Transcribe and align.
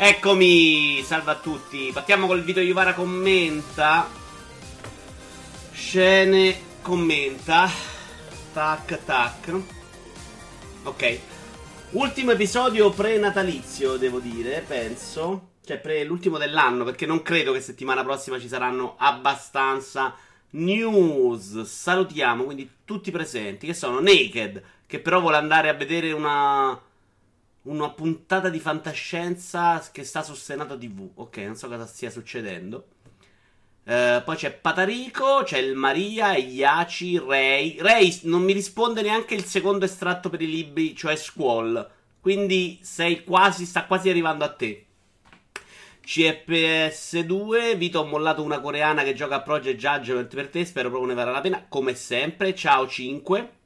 Eccomi, 0.00 1.02
salve 1.02 1.32
a 1.32 1.34
tutti. 1.34 1.90
Partiamo 1.92 2.28
col 2.28 2.44
video 2.44 2.62
Yuvara 2.62 2.94
commenta. 2.94 4.08
Scene 5.72 6.56
commenta. 6.80 7.68
Tac 8.52 9.04
tac. 9.04 9.60
Ok. 10.84 11.18
Ultimo 11.90 12.30
episodio 12.30 12.90
pre-natalizio, 12.90 13.96
devo 13.96 14.20
dire, 14.20 14.64
penso. 14.64 15.54
Cioè, 15.64 15.80
pre- 15.80 16.04
l'ultimo 16.04 16.38
dell'anno, 16.38 16.84
perché 16.84 17.04
non 17.04 17.20
credo 17.20 17.50
che 17.50 17.60
settimana 17.60 18.04
prossima 18.04 18.38
ci 18.38 18.46
saranno 18.46 18.94
abbastanza 18.98 20.14
news. 20.50 21.60
Salutiamo 21.62 22.44
quindi 22.44 22.70
tutti 22.84 23.08
i 23.08 23.12
presenti, 23.12 23.66
che 23.66 23.74
sono 23.74 23.98
Naked, 23.98 24.62
che 24.86 25.00
però 25.00 25.20
vuole 25.20 25.38
andare 25.38 25.68
a 25.68 25.74
vedere 25.74 26.12
una 26.12 26.80
una 27.62 27.90
puntata 27.90 28.48
di 28.48 28.58
fantascienza 28.58 29.86
che 29.92 30.04
sta 30.04 30.22
su 30.22 30.34
Senato 30.34 30.78
TV. 30.78 31.08
Ok, 31.14 31.36
non 31.38 31.56
so 31.56 31.68
cosa 31.68 31.86
stia 31.86 32.10
succedendo. 32.10 32.86
Uh, 33.84 34.22
poi 34.22 34.36
c'è 34.36 34.52
Patarico, 34.52 35.42
c'è 35.44 35.58
il 35.58 35.74
Maria, 35.74 36.36
Iaci, 36.36 37.18
Ray. 37.18 37.80
Ray 37.80 38.20
non 38.24 38.42
mi 38.42 38.52
risponde 38.52 39.00
neanche 39.00 39.34
il 39.34 39.44
secondo 39.44 39.86
estratto 39.86 40.28
per 40.28 40.42
i 40.42 40.46
libri, 40.46 40.94
cioè 40.94 41.16
Squall. 41.16 41.90
Quindi 42.20 42.78
sei 42.82 43.24
quasi, 43.24 43.64
sta 43.64 43.86
quasi 43.86 44.10
arrivando 44.10 44.44
a 44.44 44.52
te. 44.52 44.84
CPS2, 46.04 47.76
Vito 47.76 48.00
ho 48.00 48.06
mollato 48.06 48.42
una 48.42 48.60
coreana 48.60 49.02
che 49.02 49.14
gioca 49.14 49.36
a 49.36 49.42
Project 49.42 49.78
Judgment 49.78 50.34
per 50.34 50.48
te, 50.48 50.64
spero 50.64 50.88
proprio 50.88 51.08
ne 51.08 51.14
varrà 51.14 51.32
la 51.32 51.40
pena, 51.40 51.66
come 51.68 51.94
sempre. 51.94 52.54
Ciao 52.54 52.86
5. 52.86 53.57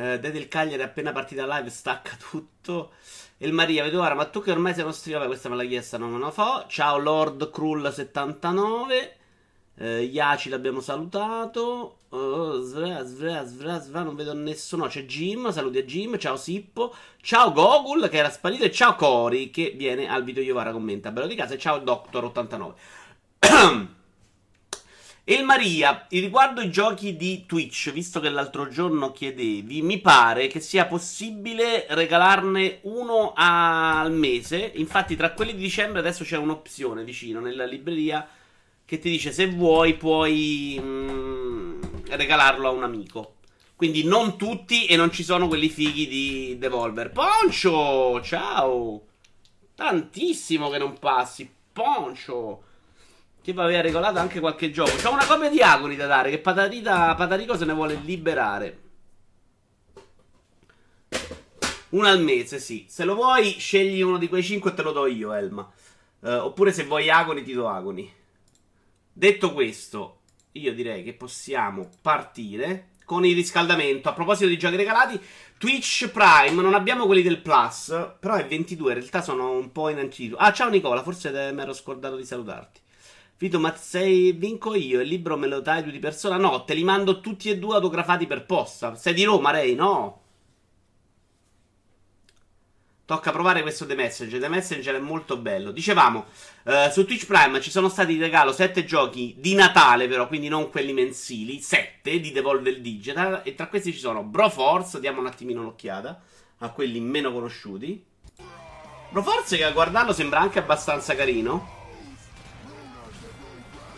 Eh, 0.00 0.18
Dede 0.18 0.38
il 0.38 0.48
Cagliari 0.48 0.82
appena 0.82 1.12
partita 1.12 1.46
live 1.46 1.68
stacca 1.68 2.16
tutto. 2.16 2.92
E 3.36 3.46
il 3.46 3.52
Maria, 3.52 3.82
vedo 3.82 4.00
ora, 4.00 4.14
ma 4.14 4.24
tu 4.24 4.40
che 4.40 4.50
ormai 4.50 4.72
sei 4.72 4.82
uno 4.82 4.92
streamer, 4.92 5.26
questa 5.26 5.50
me 5.50 5.56
l'ha 5.56 5.64
chiesta, 5.64 5.98
non 5.98 6.10
me 6.10 6.18
la 6.18 6.30
fa. 6.30 6.64
Ciao 6.68 6.96
Lord 6.96 7.50
Krull79. 7.54 9.10
Eh, 9.76 10.02
Iaci 10.04 10.48
l'abbiamo 10.48 10.80
salutato. 10.80 11.98
Oh, 12.08 12.60
svra, 12.62 13.04
svra, 13.04 13.44
svra, 13.44 13.78
svra, 13.78 14.02
non 14.02 14.14
vedo 14.14 14.32
nessuno. 14.32 14.86
C'è 14.86 15.04
Jim, 15.04 15.52
saluti 15.52 15.78
a 15.78 15.82
Jim. 15.82 16.16
Ciao 16.16 16.36
Sippo. 16.36 16.94
Ciao 17.20 17.52
Gogul 17.52 18.08
che 18.08 18.16
era 18.16 18.30
sparito. 18.30 18.64
E 18.64 18.70
ciao 18.70 18.94
Cori 18.94 19.50
che 19.50 19.74
viene 19.76 20.08
al 20.08 20.24
video 20.24 20.42
Iovara 20.42 20.72
commenta. 20.72 21.12
Bello 21.12 21.26
di 21.26 21.34
casa. 21.34 21.54
E 21.54 21.58
ciao 21.58 21.78
Doctor89. 21.78 22.72
Il 25.30 25.44
Maria, 25.44 26.06
riguardo 26.08 26.60
i 26.60 26.72
giochi 26.72 27.14
di 27.14 27.46
Twitch, 27.46 27.92
visto 27.92 28.18
che 28.18 28.28
l'altro 28.30 28.66
giorno 28.66 29.12
chiedevi, 29.12 29.80
mi 29.80 30.00
pare 30.00 30.48
che 30.48 30.58
sia 30.58 30.86
possibile 30.86 31.86
regalarne 31.90 32.80
uno 32.82 33.32
al 33.36 34.10
mese. 34.10 34.72
Infatti, 34.74 35.14
tra 35.14 35.30
quelli 35.30 35.54
di 35.54 35.60
dicembre 35.60 36.00
adesso 36.00 36.24
c'è 36.24 36.36
un'opzione 36.36 37.04
vicino 37.04 37.38
nella 37.38 37.64
libreria 37.64 38.26
che 38.84 38.98
ti 38.98 39.08
dice 39.08 39.30
se 39.30 39.46
vuoi 39.46 39.94
puoi 39.94 40.76
mm, 40.82 41.82
regalarlo 42.08 42.66
a 42.66 42.72
un 42.72 42.82
amico. 42.82 43.34
Quindi 43.76 44.02
non 44.02 44.36
tutti 44.36 44.86
e 44.86 44.96
non 44.96 45.12
ci 45.12 45.22
sono 45.22 45.46
quelli 45.46 45.68
fighi 45.68 46.08
di 46.08 46.58
Devolver. 46.58 47.12
Poncio, 47.12 48.20
ciao! 48.20 49.02
Tantissimo 49.76 50.70
che 50.70 50.78
non 50.78 50.98
passi. 50.98 51.48
Poncio. 51.72 52.64
Che 53.42 53.52
va 53.52 53.64
aveva 53.64 53.80
regolato 53.80 54.18
anche 54.18 54.40
qualche 54.40 54.70
gioco. 54.70 54.96
C'ho 54.96 55.12
una 55.12 55.24
copia 55.24 55.48
di 55.48 55.62
Agoni 55.62 55.96
da 55.96 56.06
dare. 56.06 56.30
Che 56.30 56.38
Patarita, 56.38 57.14
Patarico 57.14 57.56
se 57.56 57.64
ne 57.64 57.72
vuole 57.72 57.94
liberare. 57.94 58.78
Una 61.90 62.10
al 62.10 62.22
mese, 62.22 62.58
sì. 62.58 62.86
Se 62.88 63.04
lo 63.04 63.14
vuoi, 63.14 63.56
scegli 63.58 64.00
uno 64.00 64.18
di 64.18 64.28
quei 64.28 64.42
5 64.42 64.70
e 64.70 64.74
te 64.74 64.82
lo 64.82 64.92
do 64.92 65.06
io, 65.06 65.32
Elma. 65.32 65.68
Uh, 66.20 66.28
oppure 66.28 66.72
se 66.72 66.84
vuoi 66.84 67.10
Agoni, 67.10 67.42
ti 67.42 67.52
do 67.52 67.66
Agoni. 67.68 68.12
Detto 69.12 69.52
questo, 69.52 70.20
io 70.52 70.72
direi 70.72 71.02
che 71.02 71.14
possiamo 71.14 71.88
partire 72.00 72.90
con 73.04 73.24
il 73.24 73.34
riscaldamento. 73.34 74.08
A 74.08 74.12
proposito 74.12 74.48
di 74.48 74.56
giochi 74.58 74.76
regalati, 74.76 75.20
Twitch 75.58 76.10
Prime, 76.10 76.62
non 76.62 76.74
abbiamo 76.74 77.06
quelli 77.06 77.22
del 77.22 77.40
Plus, 77.40 77.88
però 78.20 78.34
è 78.34 78.46
22, 78.46 78.92
in 78.92 78.98
realtà 78.98 79.20
sono 79.20 79.50
un 79.50 79.72
po' 79.72 79.88
in 79.88 79.98
anticipo. 79.98 80.36
Ah, 80.36 80.52
ciao 80.52 80.68
Nicola, 80.68 81.02
forse 81.02 81.30
mi 81.52 81.60
ero 81.60 81.72
scordato 81.72 82.14
di 82.14 82.24
salutarti. 82.24 82.80
Vito, 83.40 83.58
ma 83.58 83.74
se 83.74 84.32
vinco 84.32 84.74
io 84.74 85.00
il 85.00 85.08
libro 85.08 85.38
me 85.38 85.46
lo 85.46 85.60
dai 85.60 85.82
tu 85.82 85.90
di 85.90 85.98
persona? 85.98 86.36
No, 86.36 86.62
te 86.64 86.74
li 86.74 86.84
mando 86.84 87.22
tutti 87.22 87.48
e 87.48 87.56
due 87.56 87.76
autografati 87.76 88.26
per 88.26 88.44
posta. 88.44 88.94
Sei 88.96 89.14
di 89.14 89.24
Roma, 89.24 89.50
Ray? 89.50 89.74
No. 89.74 90.20
Tocca 93.06 93.32
provare 93.32 93.62
questo 93.62 93.86
The 93.86 93.94
Messenger. 93.94 94.38
The 94.38 94.48
Messenger 94.48 94.96
è 94.96 94.98
molto 94.98 95.38
bello. 95.38 95.70
Dicevamo, 95.70 96.26
uh, 96.64 96.90
su 96.90 97.06
Twitch 97.06 97.24
Prime 97.24 97.62
ci 97.62 97.70
sono 97.70 97.88
stati 97.88 98.12
in 98.12 98.20
regalo 98.20 98.52
7 98.52 98.84
giochi 98.84 99.34
di 99.38 99.54
Natale, 99.54 100.06
però, 100.06 100.28
quindi 100.28 100.48
non 100.48 100.68
quelli 100.68 100.92
mensili. 100.92 101.62
7 101.62 102.20
di 102.20 102.32
Devolver 102.32 102.78
Digital. 102.78 103.40
E 103.42 103.54
tra 103.54 103.68
questi 103.68 103.94
ci 103.94 104.00
sono 104.00 104.22
Broforce. 104.22 105.00
Diamo 105.00 105.20
un 105.20 105.26
attimino 105.28 105.62
un'occhiata 105.62 106.20
a 106.58 106.68
quelli 106.72 107.00
meno 107.00 107.32
conosciuti. 107.32 108.04
Broforce, 109.08 109.56
che 109.56 109.64
a 109.64 109.72
guardarlo 109.72 110.12
sembra 110.12 110.40
anche 110.40 110.58
abbastanza 110.58 111.14
carino. 111.14 111.79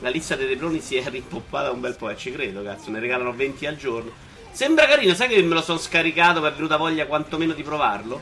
La 0.03 0.09
lista 0.09 0.35
dei 0.35 0.49
Lebroni 0.49 0.81
si 0.81 0.97
è 0.97 1.09
rimpoppata 1.09 1.71
un 1.71 1.81
bel 1.81 1.95
po', 1.95 2.11
e 2.11 2.17
ci 2.17 2.33
credo, 2.33 2.61
cazzo, 2.65 2.91
ne 2.91 2.99
regalano 2.99 3.33
20 3.33 3.67
al 3.67 3.77
giorno. 3.77 4.11
Sembra 4.51 4.89
carino, 4.89 5.15
sai 5.15 5.29
che 5.29 5.41
me 5.43 5.55
lo 5.55 5.63
sono 5.63 5.79
scaricato 5.79 6.41
per 6.41 6.55
venuta 6.55 6.77
voglia 6.77 7.07
quantomeno 7.07 7.53
di 7.53 7.63
provarlo? 7.63 8.21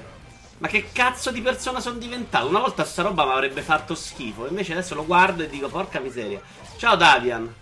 Ma 0.59 0.69
che 0.69 0.91
cazzo 0.93 1.31
di 1.31 1.41
persona 1.41 1.81
sono 1.81 1.97
diventato? 1.97 2.49
Una 2.49 2.59
volta 2.59 2.85
sta 2.85 3.01
roba 3.01 3.25
mi 3.25 3.33
avrebbe 3.33 3.63
fatto 3.63 3.95
schifo, 3.95 4.47
invece 4.47 4.73
adesso 4.73 4.95
lo 4.95 5.07
guardo 5.07 5.43
e 5.43 5.49
dico, 5.49 5.69
porca 5.69 6.01
miseria. 6.01 6.43
Ciao 6.77 6.97
Davian. 6.97 7.55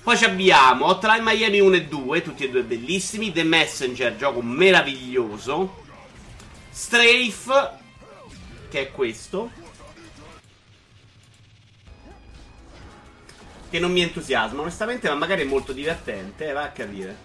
Poi 0.00 0.24
abbiamo 0.24 0.86
Hotline 0.86 1.22
Miami 1.22 1.58
1 1.58 1.74
e 1.74 1.86
2, 1.86 2.22
tutti 2.22 2.44
e 2.44 2.50
due 2.50 2.62
bellissimi. 2.62 3.32
The 3.32 3.42
Messenger, 3.42 4.16
gioco 4.16 4.42
meraviglioso. 4.42 5.82
Strafe, 6.70 7.70
che 8.70 8.80
è 8.80 8.90
questo. 8.92 9.50
Che 13.72 13.78
non 13.78 13.90
mi 13.90 14.02
entusiasma, 14.02 14.60
onestamente, 14.60 15.08
ma 15.08 15.14
magari 15.14 15.40
è 15.40 15.46
molto 15.46 15.72
divertente, 15.72 16.46
eh, 16.46 16.52
va 16.52 16.64
a 16.64 16.68
capire. 16.72 17.16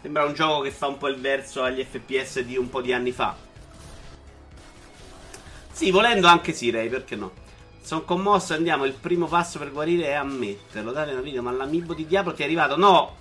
Sembra 0.00 0.24
un 0.24 0.34
gioco 0.34 0.60
che 0.60 0.70
fa 0.70 0.86
un 0.86 0.98
po' 0.98 1.08
il 1.08 1.18
verso 1.18 1.64
agli 1.64 1.84
FPS 1.84 2.42
di 2.42 2.56
un 2.56 2.70
po' 2.70 2.80
di 2.80 2.92
anni 2.92 3.10
fa. 3.10 3.34
Sì, 5.72 5.90
volendo 5.90 6.28
anche 6.28 6.52
sì, 6.52 6.70
Ray, 6.70 6.88
perché 6.88 7.16
no? 7.16 7.32
Sono 7.82 8.02
commosso, 8.02 8.54
andiamo, 8.54 8.84
il 8.84 8.92
primo 8.92 9.26
passo 9.26 9.58
per 9.58 9.72
guarire 9.72 10.04
è 10.04 10.12
ammetterlo. 10.12 10.92
Date 10.92 11.10
una 11.10 11.20
video, 11.20 11.42
ma 11.42 11.50
l'amibo 11.50 11.92
di 11.92 12.06
Diablo 12.06 12.34
ti 12.34 12.42
è 12.42 12.44
arrivato? 12.44 12.76
No! 12.76 13.16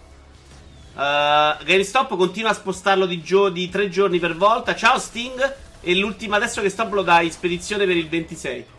Uh, 0.93 1.63
GameStop 1.63 2.15
continua 2.15 2.51
a 2.51 2.53
spostarlo 2.53 3.07
di, 3.07 3.23
gio- 3.23 3.49
di 3.49 3.67
tre 3.69 3.89
giorni 3.89 4.19
per 4.19 4.35
volta. 4.35 4.75
Ciao 4.75 4.99
Sting! 4.99 5.55
E 5.81 5.95
l'ultima 5.95 6.35
adesso 6.35 6.61
che 6.61 6.69
stop 6.69 6.93
lo 6.93 7.01
dà 7.01 7.21
in 7.21 7.31
spedizione 7.31 7.87
per 7.87 7.97
il 7.97 8.07
26. 8.07 8.75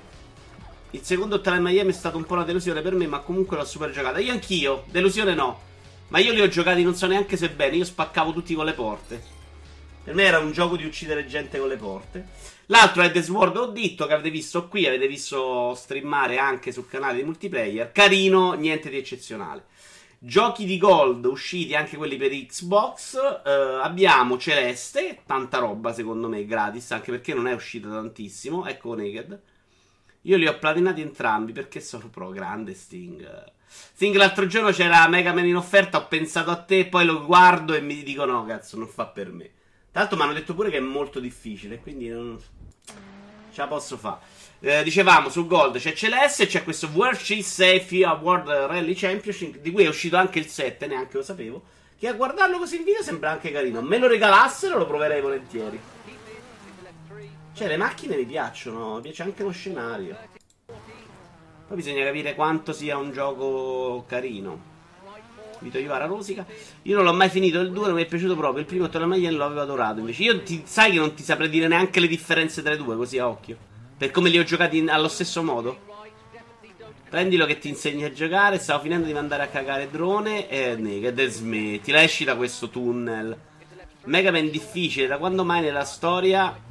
Il 0.93 1.03
secondo 1.03 1.43
tra 1.43 1.59
Miami 1.59 1.91
è 1.91 1.95
stato 1.95 2.17
un 2.17 2.25
po' 2.25 2.33
una 2.33 2.45
delusione 2.45 2.81
per 2.81 2.95
me, 2.95 3.07
ma 3.07 3.19
comunque 3.19 3.59
l'ho 3.59 3.65
super 3.67 3.91
giocata. 3.91 4.21
Io 4.21 4.33
anch'io, 4.33 4.85
delusione 4.87 5.35
no. 5.35 5.61
Ma 6.09 6.19
io 6.19 6.33
li 6.33 6.41
ho 6.41 6.49
giocati 6.49 6.83
non 6.83 6.95
so 6.95 7.07
neanche 7.07 7.37
se 7.37 7.51
bene, 7.51 7.77
io 7.77 7.85
spaccavo 7.85 8.33
tutti 8.33 8.55
con 8.55 8.65
le 8.65 8.73
porte. 8.73 9.23
Per 10.03 10.15
me 10.15 10.23
era 10.23 10.39
un 10.39 10.53
gioco 10.53 10.79
di 10.79 10.87
uccidere 10.87 11.27
gente 11.27 11.59
con 11.59 11.69
le 11.69 11.77
porte. 11.77 12.29
L'altro 12.67 13.03
è 13.03 13.11
The 13.11 13.23
Sword 13.23 13.57
Ho 13.59 13.67
detto 13.67 14.07
che 14.07 14.15
avete 14.15 14.31
visto 14.31 14.67
qui, 14.69 14.87
avete 14.87 15.07
visto 15.07 15.75
streamare 15.75 16.39
anche 16.39 16.73
sul 16.73 16.89
canale 16.89 17.19
di 17.19 17.25
multiplayer. 17.25 17.93
Carino, 17.93 18.55
niente 18.55 18.89
di 18.89 18.97
eccezionale. 18.97 19.67
Giochi 20.19 20.65
di 20.65 20.79
gold 20.79 21.27
usciti 21.27 21.75
anche 21.75 21.99
quelli 21.99 22.17
per 22.17 22.31
Xbox. 22.31 23.15
Uh, 23.45 23.83
abbiamo 23.83 24.39
Celeste, 24.39 25.21
tanta 25.27 25.59
roba 25.59 25.93
secondo 25.93 26.29
me 26.29 26.47
gratis, 26.47 26.91
anche 26.93 27.11
perché 27.11 27.35
non 27.35 27.47
è 27.47 27.53
uscita 27.53 27.89
tantissimo. 27.89 28.67
Ecco 28.67 28.95
Naked. 28.95 29.41
Io 30.29 30.37
li 30.37 30.47
ho 30.47 30.59
platinati 30.59 31.01
entrambi 31.01 31.53
perché 31.53 31.81
sono 31.81 32.09
pro. 32.09 32.29
Grande 32.29 32.75
Sting. 32.75 33.51
Sting 33.67 34.15
l'altro 34.15 34.47
giorno 34.47 34.71
c'era 34.71 35.09
Mega 35.09 35.33
Man 35.33 35.47
in 35.47 35.57
offerta. 35.57 35.97
Ho 35.97 36.07
pensato 36.07 36.51
a 36.51 36.57
te, 36.57 36.87
poi 36.87 37.07
lo 37.07 37.25
guardo 37.25 37.73
e 37.73 37.81
mi 37.81 38.03
dico: 38.03 38.27
no, 38.27 38.45
cazzo, 38.45 38.77
non 38.77 38.89
fa 38.89 39.07
per 39.07 39.33
me. 39.33 39.51
Tra 39.91 40.01
l'altro 40.01 40.19
mi 40.19 40.25
hanno 40.25 40.35
detto 40.35 40.55
pure 40.55 40.69
che 40.69 40.77
è 40.77 40.81
molto 40.81 41.19
difficile. 41.19 41.79
Quindi 41.79 42.09
non 42.09 42.39
ce 42.85 43.61
la 43.61 43.67
posso 43.67 43.97
fare. 43.97 44.19
Eh, 44.61 44.83
dicevamo 44.83 45.31
su 45.31 45.47
Gold 45.47 45.79
c'è 45.79 45.95
Celeste, 45.95 46.47
c'è 46.47 46.63
questo 46.63 46.91
World 46.93 47.19
Cheese 47.19 47.79
Safe 47.79 48.05
Award 48.05 48.49
Rally 48.49 48.95
Championship. 48.95 49.57
Di 49.57 49.71
cui 49.71 49.85
è 49.85 49.89
uscito 49.89 50.19
anche 50.19 50.39
il 50.39 50.47
7, 50.47 50.87
neanche 50.87 51.17
lo 51.17 51.23
sapevo. 51.23 51.63
Che 51.99 52.07
a 52.07 52.13
guardarlo 52.13 52.59
così 52.59 52.77
in 52.77 52.85
video 52.85 53.03
sembra 53.03 53.31
anche 53.31 53.51
carino. 53.51 53.81
Me 53.81 53.97
lo 53.97 54.07
regalassero, 54.07 54.77
lo 54.77 54.87
proverei 54.87 55.23
volentieri. 55.23 55.81
Cioè, 57.59 57.67
le 57.67 57.77
macchine 57.77 58.15
mi 58.15 58.25
piacciono, 58.25 58.95
mi 58.95 59.01
piace 59.01 59.25
anche 59.25 59.43
lo 59.43 59.51
scenario. 59.51 60.17
Poi 61.67 61.77
bisogna 61.77 62.05
capire 62.05 62.37
quanto 62.37 62.73
sia 62.73 62.97
un 62.97 63.11
gioco 63.11 64.05
carino. 64.07 64.63
Vito 65.59 65.77
Ivara 65.77 66.07
Rosica. 66.07 66.47
Io 66.83 66.95
non 66.95 67.05
l'ho 67.05 67.13
mai 67.13 67.29
finito 67.29 67.59
il 67.59 67.73
2, 67.73 67.87
non 67.87 67.97
mi 67.97 68.05
è 68.05 68.07
piaciuto 68.07 68.37
proprio. 68.37 68.61
Il 68.61 68.69
primo 68.69 68.89
Tolamaglia 68.89 69.29
lo 69.33 69.45
avevo 69.45 69.63
adorato. 69.63 69.99
Invece, 69.99 70.23
io 70.23 70.41
ti, 70.45 70.63
sai 70.67 70.93
che 70.93 70.99
non 70.99 71.15
ti 71.15 71.25
saprei 71.25 71.49
dire 71.49 71.67
neanche 71.67 71.99
le 71.99 72.07
differenze 72.07 72.63
tra 72.63 72.75
i 72.75 72.77
due, 72.77 72.95
così 72.95 73.19
a 73.19 73.27
occhio. 73.27 73.57
Per 73.97 74.13
come 74.13 74.29
li 74.29 74.39
ho 74.39 74.45
giocati 74.45 74.79
in, 74.79 74.89
allo 74.89 75.09
stesso 75.09 75.43
modo. 75.43 75.81
Prendilo 77.11 77.45
che 77.45 77.59
ti 77.59 77.69
insegni 77.69 78.05
a 78.05 78.13
giocare. 78.13 78.61
Stavo 78.61 78.85
finendo 78.85 79.07
di 79.07 79.13
mandare 79.13 79.43
a 79.43 79.49
cagare 79.49 79.91
drone. 79.91 80.49
E 80.49 80.77
Naked 80.77 81.27
smetti. 81.27 81.91
La 81.91 82.05
esci 82.05 82.23
da 82.23 82.37
questo 82.37 82.69
tunnel. 82.69 83.37
Mega 84.05 84.31
Man 84.31 84.49
difficile. 84.49 85.09
Da 85.09 85.19
quando 85.19 85.45
mai 85.45 85.61
nella 85.61 85.85
storia 85.85 86.67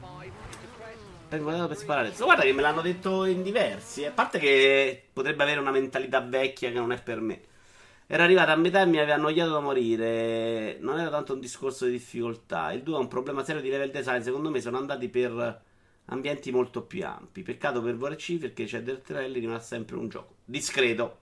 per 1.28 1.78
sparare. 1.78 2.14
So, 2.14 2.26
guarda 2.26 2.44
che 2.44 2.54
me 2.54 2.62
l'hanno 2.62 2.82
detto 2.82 3.26
in 3.26 3.44
diversi. 3.44 4.06
A 4.06 4.12
parte 4.12 4.40
che 4.40 5.08
potrebbe 5.12 5.44
avere 5.44 5.60
una 5.60 5.72
mentalità 5.72 6.22
vecchia 6.22 6.70
che 6.72 6.76
non 6.76 6.92
è 6.92 7.02
per 7.02 7.20
me. 7.20 7.42
Era 8.08 8.24
arrivata 8.24 8.54
a 8.54 8.56
metà 8.56 8.82
e 8.82 8.86
mi 8.86 8.98
aveva 8.98 9.16
annoiato 9.16 9.52
da 9.52 9.60
morire. 9.60 10.78
Non 10.80 11.00
era 11.00 11.10
tanto 11.10 11.34
un 11.34 11.40
discorso 11.40 11.86
di 11.86 11.92
difficoltà. 11.92 12.72
Il 12.72 12.84
2 12.84 12.96
ha 12.96 13.00
un 13.00 13.08
problema 13.10 13.44
serio 13.44 13.62
di 13.62 13.70
level 13.70 13.92
design. 13.92 14.22
Secondo 14.22 14.50
me 14.50 14.62
sono 14.62 14.78
andati 14.78 15.10
per 15.10 15.62
ambienti 16.06 16.52
molto 16.52 16.84
più 16.84 17.06
ampi. 17.06 17.44
Peccato 17.44 17.82
per 17.82 17.96
VRC 17.96 18.38
perché 18.38 18.66
c'è 18.66 18.82
del 18.82 19.02
Trelli 19.02 19.40
rimane 19.40 19.60
sempre 19.60 19.98
un 19.98 20.08
gioco 20.08 20.36
discreto. 20.46 21.20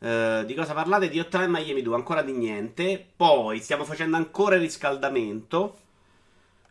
Uh, 0.00 0.44
di 0.44 0.54
cosa 0.54 0.72
parlate? 0.72 1.08
Di 1.10 1.20
Hotline 1.20 1.48
Miami 1.48 1.82
2, 1.82 1.94
ancora 1.94 2.22
di 2.22 2.32
niente. 2.32 3.06
Poi 3.14 3.60
stiamo 3.60 3.84
facendo 3.84 4.16
ancora 4.16 4.56
il 4.56 4.62
riscaldamento. 4.62 5.78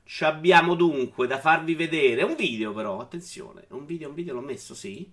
Ci 0.09 0.23
abbiamo 0.23 0.73
dunque 0.73 1.27
da 1.27 1.39
farvi 1.39 1.75
vedere 1.75 2.23
un 2.23 2.33
video, 2.33 2.73
però. 2.73 2.99
Attenzione, 2.99 3.67
un 3.69 3.85
video, 3.85 4.09
un 4.09 4.15
video 4.15 4.33
l'ho 4.33 4.41
messo, 4.41 4.73
sì. 4.73 5.07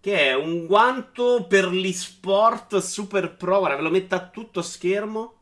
Che 0.00 0.18
è 0.18 0.34
un 0.34 0.64
guanto 0.64 1.44
per 1.46 1.70
l'esport 1.70 2.78
super 2.78 3.36
pro. 3.36 3.58
Guarda, 3.58 3.76
ve 3.76 3.82
lo 3.82 3.90
metto 3.90 4.14
a 4.14 4.26
tutto 4.26 4.62
schermo. 4.62 5.34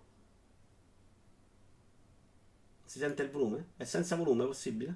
Si 2.85 2.99
sente 2.99 3.23
il 3.23 3.31
volume? 3.31 3.69
È 3.77 3.85
senza 3.85 4.17
volume, 4.17 4.45
possibile? 4.45 4.95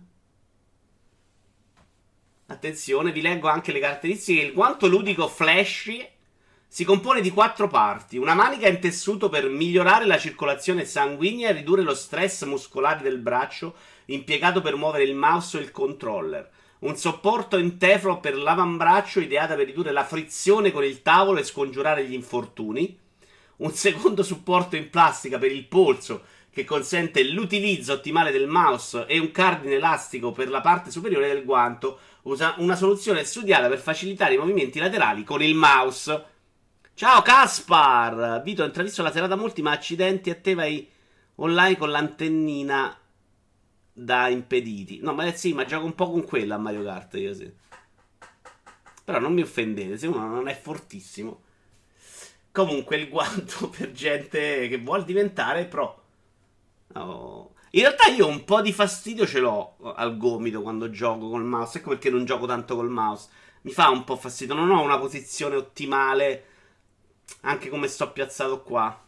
Attenzione, 2.47 3.13
vi 3.13 3.21
leggo 3.21 3.47
anche 3.47 3.71
le 3.71 3.79
caratteristiche. 3.79 4.41
Il 4.41 4.55
guanto 4.55 4.89
ludico 4.89 5.29
flashy 5.29 6.05
si 6.71 6.85
compone 6.85 7.23
di 7.23 7.31
quattro 7.31 7.67
parti. 7.67 8.19
Una 8.19 8.35
manica 8.35 8.69
in 8.69 8.79
tessuto 8.79 9.31
per 9.31 9.49
migliorare 9.49 10.05
la 10.05 10.19
circolazione 10.19 10.85
sanguigna 10.85 11.49
e 11.49 11.53
ridurre 11.53 11.83
lo 11.83 11.95
stress 11.95 12.45
muscolare 12.45 13.03
del 13.03 13.19
braccio, 13.19 13.75
impiegato 14.07 14.61
per 14.61 14.77
muovere 14.77 15.05
il 15.05 15.15
mouse 15.15 15.59
e 15.59 15.63
il 15.63 15.71
controller. 15.71 16.49
Un 16.81 16.97
supporto 16.97 17.57
in 17.57 17.79
teflon 17.79 18.21
per 18.21 18.37
l'avambraccio, 18.37 19.19
ideata 19.19 19.57
per 19.57 19.65
ridurre 19.65 19.93
la 19.93 20.05
frizione 20.05 20.71
con 20.71 20.85
il 20.85 21.01
tavolo 21.01 21.41
e 21.41 21.45
scongiurare 21.45 22.05
gli 22.05 22.13
infortuni. 22.13 22.97
Un 23.57 23.73
secondo 23.73 24.23
supporto 24.23 24.77
in 24.77 24.91
plastica 24.91 25.39
per 25.39 25.51
il 25.51 25.65
polso 25.65 26.23
che 26.51 26.65
consente 26.65 27.25
l'utilizzo 27.25 27.95
ottimale 27.95 28.31
del 28.31 28.47
mouse 28.47 29.07
e 29.07 29.19
un 29.19 29.31
cardine 29.31 29.77
elastico 29.77 30.33
per 30.33 30.49
la 30.51 30.61
parte 30.61 30.91
superiore 30.91 31.29
del 31.29 31.45
guanto. 31.45 31.99
Usa 32.23 32.55
una 32.59 32.77
soluzione 32.77 33.25
studiata 33.25 33.69
per 33.69 33.79
facilitare 33.79 34.35
i 34.35 34.39
movimenti 34.39 34.79
laterali 34.79 35.25
con 35.25 35.43
il 35.43 35.55
mouse. 35.55 36.37
Ciao 36.99 37.23
Caspar! 37.23 38.43
Vito, 38.43 38.65
ho 38.65 38.67
intravisto 38.67 39.05
la 39.05 39.13
serata 39.13 39.37
molti, 39.37 39.63
ma 39.63 39.71
accidenti 39.71 40.31
a 40.31 40.35
te 40.35 40.55
vai 40.55 40.91
online 41.37 41.77
con 41.77 41.91
l'antennina 41.91 42.99
da 43.93 44.27
impediti. 44.27 44.99
No, 45.01 45.15
ma 45.15 45.25
eh, 45.27 45.33
sì, 45.33 45.53
ma 45.53 45.65
gioco 45.65 45.85
un 45.85 45.95
po' 45.95 46.11
con 46.11 46.25
quella 46.25 46.57
a 46.57 46.59
Mario 46.59 46.83
Kart 46.83 47.15
io 47.15 47.35
sì. 47.35 47.49
Però 49.05 49.21
non 49.21 49.33
mi 49.33 49.43
offendete, 49.43 49.97
se 49.97 50.09
uno 50.09 50.27
non 50.27 50.49
è 50.49 50.59
fortissimo. 50.61 51.43
Comunque 52.51 52.97
il 52.97 53.09
guanto 53.09 53.69
per 53.71 53.93
gente 53.93 54.67
che 54.67 54.79
vuole 54.79 55.05
diventare 55.05 55.67
pro. 55.67 56.03
Oh. 56.95 57.53
In 57.71 57.83
realtà 57.83 58.09
io 58.09 58.27
un 58.27 58.43
po' 58.43 58.61
di 58.61 58.73
fastidio 58.73 59.25
ce 59.25 59.39
l'ho 59.39 59.77
al 59.95 60.17
gomito 60.17 60.63
quando 60.63 60.91
gioco 60.91 61.29
col 61.29 61.45
mouse. 61.45 61.79
Ecco 61.79 61.91
perché 61.91 62.11
non 62.11 62.25
gioco 62.25 62.47
tanto 62.47 62.75
col 62.75 62.91
mouse. 62.91 63.29
Mi 63.61 63.71
fa 63.71 63.89
un 63.89 64.03
po' 64.03 64.17
fastidio. 64.17 64.57
Non 64.57 64.71
ho 64.71 64.83
una 64.83 64.99
posizione 64.99 65.55
ottimale. 65.55 66.48
Anche 67.41 67.69
come 67.69 67.89
sto 67.89 68.13
piazzato 68.13 68.63
qua. 68.63 69.05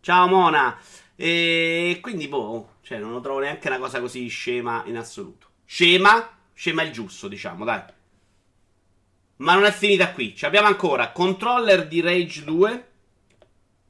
Ciao 0.00 0.26
Mona. 0.28 0.78
E 1.16 1.98
quindi, 2.02 2.28
boh, 2.28 2.74
cioè, 2.82 2.98
non 2.98 3.12
lo 3.12 3.20
trovo 3.20 3.40
neanche 3.40 3.68
una 3.68 3.78
cosa 3.78 4.00
così 4.00 4.26
scema 4.28 4.82
in 4.86 4.96
assoluto. 4.96 5.48
Scema, 5.64 6.36
scema 6.52 6.82
il 6.82 6.92
giusto, 6.92 7.28
diciamo, 7.28 7.64
dai. 7.64 7.82
Ma 9.36 9.54
non 9.54 9.64
è 9.64 9.72
finita 9.72 10.12
qui. 10.12 10.34
Ci 10.36 10.44
abbiamo 10.44 10.68
ancora 10.68 11.12
controller 11.12 11.86
di 11.86 12.00
Rage 12.00 12.44
2. 12.44 12.88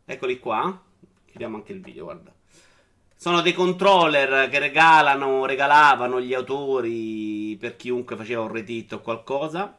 Eccoli 0.05 0.38
qua. 0.38 0.82
Chiudiamo 1.26 1.56
anche 1.56 1.72
il 1.72 1.81
video, 1.81 2.05
guarda. 2.05 2.32
Sono 3.17 3.40
dei 3.40 3.55
controller 3.55 4.49
che 4.50 4.58
regalano, 4.58 5.46
regalavano 5.46 6.20
gli 6.20 6.34
autori 6.34 7.56
per 7.58 7.76
chiunque 7.76 8.17
faceva 8.17 8.43
un 8.43 8.52
retweet 8.52 8.93
o 8.93 9.00
qualcosa. 9.00 9.78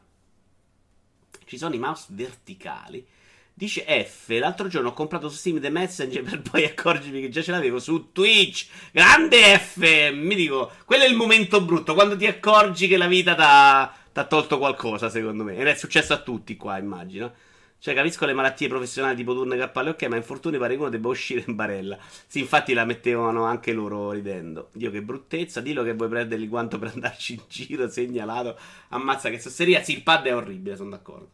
Ci 1.44 1.56
sono 1.56 1.74
i 1.74 1.78
mouse 1.78 2.06
verticali. 2.10 3.06
Dice 3.58 3.86
F, 3.86 4.38
l'altro 4.38 4.68
giorno 4.68 4.90
ho 4.90 4.92
comprato 4.92 5.30
su 5.30 5.36
Steam 5.36 5.60
The 5.60 5.70
Messenger 5.70 6.22
per 6.22 6.42
poi 6.42 6.66
accorgermi 6.66 7.22
che 7.22 7.30
già 7.30 7.40
ce 7.40 7.52
l'avevo 7.52 7.78
su 7.78 8.12
Twitch. 8.12 8.66
Grande 8.92 9.58
F! 9.58 10.12
Mi 10.12 10.34
dico, 10.34 10.72
quello 10.84 11.04
è 11.04 11.08
il 11.08 11.16
momento 11.16 11.64
brutto, 11.64 11.94
quando 11.94 12.18
ti 12.18 12.26
accorgi 12.26 12.86
che 12.86 12.98
la 12.98 13.06
vita 13.06 13.34
ti 14.12 14.18
ha 14.18 14.24
tolto 14.26 14.58
qualcosa, 14.58 15.08
secondo 15.08 15.42
me. 15.42 15.56
Ed 15.56 15.68
è 15.68 15.74
successo 15.74 16.12
a 16.12 16.20
tutti 16.20 16.54
qua, 16.58 16.76
immagino. 16.76 17.32
Cioè, 17.78 17.94
capisco 17.94 18.26
le 18.26 18.34
malattie 18.34 18.68
professionali 18.68 19.16
tipo 19.16 19.32
turne 19.32 19.56
cappale, 19.56 19.88
ok, 19.88 20.02
ma 20.02 20.16
infortuni 20.16 20.58
pare 20.58 20.74
che 20.74 20.80
uno 20.80 20.90
debba 20.90 21.08
uscire 21.08 21.42
in 21.46 21.54
barella. 21.54 21.96
Sì, 22.26 22.40
infatti 22.40 22.74
la 22.74 22.84
mettevano 22.84 23.44
anche 23.44 23.72
loro 23.72 24.10
ridendo. 24.10 24.68
Dio, 24.74 24.90
che 24.90 25.00
bruttezza. 25.00 25.62
Dillo 25.62 25.82
che 25.82 25.94
vuoi 25.94 26.10
prendere 26.10 26.42
il 26.42 26.50
guanto 26.50 26.78
per 26.78 26.90
andarci 26.92 27.32
in 27.32 27.40
giro, 27.48 27.88
segnalato. 27.88 28.58
Ammazza 28.88 29.30
che 29.30 29.40
sosseria. 29.40 29.82
Sì, 29.82 29.92
il 29.94 30.02
pad 30.02 30.26
è 30.26 30.36
orribile, 30.36 30.76
sono 30.76 30.90
d'accordo. 30.90 31.30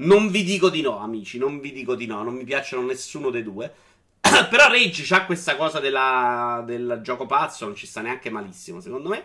Non 0.00 0.30
vi 0.30 0.44
dico 0.44 0.68
di 0.68 0.80
no, 0.80 0.98
amici, 0.98 1.38
non 1.38 1.60
vi 1.60 1.72
dico 1.72 1.94
di 1.94 2.06
no. 2.06 2.22
Non 2.22 2.34
mi 2.34 2.44
piacciono 2.44 2.86
nessuno 2.86 3.30
dei 3.30 3.42
due. 3.42 3.72
Però 4.20 4.68
Rage 4.68 5.02
c'ha 5.04 5.24
questa 5.24 5.56
cosa 5.56 5.80
della, 5.80 6.62
del 6.66 7.00
gioco 7.02 7.26
pazzo, 7.26 7.64
non 7.64 7.74
ci 7.74 7.86
sta 7.86 8.00
neanche 8.00 8.30
malissimo, 8.30 8.80
secondo 8.80 9.08
me. 9.08 9.24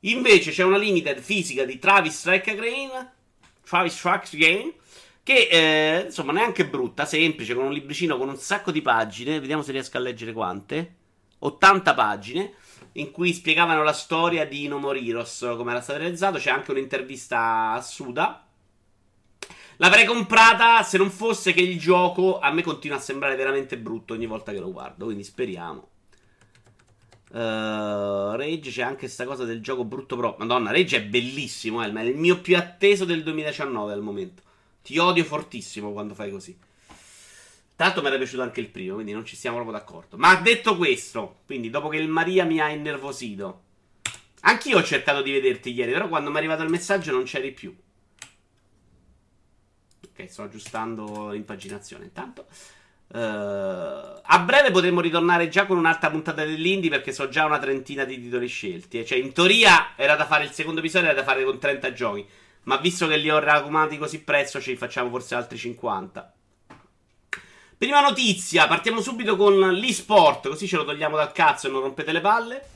Invece 0.00 0.50
c'è 0.50 0.64
una 0.64 0.78
limited 0.78 1.20
fisica 1.20 1.64
di 1.64 1.78
Travis 1.78 2.18
Strike 2.18 2.50
Again. 2.50 3.10
Travis 3.64 3.96
Strikes 3.96 4.34
Again 4.34 4.72
che 5.22 5.48
eh, 5.50 6.02
insomma 6.06 6.32
neanche 6.32 6.66
brutta, 6.66 7.04
semplice, 7.04 7.54
con 7.54 7.66
un 7.66 7.72
libricino 7.72 8.18
con 8.18 8.28
un 8.28 8.36
sacco 8.36 8.70
di 8.70 8.82
pagine. 8.82 9.40
Vediamo 9.40 9.62
se 9.62 9.72
riesco 9.72 9.96
a 9.96 10.00
leggere 10.00 10.32
quante. 10.32 10.96
80 11.38 11.94
pagine 11.94 12.54
in 12.92 13.10
cui 13.10 13.32
spiegavano 13.32 13.82
la 13.82 13.92
storia 13.92 14.46
di 14.46 14.66
Nomoriros, 14.68 15.54
come 15.56 15.70
era 15.70 15.80
stato 15.80 16.00
realizzato. 16.00 16.38
C'è 16.38 16.50
anche 16.50 16.72
un'intervista 16.72 17.72
a 17.72 17.80
Suda. 17.80 18.46
L'avrei 19.82 20.04
comprata 20.04 20.80
se 20.84 20.96
non 20.96 21.10
fosse 21.10 21.52
che 21.52 21.60
il 21.60 21.76
gioco 21.76 22.38
a 22.38 22.52
me 22.52 22.62
continua 22.62 22.98
a 22.98 23.00
sembrare 23.00 23.34
veramente 23.34 23.76
brutto 23.76 24.14
ogni 24.14 24.26
volta 24.26 24.52
che 24.52 24.60
lo 24.60 24.70
guardo. 24.70 25.06
Quindi 25.06 25.24
speriamo. 25.24 25.88
Uh, 27.30 28.36
Rage 28.36 28.70
c'è 28.70 28.82
anche 28.82 29.00
questa 29.00 29.24
cosa 29.24 29.44
del 29.44 29.60
gioco 29.60 29.84
brutto 29.84 30.16
pro. 30.16 30.36
Madonna, 30.38 30.70
Rage 30.70 30.98
è 30.98 31.02
bellissimo. 31.02 31.82
Eh, 31.82 31.92
è 31.92 32.00
il 32.02 32.16
mio 32.16 32.40
più 32.40 32.56
atteso 32.56 33.04
del 33.04 33.24
2019 33.24 33.92
al 33.92 34.02
momento. 34.02 34.42
Ti 34.84 34.98
odio 34.98 35.24
fortissimo 35.24 35.90
quando 35.90 36.14
fai 36.14 36.30
così. 36.30 36.56
Tanto 37.74 38.02
mi 38.02 38.06
era 38.06 38.18
piaciuto 38.18 38.42
anche 38.42 38.60
il 38.60 38.68
primo, 38.68 38.94
quindi 38.94 39.10
non 39.10 39.24
ci 39.24 39.34
siamo 39.34 39.56
proprio 39.56 39.76
d'accordo. 39.76 40.16
Ma 40.16 40.36
detto 40.36 40.76
questo, 40.76 41.38
quindi 41.44 41.70
dopo 41.70 41.88
che 41.88 41.96
il 41.96 42.06
Maria 42.06 42.44
mi 42.44 42.60
ha 42.60 42.68
innervosito, 42.68 43.62
anch'io 44.42 44.78
ho 44.78 44.82
cercato 44.84 45.22
di 45.22 45.32
vederti 45.32 45.72
ieri, 45.72 45.90
però 45.90 46.06
quando 46.06 46.30
mi 46.30 46.36
è 46.36 46.38
arrivato 46.38 46.62
il 46.62 46.70
messaggio 46.70 47.10
non 47.10 47.24
c'eri 47.24 47.50
più. 47.50 47.74
Ok, 50.22 50.30
sto 50.30 50.42
aggiustando 50.42 51.30
l'impaginazione 51.30 52.04
intanto. 52.04 52.46
Uh, 53.08 54.20
a 54.22 54.38
breve 54.38 54.70
potremmo 54.70 55.00
ritornare 55.00 55.48
già 55.48 55.66
con 55.66 55.76
un'altra 55.76 56.10
puntata 56.10 56.44
dell'Indie 56.44 56.88
perché 56.88 57.12
so 57.12 57.28
già 57.28 57.44
una 57.44 57.58
trentina 57.58 58.04
di 58.04 58.20
titoli 58.20 58.46
scelti. 58.46 59.00
Eh. 59.00 59.04
Cioè, 59.04 59.18
in 59.18 59.32
teoria 59.32 59.94
era 59.96 60.14
da 60.14 60.26
fare 60.26 60.44
il 60.44 60.52
secondo 60.52 60.80
episodio, 60.80 61.08
era 61.08 61.20
da 61.20 61.26
fare 61.26 61.44
con 61.44 61.58
30 61.58 61.92
giochi. 61.92 62.26
Ma 62.64 62.76
visto 62.76 63.08
che 63.08 63.16
li 63.16 63.28
ho 63.28 63.38
raccomandati 63.38 63.98
così 63.98 64.22
presto, 64.22 64.60
ci 64.60 64.76
facciamo 64.76 65.10
forse 65.10 65.34
altri 65.34 65.58
50. 65.58 66.32
Prima 67.76 68.00
notizia, 68.00 68.68
partiamo 68.68 69.00
subito 69.00 69.34
con 69.36 69.58
l'eSport, 69.58 70.48
così 70.48 70.68
ce 70.68 70.76
lo 70.76 70.84
togliamo 70.84 71.16
dal 71.16 71.32
cazzo 71.32 71.66
e 71.66 71.70
non 71.70 71.80
rompete 71.80 72.12
le 72.12 72.20
palle. 72.20 72.66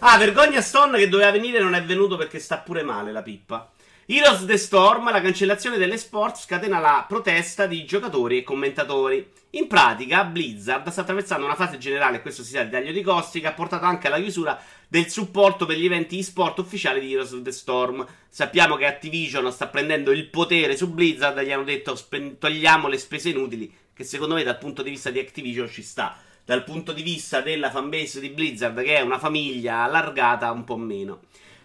Ah, 0.00 0.18
vergogna 0.18 0.60
Stone 0.60 0.98
che 0.98 1.08
doveva 1.08 1.30
venire 1.30 1.60
non 1.60 1.74
è 1.74 1.82
venuto 1.82 2.16
perché 2.16 2.40
sta 2.40 2.58
pure 2.58 2.82
male 2.82 3.12
la 3.12 3.22
pippa. 3.22 3.70
Heroes 4.06 4.44
the 4.44 4.58
Storm, 4.58 5.10
la 5.10 5.22
cancellazione 5.22 5.78
delle 5.78 5.96
sport 5.96 6.36
scatena 6.36 6.78
la 6.78 7.06
protesta 7.08 7.64
di 7.64 7.86
giocatori 7.86 8.36
e 8.36 8.42
commentatori. 8.42 9.26
In 9.52 9.66
pratica, 9.66 10.24
Blizzard 10.24 10.86
sta 10.90 11.00
attraversando 11.00 11.46
una 11.46 11.54
fase 11.54 11.78
generale, 11.78 12.20
questo 12.20 12.42
si 12.42 12.50
sa 12.50 12.64
di 12.64 12.70
taglio 12.70 12.92
di 12.92 13.00
costi, 13.00 13.40
che 13.40 13.46
ha 13.46 13.54
portato 13.54 13.86
anche 13.86 14.08
alla 14.08 14.20
chiusura 14.20 14.60
del 14.88 15.08
supporto 15.08 15.64
per 15.64 15.78
gli 15.78 15.86
eventi 15.86 16.18
e-sport 16.18 16.58
ufficiali 16.58 17.00
di 17.00 17.12
Heroes 17.12 17.32
of 17.32 17.40
the 17.40 17.50
Storm. 17.50 18.06
Sappiamo 18.28 18.76
che 18.76 18.84
Activision 18.84 19.50
sta 19.50 19.68
prendendo 19.68 20.10
il 20.10 20.28
potere 20.28 20.76
su 20.76 20.92
Blizzard, 20.92 21.40
gli 21.40 21.50
hanno 21.50 21.64
detto 21.64 21.98
togliamo 22.38 22.88
le 22.88 22.98
spese 22.98 23.30
inutili, 23.30 23.74
che 23.94 24.04
secondo 24.04 24.34
me 24.34 24.42
dal 24.42 24.58
punto 24.58 24.82
di 24.82 24.90
vista 24.90 25.08
di 25.08 25.18
Activision 25.18 25.66
ci 25.66 25.82
sta. 25.82 26.14
Dal 26.44 26.62
punto 26.62 26.92
di 26.92 27.00
vista 27.00 27.40
della 27.40 27.70
fanbase 27.70 28.20
di 28.20 28.28
Blizzard, 28.28 28.82
che 28.82 28.96
è 28.96 29.00
una 29.00 29.18
famiglia 29.18 29.84
allargata, 29.84 30.50
un 30.50 30.64
po' 30.64 30.76
meno. 30.76 31.22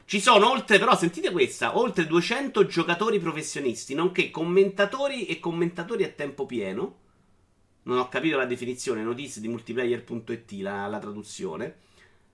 Ci 0.10 0.22
sono 0.22 0.50
oltre, 0.50 0.80
però, 0.80 0.98
sentite 0.98 1.30
questa, 1.30 1.78
oltre 1.78 2.08
200 2.08 2.66
giocatori 2.66 3.20
professionisti, 3.20 3.94
nonché 3.94 4.32
commentatori 4.32 5.28
e 5.28 5.39
commentatori 5.39 6.04
a 6.04 6.08
tempo 6.08 6.48
pieno. 6.48 6.98
Non 7.84 8.00
ho 8.00 8.10
capito 8.10 8.36
la 8.36 8.48
definizione, 8.48 9.04
notizie 9.04 9.39
di 9.39 9.48
multiplayer.it, 9.48 10.51
la, 10.62 10.88
la 10.88 10.98
traduzione. 10.98 11.75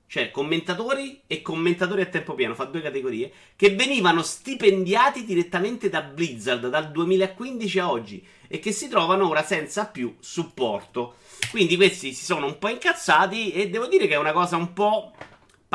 Cioè, 0.08 0.32
commentatori 0.32 1.24
e 1.28 1.42
commentatori 1.42 2.00
a 2.00 2.06
tempo 2.06 2.34
pieno, 2.34 2.56
fa 2.56 2.64
due 2.64 2.82
categorie, 2.82 3.30
che 3.58 3.76
venivano 3.76 4.24
stipendiati 4.24 5.26
direttamente 5.26 5.90
da 5.90 6.02
Blizzard 6.02 6.70
dal 6.70 6.92
2015 6.92 7.80
a 7.80 7.92
oggi 7.92 8.26
e 8.48 8.60
che 8.60 8.72
si 8.72 8.88
trovano 8.88 9.28
ora 9.28 9.44
senza 9.44 9.86
più 9.88 10.16
supporto. 10.22 11.16
Quindi 11.52 11.76
questi 11.76 12.14
si 12.14 12.24
sono 12.24 12.46
un 12.46 12.58
po' 12.58 12.70
incazzati 12.70 13.52
e 13.52 13.70
devo 13.70 13.88
dire 13.88 14.08
che 14.08 14.14
è 14.14 14.18
una 14.18 14.32
cosa 14.32 14.56
un 14.56 14.72
po' 14.72 15.12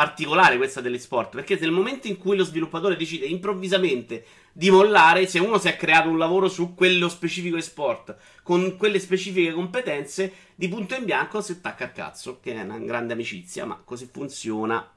particolare 0.01 0.57
questa 0.57 0.81
dell'esport, 0.81 1.35
perché 1.35 1.59
nel 1.61 1.73
momento 1.73 2.07
in 2.07 2.17
cui 2.17 2.35
lo 2.35 2.43
sviluppatore 2.45 2.97
decide 2.97 3.27
improvvisamente 3.27 4.25
di 4.51 4.71
mollare, 4.71 5.27
se 5.27 5.39
uno 5.39 5.59
si 5.59 5.69
è 5.69 5.77
creato 5.77 6.09
un 6.09 6.17
lavoro 6.17 6.49
su 6.49 6.75
quello 6.75 7.11
specifico 7.11 7.59
esport, 7.59 8.17
con 8.43 8.77
quelle 8.79 8.99
specifiche 8.99 9.53
competenze, 9.53 10.33
di 10.55 10.69
punto 10.69 10.95
in 10.95 11.05
bianco 11.05 11.43
si 11.43 11.53
attacca 11.53 11.85
al 11.85 11.93
cazzo, 11.93 12.41
che 12.41 12.55
è 12.55 12.63
una 12.63 12.79
grande 12.79 13.13
amicizia, 13.13 13.67
ma 13.67 13.79
così 13.85 14.09
funziona. 14.11 14.91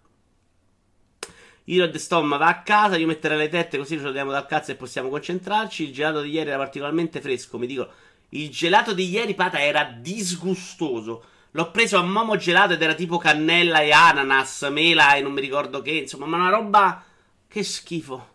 The 1.65 1.99
Storm 1.99 2.37
va 2.37 2.47
a 2.47 2.61
casa, 2.61 2.95
io 2.95 3.07
metterei 3.07 3.37
le 3.37 3.49
tette 3.49 3.77
così 3.77 3.97
ce 3.97 4.03
lo 4.03 4.11
diamo 4.13 4.31
dal 4.31 4.45
cazzo 4.45 4.71
e 4.71 4.75
possiamo 4.75 5.09
concentrarci. 5.09 5.83
Il 5.83 5.91
gelato 5.91 6.21
di 6.21 6.29
ieri 6.29 6.49
era 6.49 6.59
particolarmente 6.59 7.19
fresco, 7.19 7.57
mi 7.57 7.67
dico. 7.67 7.89
Il 8.29 8.49
gelato 8.49 8.93
di 8.93 9.09
ieri, 9.09 9.33
pata, 9.33 9.61
era 9.61 9.83
disgustoso. 9.83 11.25
L'ho 11.55 11.69
preso 11.69 11.97
a 11.97 12.03
Momo 12.03 12.35
gelato 12.35 12.73
ed 12.73 12.81
era 12.81 12.95
tipo 12.95 13.17
cannella 13.17 13.81
e 13.81 13.91
ananas, 13.91 14.63
mela 14.71 15.15
e 15.15 15.21
non 15.21 15.33
mi 15.33 15.41
ricordo 15.41 15.81
che. 15.81 15.91
Insomma, 15.91 16.25
ma 16.25 16.37
una 16.37 16.49
roba. 16.49 17.03
Che 17.47 17.63
schifo. 17.63 18.27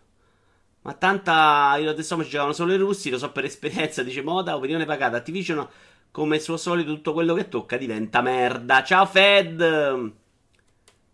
Ma 0.81 0.93
tanta. 0.93 1.75
Io 1.79 1.89
adesso 1.89 2.15
ci 2.23 2.29
giocavano 2.29 2.53
solo 2.53 2.73
i 2.73 2.77
russi, 2.77 3.09
lo 3.09 3.17
so 3.17 3.31
per 3.31 3.43
esperienza, 3.43 4.03
dice 4.03 4.21
Moda, 4.21 4.55
opinione 4.55 4.85
pagata. 4.85 5.17
Activision, 5.17 5.67
come 6.11 6.39
suo 6.39 6.55
solito, 6.55 6.93
tutto 6.93 7.11
quello 7.13 7.33
che 7.33 7.49
tocca 7.49 7.75
diventa 7.75 8.21
merda. 8.21 8.83
Ciao 8.83 9.05
Fed! 9.05 10.18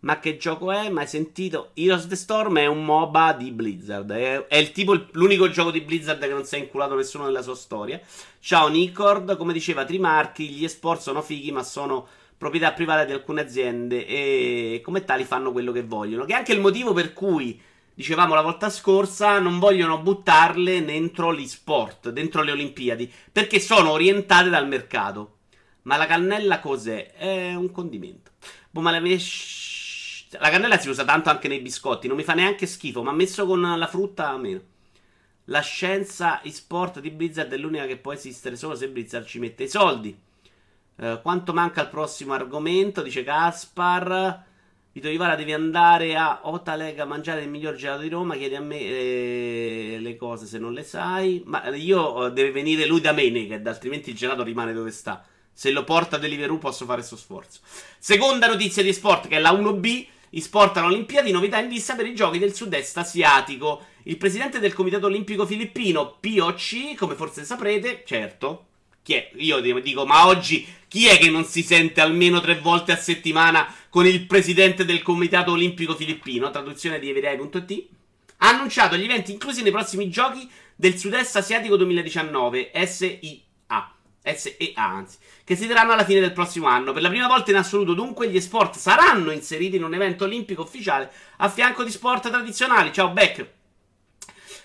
Ma 0.00 0.20
che 0.20 0.36
gioco 0.36 0.70
è? 0.70 0.88
Mai 0.90 1.06
sentito? 1.06 1.70
Heroes 1.74 2.06
the 2.06 2.16
Storm 2.16 2.58
è 2.58 2.66
un 2.66 2.84
MOBA 2.84 3.32
di 3.32 3.50
Blizzard. 3.50 4.10
È, 4.10 4.46
è 4.46 4.70
tipo, 4.70 5.06
l'unico 5.12 5.48
gioco 5.48 5.70
di 5.70 5.80
Blizzard 5.80 6.20
che 6.20 6.28
non 6.28 6.44
si 6.44 6.56
è 6.56 6.58
inculato 6.58 6.94
nessuno 6.94 7.24
nella 7.24 7.42
sua 7.42 7.54
storia. 7.54 8.00
Ciao 8.38 8.68
Nicord, 8.68 9.36
come 9.36 9.52
diceva 9.52 9.84
Trimarchi, 9.84 10.48
gli 10.48 10.64
esport 10.64 11.00
sono 11.00 11.22
fighi, 11.22 11.50
ma 11.50 11.62
sono 11.62 12.06
proprietà 12.38 12.72
private 12.72 13.06
di 13.06 13.12
alcune 13.12 13.40
aziende 13.40 14.06
e 14.06 14.80
come 14.84 15.04
tali 15.04 15.24
fanno 15.24 15.52
quello 15.52 15.72
che 15.72 15.82
vogliono. 15.82 16.24
Che 16.24 16.32
è 16.32 16.36
anche 16.36 16.52
il 16.52 16.60
motivo 16.60 16.92
per 16.92 17.12
cui, 17.12 17.60
dicevamo 17.94 18.34
la 18.34 18.42
volta 18.42 18.68
scorsa, 18.68 19.38
non 19.38 19.58
vogliono 19.58 19.98
buttarle 19.98 20.84
dentro 20.84 21.34
gli 21.34 21.46
sport, 21.46 22.10
dentro 22.10 22.42
le 22.42 22.52
Olimpiadi, 22.52 23.10
perché 23.32 23.58
sono 23.58 23.90
orientate 23.90 24.50
dal 24.50 24.68
mercato. 24.68 25.38
Ma 25.82 25.96
la 25.96 26.06
cannella 26.06 26.60
cos'è? 26.60 27.12
È 27.12 27.54
un 27.54 27.70
condimento. 27.70 28.32
Boh, 28.70 28.80
ma 28.82 28.90
la 28.90 29.00
la 30.40 30.50
cannella 30.50 30.78
si 30.78 30.88
usa 30.88 31.04
tanto 31.04 31.30
anche 31.30 31.48
nei 31.48 31.60
biscotti, 31.60 32.08
non 32.08 32.16
mi 32.16 32.24
fa 32.24 32.34
neanche 32.34 32.66
schifo, 32.66 33.02
ma 33.02 33.12
messo 33.12 33.46
con 33.46 33.60
la 33.60 33.86
frutta 33.86 34.36
meno. 34.36 34.60
La 35.48 35.60
scienza 35.60 36.40
e-sport 36.40 36.98
di 36.98 37.10
Blizzard 37.10 37.52
è 37.52 37.56
l'unica 37.56 37.86
che 37.86 37.98
può 37.98 38.12
esistere 38.12 38.56
solo 38.56 38.74
se 38.74 38.88
Blizzard 38.88 39.26
ci 39.26 39.38
mette 39.38 39.64
i 39.64 39.68
soldi. 39.68 40.16
Uh, 40.96 41.20
quanto 41.22 41.52
manca 41.52 41.82
al 41.82 41.88
prossimo 41.88 42.32
argomento? 42.32 43.02
Dice 43.02 43.22
Gaspar. 43.22 44.44
Vito 44.90 45.08
Ivara 45.08 45.36
devi 45.36 45.52
andare 45.52 46.16
a 46.16 46.40
Otalega 46.44 47.02
a 47.02 47.06
mangiare 47.06 47.42
il 47.42 47.50
miglior 47.50 47.74
gelato 47.74 48.00
di 48.00 48.08
Roma. 48.08 48.34
Chiedi 48.34 48.56
a 48.56 48.60
me 48.60 48.80
eh, 48.80 49.98
le 50.00 50.16
cose 50.16 50.46
se 50.46 50.58
non 50.58 50.72
le 50.72 50.82
sai. 50.82 51.42
Ma 51.44 51.68
io 51.76 52.26
eh, 52.26 52.32
deve 52.32 52.50
venire 52.50 52.86
lui 52.86 53.00
da 53.00 53.12
me, 53.12 53.28
Naked, 53.28 53.66
altrimenti 53.66 54.10
il 54.10 54.16
gelato 54.16 54.42
rimane 54.42 54.72
dove 54.72 54.90
sta. 54.90 55.22
Se 55.52 55.70
lo 55.70 55.84
porta 55.84 56.16
a 56.16 56.18
Deliveroo 56.18 56.58
posso 56.58 56.86
fare 56.86 56.98
questo 56.98 57.16
sforzo. 57.16 57.60
Seconda 57.98 58.48
notizia 58.48 58.82
di 58.82 58.92
sport 58.92 59.28
che 59.28 59.36
è 59.36 59.38
la 59.38 59.52
1B 59.52 60.06
sport 60.40 60.76
alle 60.76 60.86
Olimpiadi, 60.86 61.30
novità 61.30 61.58
in 61.58 61.68
vista 61.68 61.94
per 61.94 62.06
i 62.06 62.14
giochi 62.14 62.38
del 62.38 62.54
sud-est 62.54 62.96
asiatico. 62.96 63.86
Il 64.04 64.16
presidente 64.16 64.58
del 64.58 64.72
Comitato 64.72 65.06
Olimpico 65.06 65.46
Filippino, 65.46 66.18
POC, 66.20 66.94
come 66.96 67.14
forse 67.14 67.44
saprete, 67.44 68.02
certo, 68.06 68.66
chi 69.02 69.14
è? 69.14 69.30
Io 69.36 69.60
dico, 69.60 70.04
ma 70.04 70.26
oggi 70.26 70.66
chi 70.88 71.06
è 71.06 71.16
che 71.16 71.30
non 71.30 71.44
si 71.44 71.62
sente 71.62 72.00
almeno 72.00 72.40
tre 72.40 72.58
volte 72.58 72.92
a 72.92 72.96
settimana 72.96 73.72
con 73.88 74.06
il 74.06 74.26
presidente 74.26 74.84
del 74.84 75.02
Comitato 75.02 75.52
Olimpico 75.52 75.94
Filippino? 75.94 76.50
Traduzione 76.50 76.98
di 76.98 77.10
everai.it. 77.10 77.86
Ha 78.38 78.48
annunciato 78.48 78.96
gli 78.96 79.04
eventi 79.04 79.32
inclusi 79.32 79.62
nei 79.62 79.72
prossimi 79.72 80.10
giochi 80.10 80.48
del 80.74 80.98
sud-est 80.98 81.36
asiatico 81.36 81.76
2019, 81.76 82.72
SIA. 84.34 84.56
SEA, 84.56 84.72
anzi, 84.74 85.18
che 85.44 85.56
si 85.56 85.66
terranno 85.66 85.92
alla 85.92 86.04
fine 86.04 86.20
del 86.20 86.32
prossimo 86.32 86.66
anno. 86.66 86.92
Per 86.92 87.02
la 87.02 87.08
prima 87.08 87.26
volta 87.26 87.50
in 87.50 87.56
assoluto, 87.56 87.94
dunque, 87.94 88.28
gli 88.28 88.40
sport 88.40 88.76
saranno 88.76 89.30
inseriti 89.30 89.76
in 89.76 89.84
un 89.84 89.94
evento 89.94 90.24
olimpico 90.24 90.62
ufficiale 90.62 91.10
a 91.38 91.48
fianco 91.48 91.84
di 91.84 91.90
sport 91.90 92.28
tradizionali. 92.28 92.92
Ciao, 92.92 93.10
Beck. 93.10 93.54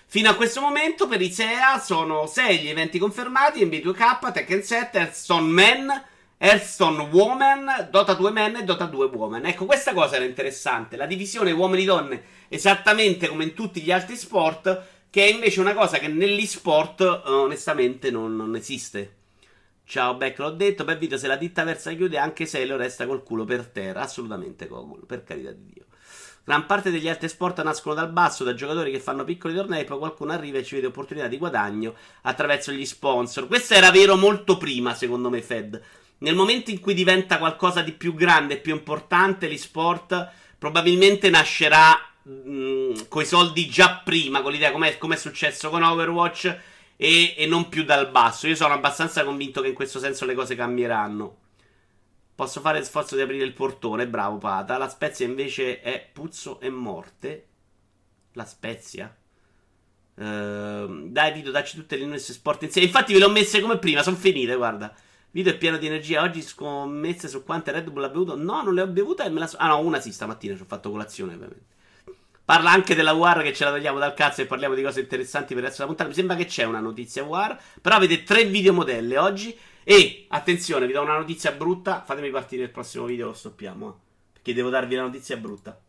Fino 0.06 0.28
a 0.28 0.34
questo 0.34 0.60
momento, 0.60 1.08
per 1.08 1.22
i 1.22 1.32
SEA 1.32 1.78
sono 1.78 2.26
6 2.26 2.58
gli 2.58 2.68
eventi 2.68 2.98
confermati: 2.98 3.64
NBA2K, 3.64 4.32
Tekken 4.32 4.62
7, 4.62 4.98
Hearthstone 4.98 5.50
Men, 5.50 6.04
Hearthstone 6.36 7.08
Woman, 7.10 7.88
Dota 7.90 8.12
2 8.12 8.30
Men 8.30 8.56
e 8.56 8.64
Dota 8.64 8.84
2 8.84 9.06
Woman. 9.06 9.46
Ecco, 9.46 9.64
questa 9.64 9.94
cosa 9.94 10.16
era 10.16 10.24
interessante. 10.24 10.96
La 10.96 11.06
divisione 11.06 11.52
uomini-donne, 11.52 12.22
esattamente 12.48 13.28
come 13.28 13.44
in 13.44 13.54
tutti 13.54 13.80
gli 13.80 13.90
altri 13.90 14.16
sport, 14.16 14.86
che 15.08 15.24
è 15.24 15.30
invece 15.30 15.60
una 15.60 15.72
cosa 15.72 15.98
che 15.98 16.08
negli 16.08 16.44
sport, 16.44 17.00
onestamente, 17.24 18.10
non, 18.10 18.36
non 18.36 18.54
esiste. 18.54 19.20
Ciao 19.84 20.14
Beck, 20.14 20.38
l'ho 20.38 20.50
detto, 20.50 20.84
per 20.84 20.96
video 20.96 21.18
se 21.18 21.26
la 21.26 21.36
ditta 21.36 21.64
versa 21.64 21.92
chiude 21.92 22.16
anche 22.16 22.46
se 22.46 22.64
lo 22.64 22.76
resta 22.76 23.06
col 23.06 23.22
culo 23.22 23.44
per 23.44 23.66
terra. 23.66 24.02
Assolutamente 24.02 24.66
Gogol, 24.66 25.04
per 25.04 25.22
carità 25.24 25.50
di 25.50 25.72
Dio. 25.72 25.84
Gran 26.44 26.66
parte 26.66 26.90
degli 26.90 27.08
altri 27.08 27.28
sport 27.28 27.62
nascono 27.62 27.94
dal 27.94 28.10
basso, 28.10 28.42
da 28.42 28.54
giocatori 28.54 28.90
che 28.90 28.98
fanno 28.98 29.22
piccoli 29.22 29.54
tornei, 29.54 29.84
poi 29.84 29.98
qualcuno 29.98 30.32
arriva 30.32 30.58
e 30.58 30.64
ci 30.64 30.74
vede 30.74 30.88
opportunità 30.88 31.28
di 31.28 31.38
guadagno 31.38 31.94
attraverso 32.22 32.72
gli 32.72 32.84
sponsor. 32.84 33.46
Questo 33.46 33.74
era 33.74 33.90
vero 33.90 34.16
molto 34.16 34.56
prima, 34.56 34.94
secondo 34.94 35.30
me, 35.30 35.40
Fed. 35.40 35.80
Nel 36.18 36.34
momento 36.34 36.70
in 36.70 36.80
cui 36.80 36.94
diventa 36.94 37.38
qualcosa 37.38 37.82
di 37.82 37.92
più 37.92 38.14
grande 38.14 38.56
più 38.56 38.74
importante, 38.74 39.46
l'esport 39.46 40.30
probabilmente 40.58 41.30
nascerà 41.30 41.96
mh, 42.22 43.08
coi 43.08 43.24
soldi 43.24 43.68
già 43.68 44.00
prima, 44.02 44.40
con 44.42 44.52
l'idea 44.52 44.72
come 44.72 44.96
è 44.98 45.16
successo 45.16 45.68
con 45.70 45.82
Overwatch 45.82 46.58
e, 46.96 47.34
e 47.36 47.46
non 47.46 47.68
più 47.68 47.84
dal 47.84 48.10
basso. 48.10 48.46
Io 48.46 48.54
sono 48.54 48.74
abbastanza 48.74 49.24
convinto 49.24 49.60
che 49.60 49.68
in 49.68 49.74
questo 49.74 49.98
senso 49.98 50.24
le 50.24 50.34
cose 50.34 50.54
cambieranno. 50.54 51.36
Posso 52.34 52.60
fare 52.60 52.82
sforzo 52.82 53.14
di 53.14 53.22
aprire 53.22 53.44
il 53.44 53.52
portone, 53.52 54.08
bravo 54.08 54.38
Pata. 54.38 54.78
La 54.78 54.88
spezia 54.88 55.26
invece 55.26 55.80
è 55.80 56.08
puzzo 56.12 56.60
e 56.60 56.70
morte. 56.70 57.46
La 58.32 58.44
spezia? 58.44 59.14
Uh, 60.14 61.08
dai, 61.08 61.32
Vito, 61.32 61.50
dacci 61.50 61.76
tutte 61.76 61.96
le 61.96 62.06
news 62.06 62.32
sport 62.32 62.62
insieme. 62.62 62.86
Infatti, 62.86 63.12
ve 63.12 63.18
le 63.18 63.24
ho 63.26 63.30
messe 63.30 63.60
come 63.60 63.78
prima, 63.78 64.02
sono 64.02 64.16
finite, 64.16 64.56
guarda. 64.56 64.94
Vito 65.30 65.50
è 65.50 65.56
pieno 65.56 65.78
di 65.78 65.86
energia. 65.86 66.22
Oggi 66.22 66.42
scommesse 66.42 67.28
su 67.28 67.44
quante 67.44 67.70
Red 67.72 67.90
Bull 67.90 68.04
ha 68.04 68.08
bevuto. 68.08 68.36
No, 68.36 68.62
non 68.62 68.74
le 68.74 68.82
ho 68.82 68.86
bevute 68.86 69.24
e 69.24 69.28
me 69.30 69.40
la 69.40 69.46
so- 69.46 69.56
Ah, 69.58 69.68
no, 69.68 69.78
una 69.80 70.00
sì, 70.00 70.12
stamattina 70.12 70.56
ci 70.56 70.62
ho 70.62 70.66
fatto 70.66 70.90
colazione, 70.90 71.34
ovviamente. 71.34 71.71
Parla 72.44 72.70
anche 72.70 72.94
della 72.94 73.12
War 73.12 73.42
che 73.42 73.52
ce 73.52 73.64
la 73.64 73.70
togliamo 73.70 73.98
dal 73.98 74.14
cazzo 74.14 74.42
e 74.42 74.46
parliamo 74.46 74.74
di 74.74 74.82
cose 74.82 75.00
interessanti 75.00 75.54
per 75.54 75.62
il 75.62 75.68
resto 75.68 75.82
della 75.82 75.88
puntata. 75.88 76.08
Mi 76.08 76.14
sembra 76.14 76.36
che 76.36 76.46
c'è 76.46 76.64
una 76.64 76.80
notizia 76.80 77.22
War. 77.22 77.58
Però 77.80 77.94
avete 77.94 78.24
tre 78.24 78.44
video 78.44 78.72
modelle 78.72 79.16
oggi. 79.18 79.56
E 79.84 80.26
attenzione, 80.28 80.86
vi 80.86 80.92
do 80.92 81.02
una 81.02 81.16
notizia 81.16 81.52
brutta. 81.52 82.02
Fatemi 82.04 82.30
partire 82.30 82.64
il 82.64 82.70
prossimo 82.70 83.04
video, 83.04 83.26
lo 83.26 83.34
stoppiamo. 83.34 83.88
Eh, 83.88 83.92
perché 84.32 84.54
devo 84.54 84.70
darvi 84.70 84.94
la 84.94 85.02
notizia 85.02 85.36
brutta. 85.36 85.80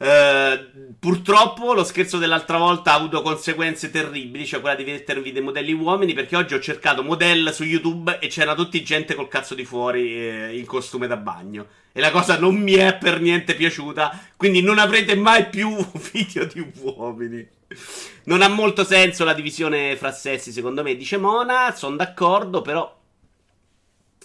Uh, 0.00 0.94
purtroppo 0.98 1.74
lo 1.74 1.84
scherzo 1.84 2.16
dell'altra 2.16 2.56
volta 2.56 2.92
ha 2.92 2.94
avuto 2.94 3.20
conseguenze 3.20 3.90
terribili, 3.90 4.46
cioè 4.46 4.62
quella 4.62 4.74
di 4.74 4.84
mettervi 4.84 5.30
dei 5.30 5.42
modelli 5.42 5.74
uomini, 5.74 6.14
perché 6.14 6.36
oggi 6.36 6.54
ho 6.54 6.60
cercato 6.60 7.02
model 7.02 7.52
su 7.52 7.64
YouTube 7.64 8.18
e 8.18 8.28
c'era 8.28 8.54
tutti 8.54 8.82
gente 8.82 9.14
col 9.14 9.28
cazzo 9.28 9.54
di 9.54 9.66
fuori 9.66 10.16
eh, 10.16 10.56
in 10.56 10.64
costume 10.64 11.06
da 11.06 11.18
bagno. 11.18 11.66
E 11.92 12.00
la 12.00 12.10
cosa 12.10 12.38
non 12.38 12.54
mi 12.56 12.72
è 12.72 12.96
per 12.96 13.20
niente 13.20 13.54
piaciuta, 13.54 14.28
quindi 14.38 14.62
non 14.62 14.78
avrete 14.78 15.14
mai 15.16 15.50
più 15.50 15.76
video 16.12 16.46
di 16.46 16.66
uomini. 16.80 17.46
Non 18.24 18.40
ha 18.40 18.48
molto 18.48 18.84
senso 18.84 19.24
la 19.24 19.34
divisione 19.34 19.96
fra 19.96 20.12
sessi, 20.12 20.50
secondo 20.50 20.82
me, 20.82 20.96
dice 20.96 21.18
Mona. 21.18 21.74
Sono 21.74 21.96
d'accordo, 21.96 22.62
però. 22.62 22.98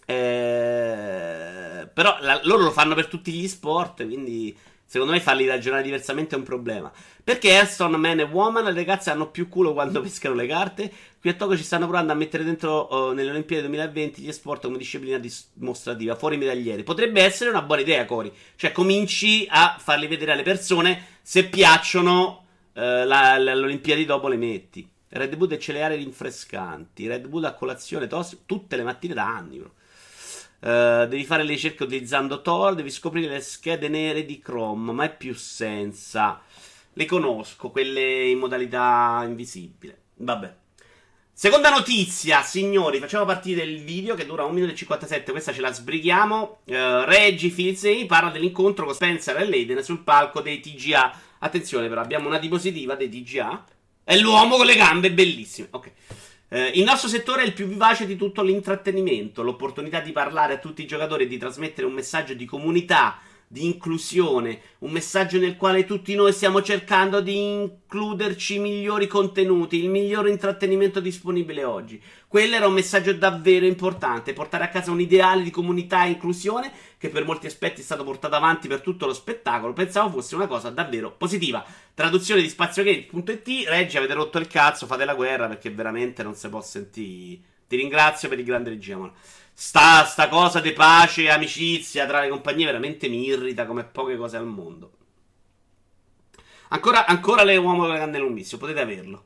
Eh, 0.05 1.89
però 1.94 2.17
la, 2.22 2.39
loro 2.44 2.63
lo 2.63 2.72
fanno 2.72 2.96
per 2.96 3.08
tutti 3.08 3.34
gli 3.34 3.48
sport, 3.48 4.05
quindi 4.05 4.55
Secondo 4.88 5.13
me 5.13 5.20
farli 5.20 5.48
ragionare 5.48 5.84
diversamente 5.84 6.36
è 6.36 6.38
un 6.38 6.44
problema. 6.44 6.92
Perché 7.24 7.58
Aston, 7.58 7.94
Man 7.94 8.20
e 8.20 8.24
Woman, 8.24 8.65
le 8.65 8.74
ragazze 8.74 9.10
hanno 9.10 9.32
più 9.32 9.50
culo 9.50 9.74
quando 9.74 10.00
pescano 10.01 10.36
le 10.36 10.46
carte. 10.46 10.92
Qui 11.20 11.30
a 11.30 11.34
Tokyo 11.34 11.58
ci 11.58 11.63
stanno 11.63 11.88
provando 11.88 12.12
a 12.12 12.15
mettere 12.15 12.44
dentro 12.44 12.88
uh, 12.94 13.12
nelle 13.12 13.32
Olimpiadi 13.32 13.63
2020 13.63 14.22
gli 14.22 14.32
sport 14.32 14.65
come 14.65 14.77
disciplina 14.77 15.20
dimostrativa, 15.54 16.15
fuori 16.15 16.38
medaglieri. 16.38 16.84
Potrebbe 16.84 17.24
essere 17.24 17.50
una 17.50 17.63
buona 17.63 17.82
idea, 17.82 18.06
Cori. 18.06 18.32
Cioè, 18.56 18.72
cominci 18.72 19.48
a 19.50 19.75
farli 19.80 20.06
vedere 20.08 20.34
alle 20.34 20.44
persone. 20.44 21.04
Se 21.24 21.46
piacciono, 21.46 22.46
uh, 22.74 22.80
la, 22.80 23.38
la, 23.39 23.56
dopo 24.06 24.27
le 24.27 24.38
metti. 24.38 24.88
Red 25.10 25.36
Bull 25.36 25.51
e 25.51 25.60
cereali 25.60 25.96
rinfrescanti. 25.96 27.08
Red 27.08 27.27
Bull 27.27 27.46
a 27.46 27.54
colazione 27.54 28.08
tossico 28.08 28.44
tutte 28.46 28.75
le 28.75 28.84
mattine 28.84 29.13
da 29.13 29.25
anni, 29.25 29.58
bro. 29.58 29.74
Uh, 30.59 31.05
devi 31.05 31.24
fare 31.25 31.43
le 31.43 31.51
ricerche 31.51 31.83
utilizzando 31.83 32.41
Tor, 32.41 32.75
devi 32.75 32.89
scoprire 32.89 33.27
le 33.27 33.41
schede 33.41 33.88
nere 33.88 34.25
di 34.25 34.39
Chrome, 34.39 34.91
ma 34.91 35.05
è 35.05 35.15
più 35.15 35.35
senza. 35.35 36.41
Le 36.93 37.05
conosco, 37.05 37.69
quelle 37.69 38.29
in 38.29 38.39
modalità 38.39 39.21
invisibile. 39.25 39.97
Vabbè. 40.15 40.55
Seconda 41.38 41.69
notizia, 41.69 42.41
signori, 42.43 43.00
facciamo 43.00 43.25
partire 43.25 43.63
il 43.63 43.83
video 43.83 44.15
che 44.15 44.25
dura 44.25 44.45
1 44.45 44.53
minuto 44.53 44.71
e 44.71 44.75
57, 44.75 45.31
questa 45.31 45.51
ce 45.51 45.59
la 45.59 45.74
sbrighiamo. 45.74 46.59
Uh, 46.63 47.03
Reggie 47.03 47.50
Filzei 47.50 48.05
parla 48.05 48.29
dell'incontro 48.29 48.85
con 48.85 48.93
Spencer 48.93 49.38
e 49.38 49.45
Leiden 49.45 49.83
sul 49.83 50.01
palco 50.01 50.39
dei 50.39 50.62
TGA. 50.62 51.19
Attenzione 51.39 51.89
però, 51.89 52.00
abbiamo 52.00 52.27
una 52.27 52.39
diapositiva 52.39 52.95
dei 52.95 53.09
TGA. 53.09 53.65
È 54.05 54.15
l'uomo 54.17 54.55
con 54.55 54.65
le 54.65 54.75
gambe 54.75 55.12
bellissime. 55.12 55.67
Ok. 55.71 55.91
Eh, 56.55 56.71
il 56.75 56.85
nostro 56.85 57.09
settore 57.09 57.41
è 57.41 57.45
il 57.45 57.51
più 57.51 57.67
vivace 57.67 58.05
di 58.05 58.15
tutto 58.15 58.41
l'intrattenimento, 58.41 59.43
l'opportunità 59.43 60.00
di 60.00 60.13
parlare 60.13 60.53
a 60.53 60.57
tutti 60.57 60.81
i 60.81 60.88
giocatori 60.88 61.25
e 61.25 61.27
di 61.27 61.38
trasmettere 61.38 61.85
un 61.85 61.91
messaggio 61.91 62.33
di 62.33 62.45
comunità, 62.45 63.19
di 63.47 63.65
inclusione, 63.65 64.59
un 64.79 64.91
messaggio 64.91 65.37
nel 65.37 65.55
quale 65.55 65.85
tutti 65.85 66.15
noi 66.15 66.33
stiamo 66.33 66.61
cercando 66.61 67.21
di 67.21 67.37
includerci 67.37 68.55
i 68.55 68.59
migliori 68.59 69.07
contenuti, 69.07 69.77
il 69.77 69.89
migliore 69.89 70.29
intrattenimento 70.29 70.99
disponibile 70.99 71.63
oggi. 71.63 72.01
Quello 72.27 72.55
era 72.55 72.67
un 72.67 72.73
messaggio 72.73 73.13
davvero 73.13 73.65
importante, 73.65 74.33
portare 74.33 74.65
a 74.65 74.69
casa 74.69 74.91
un 74.91 74.99
ideale 74.99 75.43
di 75.43 75.51
comunità 75.51 76.05
e 76.05 76.09
inclusione 76.09 76.71
che 76.97 77.09
per 77.09 77.23
molti 77.23 77.45
aspetti 77.45 77.81
è 77.81 77.83
stato 77.83 78.03
portato 78.03 78.35
avanti 78.35 78.67
per 78.67 78.81
tutto 78.81 79.05
lo 79.05 79.13
spettacolo. 79.13 79.73
Pensavo 79.73 80.09
fosse 80.09 80.35
una 80.35 80.47
cosa 80.47 80.69
davvero 80.69 81.11
positiva. 81.11 81.63
Traduzione 81.93 82.41
di 82.41 82.49
spaziogate.it, 82.49 83.67
Reggi 83.67 83.97
avete 83.97 84.13
rotto 84.13 84.39
il 84.39 84.47
cazzo, 84.47 84.85
fate 84.85 85.05
la 85.05 85.13
guerra 85.13 85.47
perché 85.47 85.69
veramente 85.69 86.23
non 86.23 86.33
si 86.33 86.49
può 86.49 86.61
sentire. 86.61 87.39
Ti 87.67 87.75
ringrazio 87.77 88.29
per 88.29 88.37
il 88.37 88.45
grande 88.45 88.69
regia, 88.69 89.11
Sta, 89.57 90.03
sta 90.03 90.27
cosa 90.27 90.59
di 90.59 90.74
pace 90.74 91.24
e 91.24 91.29
amicizia 91.29 92.05
tra 92.05 92.19
le 92.19 92.27
compagnie 92.27 92.65
veramente 92.65 93.07
mi 93.07 93.24
irrita 93.25 93.65
come 93.65 93.85
poche 93.85 94.17
cose 94.17 94.35
al 94.35 94.45
mondo. 94.45 94.91
Ancora, 96.69 97.05
ancora 97.05 97.43
le 97.43 97.55
uomo 97.55 97.83
con 97.83 97.91
le 97.93 97.97
canne 97.97 98.19
lunghissime, 98.19 98.59
potete 98.59 98.81
averlo. 98.81 99.24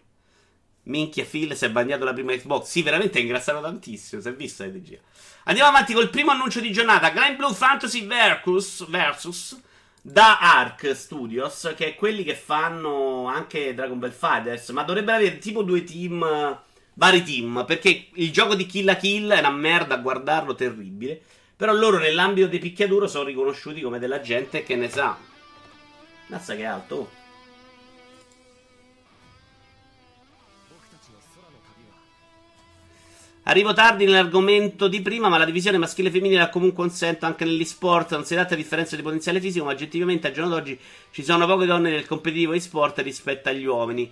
Minchia, 0.83 1.25
Phil 1.25 1.55
si 1.55 1.65
è 1.65 1.71
bagnato 1.71 2.05
la 2.05 2.13
prima 2.13 2.35
Xbox. 2.35 2.67
Sì, 2.67 2.83
veramente 2.83 3.17
è 3.17 3.21
ingrassato 3.21 3.59
tantissimo. 3.59 4.21
Si 4.21 4.27
è 4.27 4.33
visto 4.35 4.63
la 4.63 4.71
regia. 4.71 4.99
Andiamo 5.45 5.69
avanti 5.69 5.93
col 5.93 6.11
primo 6.11 6.29
annuncio 6.29 6.59
di 6.59 6.71
giornata: 6.71 7.09
Grand 7.09 7.35
Blue 7.35 7.53
Fantasy 7.53 8.05
Versus, 8.05 8.87
versus 8.87 9.59
da 10.01 10.39
Arc 10.39 10.95
Studios, 10.95 11.73
che 11.75 11.87
è 11.87 11.95
quelli 11.95 12.23
che 12.23 12.35
fanno 12.35 13.25
anche 13.25 13.73
Dragon 13.73 13.97
Ball 13.97 14.11
Fighters. 14.11 14.69
Ma 14.69 14.83
dovrebbero 14.83 15.17
avere 15.17 15.39
tipo 15.39 15.63
due 15.63 15.83
team 15.83 16.61
vari 16.99 17.23
team. 17.23 17.63
Perché 17.65 18.09
il 18.13 18.31
gioco 18.31 18.53
di 18.53 18.65
Kill 18.65 18.85
la 18.85 18.97
Kill 18.97 19.31
è 19.31 19.39
una 19.39 19.49
merda 19.49 19.95
a 19.95 19.99
guardarlo, 19.99 20.53
terribile. 20.53 21.19
Però 21.55 21.73
loro 21.73 21.97
nell'ambito 21.97 22.47
dei 22.47 22.59
picchiaduro 22.59 23.07
sono 23.07 23.23
riconosciuti 23.23 23.81
come 23.81 23.99
della 23.99 24.21
gente 24.21 24.63
che 24.63 24.75
ne 24.75 24.89
sa. 24.89 25.17
Mazza 26.27 26.55
che 26.55 26.65
alto. 26.65 27.17
Arrivo 33.43 33.73
tardi 33.73 34.05
nell'argomento 34.05 34.87
di 34.87 35.01
prima, 35.01 35.27
ma 35.27 35.39
la 35.39 35.45
divisione 35.45 35.79
maschile 35.79 36.09
e 36.09 36.11
femminile 36.11 36.41
ha 36.41 36.49
comunque 36.49 36.83
un 36.83 36.91
senso 36.91 37.25
anche 37.25 37.45
negli 37.45 37.65
sport. 37.65 38.11
Non 38.11 38.23
si 38.23 38.35
tratta 38.35 38.53
di 38.53 38.61
differenza 38.61 38.95
di 38.95 39.01
potenziale 39.01 39.41
fisico, 39.41 39.65
ma 39.65 39.71
oggettivamente 39.71 40.27
al 40.27 40.33
giorno 40.33 40.51
d'oggi 40.51 40.79
ci 41.11 41.23
sono 41.23 41.47
poche 41.47 41.65
donne 41.65 41.89
nel 41.89 42.05
competitivo 42.05 42.53
e 42.53 42.59
sport 42.59 42.99
rispetto 42.99 43.49
agli 43.49 43.65
uomini. 43.65 44.11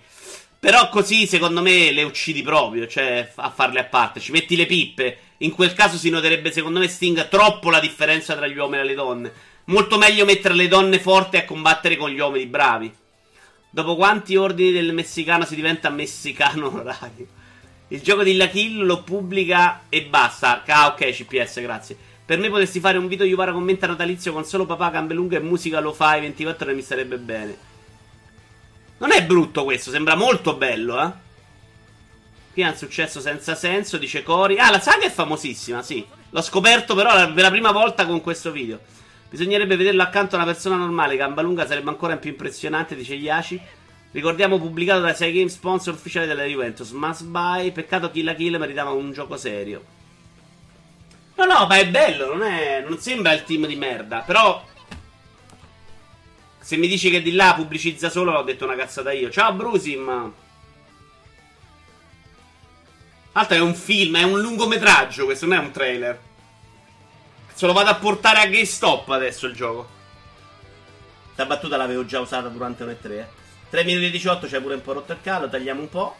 Però 0.60 0.88
così, 0.88 1.26
secondo 1.26 1.62
me, 1.62 1.92
le 1.92 2.02
uccidi 2.02 2.42
proprio, 2.42 2.86
cioè 2.88 3.30
a 3.36 3.50
farle 3.50 3.80
a 3.80 3.84
parte. 3.84 4.18
Ci 4.18 4.32
metti 4.32 4.56
le 4.56 4.66
pippe. 4.66 5.18
In 5.38 5.52
quel 5.52 5.72
caso 5.72 5.96
si 5.96 6.10
noterebbe, 6.10 6.50
secondo 6.50 6.80
me, 6.80 6.88
Sting 6.88 7.28
troppo 7.28 7.70
la 7.70 7.78
differenza 7.78 8.34
tra 8.34 8.46
gli 8.48 8.56
uomini 8.56 8.82
e 8.82 8.84
le 8.84 8.94
donne. 8.94 9.32
Molto 9.66 9.98
meglio 9.98 10.24
mettere 10.24 10.54
le 10.54 10.66
donne 10.66 10.98
forti 10.98 11.36
a 11.36 11.44
combattere 11.44 11.96
con 11.96 12.10
gli 12.10 12.18
uomini 12.18 12.46
bravi. 12.46 12.92
Dopo 13.70 13.94
quanti 13.94 14.34
ordini 14.34 14.72
del 14.72 14.94
messicano 14.94 15.44
si 15.44 15.54
diventa 15.54 15.90
messicano 15.90 16.66
onorario? 16.72 17.26
Il 17.88 18.00
gioco 18.00 18.22
di 18.22 18.34
La 18.36 18.48
Kill 18.48 18.84
lo 18.84 19.02
pubblica 19.02 19.82
e 19.88 20.06
basta. 20.06 20.64
Ah, 20.66 20.88
ok, 20.88 21.10
CPS, 21.10 21.60
grazie. 21.60 21.96
Per 22.24 22.38
me 22.38 22.50
potresti 22.50 22.80
fare 22.80 22.98
un 22.98 23.06
video 23.06 23.24
Yuvara 23.24 23.52
commenta 23.52 23.86
natalizio 23.86 24.32
con 24.32 24.44
solo 24.44 24.66
papà, 24.66 24.90
gambe 24.90 25.14
lunghe 25.14 25.36
e 25.36 25.40
musica 25.40 25.80
lo 25.80 25.92
fai 25.92 26.20
24 26.20 26.66
ore 26.66 26.74
mi 26.74 26.82
sarebbe 26.82 27.16
bene. 27.16 27.56
Non 28.98 29.12
è 29.12 29.24
brutto 29.24 29.64
questo, 29.64 29.90
sembra 29.90 30.14
molto 30.14 30.54
bello, 30.54 31.02
eh. 31.02 31.26
Qui 32.52 32.62
è 32.62 32.68
un 32.68 32.76
successo 32.76 33.20
senza 33.20 33.54
senso, 33.54 33.98
dice 33.98 34.22
Cori. 34.22 34.58
Ah, 34.58 34.70
la 34.70 34.80
saga 34.80 35.04
è 35.04 35.10
famosissima, 35.10 35.82
sì. 35.82 36.04
L'ho 36.30 36.42
scoperto 36.42 36.94
però 36.94 37.14
per 37.32 37.42
la 37.42 37.50
prima 37.50 37.70
volta 37.70 38.04
con 38.04 38.20
questo 38.20 38.50
video. 38.50 38.80
Bisognerebbe 39.30 39.76
vederlo 39.76 40.02
accanto 40.02 40.34
a 40.34 40.38
una 40.38 40.46
persona 40.46 40.76
normale. 40.76 41.16
Gamba 41.16 41.42
lunga 41.42 41.66
sarebbe 41.66 41.90
ancora 41.90 42.16
più 42.16 42.30
impressionante, 42.30 42.96
dice 42.96 43.14
Yashi. 43.14 43.60
Ricordiamo 44.10 44.58
pubblicato 44.58 45.00
da 45.00 45.14
6 45.14 45.32
Game 45.32 45.48
sponsor 45.48 45.94
ufficiale 45.94 46.26
della 46.26 46.44
Juventus. 46.44 46.90
Must 46.90 47.24
buy. 47.24 47.70
Peccato 47.70 48.10
Kill 48.10 48.24
la 48.24 48.34
Kill 48.34 48.56
meritava 48.56 48.90
un 48.90 49.12
gioco 49.12 49.36
serio. 49.36 49.84
No, 51.36 51.44
no, 51.44 51.66
ma 51.68 51.76
è 51.76 51.88
bello, 51.88 52.34
non, 52.34 52.42
è, 52.42 52.84
non 52.84 52.98
sembra 52.98 53.32
il 53.32 53.44
team 53.44 53.66
di 53.66 53.76
merda. 53.76 54.24
Però 54.26 54.64
se 56.68 56.76
mi 56.76 56.86
dici 56.86 57.08
che 57.08 57.22
di 57.22 57.32
là 57.32 57.54
pubblicizza 57.54 58.10
solo, 58.10 58.32
ho 58.34 58.42
detto 58.42 58.66
una 58.66 58.76
cazzata 58.76 59.10
io. 59.10 59.30
Ciao 59.30 59.54
Brusim. 59.54 60.32
Altra 63.32 63.56
è 63.56 63.60
un 63.60 63.74
film, 63.74 64.18
è 64.18 64.22
un 64.22 64.38
lungometraggio, 64.38 65.24
questo 65.24 65.46
non 65.46 65.56
è 65.56 65.60
un 65.60 65.70
trailer. 65.70 66.20
Se 67.54 67.64
lo 67.64 67.72
vado 67.72 67.88
a 67.88 67.94
portare 67.94 68.40
a 68.40 68.44
GameStop 68.44 69.08
adesso 69.08 69.46
il 69.46 69.54
gioco. 69.54 69.88
Questa 71.24 71.46
battuta 71.46 71.78
l'avevo 71.78 72.04
già 72.04 72.20
usata 72.20 72.48
durante 72.48 72.82
un 72.82 72.90
E3. 72.90 73.10
Eh. 73.12 73.26
3 73.70 73.84
minuti 73.84 74.04
e 74.04 74.10
18 74.10 74.46
c'è 74.46 74.60
pure 74.60 74.74
un 74.74 74.82
po' 74.82 74.92
rotto 74.92 75.12
il 75.12 75.22
calo, 75.22 75.48
tagliamo 75.48 75.80
un 75.80 75.88
po'. 75.88 76.16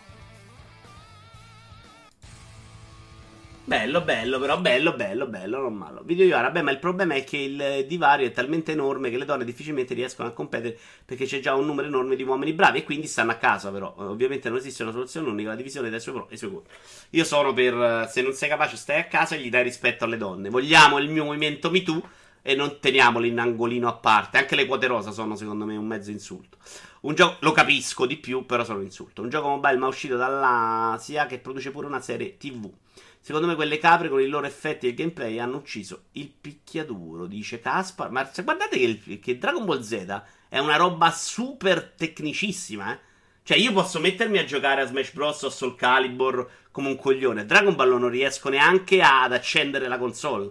Bello, 3.69 4.01
bello, 4.01 4.39
però 4.39 4.59
bello, 4.59 4.95
bello, 4.95 5.27
bello, 5.27 5.61
non 5.61 5.75
malo. 5.75 6.01
Video 6.03 6.25
Iara, 6.25 6.47
vabbè, 6.47 6.63
ma 6.63 6.71
il 6.71 6.79
problema 6.79 7.13
è 7.13 7.23
che 7.23 7.37
il 7.37 7.85
divario 7.87 8.27
è 8.27 8.33
talmente 8.33 8.73
enorme 8.73 9.11
che 9.11 9.19
le 9.19 9.27
donne 9.27 9.45
difficilmente 9.45 9.93
riescono 9.93 10.27
a 10.27 10.33
competere 10.33 10.75
perché 11.05 11.27
c'è 11.27 11.39
già 11.41 11.55
un 11.55 11.67
numero 11.67 11.87
enorme 11.87 12.17
di 12.17 12.23
uomini 12.23 12.55
bravi 12.55 12.79
e 12.79 12.85
quindi 12.85 13.07
stanno 13.07 13.33
a 13.33 13.35
casa, 13.35 13.71
però. 13.71 13.93
Ovviamente 13.99 14.49
non 14.49 14.57
esiste 14.57 14.85
una 14.85 14.93
soluzione 14.93 15.29
unica, 15.29 15.51
la 15.51 15.55
divisione 15.55 15.91
dei 15.91 16.01
suoi 16.01 16.15
pro 16.15 16.29
e 16.31 16.35
i 16.35 16.39
suoi 16.39 16.51
contro. 16.51 16.73
Io 17.11 17.25
sono 17.25 17.53
per, 17.53 18.09
se 18.11 18.23
non 18.23 18.33
sei 18.33 18.49
capace 18.49 18.77
stai 18.79 19.01
a 19.01 19.05
casa 19.05 19.35
e 19.35 19.41
gli 19.41 19.51
dai 19.51 19.65
rispetto 19.65 20.05
alle 20.05 20.17
donne. 20.17 20.49
Vogliamo 20.49 20.97
il 20.97 21.11
mio 21.11 21.25
movimento 21.25 21.71
MeToo 21.71 22.09
e 22.41 22.55
non 22.55 22.79
teniamolo 22.81 23.27
in 23.27 23.39
angolino 23.39 23.87
a 23.87 23.93
parte. 23.93 24.39
Anche 24.39 24.57
le 24.57 24.65
quote 24.65 24.87
rosa 24.87 25.11
sono, 25.11 25.37
secondo 25.37 25.67
me, 25.67 25.77
un 25.77 25.87
mezzo 25.87 26.11
insulto. 26.11 26.57
Un 27.01 27.15
gioco, 27.15 27.37
lo 27.41 27.53
capisco 27.53 28.07
di 28.07 28.17
più, 28.17 28.47
però 28.47 28.65
sono 28.65 28.81
insulto. 28.81 29.21
Un 29.21 29.29
gioco 29.29 29.49
mobile 29.49 29.77
ma 29.77 29.89
uscito 29.89 30.17
dall'Asia 30.17 31.27
che 31.27 31.39
produce 31.39 31.71
pure 31.71 31.87
una 31.87 32.01
serie 32.01 32.39
TV. 32.39 32.73
Secondo 33.29 33.47
me 33.47 33.57
quelle 33.57 33.77
capre 33.77 34.09
con 34.09 34.23
i 34.23 34.27
loro 34.27 34.47
effetti 34.47 34.87
e 34.87 34.89
il 34.89 34.95
gameplay 34.95 35.39
hanno 35.39 35.59
ucciso 35.59 36.05
il 36.13 36.31
picchiaduro, 36.31 37.27
dice 37.27 37.61
Caspar. 37.61 38.11
Ma 38.11 38.27
guardate 38.43 38.79
che, 38.79 39.19
che 39.19 39.37
Dragon 39.37 39.67
Ball 39.67 39.83
Z 39.83 40.23
è 40.49 40.59
una 40.59 40.77
roba 40.77 41.11
super 41.11 41.93
tecnicissima, 41.95 42.91
eh. 42.91 42.99
Cioè, 43.43 43.59
io 43.59 43.75
posso 43.75 44.01
mettermi 44.01 44.39
a 44.39 44.47
giocare 44.47 44.81
a 44.81 44.87
Smash 44.87 45.13
Bros. 45.13 45.43
o 45.43 45.51
Soul 45.51 45.75
Calibur 45.75 46.49
come 46.71 46.89
un 46.89 46.97
coglione. 46.97 47.45
Dragon 47.45 47.75
Ball 47.75 47.99
non 47.99 48.09
riesco 48.09 48.49
neanche 48.49 49.03
ad 49.03 49.35
accendere 49.35 49.89
la 49.89 49.99
console. 49.99 50.51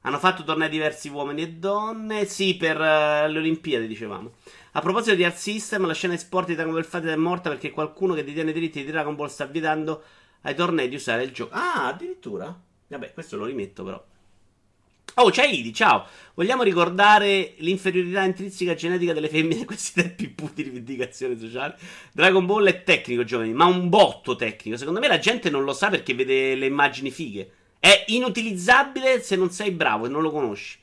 Hanno 0.00 0.18
fatto 0.18 0.42
tornei 0.42 0.70
diversi 0.70 1.10
uomini 1.10 1.42
e 1.42 1.50
donne. 1.50 2.24
Sì, 2.24 2.56
per 2.56 2.78
uh, 2.78 3.30
le 3.30 3.38
Olimpiadi, 3.38 3.86
dicevamo. 3.86 4.32
A 4.72 4.80
proposito 4.80 5.14
di 5.14 5.24
Art 5.24 5.36
System, 5.36 5.84
la 5.84 5.92
scena 5.92 6.16
sport 6.16 6.46
di 6.46 6.54
Dragon 6.54 6.72
Ball 6.72 6.84
Fighter 6.84 7.12
è 7.12 7.16
morta 7.16 7.50
perché 7.50 7.70
qualcuno 7.72 8.14
che 8.14 8.24
detiene 8.24 8.52
i 8.52 8.54
diritti 8.54 8.82
di 8.82 8.90
Dragon 8.90 9.14
Ball 9.14 9.28
sta 9.28 9.44
vietando 9.44 10.02
ai 10.44 10.54
tornei 10.54 10.88
di 10.88 10.94
usare 10.94 11.24
il 11.24 11.32
gioco. 11.32 11.54
Ah, 11.54 11.88
addirittura? 11.88 12.58
Vabbè, 12.86 13.12
questo 13.12 13.36
lo 13.36 13.44
rimetto 13.44 13.84
però. 13.84 14.04
Oh, 15.16 15.30
c'è 15.30 15.46
Idi, 15.46 15.72
ciao. 15.72 16.06
Vogliamo 16.34 16.64
ricordare 16.64 17.54
l'inferiorità 17.58 18.24
intrinseca 18.24 18.74
genetica 18.74 19.12
delle 19.12 19.28
femmine 19.28 19.60
in 19.60 19.66
questi 19.66 20.00
tempi 20.00 20.28
puti 20.28 20.54
di 20.56 20.62
rivendicazione 20.64 21.38
sociale? 21.38 21.78
Dragon 22.12 22.44
Ball 22.44 22.66
è 22.66 22.82
tecnico, 22.82 23.22
giovani, 23.22 23.52
ma 23.52 23.64
un 23.66 23.88
botto 23.88 24.34
tecnico. 24.34 24.76
Secondo 24.76 24.98
me 24.98 25.06
la 25.06 25.18
gente 25.18 25.50
non 25.50 25.62
lo 25.62 25.72
sa 25.72 25.88
perché 25.88 26.14
vede 26.14 26.56
le 26.56 26.66
immagini 26.66 27.10
fighe. 27.10 27.50
È 27.78 28.04
inutilizzabile 28.08 29.20
se 29.22 29.36
non 29.36 29.50
sei 29.50 29.70
bravo 29.70 30.06
e 30.06 30.08
non 30.08 30.22
lo 30.22 30.30
conosci. 30.30 30.78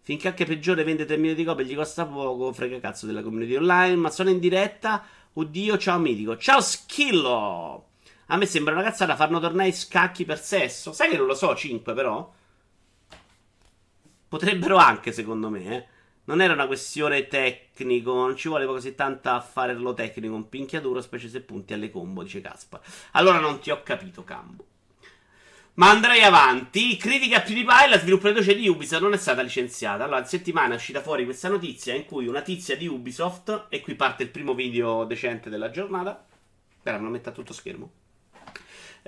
Finché 0.00 0.28
anche 0.28 0.46
peggiore 0.46 0.84
vende 0.84 1.04
3 1.04 1.16
milioni 1.16 1.36
di 1.36 1.44
copie 1.44 1.66
gli 1.66 1.74
costa 1.74 2.06
poco, 2.06 2.52
frega 2.52 2.80
cazzo 2.80 3.04
della 3.04 3.22
community 3.22 3.56
online. 3.56 3.96
Ma 3.96 4.10
sono 4.10 4.30
in 4.30 4.38
diretta. 4.38 5.04
Oddio, 5.34 5.76
ciao 5.76 5.98
mitico. 5.98 6.38
Ciao 6.38 6.60
Schillo! 6.62 7.88
A 8.26 8.36
me 8.36 8.46
sembra 8.46 8.74
una 8.74 8.82
cazzata 8.82 9.14
farno 9.14 9.38
tornare 9.38 9.72
scacchi 9.72 10.24
per 10.24 10.40
sesso. 10.40 10.92
Sai 10.92 11.10
che 11.10 11.16
non 11.16 11.26
lo 11.26 11.34
so, 11.34 11.54
5 11.54 11.94
però? 11.94 12.32
Potrebbero 14.28 14.76
anche, 14.76 15.12
secondo 15.12 15.48
me, 15.48 15.76
eh. 15.76 15.86
Non 16.24 16.40
era 16.40 16.54
una 16.54 16.66
questione 16.66 17.28
tecnico, 17.28 18.12
non 18.12 18.36
ci 18.36 18.48
vuole 18.48 18.66
così 18.66 18.96
tanta 18.96 19.34
a 19.34 19.40
farlo 19.40 19.94
tecnico, 19.94 20.34
un 20.34 20.48
pinchiaduro, 20.48 21.00
specie 21.00 21.28
se 21.28 21.40
punti 21.40 21.72
alle 21.72 21.88
combo, 21.88 22.24
dice 22.24 22.40
Caspar. 22.40 22.80
Allora 23.12 23.38
non 23.38 23.60
ti 23.60 23.70
ho 23.70 23.80
capito, 23.84 24.24
Cambo. 24.24 24.66
Ma 25.74 25.90
andrei 25.90 26.22
avanti. 26.22 26.96
Critica 26.96 27.36
a 27.36 27.40
PewDiePie, 27.42 27.88
la 27.88 27.98
sviluppatrice 28.00 28.56
di 28.56 28.66
Ubisoft 28.66 29.02
non 29.02 29.12
è 29.12 29.16
stata 29.16 29.42
licenziata. 29.42 30.02
Allora, 30.02 30.18
in 30.18 30.26
settimana 30.26 30.72
è 30.72 30.76
uscita 30.76 31.00
fuori 31.00 31.24
questa 31.24 31.48
notizia 31.48 31.94
in 31.94 32.06
cui 32.06 32.26
una 32.26 32.42
tizia 32.42 32.76
di 32.76 32.88
Ubisoft, 32.88 33.66
e 33.68 33.80
qui 33.80 33.94
parte 33.94 34.24
il 34.24 34.30
primo 34.30 34.54
video 34.54 35.04
decente 35.04 35.48
della 35.48 35.70
giornata. 35.70 36.26
Spera, 36.80 36.98
non 36.98 37.12
metta 37.12 37.30
tutto 37.30 37.52
schermo. 37.52 38.04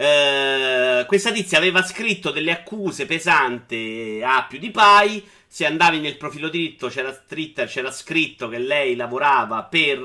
Eh, 0.01 1.05
questa 1.09 1.33
tizia 1.33 1.59
aveva 1.59 1.83
scritto 1.83 2.31
delle 2.31 2.53
accuse 2.53 3.05
pesanti 3.05 4.21
a 4.23 4.47
PewDiePie. 4.49 5.25
Se 5.49 5.67
andavi 5.67 5.99
nel 5.99 6.17
profilo 6.17 6.49
dritto, 6.49 6.87
c'era, 6.87 7.13
Twitter, 7.13 7.67
c'era 7.67 7.91
scritto 7.91 8.49
che 8.49 8.59
lei 8.59 8.95
lavorava 8.95 9.65
per, 9.65 9.99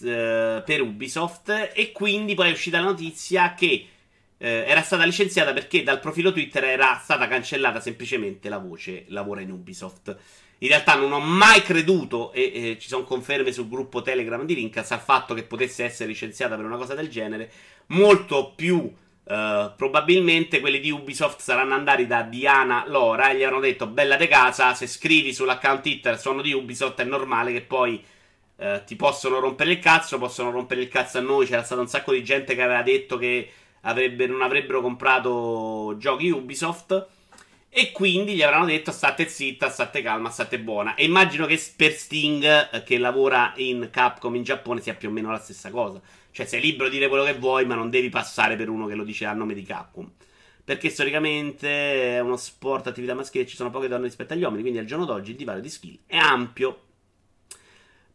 eh, 0.00 0.62
per 0.64 0.80
Ubisoft. 0.80 1.72
E 1.74 1.92
quindi 1.92 2.34
poi 2.34 2.48
è 2.48 2.52
uscita 2.52 2.78
la 2.78 2.86
notizia 2.86 3.52
che 3.52 3.86
eh, 4.38 4.64
era 4.66 4.80
stata 4.80 5.04
licenziata 5.04 5.52
perché 5.52 5.82
dal 5.82 6.00
profilo 6.00 6.32
Twitter 6.32 6.64
era 6.64 6.98
stata 7.02 7.28
cancellata 7.28 7.80
semplicemente 7.80 8.48
la 8.48 8.58
voce 8.58 9.04
lavora 9.08 9.42
in 9.42 9.50
Ubisoft. 9.50 10.16
In 10.60 10.68
realtà 10.68 10.94
non 10.94 11.12
ho 11.12 11.20
mai 11.20 11.60
creduto, 11.60 12.32
e, 12.32 12.50
e 12.54 12.78
ci 12.80 12.88
sono 12.88 13.04
conferme 13.04 13.52
sul 13.52 13.68
gruppo 13.68 14.00
Telegram 14.00 14.42
di 14.46 14.54
Rincas, 14.54 14.90
al 14.90 15.00
fatto 15.00 15.34
che 15.34 15.42
potesse 15.42 15.84
essere 15.84 16.08
licenziata 16.08 16.56
per 16.56 16.64
una 16.64 16.78
cosa 16.78 16.94
del 16.94 17.10
genere. 17.10 17.50
Molto 17.88 18.54
più 18.56 18.90
Uh, 19.28 19.74
probabilmente 19.76 20.58
quelli 20.58 20.80
di 20.80 20.90
Ubisoft 20.90 21.40
saranno 21.40 21.74
andati 21.74 22.06
da 22.06 22.22
Diana 22.22 22.84
Lora 22.86 23.28
e 23.28 23.36
gli 23.36 23.42
hanno 23.42 23.60
detto: 23.60 23.86
Bella 23.86 24.16
de 24.16 24.26
casa, 24.26 24.72
se 24.72 24.86
scrivi 24.86 25.34
sull'account 25.34 25.82
Twitter 25.82 26.18
sono 26.18 26.40
di 26.40 26.54
Ubisoft, 26.54 26.98
è 27.02 27.04
normale 27.04 27.52
che 27.52 27.60
poi 27.60 28.02
uh, 28.56 28.82
ti 28.86 28.96
possono 28.96 29.38
rompere 29.38 29.72
il 29.72 29.80
cazzo, 29.80 30.16
possono 30.16 30.50
rompere 30.50 30.80
il 30.80 30.88
cazzo 30.88 31.18
a 31.18 31.20
noi. 31.20 31.44
C'era 31.44 31.62
stato 31.62 31.82
un 31.82 31.88
sacco 31.88 32.12
di 32.12 32.24
gente 32.24 32.54
che 32.54 32.62
aveva 32.62 32.80
detto 32.80 33.18
che 33.18 33.52
avrebbe, 33.82 34.26
non 34.26 34.40
avrebbero 34.40 34.80
comprato 34.80 35.94
giochi 35.98 36.30
Ubisoft. 36.30 37.06
E 37.68 37.92
quindi 37.92 38.34
gli 38.34 38.42
avranno 38.42 38.64
detto: 38.64 38.92
State 38.92 39.28
zitta, 39.28 39.68
state 39.68 40.00
calma, 40.00 40.30
state 40.30 40.58
buona. 40.58 40.94
E 40.94 41.04
immagino 41.04 41.44
che 41.44 41.62
per 41.76 41.92
Sting, 41.92 42.70
eh, 42.72 42.82
che 42.82 42.96
lavora 42.96 43.52
in 43.56 43.90
Capcom 43.92 44.34
in 44.36 44.42
Giappone, 44.42 44.80
sia 44.80 44.94
più 44.94 45.10
o 45.10 45.12
meno 45.12 45.30
la 45.30 45.38
stessa 45.38 45.68
cosa. 45.68 46.00
Cioè, 46.30 46.46
sei 46.46 46.60
libero 46.60 46.88
di 46.88 46.96
dire 46.96 47.08
quello 47.08 47.24
che 47.24 47.34
vuoi, 47.34 47.64
ma 47.66 47.74
non 47.74 47.90
devi 47.90 48.08
passare 48.08 48.56
per 48.56 48.68
uno 48.68 48.86
che 48.86 48.94
lo 48.94 49.04
dice 49.04 49.24
a 49.24 49.32
nome 49.32 49.54
di 49.54 49.62
Capcom. 49.62 50.10
Perché 50.64 50.90
storicamente 50.90 52.16
è 52.16 52.20
uno 52.20 52.36
sport, 52.36 52.86
attività 52.86 53.14
maschile, 53.14 53.46
ci 53.46 53.56
sono 53.56 53.70
poche 53.70 53.88
donne 53.88 54.04
rispetto 54.04 54.34
agli 54.34 54.42
uomini. 54.42 54.62
Quindi 54.62 54.78
al 54.78 54.84
giorno 54.84 55.04
d'oggi 55.04 55.30
il 55.30 55.36
divario 55.36 55.62
di 55.62 55.70
skill 55.70 55.98
è 56.06 56.16
ampio. 56.16 56.82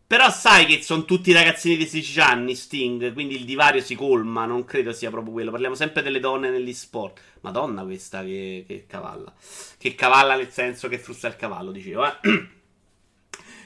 Però 0.06 0.30
sai 0.30 0.66
che 0.68 0.84
sono 0.84 1.06
tutti 1.06 1.32
ragazzini 1.32 1.76
di 1.76 1.88
16 1.88 2.20
anni, 2.20 2.54
Sting, 2.54 3.14
quindi 3.14 3.34
il 3.36 3.46
divario 3.46 3.82
si 3.82 3.96
colma, 3.96 4.46
non 4.46 4.64
credo 4.64 4.94
sia 4.94 5.10
proprio 5.10 5.34
quello. 5.34 5.50
Parliamo 5.50 5.74
sempre 5.74 6.04
delle 6.04 6.20
donne 6.20 6.52
negli 6.52 6.74
sport. 6.74 7.20
Madonna 7.42 7.84
questa 7.84 8.22
che, 8.24 8.64
che 8.68 8.86
cavalla. 8.86 9.34
Che 9.78 9.96
cavalla 9.96 10.36
nel 10.36 10.52
senso 10.52 10.88
che 10.88 11.00
frusta 11.00 11.28
il 11.28 11.36
cavallo, 11.36 11.72
dicevo, 11.72 12.06
eh. 12.06 12.48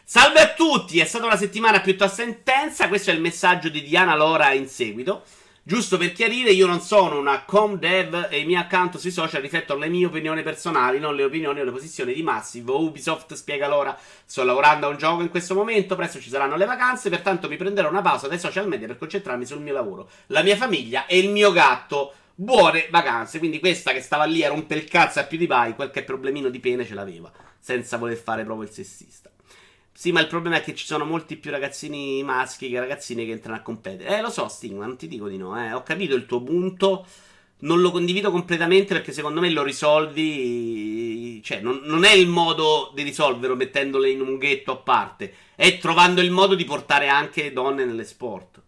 Salve 0.09 0.39
a 0.39 0.53
tutti, 0.53 0.99
è 0.99 1.03
stata 1.03 1.25
una 1.25 1.35
settimana 1.35 1.81
piuttosto 1.81 2.21
intensa, 2.21 2.87
questo 2.87 3.11
è 3.11 3.13
il 3.13 3.19
messaggio 3.19 3.67
di 3.67 3.83
Diana 3.83 4.15
Lora 4.15 4.53
in 4.53 4.69
seguito. 4.69 5.23
Giusto 5.63 5.97
per 5.97 6.13
chiarire, 6.13 6.51
io 6.51 6.65
non 6.65 6.79
sono 6.79 7.19
una 7.19 7.43
com 7.43 7.77
dev 7.77 8.29
e 8.29 8.39
i 8.39 8.45
miei 8.45 8.61
account 8.61 8.95
sui 8.95 9.11
social 9.11 9.41
riflettono 9.41 9.81
le 9.81 9.89
mie 9.89 10.05
opinioni 10.05 10.43
personali, 10.43 10.97
non 10.97 11.13
le 11.13 11.25
opinioni 11.25 11.59
o 11.59 11.65
le 11.65 11.71
posizioni 11.71 12.13
di 12.13 12.23
Massive. 12.23 12.71
Ubisoft 12.71 13.33
spiega 13.33 13.67
l'ora. 13.67 13.99
Sto 14.23 14.45
lavorando 14.45 14.85
a 14.85 14.91
un 14.91 14.97
gioco 14.97 15.23
in 15.23 15.29
questo 15.29 15.53
momento, 15.53 15.97
presto 15.97 16.21
ci 16.21 16.29
saranno 16.29 16.55
le 16.55 16.63
vacanze, 16.63 17.09
pertanto 17.09 17.49
mi 17.49 17.57
prenderò 17.57 17.89
una 17.89 18.01
pausa 18.01 18.29
dai 18.29 18.39
social 18.39 18.65
media 18.65 18.87
per 18.87 18.97
concentrarmi 18.97 19.45
sul 19.45 19.59
mio 19.59 19.73
lavoro, 19.73 20.09
la 20.27 20.41
mia 20.41 20.55
famiglia 20.55 21.05
e 21.05 21.17
il 21.17 21.29
mio 21.31 21.51
gatto. 21.51 22.13
Buone 22.33 22.87
vacanze. 22.91 23.39
Quindi 23.39 23.59
questa 23.59 23.91
che 23.91 23.99
stava 23.99 24.23
lì 24.23 24.41
a 24.41 24.47
rompere 24.47 24.79
il 24.79 24.87
cazzo 24.87 25.19
a 25.19 25.25
più 25.25 25.37
di 25.37 25.47
pai, 25.47 25.75
qualche 25.75 26.03
problemino 26.03 26.47
di 26.47 26.61
pene 26.61 26.85
ce 26.85 26.93
l'aveva, 26.93 27.29
senza 27.59 27.97
voler 27.97 28.15
fare 28.15 28.45
proprio 28.45 28.69
il 28.69 28.73
sessista. 28.73 29.29
Sì, 29.99 30.11
ma 30.11 30.19
il 30.19 30.27
problema 30.27 30.57
è 30.57 30.61
che 30.61 30.75
ci 30.75 30.85
sono 30.85 31.05
molti 31.05 31.37
più 31.37 31.49
ragazzini 31.49 32.21
maschi 32.21 32.69
che 32.69 32.79
ragazzine 32.79 33.25
che 33.25 33.31
entrano 33.31 33.57
a 33.57 33.61
competere. 33.61 34.15
Eh, 34.15 34.21
lo 34.21 34.29
so, 34.29 34.47
Sting, 34.47 34.77
ma 34.77 34.85
non 34.85 34.95
ti 34.95 35.07
dico 35.07 35.27
di 35.27 35.37
no, 35.37 35.59
eh. 35.59 35.73
Ho 35.73 35.81
capito 35.81 36.13
il 36.13 36.27
tuo 36.27 36.39
punto. 36.43 37.03
Non 37.61 37.81
lo 37.81 37.89
condivido 37.89 38.29
completamente 38.29 38.93
perché 38.93 39.11
secondo 39.11 39.39
me 39.39 39.49
lo 39.49 39.63
risolvi. 39.63 41.41
Cioè, 41.43 41.61
non, 41.61 41.81
non 41.85 42.03
è 42.03 42.11
il 42.11 42.27
modo 42.27 42.91
di 42.93 43.01
risolverlo 43.01 43.55
mettendole 43.55 44.11
in 44.11 44.21
un 44.21 44.37
ghetto 44.37 44.73
a 44.73 44.77
parte. 44.77 45.33
È 45.55 45.79
trovando 45.79 46.21
il 46.21 46.29
modo 46.29 46.53
di 46.53 46.63
portare 46.63 47.07
anche 47.07 47.51
donne 47.51 47.83
nelle 47.83 48.05
sport. 48.05 48.61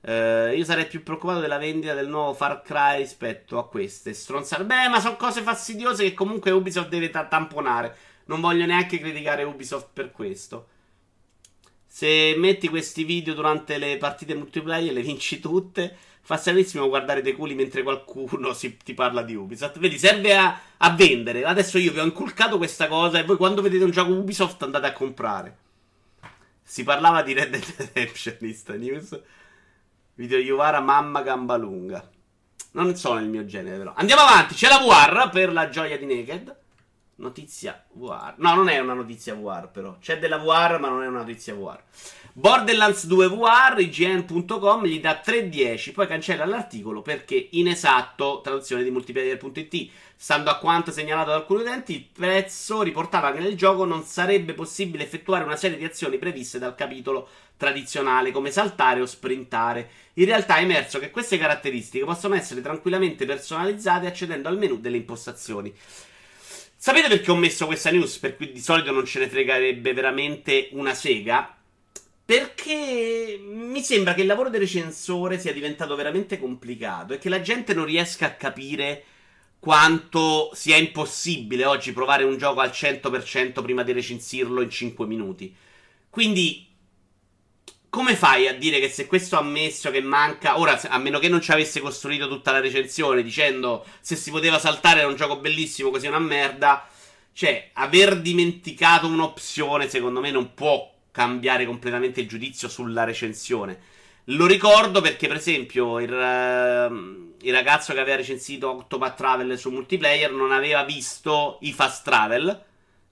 Uh, 0.00 0.54
io 0.54 0.64
sarei 0.64 0.86
più 0.86 1.02
preoccupato 1.02 1.40
della 1.40 1.58
vendita 1.58 1.92
del 1.92 2.08
nuovo 2.08 2.32
Far 2.32 2.62
Cry 2.62 3.00
rispetto 3.00 3.58
a 3.58 3.68
queste 3.68 4.14
stronzate. 4.14 4.64
Beh, 4.64 4.88
ma 4.88 4.98
sono 4.98 5.16
cose 5.16 5.42
fastidiose 5.42 6.04
che 6.04 6.14
comunque 6.14 6.52
Ubisoft 6.52 6.88
deve 6.88 7.10
t- 7.10 7.28
tamponare. 7.28 7.94
Non 8.30 8.40
voglio 8.40 8.64
neanche 8.64 9.00
criticare 9.00 9.42
Ubisoft 9.42 9.88
per 9.92 10.12
questo. 10.12 10.68
Se 11.84 12.34
metti 12.36 12.68
questi 12.68 13.02
video 13.02 13.34
durante 13.34 13.76
le 13.76 13.96
partite 13.96 14.36
multiplayer 14.36 14.92
le 14.92 15.02
vinci 15.02 15.40
tutte, 15.40 15.96
fa 16.20 16.36
serissimo 16.36 16.88
guardare 16.88 17.22
dei 17.22 17.34
culi 17.34 17.56
mentre 17.56 17.82
qualcuno 17.82 18.52
si, 18.52 18.76
ti 18.76 18.94
parla 18.94 19.22
di 19.22 19.34
Ubisoft. 19.34 19.80
Vedi, 19.80 19.98
serve 19.98 20.36
a, 20.36 20.60
a, 20.76 20.90
vendere. 20.90 21.42
Adesso 21.42 21.76
io 21.78 21.90
vi 21.90 21.98
ho 21.98 22.04
inculcato 22.04 22.56
questa 22.56 22.86
cosa 22.86 23.18
e 23.18 23.24
voi 23.24 23.36
quando 23.36 23.62
vedete 23.62 23.82
un 23.82 23.90
gioco 23.90 24.12
Ubisoft 24.12 24.62
andate 24.62 24.86
a 24.86 24.92
comprare. 24.92 25.56
Si 26.62 26.84
parlava 26.84 27.22
di 27.22 27.32
Red 27.32 27.50
Dead 27.50 27.90
Redemption 27.92 28.36
News. 28.78 29.20
Video 30.14 30.38
Yuvara 30.38 30.78
mamma 30.78 31.22
gamba 31.22 31.56
lunga. 31.56 32.08
Non 32.72 32.94
sono 32.94 33.18
il 33.18 33.28
mio 33.28 33.44
genere 33.44 33.76
però. 33.76 33.92
Andiamo 33.96 34.22
avanti, 34.22 34.54
c'è 34.54 34.68
la 34.68 34.78
VR 34.78 35.30
per 35.30 35.52
la 35.52 35.68
gioia 35.68 35.98
di 35.98 36.06
Naked. 36.06 36.58
Notizia 37.20 37.84
VR. 37.92 38.34
No, 38.38 38.54
non 38.54 38.68
è 38.68 38.78
una 38.78 38.94
notizia 38.94 39.34
VR, 39.34 39.68
però. 39.68 39.98
C'è 40.00 40.18
della 40.18 40.38
VR, 40.38 40.78
ma 40.80 40.88
non 40.88 41.02
è 41.02 41.06
una 41.06 41.18
notizia 41.18 41.54
VR. 41.54 41.78
Borderlands 42.32 43.06
2 43.06 43.28
VR, 43.28 43.78
IGN.com 43.78 44.86
gli 44.86 45.00
dà 45.00 45.20
3.10, 45.22 45.92
poi 45.92 46.06
cancella 46.06 46.46
l'articolo 46.46 47.02
perché 47.02 47.48
inesatto, 47.50 48.40
traduzione 48.42 48.82
di 48.82 48.90
multiplayer.it. 48.90 49.90
Stando 50.16 50.50
a 50.50 50.58
quanto 50.58 50.92
segnalato 50.92 51.30
da 51.30 51.36
alcuni 51.36 51.62
utenti, 51.62 51.94
il 51.94 52.06
prezzo 52.12 52.82
riportava 52.82 53.32
che 53.32 53.40
nel 53.40 53.56
gioco 53.56 53.84
non 53.84 54.04
sarebbe 54.04 54.54
possibile 54.54 55.04
effettuare 55.04 55.44
una 55.44 55.56
serie 55.56 55.76
di 55.76 55.84
azioni 55.84 56.18
previste 56.18 56.58
dal 56.58 56.74
capitolo 56.74 57.28
tradizionale, 57.56 58.30
come 58.30 58.50
saltare 58.50 59.00
o 59.00 59.06
sprintare. 59.06 59.90
In 60.14 60.24
realtà 60.24 60.56
è 60.56 60.62
emerso 60.62 60.98
che 60.98 61.10
queste 61.10 61.36
caratteristiche 61.36 62.04
possono 62.04 62.34
essere 62.34 62.62
tranquillamente 62.62 63.26
personalizzate 63.26 64.06
accedendo 64.06 64.48
al 64.48 64.56
menu 64.56 64.78
delle 64.78 64.96
impostazioni. 64.98 65.74
Sapete 66.82 67.08
perché 67.08 67.30
ho 67.30 67.36
messo 67.36 67.66
questa 67.66 67.90
news? 67.90 68.16
Per 68.16 68.36
cui 68.36 68.52
di 68.52 68.58
solito 68.58 68.90
non 68.90 69.04
ce 69.04 69.18
ne 69.18 69.28
fregherebbe 69.28 69.92
veramente 69.92 70.70
una 70.72 70.94
sega? 70.94 71.54
Perché 72.24 73.38
mi 73.38 73.82
sembra 73.82 74.14
che 74.14 74.22
il 74.22 74.26
lavoro 74.26 74.48
del 74.48 74.62
recensore 74.62 75.38
sia 75.38 75.52
diventato 75.52 75.94
veramente 75.94 76.38
complicato 76.38 77.12
e 77.12 77.18
che 77.18 77.28
la 77.28 77.42
gente 77.42 77.74
non 77.74 77.84
riesca 77.84 78.24
a 78.24 78.32
capire 78.32 79.04
quanto 79.58 80.52
sia 80.54 80.78
impossibile 80.78 81.66
oggi 81.66 81.92
provare 81.92 82.24
un 82.24 82.38
gioco 82.38 82.60
al 82.60 82.70
100% 82.70 83.60
prima 83.60 83.82
di 83.82 83.92
recensirlo 83.92 84.62
in 84.62 84.70
5 84.70 85.06
minuti. 85.06 85.54
Quindi 86.08 86.66
come 87.90 88.14
fai 88.14 88.46
a 88.46 88.54
dire 88.54 88.78
che 88.78 88.88
se 88.88 89.06
questo 89.06 89.36
ha 89.36 89.40
ammesso 89.40 89.90
che 89.90 90.00
manca. 90.00 90.58
Ora, 90.58 90.80
a 90.88 90.98
meno 90.98 91.18
che 91.18 91.28
non 91.28 91.40
ci 91.40 91.50
avesse 91.50 91.80
costruito 91.80 92.28
tutta 92.28 92.52
la 92.52 92.60
recensione 92.60 93.22
dicendo 93.22 93.84
se 94.00 94.14
si 94.16 94.30
poteva 94.30 94.58
saltare 94.58 95.00
era 95.00 95.08
un 95.08 95.16
gioco 95.16 95.36
bellissimo, 95.36 95.90
così 95.90 96.06
è 96.06 96.08
una 96.08 96.20
merda. 96.20 96.88
Cioè, 97.32 97.70
aver 97.74 98.20
dimenticato 98.20 99.06
un'opzione, 99.06 99.88
secondo 99.88 100.20
me, 100.20 100.30
non 100.30 100.54
può 100.54 100.88
cambiare 101.10 101.66
completamente 101.66 102.20
il 102.20 102.28
giudizio 102.28 102.68
sulla 102.68 103.04
recensione. 103.04 103.78
Lo 104.24 104.46
ricordo 104.46 105.00
perché, 105.00 105.26
per 105.26 105.36
esempio, 105.36 105.98
il, 105.98 106.12
uh, 106.12 107.34
il 107.42 107.52
ragazzo 107.52 107.92
che 107.92 108.00
aveva 108.00 108.16
recensito 108.16 108.70
Octopath 108.70 109.16
Travel 109.16 109.58
su 109.58 109.70
multiplayer 109.70 110.30
non 110.30 110.52
aveva 110.52 110.84
visto 110.84 111.58
i 111.62 111.72
fast 111.72 112.04
travel. 112.04 112.64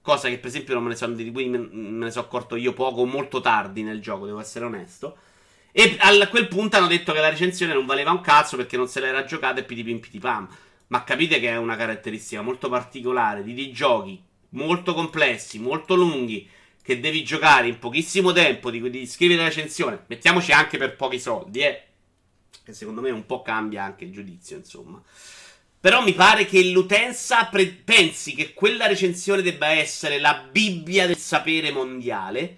Cosa 0.09 0.27
che, 0.27 0.39
per 0.39 0.49
esempio, 0.49 0.73
non 0.73 0.81
me 0.81 0.89
ne 0.89 0.95
sono, 0.95 1.13
di 1.13 1.29
me 1.29 1.57
ne 1.57 2.09
sono 2.09 2.25
accorto 2.25 2.55
io 2.55 2.73
poco, 2.73 3.05
molto 3.05 3.41
tardi 3.41 3.83
nel 3.83 4.01
gioco, 4.01 4.25
devo 4.25 4.39
essere 4.39 4.65
onesto. 4.65 5.17
E 5.71 5.97
a 5.99 6.27
quel 6.29 6.47
punto 6.47 6.77
hanno 6.77 6.87
detto 6.87 7.13
che 7.13 7.19
la 7.19 7.29
recensione 7.29 7.73
non 7.75 7.85
valeva 7.85 8.09
un 8.09 8.21
cazzo 8.21 8.57
perché 8.57 8.75
non 8.75 8.87
se 8.87 9.01
l'era 9.01 9.23
giocata 9.23 9.59
e 9.59 9.65
pitipim 9.65 9.99
pitipam. 9.99 10.49
Ma 10.87 11.03
capite 11.03 11.39
che 11.39 11.49
è 11.49 11.57
una 11.57 11.75
caratteristica 11.75 12.41
molto 12.41 12.69
particolare 12.69 13.43
di 13.43 13.53
dei 13.53 13.71
giochi 13.71 14.19
molto 14.53 14.95
complessi, 14.95 15.59
molto 15.59 15.93
lunghi, 15.93 16.49
che 16.81 16.99
devi 16.99 17.23
giocare 17.23 17.67
in 17.67 17.77
pochissimo 17.77 18.31
tempo, 18.31 18.71
di 18.71 18.79
cui 18.79 19.05
scrivere 19.05 19.41
la 19.41 19.47
recensione. 19.49 20.05
Mettiamoci 20.07 20.51
anche 20.51 20.79
per 20.79 20.95
pochi 20.95 21.19
soldi, 21.19 21.59
eh. 21.59 21.83
Che 22.63 22.73
secondo 22.73 23.01
me 23.01 23.11
un 23.11 23.27
po' 23.27 23.43
cambia 23.43 23.83
anche 23.83 24.05
il 24.05 24.11
giudizio, 24.11 24.57
insomma. 24.57 24.99
Però 25.81 26.03
mi 26.03 26.13
pare 26.13 26.45
che 26.45 26.61
l'utenza 26.65 27.45
pre- 27.45 27.67
pensi 27.67 28.35
che 28.35 28.53
quella 28.53 28.85
recensione 28.85 29.41
debba 29.41 29.67
essere 29.67 30.19
la 30.19 30.45
Bibbia 30.51 31.07
del 31.07 31.17
sapere 31.17 31.71
mondiale 31.71 32.57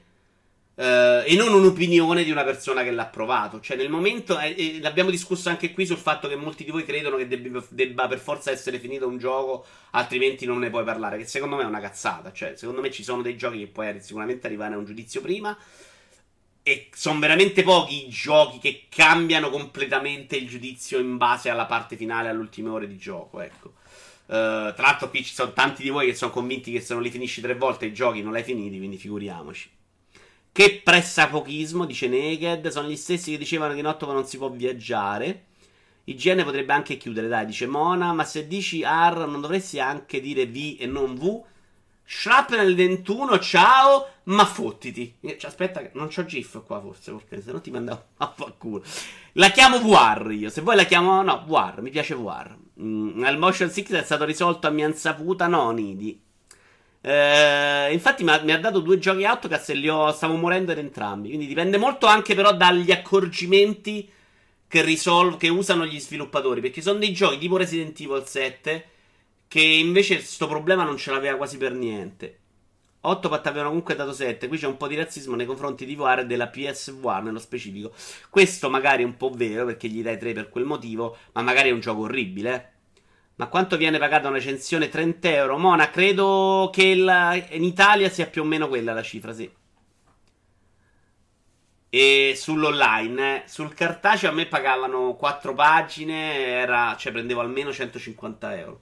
Uh, 0.73 1.21
e 1.25 1.35
non 1.35 1.53
un'opinione 1.53 2.23
di 2.23 2.31
una 2.31 2.43
persona 2.43 2.81
che 2.81 2.89
l'ha 2.89 3.05
provato. 3.05 3.59
Cioè, 3.59 3.77
nel 3.77 3.89
momento. 3.89 4.39
Eh, 4.39 4.55
eh, 4.57 4.79
l'abbiamo 4.81 5.11
discusso 5.11 5.49
anche 5.49 5.73
qui 5.73 5.85
sul 5.85 5.97
fatto 5.97 6.27
che 6.27 6.35
molti 6.35 6.63
di 6.63 6.71
voi 6.71 6.85
credono 6.85 7.17
che 7.17 7.27
debba, 7.27 7.63
debba, 7.69 8.07
per 8.07 8.17
forza 8.17 8.49
essere 8.49 8.79
finito 8.79 9.07
un 9.07 9.19
gioco, 9.19 9.65
altrimenti 9.91 10.45
non 10.45 10.57
ne 10.57 10.71
puoi 10.71 10.83
parlare. 10.83 11.17
Che 11.17 11.25
secondo 11.25 11.55
me 11.55 11.63
è 11.63 11.65
una 11.65 11.81
cazzata. 11.81 12.31
Cioè, 12.31 12.55
secondo 12.55 12.81
me 12.81 12.89
ci 12.89 13.03
sono 13.03 13.21
dei 13.21 13.37
giochi 13.37 13.59
che 13.59 13.67
puoi 13.67 14.01
sicuramente 14.01 14.47
arrivare 14.47 14.73
a 14.73 14.77
un 14.77 14.85
giudizio 14.85 15.21
prima. 15.21 15.55
E 16.63 16.89
sono 16.93 17.19
veramente 17.19 17.63
pochi 17.63 18.05
i 18.05 18.09
giochi 18.09 18.59
che 18.59 18.85
cambiano 18.87 19.49
completamente 19.49 20.35
il 20.35 20.47
giudizio 20.47 20.99
in 20.99 21.17
base 21.17 21.49
alla 21.49 21.65
parte 21.65 21.95
finale, 21.95 22.29
alle 22.29 22.39
ultime 22.39 22.69
ore 22.69 22.87
di 22.87 22.97
gioco. 22.97 23.41
Ecco. 23.41 23.73
Uh, 24.27 24.71
tra 24.73 24.83
l'altro, 24.83 25.09
qui 25.09 25.23
ci 25.23 25.33
sono 25.33 25.53
tanti 25.53 25.81
di 25.81 25.89
voi 25.89 26.05
che 26.05 26.15
sono 26.15 26.31
convinti 26.31 26.71
che 26.71 26.79
se 26.79 26.93
non 26.93 27.01
li 27.01 27.09
finisci 27.09 27.41
tre 27.41 27.55
volte 27.55 27.87
i 27.87 27.93
giochi 27.93 28.21
non 28.21 28.31
li 28.31 28.37
hai 28.37 28.43
finiti, 28.43 28.77
quindi 28.77 28.97
figuriamoci. 28.97 29.69
Che 30.53 30.81
pressapochismo, 30.83 31.85
dice 31.85 32.07
Naked. 32.07 32.67
Sono 32.67 32.89
gli 32.89 32.95
stessi 32.95 33.31
che 33.31 33.37
dicevano 33.37 33.73
che 33.73 33.79
in 33.79 33.87
Ottova 33.87 34.13
non 34.13 34.25
si 34.25 34.37
può 34.37 34.49
viaggiare. 34.49 35.45
IGN 36.03 36.43
potrebbe 36.43 36.73
anche 36.73 36.97
chiudere, 36.97 37.27
dai, 37.27 37.45
dice 37.45 37.67
Mona. 37.67 38.13
Ma 38.13 38.23
se 38.23 38.47
dici 38.47 38.83
AR 38.83 39.27
non 39.27 39.41
dovresti 39.41 39.79
anche 39.79 40.19
dire 40.19 40.45
V 40.45 40.75
e 40.79 40.85
non 40.85 41.15
V? 41.15 41.41
Shrapnel 42.03 42.75
21, 42.75 43.39
ciao, 43.39 44.07
ma 44.23 44.45
fottiti. 44.45 45.15
Cioè, 45.21 45.37
aspetta, 45.45 45.81
non 45.93 46.07
c'ho 46.07 46.25
GIF 46.25 46.63
qua 46.65 46.81
forse, 46.81 47.11
perché 47.13 47.41
se 47.41 47.51
no 47.51 47.61
ti 47.61 47.71
mandavo 47.71 48.03
a 48.17 48.33
culo. 48.57 48.83
La 49.33 49.49
chiamo 49.49 49.79
VR 49.79 50.31
io, 50.31 50.49
se 50.49 50.61
vuoi 50.61 50.75
la 50.75 50.83
chiamo... 50.83 51.21
No, 51.21 51.43
VR, 51.47 51.81
mi 51.81 51.89
piace 51.89 52.15
VR. 52.15 52.55
Mm, 52.81 53.23
il 53.23 53.37
motion 53.37 53.69
sickness 53.69 54.01
è 54.01 54.05
stato 54.05 54.25
risolto 54.25 54.67
a 54.67 54.71
mia 54.71 54.87
insaputa, 54.87 55.47
no, 55.47 55.71
Nidi. 55.71 56.21
Eh, 57.03 57.91
infatti 57.91 58.23
mi 58.23 58.29
ha, 58.29 58.41
mi 58.43 58.51
ha, 58.51 58.59
dato 58.59 58.79
due 58.79 58.99
giochi 58.99 59.23
Outcast 59.23 59.71
e 59.71 59.73
li 59.73 59.89
ho, 59.89 60.11
stavo 60.11 60.35
morendo 60.35 60.71
ad 60.71 60.77
entrambi. 60.77 61.29
Quindi 61.29 61.47
dipende 61.47 61.77
molto 61.77 62.05
anche 62.05 62.35
però 62.35 62.53
dagli 62.53 62.91
accorgimenti 62.91 64.09
che, 64.67 64.81
risolve, 64.83 65.37
che 65.37 65.49
usano 65.49 65.85
gli 65.85 65.99
sviluppatori. 65.99 66.61
Perché 66.61 66.81
sono 66.81 66.99
dei 66.99 67.13
giochi 67.13 67.37
tipo 67.37 67.57
Resident 67.57 67.99
Evil 67.99 68.23
7 68.25 68.89
che 69.51 69.59
invece 69.59 70.15
questo 70.15 70.47
problema 70.47 70.85
non 70.85 70.95
ce 70.95 71.11
l'aveva 71.11 71.35
quasi 71.35 71.57
per 71.57 71.73
niente. 71.73 72.39
8 73.01 73.27
Pat 73.27 73.47
avevano 73.47 73.67
comunque 73.67 73.95
dato 73.95 74.13
7. 74.13 74.47
Qui 74.47 74.57
c'è 74.57 74.65
un 74.65 74.77
po' 74.77 74.87
di 74.87 74.95
razzismo 74.95 75.35
nei 75.35 75.45
confronti 75.45 75.85
di 75.85 75.93
VR 75.93 76.19
e 76.19 76.25
della 76.25 76.49
PS1 76.49 77.21
nello 77.21 77.37
specifico. 77.37 77.91
Questo 78.29 78.69
magari 78.69 79.03
è 79.03 79.05
un 79.05 79.17
po' 79.17 79.29
vero 79.29 79.65
perché 79.65 79.89
gli 79.89 80.01
dai 80.01 80.17
3 80.17 80.31
per 80.31 80.47
quel 80.47 80.63
motivo, 80.63 81.17
ma 81.33 81.41
magari 81.41 81.67
è 81.67 81.73
un 81.73 81.81
gioco 81.81 82.03
orribile. 82.03 82.71
Ma 83.35 83.47
quanto 83.47 83.75
viene 83.75 83.97
pagata 83.97 84.29
una 84.29 84.37
recensione? 84.37 84.87
30 84.87 85.29
euro. 85.29 85.57
Mona, 85.57 85.89
credo 85.89 86.69
che 86.71 86.95
la... 86.95 87.35
in 87.49 87.65
Italia 87.65 88.07
sia 88.07 88.27
più 88.27 88.43
o 88.43 88.45
meno 88.45 88.69
quella 88.69 88.93
la 88.93 89.03
cifra, 89.03 89.33
sì. 89.33 89.51
E 91.89 92.33
sull'online, 92.37 93.43
eh. 93.43 93.47
sul 93.49 93.73
cartaceo 93.73 94.29
a 94.29 94.33
me 94.33 94.45
pagavano 94.45 95.15
4 95.15 95.53
pagine, 95.53 96.45
era, 96.45 96.95
cioè 96.97 97.11
prendevo 97.11 97.41
almeno 97.41 97.73
150 97.73 98.57
euro. 98.57 98.81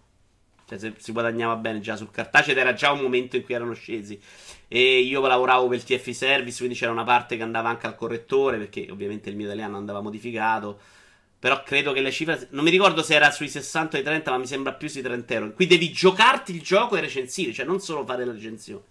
Cioè 0.70 0.78
se, 0.78 0.94
si 0.98 1.12
guadagnava 1.12 1.56
bene 1.56 1.80
già 1.80 1.96
sul 1.96 2.12
cartaceo 2.12 2.52
ed 2.52 2.60
era 2.60 2.74
già 2.74 2.92
un 2.92 3.00
momento 3.00 3.36
in 3.36 3.44
cui 3.44 3.56
erano 3.56 3.74
scesi. 3.74 4.20
E 4.68 5.00
io 5.00 5.20
lavoravo 5.20 5.68
per 5.68 5.78
il 5.78 5.84
TF 5.84 6.10
Service, 6.12 6.58
quindi 6.58 6.76
c'era 6.76 6.92
una 6.92 7.04
parte 7.04 7.38
che 7.38 7.42
andava 7.42 7.70
anche 7.70 7.88
al 7.88 7.96
correttore, 7.96 8.58
perché 8.58 8.88
ovviamente 8.92 9.30
il 9.30 9.36
mio 9.36 9.48
italiano 9.48 9.78
andava 9.78 10.02
modificato. 10.02 10.80
Però 11.40 11.64
credo 11.64 11.92
che 11.92 12.02
le 12.02 12.12
cifre. 12.12 12.48
Non 12.52 12.64
mi 12.64 12.70
ricordo 12.70 13.02
se 13.02 13.16
era 13.16 13.32
sui 13.32 13.50
60 13.50 13.98
o 13.98 14.00
i 14.00 14.04
30, 14.04 14.30
ma 14.30 14.38
mi 14.38 14.46
sembra 14.46 14.74
più 14.74 14.88
sui 14.90 15.02
30 15.02 15.34
euro. 15.34 15.54
Qui 15.54 15.66
devi 15.66 15.92
giocarti 15.92 16.54
il 16.54 16.62
gioco 16.62 16.98
e 16.98 17.02
recensire, 17.02 17.52
cioè 17.54 17.66
non 17.66 17.80
solo 17.80 18.06
fare 18.06 18.26
la 18.26 18.34
recensione. 18.34 18.84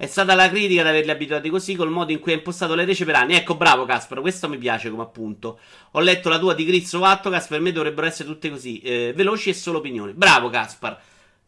È 0.00 0.06
stata 0.06 0.34
la 0.34 0.48
critica 0.48 0.80
ad 0.80 0.86
averli 0.86 1.10
abituati 1.10 1.50
così 1.50 1.74
col 1.74 1.90
modo 1.90 2.10
in 2.10 2.20
cui 2.20 2.32
ha 2.32 2.34
impostato 2.34 2.74
le 2.74 2.86
rece 2.86 3.04
per 3.04 3.16
anni. 3.16 3.34
Ecco, 3.34 3.56
bravo 3.56 3.84
Casparo, 3.84 4.22
questo 4.22 4.48
mi 4.48 4.56
piace 4.56 4.88
come 4.88 5.02
appunto. 5.02 5.60
Ho 5.90 6.00
letto 6.00 6.30
la 6.30 6.38
tua 6.38 6.54
di 6.54 6.64
Grizzo 6.64 7.00
Vattocas, 7.00 7.48
per 7.48 7.60
me 7.60 7.70
dovrebbero 7.70 8.06
essere 8.06 8.26
tutte 8.26 8.48
così, 8.48 8.80
eh, 8.80 9.12
veloci 9.14 9.50
e 9.50 9.52
solo 9.52 9.76
opinioni. 9.76 10.14
Bravo 10.14 10.48
Caspar. 10.48 10.98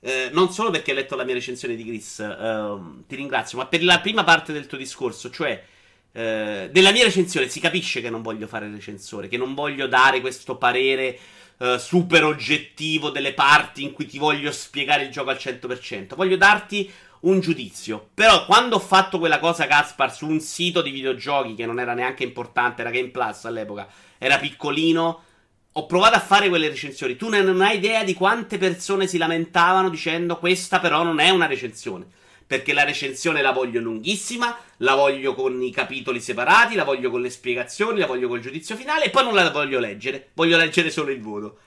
Eh, 0.00 0.28
non 0.32 0.52
solo 0.52 0.68
perché 0.68 0.90
hai 0.90 0.98
letto 0.98 1.16
la 1.16 1.24
mia 1.24 1.32
recensione 1.32 1.74
di 1.74 1.82
Gris, 1.82 2.20
eh, 2.20 2.76
ti 3.06 3.16
ringrazio, 3.16 3.56
ma 3.56 3.64
per 3.64 3.82
la 3.82 4.00
prima 4.00 4.22
parte 4.22 4.52
del 4.52 4.66
tuo 4.66 4.76
discorso, 4.76 5.30
cioè 5.30 5.64
eh, 6.12 6.68
della 6.70 6.92
mia 6.92 7.04
recensione 7.04 7.48
si 7.48 7.58
capisce 7.58 8.02
che 8.02 8.10
non 8.10 8.20
voglio 8.20 8.46
fare 8.46 8.70
recensore, 8.70 9.28
che 9.28 9.38
non 9.38 9.54
voglio 9.54 9.86
dare 9.86 10.20
questo 10.20 10.58
parere 10.58 11.18
eh, 11.56 11.78
super 11.78 12.24
oggettivo 12.24 13.08
delle 13.08 13.32
parti 13.32 13.82
in 13.82 13.92
cui 13.92 14.04
ti 14.04 14.18
voglio 14.18 14.52
spiegare 14.52 15.04
il 15.04 15.10
gioco 15.10 15.30
al 15.30 15.38
100%. 15.40 16.16
Voglio 16.16 16.36
darti 16.36 16.90
un 17.22 17.40
giudizio. 17.40 18.08
Però 18.14 18.44
quando 18.46 18.76
ho 18.76 18.80
fatto 18.80 19.18
quella 19.18 19.38
cosa, 19.38 19.66
Caspar, 19.66 20.14
su 20.14 20.26
un 20.26 20.40
sito 20.40 20.82
di 20.82 20.90
videogiochi 20.90 21.54
che 21.54 21.66
non 21.66 21.78
era 21.78 21.94
neanche 21.94 22.22
importante, 22.22 22.80
era 22.80 22.90
Game 22.90 23.08
Plus 23.08 23.44
all'epoca, 23.44 23.88
era 24.18 24.38
piccolino. 24.38 25.24
Ho 25.72 25.86
provato 25.86 26.16
a 26.16 26.20
fare 26.20 26.48
quelle 26.48 26.68
recensioni. 26.68 27.16
Tu 27.16 27.28
non 27.28 27.60
hai 27.62 27.76
idea 27.76 28.04
di 28.04 28.14
quante 28.14 28.58
persone 28.58 29.06
si 29.06 29.16
lamentavano 29.16 29.88
dicendo 29.88 30.36
questa 30.36 30.80
però 30.80 31.02
non 31.02 31.18
è 31.18 31.30
una 31.30 31.46
recensione. 31.46 32.06
Perché 32.46 32.74
la 32.74 32.84
recensione 32.84 33.40
la 33.40 33.52
voglio 33.52 33.80
lunghissima, 33.80 34.54
la 34.78 34.94
voglio 34.94 35.34
con 35.34 35.62
i 35.62 35.70
capitoli 35.70 36.20
separati, 36.20 36.74
la 36.74 36.84
voglio 36.84 37.08
con 37.08 37.22
le 37.22 37.30
spiegazioni, 37.30 37.98
la 37.98 38.06
voglio 38.06 38.28
col 38.28 38.40
giudizio 38.40 38.76
finale 38.76 39.04
e 39.04 39.10
poi 39.10 39.24
non 39.24 39.34
la 39.34 39.48
voglio 39.48 39.78
leggere. 39.78 40.30
Voglio 40.34 40.58
leggere 40.58 40.90
solo 40.90 41.10
il 41.10 41.20
voto. 41.22 41.58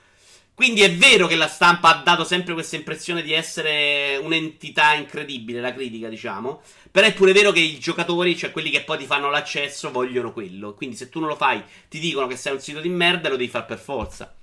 Quindi 0.55 0.83
è 0.83 0.95
vero 0.95 1.27
che 1.27 1.35
la 1.35 1.49
stampa 1.49 1.89
ha 1.89 2.01
dato 2.01 2.23
sempre 2.23 2.53
questa 2.53 2.77
impressione 2.77 3.21
di 3.21 3.33
essere 3.33 4.17
un'entità 4.23 4.93
incredibile, 4.93 5.59
la 5.59 5.73
critica, 5.73 6.07
diciamo. 6.07 6.61
Però 6.89 7.05
è 7.05 7.13
pure 7.13 7.33
vero 7.33 7.51
che 7.51 7.59
i 7.59 7.77
giocatori, 7.77 8.37
cioè 8.37 8.51
quelli 8.51 8.69
che 8.69 8.83
poi 8.83 8.99
ti 8.99 9.05
fanno 9.05 9.29
l'accesso, 9.29 9.91
vogliono 9.91 10.31
quello. 10.31 10.73
Quindi 10.73 10.95
se 10.95 11.09
tu 11.09 11.19
non 11.19 11.27
lo 11.27 11.35
fai, 11.35 11.61
ti 11.89 11.99
dicono 11.99 12.27
che 12.27 12.37
sei 12.37 12.53
un 12.53 12.61
sito 12.61 12.79
di 12.79 12.87
merda, 12.87 13.27
lo 13.27 13.35
devi 13.35 13.49
fare 13.49 13.65
per 13.65 13.79
forza. 13.79 14.33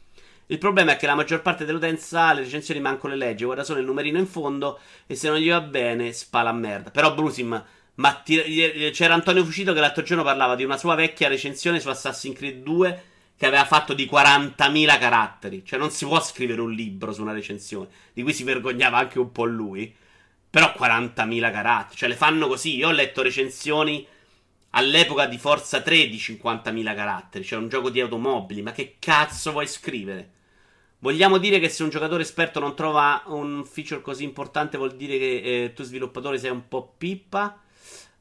Il 0.47 0.59
problema 0.59 0.93
è 0.93 0.97
che 0.97 1.07
la 1.07 1.15
maggior 1.15 1.41
parte 1.41 1.65
dell'utenza 1.65 2.35
le 2.35 2.43
recensioni 2.43 2.79
manco 2.79 3.09
le 3.09 3.17
legge, 3.17 3.47
guarda 3.47 3.65
solo 3.65 3.81
il 3.81 3.87
numerino 3.87 4.19
in 4.19 4.27
fondo 4.27 4.81
e 5.07 5.15
se 5.15 5.29
non 5.31 5.39
gli 5.39 5.49
va 5.49 5.63
bene 5.63 6.13
spala 6.13 6.51
a 6.51 6.53
merda. 6.53 6.91
Però 6.91 7.15
Brusim, 7.15 7.65
ma 7.95 8.13
ti, 8.13 8.91
c'era 8.93 9.15
Antonio 9.15 9.45
Fucito 9.47 9.73
che 9.73 9.81
l'altro 9.81 10.03
giorno 10.03 10.23
parlava 10.25 10.55
di 10.55 10.65
una 10.65 10.77
sua 10.77 10.95
vecchia 10.95 11.29
recensione 11.29 11.81
su 11.81 11.89
Assassin's 11.89 12.37
Creed 12.37 12.63
2 12.63 13.05
che 13.37 13.47
aveva 13.47 13.65
fatto 13.65 13.95
di 13.95 14.09
40.000 14.11 14.99
caratteri. 14.99 15.65
Cioè 15.65 15.79
non 15.79 15.91
si 15.91 16.07
può 16.07 16.21
scrivere 16.21 16.61
un 16.61 16.73
libro 16.73 17.13
su 17.13 17.23
una 17.23 17.33
recensione, 17.33 17.89
di 18.13 18.23
cui 18.23 18.33
si 18.33 18.45
vergognava 18.45 18.99
anche 18.99 19.19
un 19.19 19.33
po' 19.33 19.45
lui. 19.45 19.95
Però 20.51 20.75
40.000 20.77 21.51
caratteri, 21.51 21.97
cioè 21.97 22.09
le 22.09 22.17
fanno 22.17 22.47
così. 22.47 22.77
Io 22.77 22.89
ho 22.89 22.93
letto 22.93 23.23
recensioni 23.23 24.07
all'epoca 24.71 25.27
di 25.27 25.39
Forza 25.39 25.81
3 25.81 26.09
di 26.09 26.17
50.000 26.17 26.95
caratteri, 26.95 27.45
cioè 27.45 27.59
un 27.59 27.69
gioco 27.69 27.91
di 27.91 28.01
automobili, 28.01 28.63
ma 28.63 28.73
che 28.73 28.97
cazzo 28.99 29.53
vuoi 29.53 29.67
scrivere? 29.67 30.31
Vogliamo 30.99 31.39
dire 31.39 31.59
che 31.59 31.69
se 31.69 31.83
un 31.83 31.89
giocatore 31.89 32.23
esperto 32.23 32.61
non 32.61 32.77
trova 32.77 33.23
un 33.27 33.65
feature 33.65 34.01
così 34.01 34.23
importante 34.23 34.77
vuol 34.79 34.95
dire 34.95 35.19
che 35.19 35.65
eh, 35.65 35.73
tu 35.73 35.83
sviluppatore 35.83 36.39
sei 36.39 36.51
un 36.51 36.69
po' 36.69 36.95
pippa? 36.97 37.61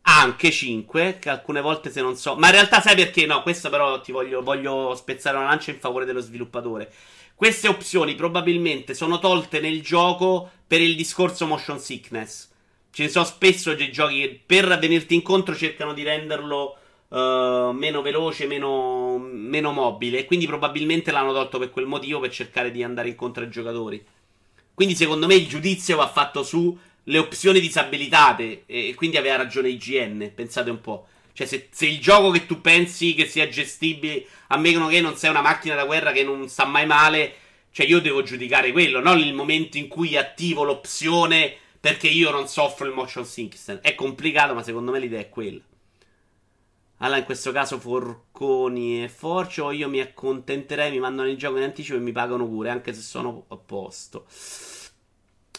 Anche 0.04 0.52
5, 0.52 1.20
che 1.20 1.30
alcune 1.30 1.62
volte 1.62 1.92
se 1.92 2.02
non 2.02 2.16
so... 2.16 2.36
Ma 2.36 2.48
in 2.48 2.54
realtà 2.54 2.82
sai 2.82 2.96
perché? 2.96 3.26
No, 3.26 3.44
questo 3.44 3.70
però 3.70 4.02
ti 4.02 4.12
voglio, 4.12 4.42
voglio 4.42 4.96
spezzare 4.96 5.38
una 5.38 5.46
lancia 5.46 5.72
in 5.72 5.80
favore 5.80 6.06
dello 6.06 6.20
sviluppatore. 6.20 6.92
Queste 7.36 7.68
opzioni 7.68 8.16
probabilmente 8.16 8.94
sono 8.94 9.20
tolte 9.20 9.60
nel 9.60 9.82
gioco 9.82 10.50
per 10.68 10.82
il 10.82 10.96
discorso 10.96 11.48
motion 11.48 11.80
sickness. 11.80 12.50
Ce 12.92 13.04
ne 13.04 13.10
sono 13.10 13.26
spesso 13.26 13.74
dei 13.74 13.92
giochi 13.92 14.20
che 14.22 14.42
per 14.46 14.78
venirti 14.78 15.16
incontro 15.16 15.56
cercano 15.56 15.94
di 15.94 16.04
renderlo 16.04 16.78
uh, 17.08 17.72
meno 17.72 18.02
veloce, 18.02 18.48
meno, 18.48 19.18
meno 19.18 19.72
mobile. 19.72 20.20
E 20.20 20.26
quindi 20.26 20.46
probabilmente 20.46 21.12
l'hanno 21.12 21.34
tolto 21.34 21.58
per 21.58 21.70
quel 21.70 21.86
motivo, 21.86 22.20
per 22.20 22.32
cercare 22.32 22.72
di 22.72 22.84
andare 22.84 23.10
incontro 23.10 23.44
ai 23.44 23.50
giocatori. 23.50 24.06
Quindi 24.74 24.96
secondo 24.96 25.28
me 25.28 25.36
il 25.36 25.48
giudizio 25.48 25.98
va 25.98 26.08
fatto 26.08 26.44
sulle 27.04 27.18
opzioni 27.18 27.60
disabilitate. 27.60 28.64
E 28.66 28.94
quindi 28.96 29.18
aveva 29.18 29.38
ragione 29.38 29.70
IGN, 29.70 30.32
pensate 30.34 30.70
un 30.70 30.82
po'. 30.82 31.08
Cioè, 31.34 31.48
se, 31.48 31.70
se, 31.72 31.86
il 31.86 32.00
gioco 32.00 32.30
che 32.32 32.46
tu 32.46 32.62
pensi 32.62 33.14
che 33.14 33.26
sia 33.26 33.48
gestibile, 33.48 34.26
a 34.48 34.58
meno 34.58 34.88
che 34.88 35.02
non 35.02 35.16
sei 35.16 35.30
una 35.30 35.42
macchina 35.42 35.76
da 35.76 35.86
guerra 35.86 36.12
che 36.12 36.24
non 36.24 36.48
sta 36.50 36.66
mai 36.66 36.86
male, 36.86 37.34
cioè 37.72 37.86
io 37.86 38.02
devo 38.02 38.22
giudicare 38.22 38.72
quello, 38.72 39.00
non 39.00 39.18
il 39.20 39.34
momento 39.34 39.78
in 39.78 39.88
cui 39.88 40.18
attivo 40.18 40.64
l'opzione 40.64 41.56
perché 41.80 42.08
io 42.08 42.30
non 42.30 42.48
soffro 42.48 42.86
il 42.86 42.94
motion 42.94 43.26
sickness. 43.26 43.80
È 43.82 43.96
complicato, 43.96 44.54
ma 44.54 44.62
secondo 44.62 44.92
me 44.92 45.00
l'idea 45.00 45.22
è 45.22 45.30
quella. 45.30 45.62
Allora, 46.98 47.18
in 47.18 47.26
questo 47.26 47.52
caso 47.52 47.80
Forconi 47.80 49.04
e 49.04 49.10
Forcio, 49.10 49.72
io 49.72 49.90
mi 49.90 50.00
accontenterei, 50.00 50.92
mi 50.92 51.00
mandano 51.00 51.30
il 51.30 51.38
gioco 51.38 51.58
in 51.58 51.64
anticipo 51.64 51.98
e 51.98 52.02
mi 52.02 52.12
pagano 52.12 52.48
pure, 52.48 52.70
anche 52.70 52.94
se 52.94 53.02
sono 53.02 53.46
a 53.48 53.58
posto. 53.58 54.28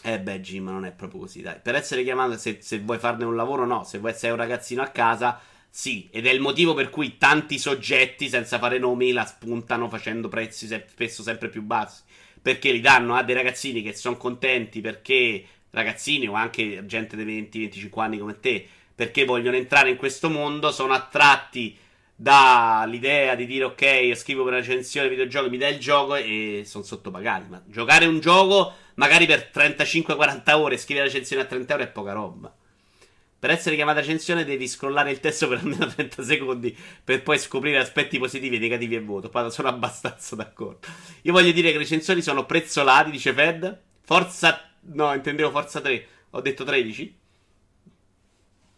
Eh 0.05 0.19
beh, 0.19 0.41
Jim, 0.41 0.65
non 0.65 0.83
è 0.85 0.91
proprio 0.91 1.21
così, 1.21 1.41
dai. 1.41 1.59
Per 1.61 1.75
essere 1.75 2.03
chiamato, 2.03 2.37
se, 2.37 2.57
se 2.59 2.79
vuoi 2.79 2.97
farne 2.99 3.23
un 3.23 3.35
lavoro, 3.37 3.65
no. 3.65 3.85
Se 3.85 3.99
vuoi 3.99 4.11
essere 4.11 4.33
un 4.33 4.37
ragazzino 4.37 4.81
a 4.81 4.87
casa, 4.87 5.39
sì. 5.69 6.09
Ed 6.11 6.27
è 6.27 6.31
il 6.31 6.41
motivo 6.41 6.73
per 6.73 6.89
cui 6.89 7.17
tanti 7.17 7.57
soggetti, 7.57 8.27
senza 8.27 8.59
fare 8.59 8.79
nomi, 8.79 9.13
la 9.13 9.25
spuntano 9.25 9.87
facendo 9.87 10.27
prezzi 10.27 10.67
se- 10.67 10.85
spesso 10.89 11.23
sempre 11.23 11.47
più 11.47 11.61
bassi. 11.61 12.01
Perché 12.41 12.71
li 12.73 12.81
danno 12.81 13.15
a 13.15 13.23
dei 13.23 13.33
ragazzini 13.35 13.81
che 13.81 13.95
sono 13.95 14.17
contenti 14.17 14.81
perché 14.81 15.45
ragazzini 15.69 16.27
o 16.27 16.33
anche 16.33 16.85
gente 16.85 17.15
dei 17.15 17.49
20-25 17.49 17.99
anni 18.01 18.17
come 18.17 18.39
te 18.39 18.67
perché 18.95 19.25
vogliono 19.25 19.55
entrare 19.55 19.89
in 19.89 19.97
questo 19.97 20.29
mondo, 20.29 20.71
sono 20.71 20.93
attratti 20.93 21.75
dall'idea 22.15 23.35
di 23.35 23.45
dire 23.45 23.63
ok, 23.65 24.15
scrivo 24.15 24.43
per 24.43 24.53
una 24.53 24.61
recensione 24.61 25.09
videogiochi, 25.09 25.49
mi 25.49 25.57
dai 25.57 25.73
il 25.73 25.79
gioco 25.79 26.15
e 26.15 26.63
sono 26.65 26.83
sottopagati. 26.83 27.49
Ma 27.49 27.61
giocare 27.65 28.05
un 28.05 28.19
gioco 28.19 28.73
magari 28.95 29.25
per 29.25 29.49
35-40 29.53 30.53
ore 30.53 30.77
scrivere 30.77 31.07
la 31.07 31.11
recensione 31.11 31.43
a 31.43 31.45
30 31.45 31.73
euro 31.73 31.83
è 31.85 31.89
poca 31.89 32.13
roba. 32.13 32.55
Per 33.43 33.51
essere 33.51 33.75
chiamata 33.75 33.99
recensione 33.99 34.45
devi 34.45 34.69
scrollare 34.69 35.11
il 35.11 35.19
testo 35.19 35.49
per 35.49 35.57
almeno 35.57 35.85
30 35.85 36.23
secondi 36.23 36.73
per 37.03 37.23
poi 37.23 37.37
scoprire 37.37 37.77
aspetti 37.77 38.17
positivi 38.17 38.55
e 38.55 38.59
negativi 38.59 38.95
e 38.95 39.01
voto. 39.01 39.29
Guarda, 39.29 39.49
sono 39.49 39.67
abbastanza 39.67 40.37
d'accordo. 40.37 40.87
Io 41.23 41.33
voglio 41.33 41.51
dire 41.51 41.67
che 41.67 41.73
le 41.73 41.83
recensioni 41.83 42.21
sono 42.21 42.45
prezzolati, 42.45 43.11
dice 43.11 43.33
Fed. 43.33 43.81
Forza... 44.05 44.69
No, 44.93 45.13
intendevo 45.13 45.51
Forza 45.51 45.81
3. 45.81 46.07
Ho 46.29 46.39
detto 46.39 46.63
13. 46.63 47.17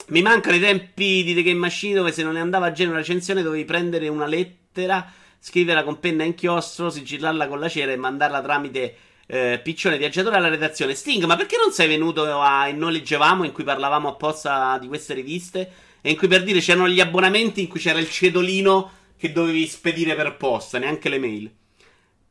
Mi 0.08 0.22
mancano 0.24 0.56
i 0.56 0.60
tempi 0.60 1.24
di 1.24 1.36
The 1.36 1.44
Game 1.44 1.60
Machine 1.60 1.94
dove 1.94 2.12
se 2.12 2.24
non 2.24 2.34
ne 2.34 2.40
andava 2.40 2.66
a 2.66 2.72
genere 2.72 2.96
una 2.96 3.06
recensione 3.06 3.44
dovevi 3.44 3.66
prendere 3.66 4.08
una 4.08 4.26
lettera, 4.26 5.12
scriverla 5.40 5.84
con 5.84 6.00
penna 6.00 6.24
e 6.24 6.26
inchiostro, 6.26 6.90
sigillarla 6.90 7.48
con 7.48 7.60
la 7.60 7.70
cera 7.70 7.92
e 7.92 7.98
mandarla 7.98 8.42
tramite 8.42 8.96
eh, 9.28 9.60
piccione 9.64 9.98
viaggiatore 9.98 10.36
alla 10.36 10.50
redazione. 10.50 10.94
Sting, 10.96 11.24
ma 11.26 11.36
perché 11.36 11.58
non 11.58 11.72
sei 11.72 11.88
venuto 11.88 12.24
a 12.40 12.70
Noi 12.72 12.94
leggevamo 12.94 13.44
in 13.44 13.52
cui 13.52 13.64
parlavamo 13.64 14.10
apposta 14.10 14.78
di 14.80 14.88
queste 14.88 15.14
riviste? 15.14 15.72
E 16.02 16.12
in 16.12 16.18
cui 16.18 16.28
per 16.28 16.44
dire 16.44 16.60
c'erano 16.60 16.88
gli 16.88 17.00
abbonamenti 17.00 17.62
in 17.62 17.68
cui 17.68 17.80
c'era 17.80 18.00
il 18.00 18.10
cedolino 18.10 18.92
che 19.18 19.32
dovevi 19.32 19.66
spedire 19.66 20.16
per 20.16 20.38
posta, 20.38 20.78
neanche 20.78 21.10
le 21.10 21.20
mail. 21.20 21.52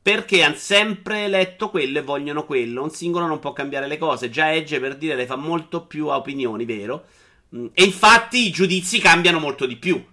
Perché 0.01 0.43
hanno 0.43 0.55
sempre 0.55 1.29
letto 1.29 1.71
quello 1.71 1.99
e 1.99 2.03
vogliono 2.03 2.45
quello. 2.45 2.83
Un 2.83 2.91
singolo 2.91 3.27
non 3.27 3.39
può 3.39 3.53
cambiare 3.53 3.87
le 3.87 3.97
cose. 3.97 4.31
Già 4.31 4.53
Edge 4.53 4.79
per 4.79 4.97
dire 4.97 5.17
le 5.17 5.27
fa 5.27 5.37
molto 5.37 5.87
più 5.87 6.09
a 6.09 6.17
opinioni, 6.17 6.65
vero? 6.67 7.07
Mm, 7.57 7.69
e 7.73 7.85
infatti 7.85 8.47
i 8.47 8.51
giudizi 8.51 8.99
cambiano 8.99 9.41
molto 9.41 9.65
di 9.67 9.77
più. 9.77 10.05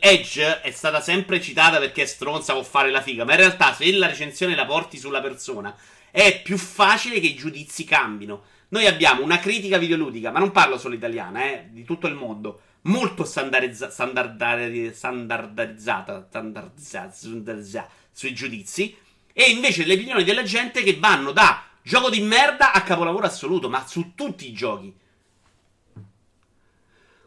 Edge 0.00 0.60
è 0.60 0.70
stata 0.70 1.00
sempre 1.00 1.40
citata 1.40 1.78
perché 1.78 2.02
è 2.02 2.06
stronza, 2.06 2.52
può 2.52 2.62
fare 2.62 2.90
la 2.90 3.02
figa, 3.02 3.24
ma 3.24 3.32
in 3.32 3.38
realtà 3.38 3.74
se 3.74 3.90
la 3.92 4.06
recensione 4.06 4.54
la 4.54 4.64
porti 4.64 4.96
sulla 4.98 5.20
persona 5.20 5.74
è 6.16 6.40
più 6.40 6.56
facile 6.56 7.20
che 7.20 7.26
i 7.26 7.34
giudizi 7.34 7.84
cambino. 7.84 8.44
Noi 8.68 8.86
abbiamo 8.86 9.22
una 9.22 9.38
critica 9.38 9.76
videoludica, 9.76 10.30
ma 10.30 10.38
non 10.38 10.50
parlo 10.50 10.78
solo 10.78 10.94
italiana, 10.94 11.44
eh, 11.44 11.68
di 11.70 11.84
tutto 11.84 12.06
il 12.06 12.14
mondo, 12.14 12.60
molto 12.82 13.26
standardizzata 13.26 16.26
sui 18.10 18.32
giudizi, 18.32 18.96
e 19.34 19.50
invece 19.50 19.84
le 19.84 19.92
opinioni 19.92 20.24
della 20.24 20.42
gente 20.42 20.82
che 20.82 20.96
vanno 20.98 21.32
da 21.32 21.64
gioco 21.82 22.08
di 22.08 22.22
merda 22.22 22.72
a 22.72 22.80
capolavoro 22.80 23.26
assoluto, 23.26 23.68
ma 23.68 23.86
su 23.86 24.12
tutti 24.14 24.48
i 24.48 24.54
giochi. 24.54 24.90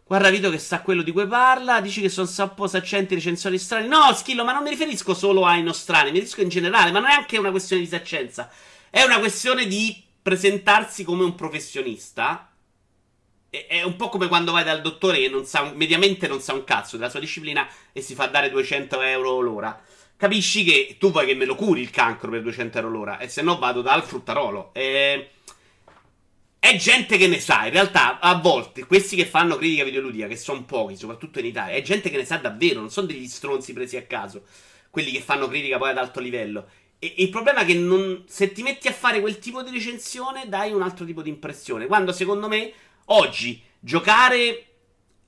Guarda 0.03 0.31
Vito 0.31 0.49
che 0.49 0.57
sa 0.57 0.81
quello 0.81 1.03
di 1.03 1.11
cui 1.11 1.27
parla. 1.27 1.79
Dici 1.79 2.01
che 2.01 2.09
sono 2.09 2.27
un 2.27 2.53
po' 2.55 2.65
saccenti 2.65 3.13
recensori 3.13 3.59
strani. 3.59 3.87
No, 3.87 4.11
Schillo, 4.15 4.43
ma 4.43 4.53
non 4.53 4.63
mi 4.63 4.71
riferisco 4.71 5.13
solo 5.13 5.45
ai 5.45 5.61
nostrani, 5.61 6.05
mi 6.05 6.13
riferisco 6.13 6.41
in 6.41 6.49
generale. 6.49 6.89
Ma 6.89 6.97
non 6.97 7.11
è 7.11 7.13
anche 7.13 7.37
una 7.37 7.51
questione 7.51 7.83
di 7.83 7.87
saccenza. 7.87 8.49
È 8.89 9.03
una 9.03 9.19
questione 9.19 9.67
di 9.67 10.03
presentarsi 10.21 11.03
come 11.03 11.23
un 11.23 11.35
professionista. 11.35 12.51
È 13.49 13.81
un 13.83 13.95
po' 13.95 14.09
come 14.09 14.27
quando 14.27 14.51
vai 14.51 14.63
dal 14.63 14.81
dottore 14.81 15.19
che 15.19 15.29
non 15.29 15.45
sa, 15.45 15.71
mediamente 15.73 16.27
non 16.27 16.39
sa 16.39 16.53
un 16.53 16.63
cazzo 16.63 16.97
della 16.97 17.09
sua 17.09 17.19
disciplina 17.19 17.67
e 17.91 18.01
si 18.01 18.15
fa 18.15 18.27
dare 18.27 18.49
200 18.49 19.01
euro 19.01 19.39
l'ora. 19.39 19.79
Capisci 20.17 20.63
che 20.63 20.97
tu 20.99 21.11
vuoi 21.11 21.25
che 21.25 21.33
me 21.33 21.45
lo 21.45 21.55
curi 21.55 21.81
il 21.81 21.91
cancro 21.91 22.29
per 22.29 22.41
200 22.41 22.77
euro 22.77 22.89
l'ora. 22.89 23.19
E 23.19 23.27
se 23.29 23.41
no 23.41 23.57
vado 23.57 23.81
dal 23.81 24.03
fruttarolo. 24.03 24.71
E 24.73 25.29
è 26.59 26.75
gente 26.75 27.17
che 27.17 27.27
ne 27.27 27.39
sa. 27.39 27.65
In 27.65 27.71
realtà, 27.71 28.19
a 28.19 28.35
volte, 28.35 28.85
questi 28.85 29.15
che 29.15 29.25
fanno 29.25 29.55
critica 29.55 29.83
videoludica, 29.83 30.27
che 30.27 30.35
sono 30.35 30.65
pochi, 30.65 30.95
soprattutto 30.95 31.39
in 31.39 31.45
Italia, 31.45 31.75
è 31.75 31.81
gente 31.81 32.09
che 32.09 32.17
ne 32.17 32.25
sa 32.25 32.37
davvero, 32.37 32.81
non 32.81 32.89
sono 32.89 33.07
degli 33.07 33.27
stronzi 33.27 33.71
presi 33.71 33.97
a 33.97 34.03
caso. 34.03 34.43
Quelli 34.89 35.11
che 35.11 35.21
fanno 35.21 35.47
critica 35.47 35.77
poi 35.77 35.91
ad 35.91 35.97
alto 35.97 36.19
livello. 36.19 36.67
E, 36.99 37.15
il 37.17 37.29
problema 37.29 37.61
è 37.61 37.65
che 37.65 37.73
non, 37.73 38.23
se 38.27 38.51
ti 38.51 38.61
metti 38.61 38.87
a 38.87 38.93
fare 38.93 39.21
quel 39.21 39.39
tipo 39.39 39.63
di 39.63 39.71
recensione, 39.71 40.47
dai 40.47 40.71
un 40.71 40.81
altro 40.81 41.05
tipo 41.05 41.21
di 41.21 41.29
impressione. 41.29 41.87
Quando 41.87 42.11
secondo 42.11 42.47
me, 42.47 42.71
oggi, 43.05 43.61
giocare 43.79 44.65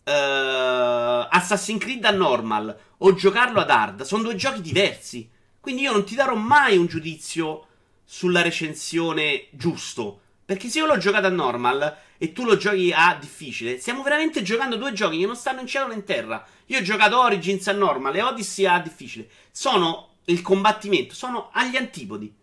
uh, 0.03 1.27
Assassin's 1.29 1.79
Creed 1.79 2.03
a 2.05 2.11
normal 2.11 2.77
o 2.97 3.13
giocarlo 3.13 3.59
ad 3.59 3.69
hard 3.69 4.01
sono 4.03 4.23
due 4.23 4.35
giochi 4.35 4.61
diversi. 4.61 5.29
Quindi 5.59 5.83
io 5.83 5.91
non 5.91 6.03
ti 6.03 6.15
darò 6.15 6.35
mai 6.35 6.77
un 6.77 6.87
giudizio 6.87 7.67
sulla 8.03 8.41
recensione 8.41 9.47
giusto. 9.51 10.19
Perché 10.43 10.67
se 10.67 10.79
io 10.79 10.85
l'ho 10.85 10.97
giocato 10.97 11.27
a 11.27 11.29
normal 11.29 11.97
e 12.17 12.33
tu 12.33 12.43
lo 12.43 12.57
giochi 12.57 12.91
a 12.93 13.15
difficile, 13.17 13.79
stiamo 13.79 14.03
veramente 14.03 14.41
giocando 14.41 14.75
due 14.75 14.91
giochi 14.91 15.19
che 15.19 15.25
non 15.25 15.35
stanno 15.35 15.61
in 15.61 15.67
cielo 15.67 15.87
né 15.87 15.93
in 15.93 16.03
terra. 16.03 16.45
Io 16.65 16.79
ho 16.79 16.81
giocato 16.81 17.19
Origins 17.19 17.67
a 17.67 17.71
normal 17.71 18.15
e 18.15 18.21
Odyssey 18.21 18.65
a 18.65 18.79
difficile. 18.79 19.29
Sono 19.51 20.10
il 20.25 20.41
combattimento, 20.41 21.13
sono 21.13 21.49
agli 21.51 21.75
antipodi. 21.75 22.33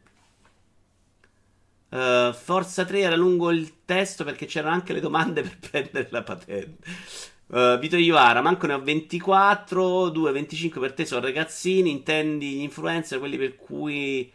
Uh, 1.90 2.32
Forza 2.34 2.84
3 2.84 3.00
era 3.00 3.16
lungo 3.16 3.50
il 3.50 3.84
testo 3.86 4.22
perché 4.22 4.44
c'erano 4.44 4.74
anche 4.74 4.92
le 4.92 5.00
domande 5.00 5.40
per 5.42 5.58
prendere 5.58 6.08
la 6.10 6.22
patente. 6.22 6.88
Uh, 7.46 7.78
Vito 7.78 7.96
Ivara, 7.96 8.42
manco 8.42 8.66
ne 8.66 8.74
ho 8.74 8.82
24, 8.82 10.10
2, 10.10 10.32
25 10.32 10.80
per 10.80 10.92
te 10.92 11.06
sono 11.06 11.22
ragazzini, 11.22 11.90
intendi 11.90 12.56
gli 12.56 12.62
influencer, 12.62 13.18
quelli 13.18 13.38
per 13.38 13.56
cui 13.56 14.30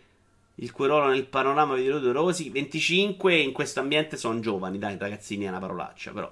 il 0.58 0.72
cui 0.72 0.86
ruolo 0.86 1.08
nel 1.08 1.26
panorama 1.26 1.74
videoludico 1.74 2.12
Rosi 2.12 2.50
25 2.50 3.36
in 3.36 3.52
questo 3.52 3.80
ambiente 3.80 4.18
sono 4.18 4.40
giovani, 4.40 4.78
dai 4.78 4.98
ragazzini 4.98 5.46
è 5.46 5.50
una 5.50 5.60
parolaccia 5.60 6.12
però. 6.12 6.32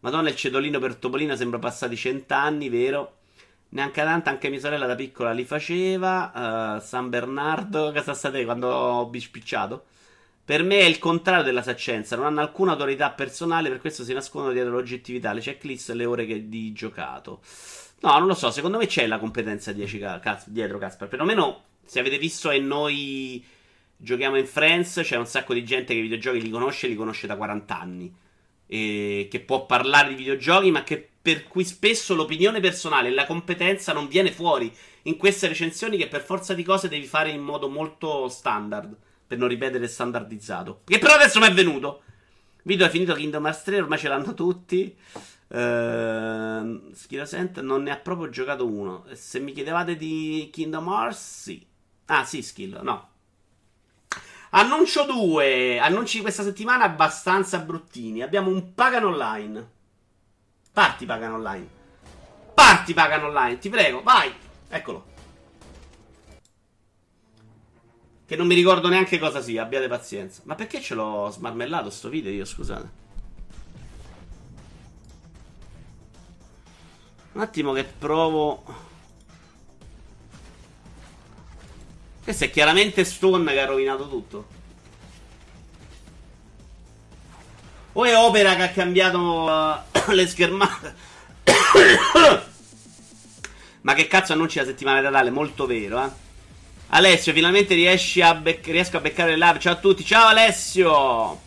Madonna 0.00 0.28
il 0.28 0.36
cedolino 0.36 0.78
per 0.78 0.94
Topolino 0.94 1.34
sembra 1.34 1.58
passati 1.58 1.96
cent'anni, 1.96 2.68
vero? 2.68 3.17
Neanche 3.70 4.02
tanto, 4.02 4.30
anche 4.30 4.48
mia 4.48 4.60
sorella 4.60 4.86
da 4.86 4.94
piccola 4.94 5.32
li 5.32 5.44
faceva. 5.44 6.76
Uh, 6.78 6.80
San 6.80 7.08
Bernardo, 7.08 7.90
casa 7.94 8.14
state 8.14 8.44
quando 8.44 8.68
ho 8.68 9.06
bispicciato? 9.06 9.84
Per 10.44 10.62
me 10.62 10.78
è 10.78 10.84
il 10.84 10.98
contrario 10.98 11.44
della 11.44 11.62
saccenza, 11.62 12.16
non 12.16 12.24
hanno 12.24 12.40
alcuna 12.40 12.72
autorità 12.72 13.10
personale, 13.10 13.68
per 13.68 13.80
questo 13.80 14.02
si 14.02 14.14
nascondono 14.14 14.54
dietro 14.54 14.72
l'oggettività, 14.72 15.34
le 15.34 15.42
checklist 15.42 15.90
e 15.90 15.94
le 15.94 16.06
ore 16.06 16.24
che 16.24 16.48
di 16.48 16.72
giocato. 16.72 17.42
No, 18.00 18.18
non 18.18 18.26
lo 18.26 18.34
so, 18.34 18.50
secondo 18.50 18.78
me 18.78 18.86
c'è 18.86 19.06
la 19.06 19.18
competenza 19.18 19.72
dietro 19.72 20.78
Caspar, 20.78 21.08
perlomeno 21.08 21.64
se 21.84 21.98
avete 21.98 22.16
visto 22.16 22.50
e 22.50 22.60
noi 22.60 23.44
giochiamo 23.94 24.38
in 24.38 24.46
Friends, 24.46 25.00
c'è 25.02 25.16
un 25.16 25.26
sacco 25.26 25.52
di 25.52 25.64
gente 25.64 25.92
che 25.92 25.98
i 25.98 26.02
videogiochi 26.02 26.40
li 26.40 26.48
conosce, 26.48 26.86
li 26.86 26.94
conosce 26.94 27.26
da 27.26 27.36
40 27.36 27.78
anni. 27.78 28.14
E 28.70 29.28
che 29.30 29.40
può 29.40 29.66
parlare 29.66 30.10
di 30.10 30.14
videogiochi, 30.14 30.70
ma 30.70 30.84
che 30.84 31.08
per 31.20 31.44
cui 31.44 31.64
spesso 31.64 32.14
l'opinione 32.14 32.60
personale 32.60 33.08
e 33.08 33.12
la 33.12 33.26
competenza 33.26 33.92
non 33.92 34.08
viene 34.08 34.32
fuori 34.32 34.72
in 35.02 35.16
queste 35.16 35.48
recensioni 35.48 35.96
che 35.96 36.08
per 36.08 36.22
forza 36.22 36.54
di 36.54 36.62
cose 36.62 36.88
devi 36.88 37.06
fare 37.06 37.30
in 37.30 37.42
modo 37.42 37.68
molto 37.68 38.28
standard, 38.28 38.96
per 39.26 39.36
non 39.38 39.48
ripetere 39.48 39.86
standardizzato. 39.88 40.82
Che 40.84 40.98
però 40.98 41.14
adesso 41.14 41.38
mi 41.40 41.46
è 41.46 41.52
venuto. 41.52 42.02
Video 42.62 42.86
è 42.86 42.90
finito 42.90 43.14
Kingdom 43.14 43.44
Hearts 43.44 43.62
3, 43.62 43.80
ormai 43.80 43.98
ce 43.98 44.08
l'hanno 44.08 44.34
tutti. 44.34 44.96
Uh, 45.48 46.92
Schirosent 46.92 47.60
non 47.60 47.82
ne 47.82 47.90
ha 47.90 47.96
proprio 47.96 48.28
giocato 48.28 48.66
uno. 48.66 49.04
Se 49.12 49.38
mi 49.38 49.52
chiedevate 49.52 49.96
di 49.96 50.48
Kingdom 50.52 50.86
Hearts, 50.86 51.42
sì. 51.42 51.66
Ah, 52.06 52.24
sì, 52.24 52.42
skill, 52.42 52.80
no. 52.82 53.08
Annuncio 54.50 55.04
2. 55.04 55.78
Annunci 55.78 56.16
di 56.16 56.22
questa 56.22 56.42
settimana 56.42 56.84
abbastanza 56.84 57.58
bruttini. 57.58 58.22
Abbiamo 58.22 58.50
un 58.50 58.72
Pagan 58.74 59.04
Online. 59.04 59.70
Parti 60.72 61.04
Pagan 61.04 61.32
Online. 61.32 61.68
Parti 62.54 62.94
Pagan 62.94 63.24
Online, 63.24 63.58
ti 63.58 63.68
prego, 63.68 64.02
vai. 64.02 64.32
Eccolo. 64.68 65.16
Che 68.26 68.36
non 68.36 68.46
mi 68.46 68.54
ricordo 68.54 68.88
neanche 68.88 69.18
cosa 69.18 69.40
sia, 69.40 69.62
abbiate 69.62 69.86
pazienza. 69.86 70.42
Ma 70.44 70.54
perché 70.54 70.80
ce 70.80 70.94
l'ho 70.94 71.28
smarmellato 71.30 71.90
sto 71.90 72.08
video 72.08 72.32
io, 72.32 72.44
scusate? 72.44 72.90
Un 77.32 77.40
attimo 77.40 77.72
che 77.72 77.84
provo. 77.84 78.87
Questo 82.28 82.44
è 82.44 82.50
chiaramente 82.50 83.06
Stone 83.06 83.50
che 83.50 83.58
ha 83.58 83.64
rovinato 83.64 84.06
tutto. 84.06 84.46
O 87.92 88.04
è 88.04 88.14
Opera 88.14 88.54
che 88.54 88.64
ha 88.64 88.68
cambiato 88.68 89.18
uh, 89.18 89.78
le 90.12 90.26
schermate. 90.26 90.94
Ma 93.80 93.94
che 93.94 94.06
cazzo 94.06 94.34
annunci 94.34 94.58
la 94.58 94.66
settimana 94.66 94.98
di 94.98 95.06
Natale? 95.06 95.30
Molto 95.30 95.64
vero, 95.64 96.04
eh. 96.04 96.10
Alessio, 96.88 97.32
finalmente 97.32 97.74
riesci 97.74 98.20
a 98.20 98.34
bec- 98.34 98.66
riesco 98.66 98.98
a 98.98 99.00
beccare 99.00 99.34
live. 99.34 99.58
Ciao 99.58 99.72
a 99.72 99.76
tutti, 99.76 100.04
ciao 100.04 100.26
Alessio! 100.26 101.40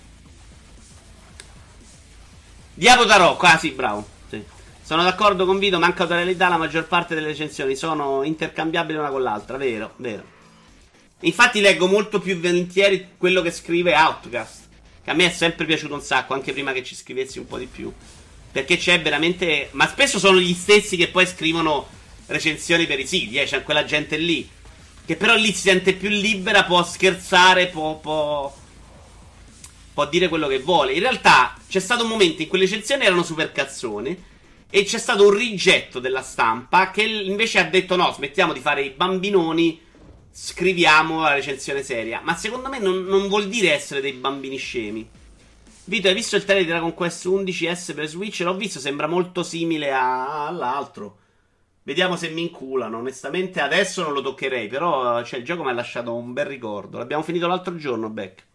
Diablo 2.73 3.05
Tarocco, 3.05 3.45
ah 3.45 3.59
sì, 3.59 3.69
bravo. 3.69 4.03
Sì. 4.29 4.43
Sono 4.81 5.03
d'accordo 5.03 5.45
con 5.45 5.59
Vito, 5.59 5.77
manca 5.77 6.01
autorialità, 6.01 6.49
la 6.49 6.57
maggior 6.57 6.87
parte 6.87 7.13
delle 7.13 7.27
recensioni 7.27 7.75
sono 7.75 8.23
intercambiabili 8.23 8.97
una 8.97 9.09
con 9.09 9.21
l'altra, 9.21 9.57
vero, 9.57 9.93
vero. 9.97 10.39
Infatti 11.21 11.59
leggo 11.59 11.87
molto 11.87 12.19
più 12.19 12.39
volentieri 12.39 13.09
quello 13.17 13.41
che 13.41 13.51
scrive 13.51 13.95
Outcast, 13.95 14.67
che 15.03 15.09
a 15.09 15.13
me 15.13 15.25
è 15.25 15.31
sempre 15.31 15.65
piaciuto 15.65 15.93
un 15.93 16.01
sacco, 16.01 16.33
anche 16.33 16.53
prima 16.53 16.71
che 16.73 16.83
ci 16.83 16.95
scrivessi 16.95 17.39
un 17.39 17.47
po' 17.47 17.57
di 17.57 17.67
più. 17.67 17.91
Perché 18.51 18.77
c'è 18.77 19.01
veramente... 19.01 19.69
Ma 19.71 19.87
spesso 19.87 20.19
sono 20.19 20.39
gli 20.39 20.53
stessi 20.53 20.97
che 20.97 21.07
poi 21.07 21.25
scrivono 21.25 21.87
recensioni 22.27 22.85
per 22.85 22.99
i 22.99 23.07
siti, 23.07 23.35
eh, 23.37 23.45
c'è 23.45 23.63
quella 23.63 23.85
gente 23.85 24.17
lì. 24.17 24.47
Che 25.05 25.15
però 25.15 25.35
lì 25.35 25.53
si 25.53 25.61
sente 25.61 25.93
più 25.93 26.09
libera, 26.09 26.63
può 26.63 26.83
scherzare, 26.83 27.67
può, 27.67 27.97
può 27.97 28.53
può 29.93 30.07
dire 30.07 30.27
quello 30.29 30.47
che 30.47 30.59
vuole. 30.59 30.93
In 30.93 31.01
realtà 31.01 31.57
c'è 31.67 31.79
stato 31.79 32.03
un 32.03 32.09
momento 32.09 32.41
in 32.41 32.47
cui 32.47 32.59
le 32.59 32.65
recensioni 32.65 33.05
erano 33.05 33.23
super 33.23 33.51
cazzone. 33.51 34.29
E 34.73 34.85
c'è 34.85 34.99
stato 34.99 35.25
un 35.25 35.35
rigetto 35.35 35.99
della 35.99 36.21
stampa 36.21 36.91
che 36.91 37.03
invece 37.03 37.59
ha 37.59 37.65
detto: 37.65 37.97
no, 37.97 38.13
smettiamo 38.13 38.53
di 38.53 38.61
fare 38.61 38.83
i 38.83 38.91
bambinoni, 38.91 39.79
scriviamo 40.31 41.21
la 41.21 41.33
recensione 41.33 41.83
seria. 41.83 42.21
Ma 42.23 42.35
secondo 42.35 42.69
me 42.69 42.79
non, 42.79 43.03
non 43.03 43.27
vuol 43.27 43.47
dire 43.47 43.73
essere 43.73 44.01
dei 44.01 44.13
bambini 44.13 44.57
scemi. 44.57 45.07
Vito, 45.83 46.07
hai 46.07 46.13
visto 46.13 46.35
il 46.35 46.45
trailer 46.45 46.63
di 46.65 46.71
Dragon 46.71 46.93
Quest 46.93 47.25
11S 47.25 47.93
per 47.93 48.07
Switch? 48.07 48.39
L'ho 48.39 48.55
visto, 48.55 48.79
sembra 48.79 49.07
molto 49.07 49.43
simile 49.43 49.91
a... 49.91 50.47
all'altro. 50.47 51.17
Vediamo 51.83 52.15
se 52.15 52.29
mi 52.29 52.43
inculano. 52.43 52.99
Onestamente, 52.99 53.59
adesso 53.59 54.03
non 54.03 54.13
lo 54.13 54.21
toccherei. 54.21 54.67
Però 54.67 55.21
cioè, 55.23 55.39
il 55.39 55.45
gioco 55.45 55.63
mi 55.63 55.69
ha 55.69 55.73
lasciato 55.73 56.13
un 56.13 56.33
bel 56.33 56.45
ricordo. 56.45 56.97
L'abbiamo 56.97 57.23
finito 57.23 57.47
l'altro 57.47 57.75
giorno, 57.75 58.09
Beck. 58.09 58.45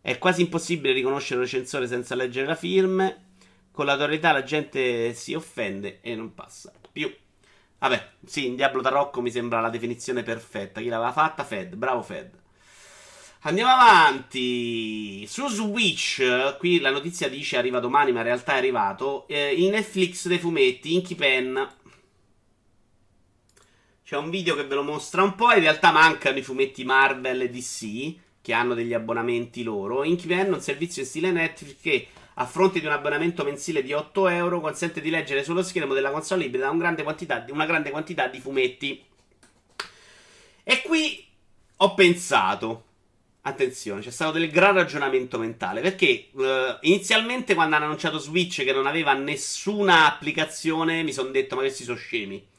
È 0.00 0.18
quasi 0.18 0.42
impossibile 0.42 0.92
riconoscere 0.92 1.36
un 1.36 1.46
recensore 1.46 1.86
senza 1.86 2.14
leggere 2.14 2.46
la 2.46 2.56
firme. 2.56 3.30
Con 3.70 3.86
l'autorità 3.86 4.32
la 4.32 4.42
gente 4.42 5.14
si 5.14 5.32
offende 5.32 6.00
e 6.02 6.14
non 6.14 6.34
passa 6.34 6.72
più. 6.90 7.10
Vabbè, 7.82 8.10
sì, 8.24 8.46
in 8.46 8.54
Diablo 8.54 8.80
Tarocco 8.80 9.20
mi 9.20 9.32
sembra 9.32 9.60
la 9.60 9.68
definizione 9.68 10.22
perfetta. 10.22 10.80
Chi 10.80 10.86
l'aveva 10.86 11.10
fatta? 11.10 11.42
Fed. 11.42 11.74
Bravo 11.74 12.00
Fed. 12.02 12.30
Andiamo 13.40 13.72
avanti. 13.72 15.26
Su 15.26 15.48
Switch, 15.48 16.56
qui 16.58 16.78
la 16.78 16.92
notizia 16.92 17.28
dice 17.28 17.56
arriva 17.56 17.80
domani, 17.80 18.12
ma 18.12 18.18
in 18.18 18.26
realtà 18.26 18.54
è 18.54 18.58
arrivato. 18.58 19.26
Eh, 19.26 19.54
in 19.54 19.70
Netflix 19.70 20.28
dei 20.28 20.38
fumetti, 20.38 20.94
Inky 20.94 21.16
Pen. 21.16 21.68
C'è 24.04 24.16
un 24.16 24.30
video 24.30 24.54
che 24.54 24.62
ve 24.62 24.76
lo 24.76 24.84
mostra 24.84 25.24
un 25.24 25.34
po'. 25.34 25.52
In 25.52 25.62
realtà 25.62 25.90
mancano 25.90 26.38
i 26.38 26.42
fumetti 26.42 26.84
Marvel 26.84 27.40
e 27.40 27.50
DC 27.50 28.14
che 28.40 28.52
hanno 28.52 28.74
degli 28.74 28.94
abbonamenti 28.94 29.64
loro. 29.64 30.04
Inkypen 30.04 30.46
è 30.46 30.50
un 30.50 30.60
servizio 30.60 31.02
in 31.02 31.08
stile 31.08 31.32
Netflix 31.32 31.80
che 31.80 32.06
a 32.34 32.46
fronte 32.46 32.80
di 32.80 32.86
un 32.86 32.92
abbonamento 32.92 33.44
mensile 33.44 33.82
di 33.82 33.92
8 33.92 34.28
euro 34.28 34.60
consente 34.60 35.00
di 35.00 35.10
leggere 35.10 35.44
sullo 35.44 35.62
schermo 35.62 35.94
della 35.94 36.10
console 36.10 36.44
ibrida 36.44 36.70
una 36.70 36.78
grande 36.78 37.02
quantità, 37.02 37.44
una 37.50 37.66
grande 37.66 37.90
quantità 37.90 38.28
di 38.28 38.40
fumetti. 38.40 39.04
E 40.64 40.82
qui 40.82 41.26
ho 41.76 41.94
pensato, 41.94 42.84
attenzione, 43.42 44.00
c'è 44.00 44.10
stato 44.10 44.32
del 44.32 44.50
gran 44.50 44.74
ragionamento 44.74 45.38
mentale, 45.38 45.80
perché 45.80 46.28
uh, 46.32 46.76
inizialmente 46.82 47.54
quando 47.54 47.76
hanno 47.76 47.86
annunciato 47.86 48.18
Switch 48.18 48.62
che 48.62 48.72
non 48.72 48.86
aveva 48.86 49.12
nessuna 49.14 50.06
applicazione 50.06 51.02
mi 51.02 51.12
sono 51.12 51.30
detto 51.30 51.56
ma 51.56 51.62
questi 51.62 51.84
sono 51.84 51.96
scemi. 51.96 52.50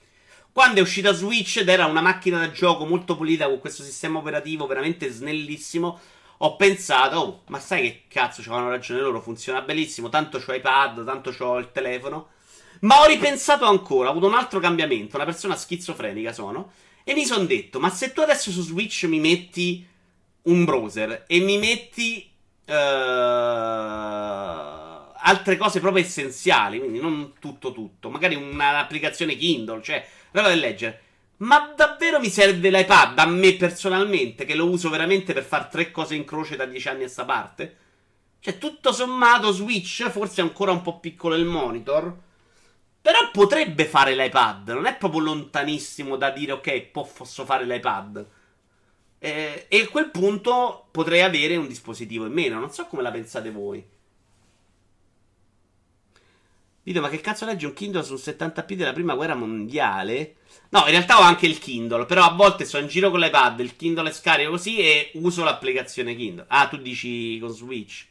Quando 0.51 0.79
è 0.79 0.81
uscita 0.83 1.13
Switch 1.13 1.57
ed 1.57 1.69
era 1.69 1.87
una 1.87 2.01
macchina 2.01 2.37
da 2.37 2.51
gioco 2.51 2.85
molto 2.85 3.17
pulita 3.17 3.47
con 3.47 3.59
questo 3.59 3.81
sistema 3.81 4.19
operativo 4.19 4.67
veramente 4.67 5.09
snellissimo, 5.09 5.99
ho 6.45 6.55
pensato, 6.57 7.17
oh, 7.17 7.43
ma 7.47 7.59
sai 7.59 7.81
che 7.81 8.03
cazzo 8.09 8.41
c'avevano 8.41 8.69
ragione 8.69 8.99
loro, 8.99 9.21
funziona 9.21 9.61
benissimo, 9.61 10.09
tanto 10.09 10.39
c'ho 10.39 10.53
iPad, 10.53 11.05
tanto 11.05 11.31
c'ho 11.31 11.57
il 11.57 11.71
telefono. 11.71 12.31
Ma 12.81 12.99
ho 12.99 13.05
ripensato 13.05 13.65
ancora, 13.65 14.09
ho 14.09 14.11
avuto 14.11 14.27
un 14.27 14.33
altro 14.33 14.59
cambiamento, 14.59 15.15
una 15.15 15.25
persona 15.25 15.55
schizofrenica 15.55 16.33
sono, 16.33 16.73
e 17.05 17.13
mi 17.13 17.25
sono 17.25 17.45
detto, 17.45 17.79
ma 17.79 17.89
se 17.89 18.11
tu 18.11 18.19
adesso 18.19 18.51
su 18.51 18.61
Switch 18.61 19.05
mi 19.05 19.19
metti 19.19 19.87
un 20.43 20.65
browser 20.65 21.23
e 21.27 21.39
mi 21.39 21.57
metti... 21.57 22.29
Uh, 22.65 22.73
altre 25.25 25.57
cose 25.57 25.79
proprio 25.79 26.03
essenziali, 26.03 26.79
quindi 26.79 26.99
non 26.99 27.33
tutto 27.39 27.71
tutto, 27.71 28.09
magari 28.09 28.35
un'applicazione 28.35 29.35
Kindle, 29.35 29.81
cioè 29.81 30.05
roba 30.31 30.49
da 30.49 30.55
leggere. 30.55 31.01
Ma 31.43 31.73
davvero 31.75 32.19
mi 32.19 32.29
serve 32.29 32.69
l'iPad 32.69 33.19
a 33.19 33.25
me 33.25 33.53
personalmente, 33.55 34.45
che 34.45 34.55
lo 34.55 34.69
uso 34.69 34.89
veramente 34.89 35.33
per 35.33 35.43
fare 35.43 35.67
tre 35.69 35.91
cose 35.91 36.15
in 36.15 36.23
croce 36.23 36.55
da 36.55 36.65
dieci 36.65 36.87
anni 36.87 37.03
a 37.03 37.09
sta 37.09 37.25
parte? 37.25 37.77
Cioè, 38.39 38.57
tutto 38.57 38.93
sommato, 38.93 39.51
Switch 39.51 40.09
forse 40.09 40.41
è 40.41 40.43
ancora 40.43 40.71
un 40.71 40.81
po' 40.81 40.99
piccolo 40.99 41.35
il 41.35 41.45
monitor. 41.45 42.15
Però 43.01 43.31
potrebbe 43.31 43.85
fare 43.85 44.15
l'iPad. 44.15 44.69
Non 44.69 44.85
è 44.85 44.95
proprio 44.95 45.21
lontanissimo 45.21 46.15
da 46.15 46.29
dire, 46.29 46.53
ok, 46.53 46.81
posso 46.91 47.43
fare 47.43 47.65
l'iPad. 47.65 48.25
Eh, 49.19 49.65
e 49.67 49.81
a 49.81 49.87
quel 49.87 50.11
punto 50.11 50.87
potrei 50.91 51.21
avere 51.21 51.57
un 51.57 51.67
dispositivo 51.67 52.25
in 52.25 52.31
meno. 52.31 52.59
Non 52.59 52.71
so 52.71 52.85
come 52.85 53.01
la 53.01 53.11
pensate 53.11 53.51
voi. 53.51 53.85
Vito, 56.85 56.99
ma 56.99 57.07
che 57.07 57.21
cazzo 57.21 57.45
leggi 57.45 57.63
un 57.63 57.71
Kindle 57.71 58.03
sul 58.03 58.19
70p 58.21 58.73
della 58.73 58.91
prima 58.91 59.15
guerra 59.15 59.35
mondiale? 59.35 60.35
No, 60.69 60.79
in 60.79 60.91
realtà 60.91 61.17
ho 61.17 61.21
anche 61.21 61.45
il 61.45 61.57
Kindle, 61.57 62.05
però 62.05 62.25
a 62.25 62.33
volte 62.33 62.65
sto 62.65 62.77
in 62.77 62.87
giro 62.87 63.09
con 63.09 63.21
l'iPad, 63.21 63.59
il 63.61 63.77
Kindle 63.77 64.09
è 64.09 64.11
scarico 64.11 64.51
così 64.51 64.79
e 64.79 65.11
uso 65.13 65.45
l'applicazione 65.45 66.13
Kindle. 66.13 66.45
Ah, 66.49 66.67
tu 66.67 66.75
dici 66.75 67.39
con 67.39 67.51
Switch. 67.51 68.07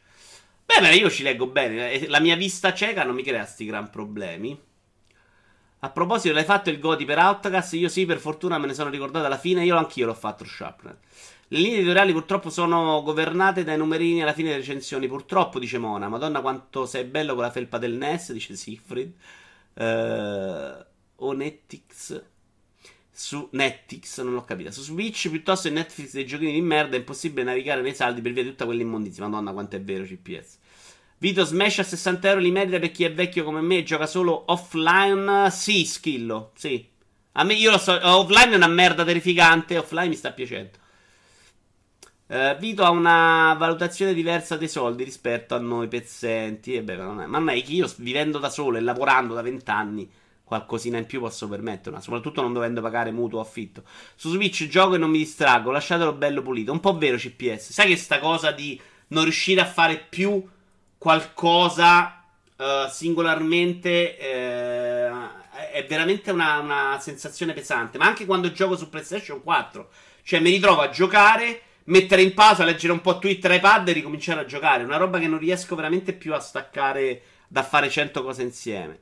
Beh, 0.64 0.81
beh, 0.81 0.95
io 0.95 1.11
ci 1.11 1.23
leggo 1.23 1.47
bene. 1.49 2.09
La 2.09 2.20
mia 2.20 2.35
vista 2.35 2.73
cieca 2.73 3.05
non 3.05 3.14
mi 3.14 3.23
crea 3.23 3.45
sti 3.45 3.66
gran 3.66 3.91
problemi. 3.91 4.59
A 5.81 5.91
proposito, 5.91 6.33
l'hai 6.33 6.45
fatto 6.45 6.70
il 6.70 6.79
Goti 6.79 7.05
per 7.05 7.18
Outcast? 7.18 7.75
Io 7.75 7.89
sì, 7.89 8.07
per 8.07 8.18
fortuna 8.18 8.57
me 8.57 8.68
ne 8.68 8.75
sono 8.75 8.89
ricordato 8.89 9.27
alla 9.27 9.37
fine. 9.37 9.64
Io 9.64 9.77
anch'io 9.77 10.07
l'ho 10.07 10.14
fatto 10.14 10.47
Sharpner. 10.47 10.97
Le 11.53 11.59
linee 11.59 11.76
editoriali 11.76 12.12
purtroppo 12.12 12.48
sono 12.48 13.03
governate 13.03 13.62
dai 13.62 13.76
numerini 13.76 14.22
alla 14.22 14.32
fine 14.32 14.48
delle 14.48 14.61
recensioni. 14.61 15.07
Purtroppo, 15.07 15.59
dice 15.59 15.76
Mona. 15.76 16.09
Madonna, 16.09 16.40
quanto 16.40 16.86
sei 16.86 17.05
bello 17.05 17.34
con 17.34 17.42
la 17.42 17.50
felpa 17.50 17.76
del 17.76 17.92
NES, 17.92 18.32
dice 18.32 18.57
Siegfried. 18.57 19.12
Uh, 19.74 20.82
o 21.16 21.32
Netflix. 21.34 22.22
Su 23.11 23.50
Netflix, 23.53 24.22
non 24.22 24.32
l'ho 24.32 24.44
capito. 24.44 24.70
Su 24.70 24.80
Switch, 24.80 25.28
piuttosto 25.28 25.68
che 25.68 25.74
Netflix 25.74 26.12
dei 26.12 26.24
giochini 26.24 26.53
di 26.53 26.62
merda, 26.62 26.96
è 26.96 27.00
impossibile 27.00 27.44
navigare 27.44 27.82
nei 27.82 27.94
saldi 27.94 28.22
per 28.22 28.32
via 28.32 28.44
di 28.44 28.48
tutta 28.48 28.64
quell'immondizia. 28.64 29.28
Madonna, 29.28 29.53
quanto 29.53 29.76
è 29.76 29.82
vero, 29.82 30.05
CPS. 30.05 30.57
Vito 31.18 31.44
Smash 31.44 31.80
a 31.80 31.82
60 31.82 32.28
euro 32.28 32.40
li 32.40 32.50
merita 32.50 32.78
per 32.78 32.90
chi 32.92 33.05
è 33.05 33.12
vecchio 33.12 33.44
come 33.44 33.61
me 33.61 33.76
e 33.76 33.82
gioca 33.82 34.07
solo 34.07 34.44
offline. 34.46 35.50
Sì, 35.50 35.84
skillo. 35.84 36.53
Sì. 36.55 36.88
A 37.32 37.44
me, 37.44 37.53
io 37.53 37.70
lo 37.70 37.76
so. 37.76 37.92
Offline 37.92 38.53
è 38.53 38.57
una 38.57 38.68
merda 38.68 39.05
terrificante. 39.05 39.76
Offline 39.76 40.09
mi 40.09 40.16
sta 40.16 40.32
piacendo. 40.32 40.80
Uh, 42.33 42.57
Vito 42.57 42.83
ha 42.83 42.89
una 42.89 43.55
valutazione 43.59 44.14
diversa 44.14 44.57
dei 44.57 44.66
soldi 44.66 45.05
rispetto 45.05 45.55
a 45.55 45.59
noi 45.59 45.87
pezzenti. 45.87 46.72
E 46.72 46.83
beh, 46.83 46.97
non 46.97 47.20
è, 47.20 47.26
ma 47.26 47.39
non 47.39 47.51
è 47.51 47.62
che 47.62 47.72
io 47.72 47.93
vivendo 47.97 48.39
da 48.39 48.49
solo 48.49 48.78
e 48.78 48.80
lavorando 48.80 49.35
da 49.35 49.43
vent'anni 49.43 50.11
qualcosina 50.43 50.97
in 50.97 51.05
più 51.05 51.20
posso 51.20 51.47
permettermi, 51.47 52.01
soprattutto 52.01 52.41
non 52.41 52.55
dovendo 52.55 52.80
pagare 52.80 53.11
mutuo 53.11 53.39
o 53.39 53.43
affitto. 53.43 53.83
Su 54.14 54.30
Switch 54.30 54.66
gioco 54.66 54.95
e 54.95 54.99
non 54.99 55.11
mi 55.11 55.18
distraggo, 55.18 55.70
lasciatelo 55.70 56.14
bello 56.14 56.41
pulito. 56.41 56.72
Un 56.72 56.80
po' 56.80 56.97
vero 56.97 57.18
CPS. 57.18 57.70
Sai 57.70 57.89
che 57.89 57.97
sta 57.97 58.18
cosa 58.18 58.51
di 58.51 58.80
non 59.09 59.24
riuscire 59.24 59.61
a 59.61 59.66
fare 59.66 59.99
più 59.99 60.43
qualcosa 60.97 62.24
uh, 62.57 62.89
singolarmente 62.89 64.16
uh, 64.18 65.41
è 65.70 65.85
veramente 65.87 66.30
una, 66.30 66.61
una 66.61 66.99
sensazione 66.99 67.53
pesante. 67.53 67.99
Ma 67.99 68.07
anche 68.07 68.24
quando 68.24 68.53
gioco 68.53 68.74
su 68.74 68.89
PlayStation 68.89 69.43
4, 69.43 69.91
cioè 70.22 70.41
mi 70.41 70.49
ritrovo 70.49 70.80
a 70.80 70.89
giocare 70.89 71.61
mettere 71.85 72.22
in 72.22 72.35
pausa, 72.35 72.64
leggere 72.64 72.93
un 72.93 73.01
po' 73.01 73.18
Twitter 73.18 73.51
iPad 73.53 73.89
e 73.89 73.93
ricominciare 73.93 74.41
a 74.41 74.45
giocare. 74.45 74.85
Una 74.85 74.97
roba 74.97 75.18
che 75.18 75.28
non 75.28 75.39
riesco 75.39 75.74
veramente 75.74 76.12
più 76.12 76.35
a 76.35 76.41
staccare 76.41 77.22
da 77.49 77.62
fare 77.62 77.91
100 77.91 78.22
cose 78.22 78.43
insieme. 78.43 79.01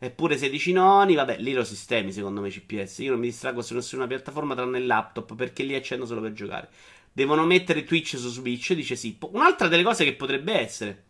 Eppure 0.00 0.38
16 0.38 0.72
noni, 0.72 1.14
vabbè, 1.16 1.38
lì 1.38 1.52
lo 1.52 1.64
sistemi 1.64 2.12
secondo 2.12 2.40
me 2.40 2.50
CPS. 2.50 2.98
Io 2.98 3.10
non 3.10 3.18
mi 3.18 3.26
distraggo 3.26 3.62
su 3.62 3.74
nessuna 3.74 4.06
piattaforma 4.06 4.54
tranne 4.54 4.78
il 4.78 4.86
laptop 4.86 5.34
perché 5.34 5.64
lì 5.64 5.74
accendo 5.74 6.06
solo 6.06 6.20
per 6.20 6.32
giocare. 6.32 6.68
Devono 7.12 7.44
mettere 7.44 7.82
Twitch 7.82 8.16
su 8.16 8.28
Switch, 8.28 8.74
dice 8.74 8.94
sì. 8.94 9.18
Un'altra 9.32 9.66
delle 9.66 9.82
cose 9.82 10.04
che 10.04 10.14
potrebbe 10.14 10.52
essere. 10.52 11.04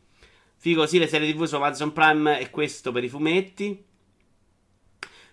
Figo, 0.57 0.87
sì, 0.87 0.99
le 0.99 1.07
serie 1.07 1.33
TV 1.33 1.45
su 1.45 1.57
Amazon 1.57 1.93
Prime 1.93 2.41
e 2.41 2.49
questo 2.51 2.91
per 2.91 3.05
i 3.05 3.09
fumetti. 3.09 3.85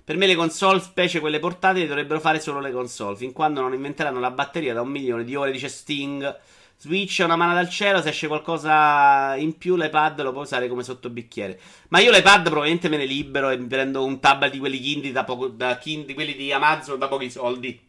Per 0.05 0.17
me 0.17 0.27
le 0.27 0.35
console, 0.35 0.79
specie 0.81 1.19
quelle 1.19 1.39
portatili, 1.39 1.87
dovrebbero 1.87 2.19
fare 2.19 2.39
solo 2.39 2.59
le 2.59 2.71
console, 2.71 3.17
fin 3.17 3.31
quando 3.31 3.61
non 3.61 3.73
inventeranno 3.73 4.19
la 4.19 4.29
batteria 4.29 4.71
da 4.71 4.81
un 4.81 4.89
milione 4.89 5.23
di 5.23 5.35
ore, 5.35 5.51
dice 5.51 5.67
Sting. 5.67 6.39
Switch 6.77 7.21
è 7.21 7.23
una 7.23 7.35
mano 7.35 7.55
dal 7.55 7.67
cielo, 7.67 8.03
se 8.03 8.09
esce 8.09 8.27
qualcosa 8.27 9.35
in 9.35 9.57
più 9.57 9.75
l'iPad 9.75 10.21
lo 10.21 10.31
puoi 10.31 10.43
usare 10.43 10.67
come 10.67 10.83
sottobicchiere. 10.83 11.59
Ma 11.87 12.01
io 12.01 12.11
l'iPad 12.11 12.43
probabilmente 12.43 12.87
me 12.87 12.97
ne 12.97 13.05
libero 13.05 13.49
e 13.49 13.57
prendo 13.57 14.05
un 14.05 14.19
tablet 14.19 14.51
di 14.51 14.59
quelli 14.59 14.79
Kindle 14.79 15.11
da 15.11 15.23
poco, 15.23 15.47
da 15.47 15.75
Kindle, 15.79 16.13
quelli 16.13 16.35
di 16.35 16.51
Amazon 16.51 16.99
da 16.99 17.07
pochi 17.07 17.31
soldi. 17.31 17.81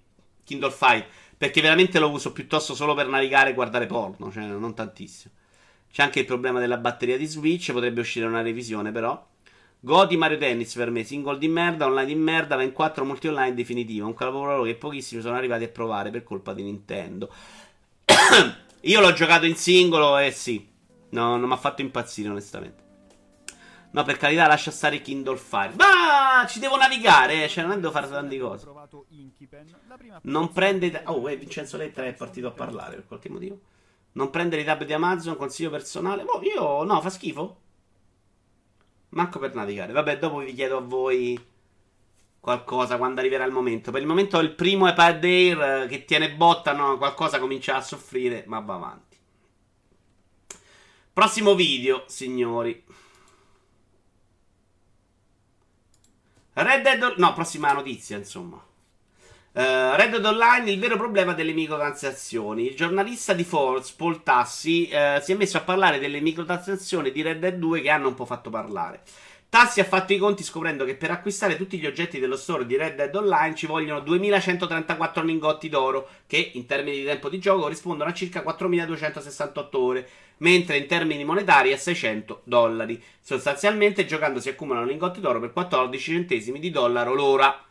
Kindle 0.42 0.70
Fire. 0.70 1.06
Perché 1.36 1.60
veramente 1.60 1.98
lo 1.98 2.08
uso 2.08 2.32
piuttosto 2.32 2.74
solo 2.74 2.94
per 2.94 3.08
navigare 3.08 3.50
e 3.50 3.52
guardare 3.52 3.84
porno, 3.84 4.32
cioè 4.32 4.44
non 4.44 4.72
tantissimo. 4.72 5.34
C'è 5.92 6.02
anche 6.02 6.20
il 6.20 6.24
problema 6.24 6.60
della 6.60 6.78
batteria 6.78 7.18
di 7.18 7.26
Switch, 7.26 7.72
potrebbe 7.72 8.00
uscire 8.00 8.24
una 8.24 8.40
revisione 8.40 8.90
però. 8.90 9.34
Godi 9.86 10.16
Mario 10.16 10.36
Tennis 10.36 10.74
per 10.74 10.90
me, 10.90 11.04
single 11.04 11.38
di 11.38 11.46
merda, 11.46 11.86
online 11.86 12.06
di 12.06 12.16
merda, 12.16 12.56
24 12.56 13.04
multi 13.04 13.28
online 13.28 13.54
definitivo. 13.54 14.08
Un 14.08 14.14
capolavoro 14.14 14.64
che 14.64 14.74
pochissimi 14.74 15.22
sono 15.22 15.36
arrivati 15.36 15.62
a 15.62 15.68
provare 15.68 16.10
per 16.10 16.24
colpa 16.24 16.52
di 16.52 16.64
Nintendo. 16.64 17.32
Io 18.80 19.00
l'ho 19.00 19.12
giocato 19.12 19.46
in 19.46 19.54
singolo 19.54 20.18
e 20.18 20.32
sì, 20.32 20.68
no, 21.10 21.36
non 21.36 21.46
mi 21.46 21.54
ha 21.54 21.56
fatto 21.56 21.82
impazzire 21.82 22.28
onestamente. 22.28 22.82
No, 23.92 24.02
per 24.02 24.16
carità, 24.16 24.48
lascia 24.48 24.72
stare 24.72 25.00
Kindle 25.00 25.36
Fire. 25.36 25.74
Ma 25.76 26.44
ci 26.48 26.58
devo 26.58 26.76
navigare, 26.76 27.46
cioè 27.46 27.62
non 27.62 27.76
devo 27.76 27.92
fare 27.92 28.08
tante 28.08 28.38
cose. 28.40 28.66
Non 30.22 30.52
prende. 30.52 31.02
Oh, 31.04 31.30
eh, 31.30 31.36
Vincenzo 31.36 31.76
Letta 31.76 32.04
è 32.04 32.12
partito 32.12 32.48
a 32.48 32.50
parlare 32.50 32.96
per 32.96 33.06
qualche 33.06 33.28
motivo. 33.28 33.60
Non 34.14 34.30
prendere 34.30 34.62
i 34.62 34.64
tab 34.64 34.82
di 34.82 34.92
Amazon, 34.92 35.36
consiglio 35.36 35.70
personale. 35.70 36.24
Boh, 36.24 36.42
io 36.42 36.82
no, 36.82 37.00
fa 37.00 37.08
schifo. 37.08 37.60
Manco 39.16 39.38
per 39.38 39.54
navigare. 39.54 39.92
Vabbè, 39.92 40.18
dopo 40.18 40.38
vi 40.38 40.52
chiedo 40.52 40.76
a 40.76 40.82
voi 40.82 41.42
qualcosa 42.38 42.98
quando 42.98 43.20
arriverà 43.20 43.44
il 43.44 43.50
momento. 43.50 43.90
Per 43.90 44.02
il 44.02 44.06
momento 44.06 44.38
il 44.40 44.54
primo 44.54 44.86
iPad 44.86 45.24
Air 45.24 45.62
eh, 45.62 45.86
che 45.88 46.04
tiene 46.04 46.34
botta, 46.34 46.74
no, 46.74 46.98
qualcosa 46.98 47.38
comincia 47.38 47.76
a 47.76 47.80
soffrire, 47.80 48.44
ma 48.46 48.60
va 48.60 48.74
avanti. 48.74 49.16
Prossimo 51.14 51.54
video, 51.54 52.04
signori. 52.06 52.84
Red 56.52 56.82
Dead... 56.82 57.14
No, 57.16 57.32
prossima 57.32 57.72
notizia, 57.72 58.18
insomma. 58.18 58.62
Uh, 59.56 59.96
Red 59.96 60.10
Dead 60.10 60.24
Online, 60.26 60.70
il 60.70 60.78
vero 60.78 60.98
problema 60.98 61.32
delle 61.32 61.54
microtransazioni. 61.54 62.66
Il 62.66 62.76
giornalista 62.76 63.32
di 63.32 63.42
Force, 63.42 63.94
Paul 63.96 64.22
Tassi, 64.22 64.90
uh, 64.92 65.18
si 65.22 65.32
è 65.32 65.34
messo 65.34 65.56
a 65.56 65.62
parlare 65.62 65.98
delle 65.98 66.20
microtransazioni 66.20 67.10
di 67.10 67.22
Red 67.22 67.38
Dead 67.38 67.54
2 67.54 67.80
che 67.80 67.88
hanno 67.88 68.08
un 68.08 68.14
po' 68.14 68.26
fatto 68.26 68.50
parlare. 68.50 69.00
Tassi 69.48 69.80
ha 69.80 69.84
fatto 69.84 70.12
i 70.12 70.18
conti 70.18 70.42
scoprendo 70.42 70.84
che 70.84 70.94
per 70.94 71.10
acquistare 71.10 71.56
tutti 71.56 71.78
gli 71.78 71.86
oggetti 71.86 72.18
dello 72.18 72.36
store 72.36 72.66
di 72.66 72.76
Red 72.76 72.96
Dead 72.96 73.14
Online 73.14 73.54
ci 73.54 73.64
vogliono 73.64 74.00
2134 74.00 75.22
lingotti 75.22 75.70
d'oro, 75.70 76.06
che 76.26 76.50
in 76.52 76.66
termini 76.66 76.98
di 76.98 77.04
tempo 77.04 77.30
di 77.30 77.38
gioco 77.38 77.62
corrispondono 77.62 78.10
a 78.10 78.12
circa 78.12 78.42
4268 78.42 79.78
ore, 79.82 80.08
mentre 80.38 80.76
in 80.76 80.86
termini 80.86 81.24
monetari 81.24 81.72
a 81.72 81.78
600 81.78 82.42
dollari. 82.44 83.02
Sostanzialmente 83.22 84.04
giocando 84.04 84.38
si 84.38 84.50
accumulano 84.50 84.84
lingotti 84.84 85.20
d'oro 85.20 85.40
per 85.40 85.54
14 85.54 86.12
centesimi 86.12 86.58
di 86.58 86.68
dollaro 86.68 87.14
l'ora. 87.14 87.65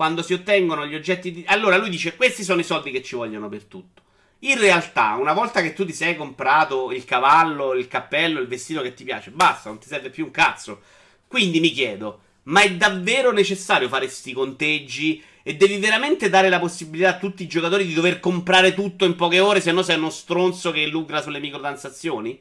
Quando 0.00 0.22
si 0.22 0.32
ottengono 0.32 0.86
gli 0.86 0.94
oggetti 0.94 1.30
di... 1.30 1.44
Allora 1.46 1.76
lui 1.76 1.90
dice 1.90 2.16
questi 2.16 2.42
sono 2.42 2.60
i 2.60 2.64
soldi 2.64 2.90
che 2.90 3.02
ci 3.02 3.16
vogliono 3.16 3.50
per 3.50 3.64
tutto. 3.64 4.00
In 4.38 4.58
realtà, 4.58 5.16
una 5.20 5.34
volta 5.34 5.60
che 5.60 5.74
tu 5.74 5.84
ti 5.84 5.92
sei 5.92 6.16
comprato 6.16 6.90
il 6.90 7.04
cavallo, 7.04 7.74
il 7.74 7.86
cappello, 7.86 8.40
il 8.40 8.46
vestito 8.46 8.80
che 8.80 8.94
ti 8.94 9.04
piace, 9.04 9.30
basta, 9.30 9.68
non 9.68 9.78
ti 9.78 9.88
serve 9.88 10.08
più 10.08 10.24
un 10.24 10.30
cazzo 10.30 10.80
quindi 11.26 11.60
mi 11.60 11.70
chiedo, 11.70 12.20
ma 12.44 12.62
è 12.62 12.74
davvero 12.76 13.30
necessario 13.30 13.88
fare 13.88 14.06
questi 14.06 14.32
conteggi? 14.32 15.22
E 15.42 15.56
devi 15.56 15.76
veramente 15.76 16.30
dare 16.30 16.48
la 16.48 16.58
possibilità 16.58 17.10
a 17.10 17.18
tutti 17.18 17.42
i 17.42 17.46
giocatori 17.46 17.84
di 17.86 17.92
dover 17.92 18.20
comprare 18.20 18.72
tutto 18.72 19.04
in 19.04 19.16
poche 19.16 19.38
ore, 19.38 19.60
se 19.60 19.70
no 19.70 19.82
sei 19.82 19.98
uno 19.98 20.08
stronzo 20.08 20.70
che 20.70 20.86
lucra 20.86 21.20
sulle 21.20 21.40
microtransazioni? 21.40 22.40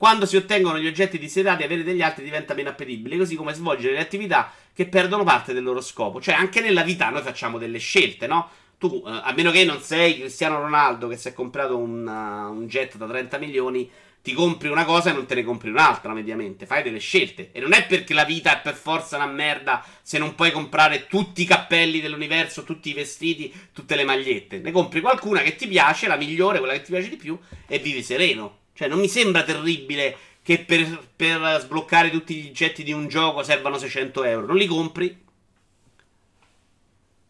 Quando 0.00 0.24
si 0.24 0.36
ottengono 0.36 0.78
gli 0.78 0.86
oggetti 0.86 1.18
desiderati, 1.18 1.62
avere 1.62 1.82
degli 1.82 2.00
altri 2.00 2.24
diventa 2.24 2.54
meno 2.54 2.70
appetibile, 2.70 3.18
così 3.18 3.36
come 3.36 3.52
svolgere 3.52 3.92
le 3.92 4.00
attività 4.00 4.50
che 4.72 4.86
perdono 4.86 5.24
parte 5.24 5.52
del 5.52 5.62
loro 5.62 5.82
scopo. 5.82 6.22
Cioè, 6.22 6.34
anche 6.34 6.62
nella 6.62 6.82
vita 6.82 7.10
noi 7.10 7.20
facciamo 7.20 7.58
delle 7.58 7.76
scelte, 7.76 8.26
no? 8.26 8.48
Tu, 8.78 9.04
eh, 9.06 9.10
a 9.10 9.30
meno 9.36 9.50
che 9.50 9.62
non 9.66 9.82
sei 9.82 10.20
Cristiano 10.20 10.58
Ronaldo 10.58 11.06
che 11.06 11.18
si 11.18 11.28
è 11.28 11.34
comprato 11.34 11.76
un, 11.76 12.06
uh, 12.06 12.50
un 12.50 12.66
jet 12.66 12.96
da 12.96 13.06
30 13.06 13.36
milioni, 13.36 13.90
ti 14.22 14.32
compri 14.32 14.70
una 14.70 14.86
cosa 14.86 15.10
e 15.10 15.12
non 15.12 15.26
te 15.26 15.34
ne 15.34 15.44
compri 15.44 15.68
un'altra 15.68 16.14
mediamente. 16.14 16.64
Fai 16.64 16.82
delle 16.82 16.98
scelte. 16.98 17.50
E 17.52 17.60
non 17.60 17.74
è 17.74 17.84
perché 17.84 18.14
la 18.14 18.24
vita 18.24 18.56
è 18.56 18.62
per 18.62 18.76
forza 18.76 19.16
una 19.16 19.26
merda 19.26 19.84
se 20.00 20.16
non 20.16 20.34
puoi 20.34 20.50
comprare 20.50 21.08
tutti 21.08 21.42
i 21.42 21.44
cappelli 21.44 22.00
dell'universo, 22.00 22.64
tutti 22.64 22.88
i 22.88 22.94
vestiti, 22.94 23.52
tutte 23.74 23.96
le 23.96 24.04
magliette. 24.04 24.60
Ne 24.60 24.72
compri 24.72 25.02
qualcuna 25.02 25.42
che 25.42 25.56
ti 25.56 25.68
piace, 25.68 26.08
la 26.08 26.16
migliore, 26.16 26.58
quella 26.58 26.72
che 26.72 26.80
ti 26.80 26.90
piace 26.90 27.10
di 27.10 27.16
più, 27.16 27.38
e 27.66 27.78
vivi 27.80 28.02
sereno. 28.02 28.59
Cioè, 28.80 28.88
non 28.88 28.98
mi 28.98 29.08
sembra 29.08 29.42
terribile 29.42 30.16
che 30.42 30.64
per, 30.64 31.06
per 31.14 31.60
sbloccare 31.60 32.08
tutti 32.08 32.34
gli 32.34 32.48
oggetti 32.48 32.82
di 32.82 32.94
un 32.94 33.08
gioco 33.08 33.42
servano 33.42 33.76
600 33.76 34.24
euro. 34.24 34.46
Non 34.46 34.56
li 34.56 34.64
compri. 34.64 35.22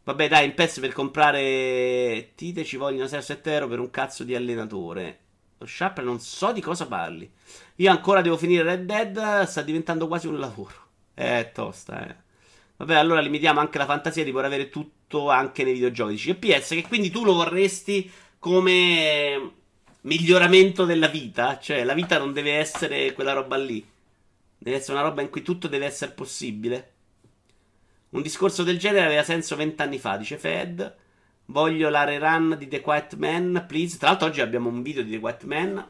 Vabbè, 0.05 0.29
dai, 0.29 0.45
in 0.45 0.55
PES 0.55 0.79
per 0.79 0.93
comprare 0.93 2.35
Tite 2.37 2.65
ci 2.65 2.77
vogliono 2.77 3.07
6-7 3.07 3.41
euro 3.47 3.67
per 3.67 3.81
un 3.81 3.91
cazzo 3.91 4.23
di 4.23 4.37
allenatore. 4.37 5.19
Lo 5.59 5.67
Sharp 5.67 5.99
non 6.03 6.21
so 6.21 6.53
di 6.53 6.61
cosa 6.61 6.87
parli. 6.87 7.29
Io 7.77 7.91
ancora 7.91 8.21
devo 8.21 8.37
finire 8.37 8.63
Red 8.63 8.85
Dead, 8.85 9.43
sta 9.43 9.63
diventando 9.63 10.07
quasi 10.07 10.29
un 10.29 10.39
lavoro. 10.39 10.75
È 11.13 11.51
tosta, 11.53 12.09
eh. 12.09 12.15
Vabbè, 12.77 12.95
allora 12.95 13.19
limitiamo 13.19 13.59
anche 13.59 13.79
la 13.79 13.87
fantasia 13.87 14.23
di 14.23 14.31
poter 14.31 14.47
avere 14.47 14.69
tutto 14.69 15.31
anche 15.31 15.65
nei 15.65 15.73
videogiochi. 15.73 16.13
Dici 16.13 16.35
PS, 16.37 16.69
che 16.69 16.87
quindi 16.87 17.11
tu 17.11 17.25
lo 17.25 17.33
vorresti 17.33 18.09
come 18.39 19.59
miglioramento 20.03 20.85
della 20.85 21.09
vita? 21.09 21.59
Cioè, 21.59 21.85
la 21.85 21.95
vita 21.95 22.19
non 22.19 22.33
deve 22.33 22.55
essere 22.55 23.13
quella 23.13 23.33
roba 23.33 23.57
lì. 23.57 23.87
Deve 24.57 24.77
essere 24.77 24.99
una 24.99 25.09
roba 25.09 25.23
in 25.23 25.31
cui 25.31 25.43
tutto 25.43 25.69
deve 25.69 25.87
essere 25.87 26.13
possibile. 26.13 26.93
Un 28.11 28.23
discorso 28.23 28.63
del 28.63 28.79
genere 28.79 29.07
aveva 29.07 29.23
senso 29.23 29.57
vent'anni 29.57 29.99
fa, 29.99 30.17
dice 30.17 30.37
Fed. 30.37 30.97
Voglio 31.47 31.89
la 31.89 32.05
rerun 32.05 32.57
di 32.59 32.69
The 32.69 32.81
Quiet 32.81 33.17
Man, 33.17 33.65
please. 33.67 33.99
Tra 33.99 34.09
l'altro 34.09 34.29
oggi 34.29 34.41
abbiamo 34.41 34.69
un 34.69 34.83
video 34.83 35.03
di 35.03 35.13
The 35.13 35.21
Quiet 35.21 35.45
Man. 35.45 35.89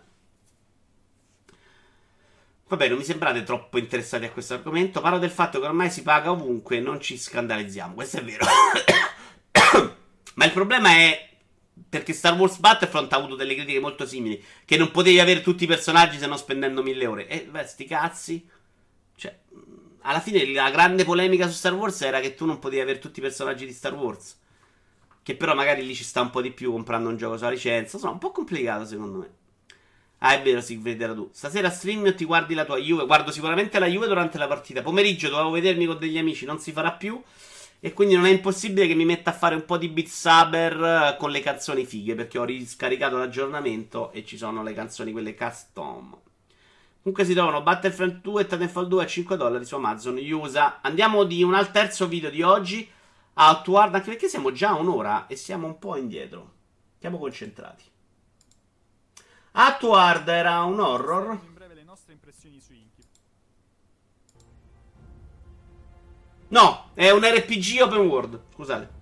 Vabbè, 2.69 2.89
non 2.89 2.99
mi 2.99 3.05
sembrate 3.05 3.43
troppo 3.43 3.79
interessati 3.79 4.27
a 4.27 4.31
questo 4.31 4.55
argomento. 4.55 5.01
Parlo 5.01 5.19
del 5.19 5.31
fatto 5.31 5.59
che 5.59 5.67
ormai 5.67 5.91
si 5.91 6.03
paga 6.03 6.31
ovunque 6.31 6.79
non 6.79 7.01
ci 7.01 7.19
scandalizziamo. 7.19 7.95
Questo 7.95 8.19
è 8.19 8.23
vero. 8.23 8.47
Ma 10.35 10.45
il 10.45 10.53
problema 10.53 10.91
è 10.91 11.30
perché 11.89 12.13
Star 12.13 12.35
Wars 12.35 12.59
Battlefront 12.59 13.13
ha 13.13 13.17
avuto 13.17 13.35
delle 13.35 13.55
critiche 13.55 13.81
molto 13.81 14.07
simili. 14.07 14.43
Che 14.65 14.77
non 14.77 14.91
potevi 14.91 15.21
avere 15.21 15.43
tutti 15.43 15.65
i 15.65 15.67
personaggi 15.67 16.19
se 16.19 16.27
non 16.27 16.39
spendendo 16.39 16.83
mille 16.83 17.07
ore. 17.07 17.29
E 17.29 17.45
beh, 17.45 17.65
sti 17.65 17.85
cazzi. 17.85 18.49
Cioè, 19.17 19.39
alla 20.03 20.21
fine 20.21 20.47
la 20.53 20.71
grande 20.71 21.05
polemica 21.05 21.49
su 21.49 21.55
Star 21.55 21.75
Wars 21.75 22.01
era 22.03 22.21
che 22.21 22.35
tu 22.35 22.47
non 22.47 22.59
potevi 22.59 22.83
avere 22.83 22.99
tutti 22.99 23.19
i 23.19 23.23
personaggi 23.23 23.67
di 23.67 23.73
Star 23.73 23.95
Wars. 23.95 24.39
Che 25.23 25.37
però 25.37 25.55
magari 25.55 25.85
lì 25.85 25.95
ci 25.95 26.05
sta 26.05 26.21
un 26.21 26.31
po' 26.31 26.41
di 26.41 26.51
più 26.51 26.73
comprando 26.73 27.09
un 27.09 27.17
gioco 27.17 27.37
sulla 27.37 27.51
licenza. 27.51 27.97
Insomma, 27.97 28.15
un 28.15 28.19
po' 28.19 28.31
complicato 28.31 28.85
secondo 28.87 29.19
me. 29.19 29.39
Ah, 30.23 30.35
è 30.35 30.43
vero, 30.43 30.61
Sigfrid, 30.61 31.01
era 31.01 31.15
tu. 31.15 31.31
Stasera 31.33 31.71
stream 31.71 32.05
o 32.05 32.15
ti 32.15 32.25
guardi 32.25 32.55
la 32.55 32.67
tua 32.67 32.77
Juve? 32.79 33.07
Guardo 33.07 33.31
sicuramente 33.31 33.79
la 33.79 33.87
Juve 33.87 34.07
durante 34.07 34.37
la 34.37 34.47
partita. 34.47 34.83
Pomeriggio 34.83 35.31
dovevo 35.31 35.51
vedermi 35.51 35.87
con 35.87 35.99
degli 35.99 36.19
amici, 36.19 36.45
non 36.45 36.59
si 36.59 36.73
farà 36.73 36.93
più. 36.93 37.21
E 37.83 37.95
quindi 37.95 38.15
non 38.15 38.27
è 38.27 38.31
impossibile 38.31 38.87
che 38.87 38.95
mi 38.95 39.07
metta 39.07 39.31
a 39.31 39.33
fare 39.33 39.55
un 39.55 39.65
po' 39.65 39.79
di 39.79 39.89
Beat 39.89 40.07
Saber 40.07 40.85
eh, 40.85 41.17
con 41.19 41.31
le 41.31 41.41
canzoni 41.41 41.87
fighe. 41.87 42.15
Perché 42.15 42.39
ho 42.39 42.45
riscaricato 42.45 43.17
l'aggiornamento 43.17 44.13
e 44.13 44.25
ci 44.25 44.37
sono 44.37 44.63
le 44.63 44.75
canzoni, 44.75 45.13
quelle 45.13 45.35
custom. 45.35 46.17
Comunque 47.03 47.25
si 47.25 47.33
trovano 47.33 47.63
Battlefront 47.63 48.21
2 48.21 48.43
e 48.43 48.47
Titanfall 48.47 48.87
2 48.87 49.03
a 49.03 49.07
5 49.07 49.37
dollari 49.39 49.65
su 49.65 49.75
Amazon 49.75 50.19
USA. 50.19 50.81
Andiamo 50.83 51.25
di 51.25 51.43
un 51.43 51.55
al 51.55 51.71
terzo 51.71 52.07
video 52.07 52.29
di 52.29 52.43
oggi. 52.43 52.87
Outward, 53.33 53.95
anche 53.95 54.11
perché 54.11 54.29
siamo 54.29 54.53
già 54.53 54.71
a 54.71 54.75
un'ora 54.75 55.27
e 55.27 55.35
siamo 55.37 55.67
un 55.67 55.79
po' 55.79 55.97
indietro. 55.97 56.53
Siamo 56.99 57.17
concentrati. 57.17 57.85
Outward 59.53 60.29
era 60.29 60.63
un 60.65 60.81
horror. 60.81 61.50
No, 66.51 66.91
è 66.95 67.11
un 67.11 67.23
RPG 67.23 67.81
open 67.81 68.01
world. 68.01 68.41
Scusate. 68.55 68.99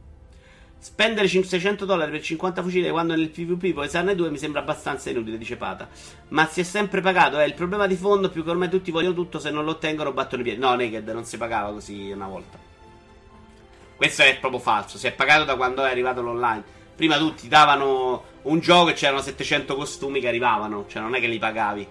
Spendere 0.80 1.26
600 1.26 1.84
dollari 1.84 2.11
per 2.11 2.22
50 2.22 2.62
fucili 2.62 2.88
quando 2.90 3.16
nel 3.16 3.30
PvP 3.30 3.72
puoi 3.72 3.86
usarne 3.86 4.14
due 4.14 4.30
mi 4.30 4.38
sembra 4.38 4.61
abbastanza 4.61 5.11
inutile, 5.11 5.38
dice 5.38 5.57
Pata. 5.57 5.88
Ma 6.28 6.46
si 6.46 6.61
è 6.61 6.62
sempre 6.62 7.01
pagato. 7.01 7.38
È 7.38 7.44
il 7.44 7.55
problema 7.55 7.86
di 7.86 7.96
fondo 7.96 8.30
più 8.30 8.44
che 8.44 8.51
ormai 8.51 8.68
tutti 8.68 8.90
vogliono 8.90 9.14
tutto. 9.14 9.38
Se 9.38 9.51
non 9.51 9.64
lo 9.64 9.72
ottengono, 9.72 10.12
battono 10.12 10.42
i 10.42 10.44
piedi. 10.44 10.61
No, 10.61 10.74
Naked 10.74 11.09
non 11.09 11.24
si 11.24 11.36
pagava 11.36 11.72
così 11.72 12.11
una 12.11 12.28
volta. 12.28 12.59
Questo 13.96 14.22
è 14.22 14.38
proprio 14.38 14.61
falso. 14.61 14.99
Si 14.99 15.07
è 15.07 15.12
pagato 15.12 15.44
da 15.44 15.57
quando 15.57 15.84
è 15.84 15.90
arrivato 15.90 16.20
l'online. 16.20 16.62
Prima 16.94 17.16
tutti 17.16 17.49
davano 17.49 18.24
un 18.42 18.61
gioco 18.61 18.90
e 18.90 18.92
c'erano 18.92 19.22
700 19.22 19.74
costumi 19.74 20.20
che 20.20 20.28
arrivavano. 20.28 20.84
Cioè, 20.86 21.03
non 21.03 21.14
è 21.14 21.20
che 21.20 21.26
li 21.28 21.38
pagavi. 21.38 21.86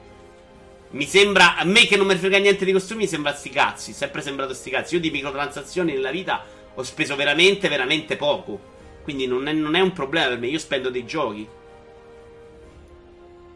Mi 0.91 1.05
sembra. 1.05 1.57
A 1.57 1.63
me 1.65 1.85
che 1.85 1.97
non 1.97 2.07
mi 2.07 2.15
frega 2.15 2.37
niente 2.37 2.65
di 2.65 2.71
costumi, 2.71 3.01
mi 3.01 3.07
sembra 3.07 3.33
sti 3.33 3.49
cazzi. 3.49 3.93
Sempre 3.93 4.21
sembrato 4.21 4.53
sti 4.53 4.69
cazzi. 4.69 4.95
Io 4.95 5.01
di 5.01 5.11
microtransazioni 5.11 5.93
nella 5.93 6.11
vita 6.11 6.43
ho 6.73 6.83
speso 6.83 7.15
veramente, 7.15 7.67
veramente 7.67 8.15
poco. 8.15 8.75
Quindi 9.03 9.25
non 9.25 9.47
è, 9.47 9.53
non 9.53 9.75
è 9.75 9.79
un 9.79 9.93
problema 9.93 10.27
per 10.27 10.39
me, 10.39 10.47
io 10.47 10.59
spendo 10.59 10.89
dei 10.89 11.05
giochi. 11.05 11.47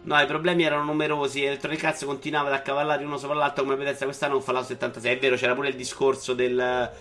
No, 0.04 0.20
i 0.20 0.26
problemi 0.26 0.64
erano 0.64 0.86
numerosi. 0.86 1.44
Electronic 1.44 1.84
Arts 1.84 2.06
continuava 2.06 2.48
ad 2.48 2.56
accavallare 2.56 3.04
uno 3.04 3.18
sopra 3.18 3.36
l'altro 3.36 3.64
come 3.64 3.76
vedete 3.76 4.06
quest'anno 4.06 4.34
con 4.34 4.42
Fallout 4.42 4.66
76. 4.66 5.16
È 5.16 5.20
vero, 5.20 5.36
c'era 5.36 5.54
pure 5.54 5.70
il 5.70 5.76
discorso 5.76 6.34
del, 6.34 6.92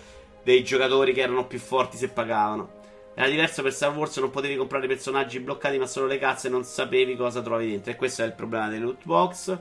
dei 0.42 0.62
giocatori 0.62 1.12
che 1.12 1.22
erano 1.22 1.46
più 1.46 1.58
forti 1.58 1.96
se 1.96 2.08
pagavano. 2.08 2.78
Era 3.14 3.28
diverso 3.28 3.62
per 3.62 3.72
Star 3.72 3.96
Wars, 3.96 4.16
non 4.18 4.30
potevi 4.30 4.56
comprare 4.56 4.86
personaggi 4.86 5.40
bloccati, 5.40 5.78
ma 5.78 5.86
solo 5.86 6.06
le 6.06 6.18
cazze 6.18 6.48
non 6.48 6.64
sapevi 6.64 7.16
cosa 7.16 7.40
trovavi 7.40 7.70
dentro. 7.70 7.92
E 7.92 7.96
questo 7.96 8.22
è 8.22 8.26
il 8.26 8.34
problema 8.34 8.68
dei 8.68 8.80
loot 8.80 9.04
box. 9.04 9.58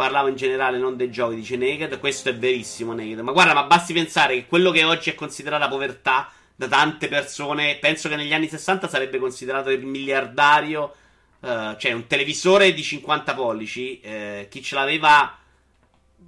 Parlavo 0.00 0.28
in 0.28 0.34
generale, 0.36 0.78
non 0.78 0.96
dei 0.96 1.10
giochi, 1.10 1.34
dice 1.34 1.58
Naked. 1.58 2.00
Questo 2.00 2.30
è 2.30 2.34
verissimo, 2.34 2.94
Naked. 2.94 3.18
Ma 3.18 3.32
guarda, 3.32 3.52
ma 3.52 3.64
basti 3.64 3.92
pensare 3.92 4.34
che 4.34 4.46
quello 4.46 4.70
che 4.70 4.82
oggi 4.82 5.10
è 5.10 5.14
considerata 5.14 5.68
povertà 5.68 6.32
da 6.56 6.68
tante 6.68 7.06
persone, 7.06 7.76
penso 7.76 8.08
che 8.08 8.16
negli 8.16 8.32
anni 8.32 8.48
60 8.48 8.88
sarebbe 8.88 9.18
considerato 9.18 9.68
il 9.68 9.84
miliardario. 9.84 10.94
Uh, 11.40 11.76
cioè, 11.76 11.92
un 11.92 12.06
televisore 12.06 12.72
di 12.72 12.82
50 12.82 13.34
pollici. 13.34 14.00
Uh, 14.02 14.48
chi 14.48 14.62
ce 14.62 14.74
l'aveva 14.74 15.36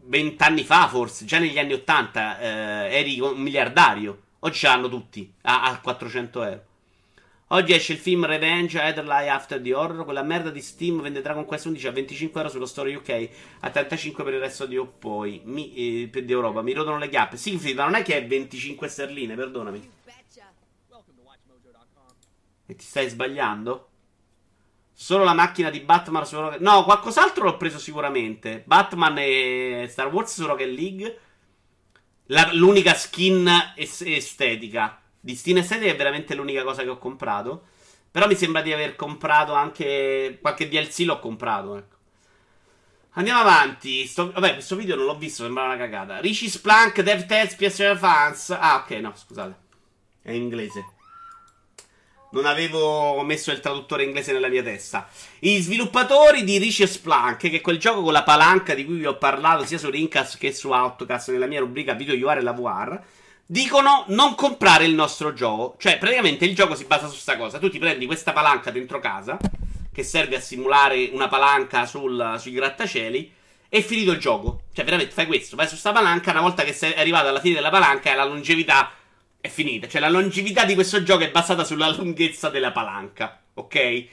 vent'anni 0.04 0.64
fa, 0.64 0.86
forse, 0.88 1.24
già 1.24 1.38
negli 1.38 1.58
anni 1.58 1.72
80, 1.72 2.20
uh, 2.20 2.44
eh, 2.44 2.46
eri 2.90 3.20
un 3.20 3.40
miliardario. 3.40 4.20
Oggi 4.40 4.58
ce 4.58 4.66
l'hanno 4.66 4.90
tutti 4.90 5.32
a, 5.44 5.62
a 5.62 5.80
400 5.80 6.42
euro. 6.42 6.62
Oggi 7.52 7.74
esce 7.74 7.92
il 7.92 7.98
film 7.98 8.24
Revenge 8.24 8.80
Headline 8.80 9.28
After 9.28 9.60
the 9.60 9.74
Horror. 9.74 10.04
Quella 10.04 10.22
merda 10.22 10.48
di 10.48 10.62
Steam 10.62 11.02
vende 11.02 11.20
Dragon 11.20 11.44
Quest 11.44 11.66
11 11.66 11.86
a 11.86 11.92
25 11.92 12.40
euro 12.40 12.50
sullo 12.50 12.64
store 12.64 12.94
UK, 12.94 13.28
a 13.60 13.68
35 13.68 14.24
per 14.24 14.32
il 14.32 14.40
resto 14.40 14.64
di 14.64 14.82
poi 14.98 15.42
mi, 15.44 15.74
eh, 16.10 16.24
di 16.24 16.32
Europa. 16.32 16.62
Mi 16.62 16.72
rodono 16.72 16.96
le 16.96 17.10
chiappe. 17.10 17.36
Siegfried, 17.36 17.76
ma 17.76 17.84
non 17.84 17.96
è 17.96 18.02
che 18.02 18.16
è 18.16 18.26
25 18.26 18.88
sterline, 18.88 19.34
perdonami. 19.34 19.90
E 22.64 22.74
ti 22.74 22.84
stai 22.84 23.10
sbagliando? 23.10 23.88
Solo 24.94 25.24
la 25.24 25.34
macchina 25.34 25.68
di 25.68 25.80
Batman 25.80 26.24
su 26.24 26.36
Rocket 26.36 26.60
No, 26.60 26.84
qualcos'altro 26.84 27.44
l'ho 27.44 27.58
preso 27.58 27.78
sicuramente. 27.78 28.62
Batman 28.64 29.18
e 29.18 29.88
Star 29.90 30.10
Wars 30.10 30.32
su 30.32 30.46
Rocket 30.46 30.74
League. 30.74 31.18
La, 32.26 32.48
l'unica 32.54 32.94
skin 32.94 33.46
es- 33.76 34.00
estetica. 34.00 35.01
Di 35.24 35.36
skin 35.36 35.58
estetica 35.58 35.92
è 35.92 35.94
veramente 35.94 36.34
l'unica 36.34 36.64
cosa 36.64 36.82
che 36.82 36.88
ho 36.88 36.98
comprato. 36.98 37.66
Però 38.10 38.26
mi 38.26 38.34
sembra 38.34 38.60
di 38.60 38.72
aver 38.72 38.96
comprato 38.96 39.52
anche 39.52 40.38
qualche 40.40 40.68
DLC 40.68 41.04
l'ho 41.06 41.20
comprato, 41.20 41.76
ecco. 41.76 41.96
Andiamo 43.12 43.40
avanti. 43.40 44.04
Sto, 44.04 44.32
vabbè, 44.32 44.54
questo 44.54 44.74
video 44.74 44.96
non 44.96 45.04
l'ho 45.04 45.16
visto, 45.16 45.44
sembra 45.44 45.64
una 45.64 45.76
cagata. 45.76 46.18
Richie 46.18 46.48
Splunk, 46.48 47.02
DevTest, 47.02 47.56
PS 47.56 47.96
Fans. 47.96 48.50
Ah, 48.50 48.82
ok, 48.82 48.90
no, 48.98 49.12
scusate. 49.14 49.54
È 50.22 50.32
in 50.32 50.42
inglese. 50.42 50.84
Non 52.32 52.44
avevo 52.44 53.22
messo 53.22 53.52
il 53.52 53.60
traduttore 53.60 54.02
inglese 54.02 54.32
nella 54.32 54.48
mia 54.48 54.64
testa. 54.64 55.08
I 55.38 55.60
sviluppatori 55.60 56.42
di 56.42 56.58
Richie 56.58 56.88
Splunk, 56.88 57.36
che 57.36 57.58
è 57.58 57.60
quel 57.60 57.78
gioco 57.78 58.02
con 58.02 58.12
la 58.12 58.24
palanca 58.24 58.74
di 58.74 58.84
cui 58.84 58.96
vi 58.96 59.06
ho 59.06 59.18
parlato 59.18 59.64
sia 59.64 59.78
su 59.78 59.88
Rincast 59.88 60.36
che 60.36 60.52
su 60.52 60.70
Outcast 60.70 61.30
nella 61.30 61.46
mia 61.46 61.60
rubrica 61.60 61.94
Video 61.94 62.14
UR 62.14 62.38
e 62.38 62.42
Lavoir, 62.42 63.04
dicono 63.46 64.04
non 64.08 64.34
comprare 64.34 64.84
il 64.84 64.94
nostro 64.94 65.32
gioco. 65.32 65.76
Cioè, 65.78 65.98
praticamente 65.98 66.44
il 66.44 66.54
gioco 66.54 66.74
si 66.74 66.84
basa 66.84 67.06
su 67.06 67.12
questa 67.12 67.36
cosa. 67.36 67.58
Tu 67.58 67.70
ti 67.70 67.78
prendi 67.78 68.06
questa 68.06 68.32
palanca 68.32 68.70
dentro 68.70 68.98
casa, 68.98 69.38
che 69.92 70.02
serve 70.02 70.36
a 70.36 70.40
simulare 70.40 71.10
una 71.12 71.28
palanca 71.28 71.86
sul, 71.86 72.36
sui 72.38 72.52
grattacieli, 72.52 73.32
e 73.68 73.78
è 73.78 73.82
finito 73.82 74.12
il 74.12 74.18
gioco. 74.18 74.62
Cioè, 74.72 74.84
veramente 74.84 75.12
fai 75.12 75.26
questo, 75.26 75.56
vai 75.56 75.66
su 75.66 75.72
questa 75.72 75.92
palanca, 75.92 76.30
una 76.30 76.40
volta 76.40 76.62
che 76.62 76.72
sei 76.72 76.94
arrivato 76.94 77.28
alla 77.28 77.40
fine 77.40 77.54
della 77.54 77.70
palanca 77.70 78.12
e 78.12 78.14
la 78.14 78.24
longevità 78.24 78.92
è 79.40 79.48
finita. 79.48 79.88
Cioè, 79.88 80.00
la 80.00 80.08
longevità 80.08 80.64
di 80.64 80.74
questo 80.74 81.02
gioco 81.02 81.24
è 81.24 81.30
basata 81.30 81.64
sulla 81.64 81.88
lunghezza 81.88 82.48
della 82.48 82.70
palanca. 82.72 83.40
Ok? 83.54 84.06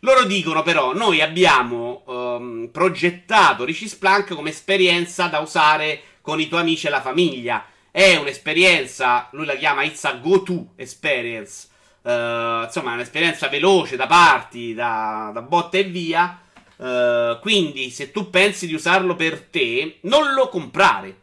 Loro 0.00 0.24
dicono 0.24 0.62
però: 0.62 0.94
Noi 0.94 1.20
abbiamo 1.20 2.02
um, 2.06 2.68
progettato 2.72 3.64
Richie 3.64 3.88
Splunk 3.88 4.34
come 4.34 4.50
esperienza 4.50 5.26
da 5.26 5.40
usare 5.40 6.00
con 6.20 6.40
i 6.40 6.48
tuoi 6.48 6.60
amici 6.60 6.86
e 6.86 6.90
la 6.90 7.00
famiglia. 7.00 7.64
È 7.96 8.14
un'esperienza, 8.16 9.26
lui 9.30 9.46
la 9.46 9.54
chiama 9.54 9.82
It's 9.82 10.04
a 10.04 10.18
go-to 10.22 10.72
experience. 10.76 11.66
Uh, 12.02 12.64
insomma, 12.64 12.90
è 12.90 12.92
un'esperienza 12.92 13.48
veloce 13.48 13.96
da 13.96 14.06
parti, 14.06 14.74
da, 14.74 15.30
da 15.32 15.40
botte 15.40 15.78
e 15.78 15.84
via. 15.84 16.38
Uh, 16.76 17.40
quindi, 17.40 17.88
se 17.88 18.10
tu 18.10 18.28
pensi 18.28 18.66
di 18.66 18.74
usarlo 18.74 19.16
per 19.16 19.40
te, 19.44 19.96
non 20.02 20.34
lo 20.34 20.50
comprare. 20.50 21.20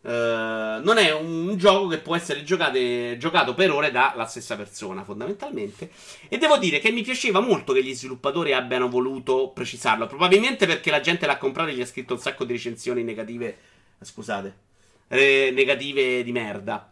Uh, 0.00 0.82
non 0.82 0.96
è 0.96 1.12
un 1.12 1.56
gioco 1.56 1.86
che 1.86 1.98
può 1.98 2.16
essere 2.16 2.42
giocate, 2.42 3.16
giocato 3.16 3.54
per 3.54 3.70
ore 3.70 3.92
dalla 3.92 4.26
stessa 4.26 4.56
persona, 4.56 5.04
fondamentalmente. 5.04 5.92
E 6.28 6.38
devo 6.38 6.56
dire 6.56 6.80
che 6.80 6.90
mi 6.90 7.02
piaceva 7.02 7.38
molto 7.38 7.72
che 7.72 7.84
gli 7.84 7.94
sviluppatori 7.94 8.52
abbiano 8.52 8.88
voluto 8.88 9.52
precisarlo. 9.54 10.08
Probabilmente 10.08 10.66
perché 10.66 10.90
la 10.90 11.00
gente 11.00 11.26
l'ha 11.26 11.38
comprato 11.38 11.70
e 11.70 11.74
gli 11.74 11.82
ha 11.82 11.86
scritto 11.86 12.14
un 12.14 12.20
sacco 12.20 12.42
di 12.44 12.54
recensioni 12.54 13.04
negative. 13.04 13.58
Scusate, 14.02 14.69
negative 15.16 16.22
di 16.22 16.32
merda. 16.32 16.90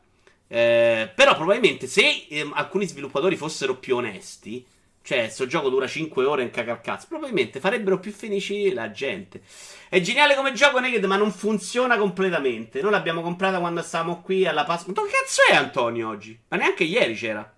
Eh, 0.49 1.11
però, 1.15 1.37
probabilmente, 1.37 1.87
se 1.87 2.27
eh, 2.29 2.51
alcuni 2.55 2.87
sviluppatori 2.87 3.37
fossero 3.37 3.77
più 3.77 3.97
onesti, 3.97 4.67
cioè, 5.03 5.29
sto 5.31 5.47
gioco 5.47 5.71
dura 5.71 5.87
5 5.87 6.25
ore 6.27 6.43
in 6.43 6.51
cagar 6.51 6.83
cazzo. 6.83 7.07
Probabilmente 7.09 7.61
farebbero 7.61 7.99
più 7.99 8.13
felici 8.13 8.73
la 8.75 8.91
gente. 8.91 9.41
È 9.89 10.01
geniale 10.01 10.35
come 10.35 10.53
gioco 10.53 10.81
Naked, 10.81 11.03
ma 11.05 11.17
non 11.17 11.33
funziona 11.33 11.97
completamente. 11.97 12.83
Noi 12.83 12.91
l'abbiamo 12.91 13.23
comprata 13.23 13.59
quando 13.59 13.81
stavamo 13.81 14.21
qui 14.21 14.47
alla 14.47 14.65
Pasqua. 14.65 14.93
Ma 14.95 15.03
che 15.03 15.09
cazzo 15.11 15.41
è 15.51 15.55
Antonio 15.55 16.09
oggi? 16.09 16.39
Ma 16.49 16.59
neanche 16.59 16.85
ieri 16.85 17.15
c'era. 17.15 17.51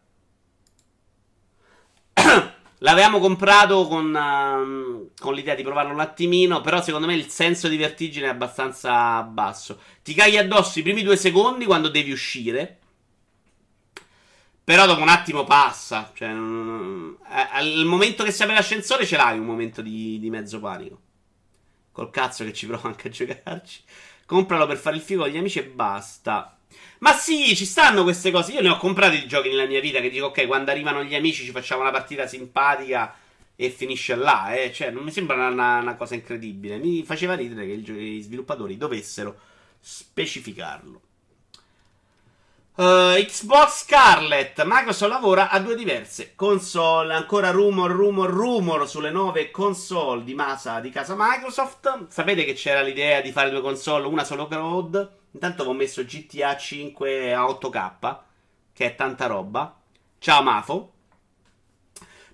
L'avevamo 2.82 3.18
comprato 3.18 3.86
con, 3.86 4.06
uh, 4.14 5.10
con, 5.18 5.34
l'idea 5.34 5.54
di 5.54 5.62
provarlo 5.62 5.92
un 5.92 6.00
attimino. 6.00 6.60
Però 6.60 6.82
secondo 6.82 7.06
me 7.06 7.14
il 7.14 7.28
senso 7.28 7.68
di 7.68 7.76
vertigine 7.76 8.26
è 8.26 8.30
abbastanza 8.30 9.22
basso. 9.22 9.80
Ti 10.02 10.14
cagli 10.14 10.36
addosso 10.36 10.78
i 10.78 10.82
primi 10.82 11.02
due 11.02 11.16
secondi 11.16 11.66
quando 11.66 11.88
devi 11.88 12.10
uscire. 12.10 12.78
Però 14.64 14.86
dopo 14.86 15.02
un 15.02 15.08
attimo 15.08 15.44
passa. 15.44 16.10
Cioè, 16.14 16.28
mm, 16.28 17.14
al 17.52 17.84
momento 17.84 18.24
che 18.24 18.32
si 18.32 18.42
apre 18.42 18.54
l'ascensore 18.54 19.04
ce 19.04 19.16
l'hai 19.16 19.38
un 19.38 19.46
momento 19.46 19.82
di, 19.82 20.18
di 20.18 20.30
mezzo 20.30 20.58
panico. 20.58 21.00
Col 21.92 22.10
cazzo 22.10 22.44
che 22.44 22.52
ci 22.54 22.66
provo 22.66 22.88
anche 22.88 23.08
a 23.08 23.10
giocarci. 23.10 23.82
Compralo 24.24 24.66
per 24.66 24.78
fare 24.78 24.96
il 24.96 25.02
figo 25.02 25.22
con 25.22 25.30
gli 25.30 25.36
amici 25.36 25.58
e 25.58 25.66
basta. 25.66 26.59
Ma 27.00 27.12
sì, 27.14 27.56
ci 27.56 27.64
stanno 27.64 28.02
queste 28.02 28.30
cose. 28.30 28.52
Io 28.52 28.60
ne 28.60 28.68
ho 28.68 28.76
comprati 28.76 29.20
di 29.20 29.26
giochi 29.26 29.48
nella 29.48 29.66
mia 29.66 29.80
vita 29.80 30.00
che 30.00 30.10
dico, 30.10 30.26
ok, 30.26 30.46
quando 30.46 30.70
arrivano 30.70 31.02
gli 31.02 31.14
amici 31.14 31.44
ci 31.44 31.50
facciamo 31.50 31.80
una 31.80 31.90
partita 31.90 32.26
simpatica 32.26 33.14
e 33.56 33.70
finisce 33.70 34.14
là. 34.14 34.54
Eh. 34.54 34.72
Cioè, 34.72 34.90
non 34.90 35.04
mi 35.04 35.10
sembra 35.10 35.48
una, 35.48 35.78
una 35.78 35.94
cosa 35.96 36.14
incredibile. 36.14 36.76
Mi 36.76 37.02
faceva 37.02 37.34
ridere 37.34 37.66
che 37.66 37.76
gli 37.76 38.22
sviluppatori 38.22 38.76
dovessero 38.76 39.38
specificarlo. 39.80 41.00
Uh, 42.80 43.22
Xbox 43.26 43.82
Scarlet, 43.82 44.62
Microsoft 44.64 45.12
lavora 45.12 45.50
a 45.50 45.60
due 45.60 45.76
diverse 45.76 46.34
console. 46.34 47.12
Ancora 47.12 47.50
rumor, 47.50 47.90
rumor, 47.90 48.30
rumor 48.30 48.88
sulle 48.88 49.10
nuove 49.10 49.50
console 49.50 50.24
di, 50.24 50.32
masa, 50.32 50.80
di 50.80 50.88
casa 50.88 51.14
Microsoft. 51.14 52.06
Sapete 52.08 52.42
che 52.42 52.54
c'era 52.54 52.80
l'idea 52.80 53.20
di 53.20 53.32
fare 53.32 53.50
due 53.50 53.60
console, 53.60 54.06
una 54.06 54.24
solo 54.24 54.46
cloud. 54.46 55.10
Intanto 55.32 55.64
ho 55.64 55.74
messo 55.74 56.02
GTA 56.06 56.56
5 56.56 57.34
a 57.34 57.44
8K, 57.44 58.18
che 58.72 58.86
è 58.86 58.94
tanta 58.94 59.26
roba. 59.26 59.78
Ciao 60.18 60.42
Mafo. 60.42 60.92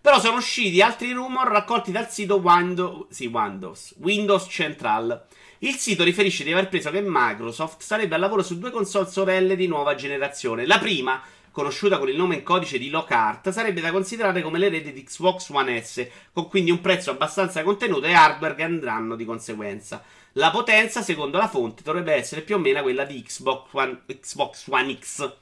Però 0.01 0.21
sono 0.21 0.37
usciti 0.37 0.81
altri 0.81 1.11
rumor 1.11 1.49
raccolti 1.49 1.91
dal 1.91 2.09
sito 2.09 2.37
Windows, 2.37 3.09
sì, 3.09 3.27
Windows, 3.27 3.97
Windows 3.99 4.47
Central. 4.49 5.27
Il 5.61 5.77
sito 5.77 6.05
riferisce 6.05 6.45
di 6.45 6.53
aver 6.53 6.69
preso 6.69 6.91
che 6.91 7.03
Microsoft 7.03 7.81
sarebbe 7.83 8.15
al 8.15 8.21
lavoro 8.21 8.43
su 8.43 8.59
due 8.59 8.71
console 8.71 9.09
sorelle 9.09 9.57
di 9.57 9.67
nuova 9.67 9.95
generazione. 9.95 10.67
La 10.67 10.79
prima, 10.79 11.23
conosciuta 11.51 11.97
con 11.97 12.11
il 12.11 12.17
nome 12.17 12.35
in 12.35 12.43
codice 12.43 12.77
di 12.77 12.91
Lockhart, 12.91 13.49
sarebbe 13.49 13.81
da 13.81 13.91
considerare 13.91 14.43
come 14.43 14.59
l'erede 14.59 14.93
di 14.93 15.03
Xbox 15.03 15.49
One 15.49 15.83
S, 15.83 16.07
con 16.35 16.49
quindi 16.49 16.71
un 16.71 16.83
prezzo 16.83 17.11
abbastanza 17.11 17.63
contenuto 17.63 18.05
e 18.05 18.13
hardware 18.13 18.55
che 18.55 18.65
andranno 18.65 19.17
di 19.17 19.25
conseguenza. 19.25 20.03
La 20.33 20.51
potenza, 20.51 21.01
secondo 21.01 21.39
la 21.39 21.49
fonte, 21.49 21.83
dovrebbe 21.83 22.13
essere 22.13 22.43
più 22.43 22.57
o 22.57 22.59
meno 22.59 22.83
quella 22.83 23.05
di 23.05 23.23
Xbox 23.23 23.69
One, 23.73 24.03
Xbox 24.21 24.67
One 24.69 24.99
X. 25.01 25.33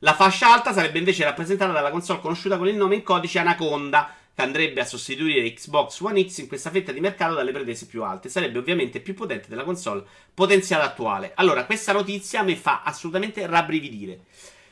La 0.00 0.14
fascia 0.14 0.52
alta 0.52 0.72
sarebbe 0.72 0.98
invece 0.98 1.22
rappresentata 1.22 1.70
dalla 1.70 1.90
console 1.90 2.20
conosciuta 2.20 2.56
con 2.56 2.66
il 2.66 2.74
nome 2.74 2.96
in 2.96 3.02
codice 3.04 3.38
Anaconda, 3.38 4.12
che 4.38 4.44
andrebbe 4.44 4.80
a 4.80 4.84
sostituire 4.84 5.52
Xbox 5.52 5.98
One 5.98 6.24
X 6.24 6.38
in 6.38 6.46
questa 6.46 6.70
fetta 6.70 6.92
di 6.92 7.00
mercato 7.00 7.34
dalle 7.34 7.50
pretese 7.50 7.86
più 7.86 8.04
alte. 8.04 8.28
Sarebbe 8.28 8.60
ovviamente 8.60 9.00
più 9.00 9.14
potente 9.14 9.48
della 9.48 9.64
console 9.64 10.04
potenziale 10.32 10.84
attuale. 10.84 11.32
Allora, 11.34 11.64
questa 11.64 11.90
notizia 11.90 12.44
mi 12.44 12.54
fa 12.54 12.82
assolutamente 12.84 13.44
rabbrividire. 13.48 14.20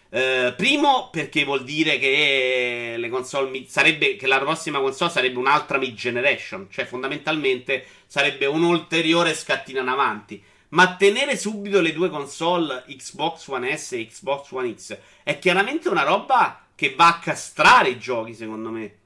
Uh, 0.09 0.55
primo, 0.55 1.09
perché 1.11 1.43
vuol 1.43 1.65
dire 1.65 1.99
che 1.99 2.95
le 2.97 3.09
console 3.09 3.65
sarebbe 3.67 4.15
che 4.15 4.29
la 4.29 4.39
prossima 4.39 4.79
console 4.79 5.11
sarebbe 5.11 5.39
un'altra 5.39 5.79
mid 5.79 5.97
generation, 5.97 6.69
cioè 6.71 6.85
fondamentalmente 6.85 7.85
sarebbe 8.07 8.47
un 8.47 8.63
ulteriore 8.63 9.35
scattino 9.35 9.81
in 9.81 9.89
avanti. 9.89 10.41
Ma 10.69 10.95
tenere 10.95 11.37
subito 11.37 11.81
le 11.81 11.93
due 11.93 12.09
console 12.09 12.85
Xbox 12.87 13.49
One 13.49 13.77
S 13.77 13.93
e 13.93 14.07
Xbox 14.07 14.53
One 14.53 14.77
X 14.77 14.97
è 15.25 15.41
chiaramente 15.41 15.89
una 15.89 16.05
roba 16.05 16.69
che 16.77 16.95
va 16.95 17.09
a 17.09 17.19
castrare 17.19 17.89
i 17.89 17.99
giochi, 17.99 18.33
secondo 18.33 18.71
me. 18.71 18.99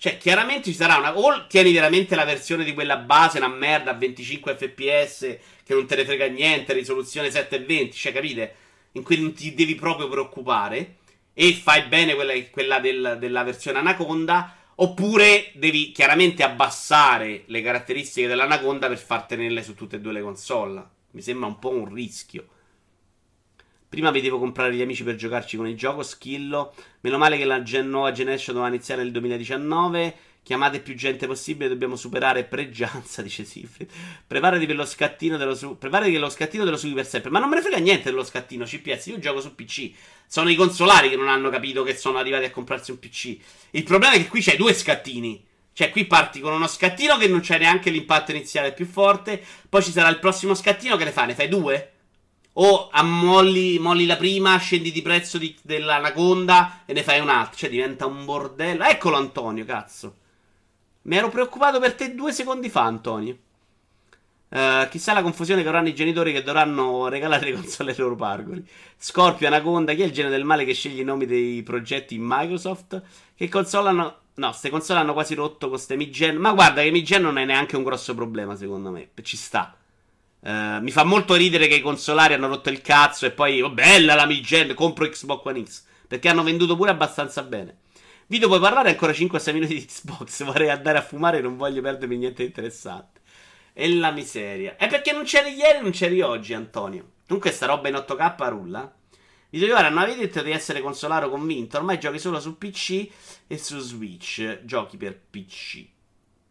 Cioè, 0.00 0.16
chiaramente 0.16 0.70
ci 0.70 0.74
sarà 0.74 0.96
una. 0.96 1.18
O 1.18 1.46
tieni 1.48 1.72
veramente 1.72 2.14
la 2.14 2.24
versione 2.24 2.62
di 2.62 2.72
quella 2.72 2.98
base, 2.98 3.38
una 3.38 3.48
merda 3.48 3.90
a 3.90 3.94
25 3.94 4.54
fps 4.54 5.38
che 5.64 5.74
non 5.74 5.86
te 5.86 5.96
ne 5.96 6.04
frega 6.04 6.26
niente, 6.26 6.72
risoluzione 6.72 7.32
720, 7.32 7.96
cioè, 7.96 8.12
capite? 8.12 8.54
In 8.92 9.02
cui 9.02 9.20
non 9.20 9.32
ti 9.32 9.54
devi 9.54 9.74
proprio 9.74 10.08
preoccupare. 10.08 10.98
E 11.34 11.52
fai 11.52 11.82
bene 11.82 12.14
quella, 12.14 12.32
quella 12.50 12.78
del, 12.78 13.16
della 13.18 13.42
versione 13.42 13.78
Anaconda. 13.78 14.54
Oppure 14.76 15.50
devi 15.54 15.90
chiaramente 15.90 16.44
abbassare 16.44 17.42
le 17.46 17.62
caratteristiche 17.62 18.28
dell'Anaconda 18.28 18.86
per 18.86 18.98
far 18.98 19.24
tenerle 19.24 19.64
su 19.64 19.74
tutte 19.74 19.96
e 19.96 20.00
due 20.00 20.12
le 20.12 20.20
console. 20.22 20.84
Mi 21.10 21.22
sembra 21.22 21.48
un 21.48 21.58
po' 21.58 21.70
un 21.70 21.92
rischio. 21.92 22.46
Prima 23.88 24.10
vedevo 24.10 24.38
comprare 24.38 24.74
gli 24.74 24.82
amici 24.82 25.02
per 25.02 25.14
giocarci 25.14 25.56
con 25.56 25.66
il 25.66 25.76
gioco, 25.76 26.02
skillo. 26.02 26.74
Meno 27.00 27.16
male 27.16 27.38
che 27.38 27.44
la 27.44 27.62
gen- 27.62 27.88
nuova 27.88 28.12
generation 28.12 28.54
doveva 28.54 28.74
iniziare 28.74 29.02
nel 29.02 29.12
2019. 29.12 30.14
Chiamate 30.42 30.80
più 30.80 30.94
gente 30.94 31.26
possibile, 31.26 31.68
dobbiamo 31.68 31.96
superare 31.96 32.44
pregianza, 32.44 33.20
dice 33.22 33.44
Sifrit. 33.44 33.90
Preparati 34.26 34.66
per 34.66 34.76
lo 34.76 34.84
scattino 34.84 35.38
dello 35.38 35.54
su- 35.54 35.78
Preparati 35.78 36.10
che 36.10 36.18
lo 36.18 36.28
scattino 36.28 36.64
dello 36.64 36.76
sughi 36.76 36.92
per 36.92 37.06
sempre. 37.06 37.30
Ma 37.30 37.38
non 37.38 37.48
me 37.48 37.56
ne 37.56 37.62
frega 37.62 37.78
niente 37.78 38.10
dello 38.10 38.24
scattino 38.24 38.64
CPS, 38.64 39.06
io 39.06 39.18
gioco 39.18 39.40
su 39.40 39.54
PC. 39.54 39.90
Sono 40.26 40.50
i 40.50 40.54
consolari 40.54 41.08
che 41.08 41.16
non 41.16 41.28
hanno 41.28 41.48
capito 41.48 41.82
che 41.82 41.96
sono 41.96 42.18
arrivati 42.18 42.44
a 42.44 42.50
comprarsi 42.50 42.90
un 42.90 42.98
PC. 42.98 43.36
Il 43.70 43.84
problema 43.84 44.14
è 44.14 44.18
che 44.18 44.28
qui 44.28 44.42
c'hai 44.42 44.56
due 44.58 44.74
scattini. 44.74 45.44
Cioè, 45.72 45.90
qui 45.90 46.06
parti 46.06 46.40
con 46.40 46.52
uno 46.52 46.66
scattino 46.66 47.16
che 47.16 47.28
non 47.28 47.40
c'è 47.40 47.56
neanche 47.58 47.88
l'impatto 47.88 48.32
iniziale 48.32 48.72
più 48.72 48.84
forte. 48.84 49.42
Poi 49.68 49.82
ci 49.82 49.92
sarà 49.92 50.08
il 50.08 50.18
prossimo 50.18 50.54
scattino 50.54 50.96
che 50.96 51.04
ne 51.04 51.12
fa? 51.12 51.24
Ne 51.24 51.34
fai 51.34 51.48
due? 51.48 51.92
O 52.60 52.88
ammolli 52.90 53.78
molli 53.78 54.04
la 54.04 54.16
prima, 54.16 54.56
scendi 54.56 54.90
di 54.90 55.00
prezzo 55.00 55.38
di, 55.38 55.56
dell'anaconda 55.62 56.82
e 56.86 56.92
ne 56.92 57.04
fai 57.04 57.20
un'altra. 57.20 57.56
Cioè 57.56 57.70
diventa 57.70 58.06
un 58.06 58.24
bordello. 58.24 58.82
Eccolo 58.82 59.16
Antonio, 59.16 59.64
cazzo. 59.64 60.14
Mi 61.02 61.16
ero 61.16 61.28
preoccupato 61.28 61.78
per 61.78 61.94
te 61.94 62.14
due 62.14 62.32
secondi 62.32 62.68
fa, 62.68 62.82
Antonio. 62.82 63.36
Uh, 64.50 64.88
chissà 64.88 65.12
la 65.12 65.22
confusione 65.22 65.62
che 65.62 65.68
avranno 65.68 65.88
i 65.88 65.94
genitori 65.94 66.32
che 66.32 66.42
dovranno 66.42 67.08
regalare 67.08 67.50
le 67.50 67.52
console 67.52 67.92
ai 67.92 67.96
loro 67.98 68.16
pargoli. 68.16 68.66
Scorpio, 68.96 69.46
Anaconda, 69.46 69.94
chi 69.94 70.02
è 70.02 70.06
il 70.06 70.12
genere 70.12 70.34
del 70.34 70.44
male 70.44 70.64
che 70.64 70.72
sceglie 70.72 71.02
i 71.02 71.04
nomi 71.04 71.26
dei 71.26 71.62
progetti 71.62 72.14
in 72.14 72.22
Microsoft? 72.24 73.00
Che 73.34 73.48
console 73.48 73.90
hanno... 73.90 74.18
No, 74.34 74.48
queste 74.48 74.70
console 74.70 75.00
hanno 75.00 75.12
quasi 75.12 75.34
rotto 75.34 75.68
con 75.68 75.78
ste 75.78 75.96
Mi-Gen. 75.96 76.36
Ma 76.36 76.52
guarda 76.52 76.82
che 76.82 76.90
Mi-Gen 76.90 77.22
non 77.22 77.38
è 77.38 77.44
neanche 77.44 77.76
un 77.76 77.84
grosso 77.84 78.14
problema, 78.14 78.56
secondo 78.56 78.90
me. 78.90 79.10
Ci 79.22 79.36
sta. 79.36 79.76
Uh, 80.40 80.80
mi 80.80 80.90
fa 80.90 81.04
molto 81.04 81.34
ridere 81.34 81.66
che 81.66 81.76
i 81.76 81.80
consolari 81.80 82.34
hanno 82.34 82.46
rotto 82.46 82.70
il 82.70 82.80
cazzo 82.80 83.26
e 83.26 83.32
poi, 83.32 83.60
oh, 83.60 83.70
bella 83.70 84.14
la 84.14 84.26
Mi-Gen, 84.26 84.74
compro 84.74 85.08
Xbox 85.08 85.44
One 85.44 85.64
X. 85.64 85.84
Perché 86.06 86.28
hanno 86.28 86.42
venduto 86.42 86.76
pure 86.76 86.90
abbastanza 86.90 87.42
bene. 87.42 87.78
Video 88.30 88.48
puoi 88.48 88.60
parlare 88.60 88.90
ancora 88.90 89.12
5-6 89.12 89.52
minuti 89.52 89.74
di 89.74 89.84
Xbox. 89.86 90.44
Vorrei 90.44 90.68
andare 90.68 90.98
a 90.98 91.02
fumare 91.02 91.40
non 91.40 91.56
voglio 91.56 91.80
perdermi 91.80 92.16
niente 92.16 92.42
di 92.42 92.48
interessante. 92.48 93.20
E 93.72 93.94
la 93.94 94.10
miseria. 94.10 94.76
È 94.76 94.86
perché 94.86 95.12
non 95.12 95.24
c'eri 95.24 95.54
ieri 95.54 95.80
non 95.80 95.92
c'eri 95.92 96.20
oggi, 96.20 96.52
Antonio. 96.52 97.12
Comunque 97.26 97.50
sta 97.52 97.66
roba 97.66 97.88
in 97.88 97.94
8K 97.94 98.48
rulla. 98.48 98.92
Video 99.50 99.74
ora 99.74 99.88
non 99.88 99.98
avete 99.98 100.20
detto 100.20 100.42
di 100.42 100.50
essere 100.50 100.82
consolaro 100.82 101.30
convinto. 101.30 101.78
Ormai 101.78 101.98
giochi 101.98 102.18
solo 102.18 102.38
su 102.38 102.58
PC 102.58 103.08
e 103.46 103.56
su 103.56 103.78
Switch. 103.78 104.60
Giochi 104.64 104.98
per 104.98 105.18
PC. 105.18 105.86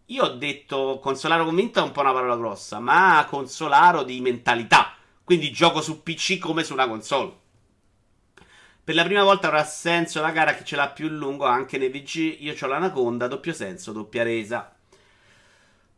Io 0.10 0.24
ho 0.24 0.30
detto 0.30 1.00
consolaro 1.02 1.44
convinto 1.44 1.80
è 1.80 1.84
un 1.84 1.92
po' 1.92 2.00
una 2.00 2.14
parola 2.14 2.38
grossa, 2.38 2.80
ma 2.80 3.26
consolaro 3.28 4.04
di 4.04 4.22
mentalità. 4.22 4.94
Quindi 5.24 5.52
gioco 5.52 5.82
su 5.82 6.02
PC 6.02 6.38
come 6.38 6.64
su 6.64 6.72
una 6.72 6.88
console. 6.88 7.34
Per 8.82 8.96
la 8.96 9.04
prima 9.04 9.24
volta 9.24 9.48
avrà 9.48 9.66
senso 9.66 10.22
la 10.22 10.32
gara 10.32 10.56
che 10.56 10.64
ce 10.64 10.78
l'ha 10.78 10.88
più 10.88 11.10
lungo 11.10 11.44
anche 11.44 11.78
nei 11.78 11.90
VG. 11.90 12.38
Io 12.40 12.56
ho 12.58 12.68
l'anaconda, 12.68 13.28
doppio 13.28 13.52
senso, 13.52 13.92
doppia 13.92 14.24
resa. 14.24 14.74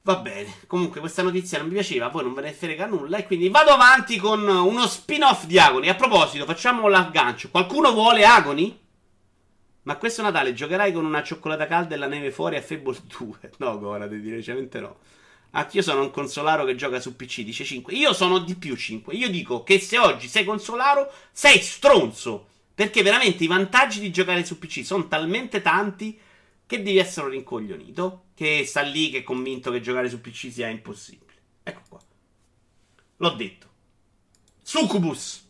Va 0.02 0.16
bene. 0.16 0.56
Comunque, 0.66 1.00
questa 1.00 1.22
notizia 1.22 1.60
non 1.60 1.68
mi 1.68 1.74
piaceva. 1.74 2.10
Poi 2.10 2.24
non 2.24 2.34
ve 2.34 2.42
ne 2.42 2.52
frega 2.52 2.88
nulla. 2.88 3.18
E 3.18 3.28
quindi 3.28 3.50
vado 3.50 3.70
avanti 3.70 4.18
con 4.18 4.42
uno 4.48 4.88
spin-off 4.88 5.46
di 5.46 5.60
Agoni. 5.60 5.88
A 5.88 5.94
proposito, 5.94 6.46
facciamo 6.46 6.88
l'aggancio. 6.88 7.50
Qualcuno 7.52 7.94
vuole 7.94 8.26
Agoni? 8.26 8.88
Ma 9.90 9.98
questo 9.98 10.22
Natale 10.22 10.54
giocherai 10.54 10.94
con 10.94 11.04
una 11.04 11.24
cioccolata 11.24 11.66
calda 11.66 11.96
e 11.96 11.98
la 11.98 12.06
neve 12.06 12.30
fuori 12.30 12.56
a 12.56 12.62
Fable 12.62 12.96
2? 13.18 13.54
No, 13.58 13.80
Gorade, 13.80 14.22
decisamente 14.22 14.80
no. 14.80 15.00
Anch'io 15.52 15.82
sono 15.82 16.02
un 16.02 16.12
consolaro 16.12 16.64
che 16.64 16.76
gioca 16.76 17.00
su 17.00 17.16
PC, 17.16 17.42
dice 17.42 17.64
5. 17.64 17.92
Io 17.96 18.14
sono 18.14 18.38
di 18.38 18.54
più 18.54 18.76
5. 18.76 19.16
Io 19.16 19.32
dico 19.32 19.64
che 19.64 19.80
se 19.80 19.98
oggi 19.98 20.28
sei 20.28 20.46
consolaro, 20.46 21.12
sei 21.32 21.60
stronzo. 21.60 22.50
Perché 22.76 23.02
veramente 23.02 23.44
i 23.44 23.48
vantaggi 23.48 24.00
di 24.00 24.12
giocare 24.12 24.46
su 24.46 24.60
PC 24.60 24.86
sono 24.86 25.08
talmente 25.08 25.64
tanti 25.64 26.20
che 26.68 26.84
devi 26.84 27.00
essere 27.00 27.26
un 27.26 27.32
rincoglionito. 27.32 28.26
Che 28.36 28.66
sta 28.68 28.82
lì 28.82 29.10
che 29.10 29.18
è 29.18 29.24
convinto 29.24 29.72
che 29.72 29.82
giocare 29.82 30.08
su 30.08 30.22
PC 30.22 30.52
sia 30.52 30.68
impossibile. 30.68 31.34
Ecco 31.64 31.82
qua. 31.90 32.00
L'ho 33.18 33.30
detto. 33.32 33.68
Succubus. 34.62 35.48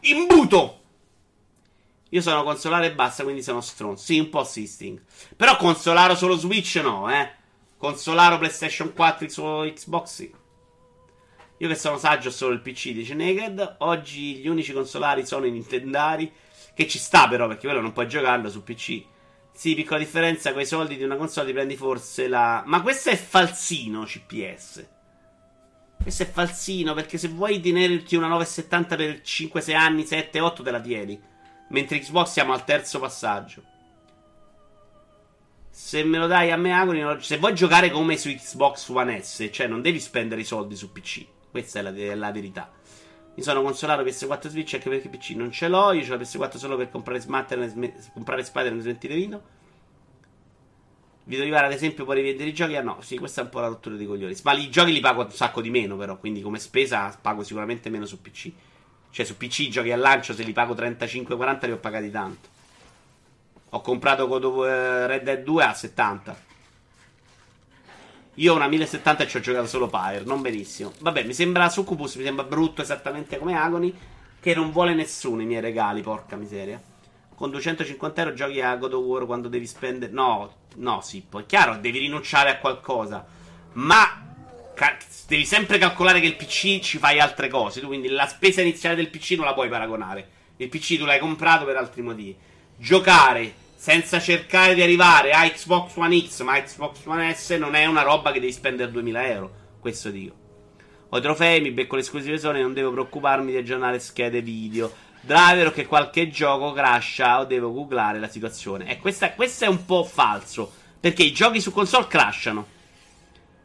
Imbuto. 0.00 0.77
Io 2.10 2.20
sono 2.22 2.42
consolare 2.42 2.86
e 2.86 2.94
basta, 2.94 3.22
quindi 3.22 3.42
sono 3.42 3.60
stronzo. 3.60 4.02
Sì, 4.02 4.18
un 4.18 4.30
po' 4.30 4.44
Sisting. 4.44 5.02
Però 5.36 5.56
consolaro 5.56 6.14
solo 6.14 6.36
Switch 6.36 6.76
no, 6.82 7.10
eh. 7.12 7.30
Consolaro 7.76 8.38
PlayStation 8.38 8.92
4 8.92 9.28
su 9.28 9.42
Xbox 9.42 10.06
sì. 10.06 10.34
Io 11.60 11.68
che 11.68 11.74
sono 11.74 11.98
saggio 11.98 12.30
solo 12.30 12.54
il 12.54 12.60
PC, 12.60 12.92
dice 12.92 13.14
Naked. 13.14 13.76
Oggi 13.78 14.36
gli 14.36 14.48
unici 14.48 14.72
consolari 14.72 15.26
sono 15.26 15.44
i 15.44 15.50
Nintendari. 15.50 16.32
Che 16.74 16.86
ci 16.86 16.98
sta 16.98 17.28
però, 17.28 17.48
perché 17.48 17.66
quello 17.66 17.82
non 17.82 17.92
puoi 17.92 18.08
giocarlo 18.08 18.48
su 18.48 18.62
PC. 18.62 19.04
Sì, 19.52 19.74
piccola 19.74 19.98
differenza, 19.98 20.52
con 20.52 20.64
soldi 20.64 20.96
di 20.96 21.02
una 21.02 21.16
console 21.16 21.48
ti 21.48 21.52
prendi 21.52 21.74
forse 21.74 22.28
la... 22.28 22.62
Ma 22.64 22.80
questo 22.80 23.10
è 23.10 23.16
falsino, 23.16 24.04
CPS. 24.04 24.86
Questo 26.00 26.22
è 26.22 26.30
falsino, 26.30 26.94
perché 26.94 27.18
se 27.18 27.26
vuoi 27.26 27.60
tenerti 27.60 28.14
una 28.14 28.28
970 28.28 28.96
per 28.96 29.20
5-6 29.24 29.74
anni, 29.74 30.02
7-8 30.04 30.62
te 30.62 30.70
la 30.70 30.80
tieni. 30.80 31.20
Mentre 31.68 31.98
Xbox 31.98 32.30
siamo 32.30 32.52
al 32.52 32.64
terzo 32.64 32.98
passaggio. 32.98 33.62
Se 35.70 36.02
me 36.02 36.18
lo 36.18 36.26
dai 36.26 36.50
a 36.50 36.56
me, 36.56 36.72
Agony, 36.72 37.20
se 37.20 37.38
vuoi 37.38 37.54
giocare 37.54 37.90
come 37.90 38.16
su 38.16 38.30
Xbox 38.30 38.88
One 38.88 39.22
S, 39.22 39.48
cioè 39.52 39.66
non 39.66 39.80
devi 39.80 40.00
spendere 40.00 40.40
i 40.40 40.44
soldi 40.44 40.74
su 40.74 40.90
PC. 40.90 41.24
Questa 41.50 41.78
è 41.78 41.82
la, 41.82 41.94
è 41.94 42.14
la 42.14 42.32
verità. 42.32 42.72
Mi 43.34 43.42
sono 43.42 43.62
consolato 43.62 44.02
PS4 44.02 44.48
Switch 44.48 44.74
anche 44.74 44.88
perché 44.88 45.08
PC 45.08 45.30
non 45.36 45.52
ce 45.52 45.68
l'ho. 45.68 45.92
Io 45.92 46.04
ho 46.04 46.16
la 46.16 46.22
PS4 46.22 46.56
solo 46.56 46.76
per 46.76 46.90
comprare 46.90 47.20
Spider-Man, 47.20 47.92
comprare 48.12 48.42
Spider-Man 48.42 48.80
e 48.80 48.82
smentire 48.82 49.14
vino. 49.14 49.42
Video 51.22 51.44
Rivara, 51.44 51.66
ad 51.66 51.72
esempio, 51.72 52.04
puoi 52.04 52.16
rivendere 52.16 52.48
i 52.48 52.54
giochi? 52.54 52.74
Ah 52.74 52.82
no, 52.82 53.00
sì, 53.00 53.18
questa 53.18 53.42
è 53.42 53.44
un 53.44 53.50
po' 53.50 53.60
la 53.60 53.68
rottura 53.68 53.94
dei 53.94 54.06
coglioni. 54.06 54.34
Ma 54.42 54.52
i 54.54 54.70
giochi 54.70 54.92
li 54.92 55.00
pago 55.00 55.22
un 55.22 55.30
sacco 55.30 55.60
di 55.60 55.70
meno, 55.70 55.96
però. 55.96 56.18
Quindi 56.18 56.40
come 56.40 56.58
spesa 56.58 57.16
pago 57.20 57.44
sicuramente 57.44 57.90
meno 57.90 58.06
su 58.06 58.20
PC. 58.20 58.50
Cioè, 59.10 59.24
su 59.24 59.36
PC 59.36 59.68
giochi 59.68 59.90
al 59.90 60.00
lancio, 60.00 60.34
se 60.34 60.42
li 60.42 60.52
pago 60.52 60.74
35-40, 60.74 61.66
li 61.66 61.72
ho 61.72 61.78
pagati 61.78 62.10
tanto. 62.10 62.48
Ho 63.70 63.80
comprato 63.80 64.26
God 64.26 64.44
of 64.44 64.66
Red 64.66 65.22
Dead 65.22 65.42
2 65.42 65.64
a 65.64 65.74
70. 65.74 66.46
Io 68.34 68.52
ho 68.52 68.56
una 68.56 68.68
1070 68.68 69.24
e 69.24 69.28
ci 69.28 69.36
ho 69.36 69.40
giocato 69.40 69.66
solo 69.66 69.88
Pyre, 69.88 70.22
non 70.24 70.40
benissimo. 70.40 70.92
Vabbè, 71.00 71.24
mi 71.24 71.34
sembra 71.34 71.68
Succubus, 71.68 72.14
mi 72.14 72.22
sembra 72.22 72.44
brutto 72.44 72.82
esattamente 72.82 73.36
come 73.36 73.58
Agony, 73.58 73.92
che 74.40 74.54
non 74.54 74.70
vuole 74.70 74.94
nessuno 74.94 75.42
i 75.42 75.44
miei 75.44 75.60
regali, 75.60 76.02
porca 76.02 76.36
miseria. 76.36 76.80
Con 77.34 77.50
250 77.50 78.22
euro 78.22 78.34
giochi 78.34 78.60
a 78.60 78.76
God 78.76 78.92
of 78.92 79.04
War 79.04 79.26
quando 79.26 79.48
devi 79.48 79.66
spendere... 79.66 80.12
No, 80.12 80.52
no, 80.76 81.00
sì, 81.00 81.24
poi 81.28 81.46
chiaro, 81.46 81.76
devi 81.78 81.98
rinunciare 81.98 82.50
a 82.50 82.58
qualcosa. 82.58 83.26
Ma 83.72 84.27
devi 85.26 85.44
sempre 85.44 85.78
calcolare 85.78 86.20
che 86.20 86.26
il 86.26 86.36
PC 86.36 86.80
ci 86.80 86.98
fai 86.98 87.20
altre 87.20 87.48
cose. 87.48 87.80
Tu 87.80 87.86
quindi 87.86 88.08
la 88.08 88.26
spesa 88.26 88.60
iniziale 88.60 88.96
del 88.96 89.10
PC 89.10 89.32
non 89.32 89.44
la 89.44 89.54
puoi 89.54 89.68
paragonare. 89.68 90.28
Il 90.56 90.68
PC 90.68 90.98
tu 90.98 91.04
l'hai 91.04 91.18
comprato 91.18 91.64
per 91.64 91.76
altri 91.76 92.02
motivi. 92.02 92.36
Giocare 92.76 93.54
senza 93.74 94.20
cercare 94.20 94.74
di 94.74 94.82
arrivare 94.82 95.30
a 95.30 95.48
Xbox 95.48 95.94
One 95.96 96.26
X, 96.26 96.42
ma 96.42 96.60
Xbox 96.60 96.98
One 97.04 97.32
S 97.32 97.50
non 97.50 97.74
è 97.74 97.86
una 97.86 98.02
roba 98.02 98.32
che 98.32 98.40
devi 98.40 98.52
spendere 98.52 98.90
2000 98.90 99.26
euro. 99.28 99.54
Questo 99.80 100.10
dico. 100.10 100.34
Ho 101.10 101.18
i 101.18 101.22
trofei, 101.22 101.60
mi 101.60 101.70
becco 101.70 101.94
le 101.94 102.02
esclusive 102.02 102.38
zone, 102.38 102.60
non 102.60 102.74
devo 102.74 102.90
preoccuparmi 102.90 103.52
di 103.52 103.56
aggiornare 103.56 103.98
schede 103.98 104.42
video. 104.42 104.92
Driver 105.20 105.68
o 105.68 105.70
che 105.70 105.86
qualche 105.86 106.28
gioco 106.28 106.72
crasha 106.72 107.40
o 107.40 107.44
devo 107.44 107.72
googlare 107.72 108.18
la 108.18 108.28
situazione. 108.28 108.90
E 108.90 108.98
questo 108.98 109.64
è 109.64 109.68
un 109.68 109.84
po' 109.84 110.04
falso. 110.04 110.72
Perché 111.00 111.22
i 111.22 111.32
giochi 111.32 111.60
su 111.60 111.72
console 111.72 112.08
crashano. 112.08 112.76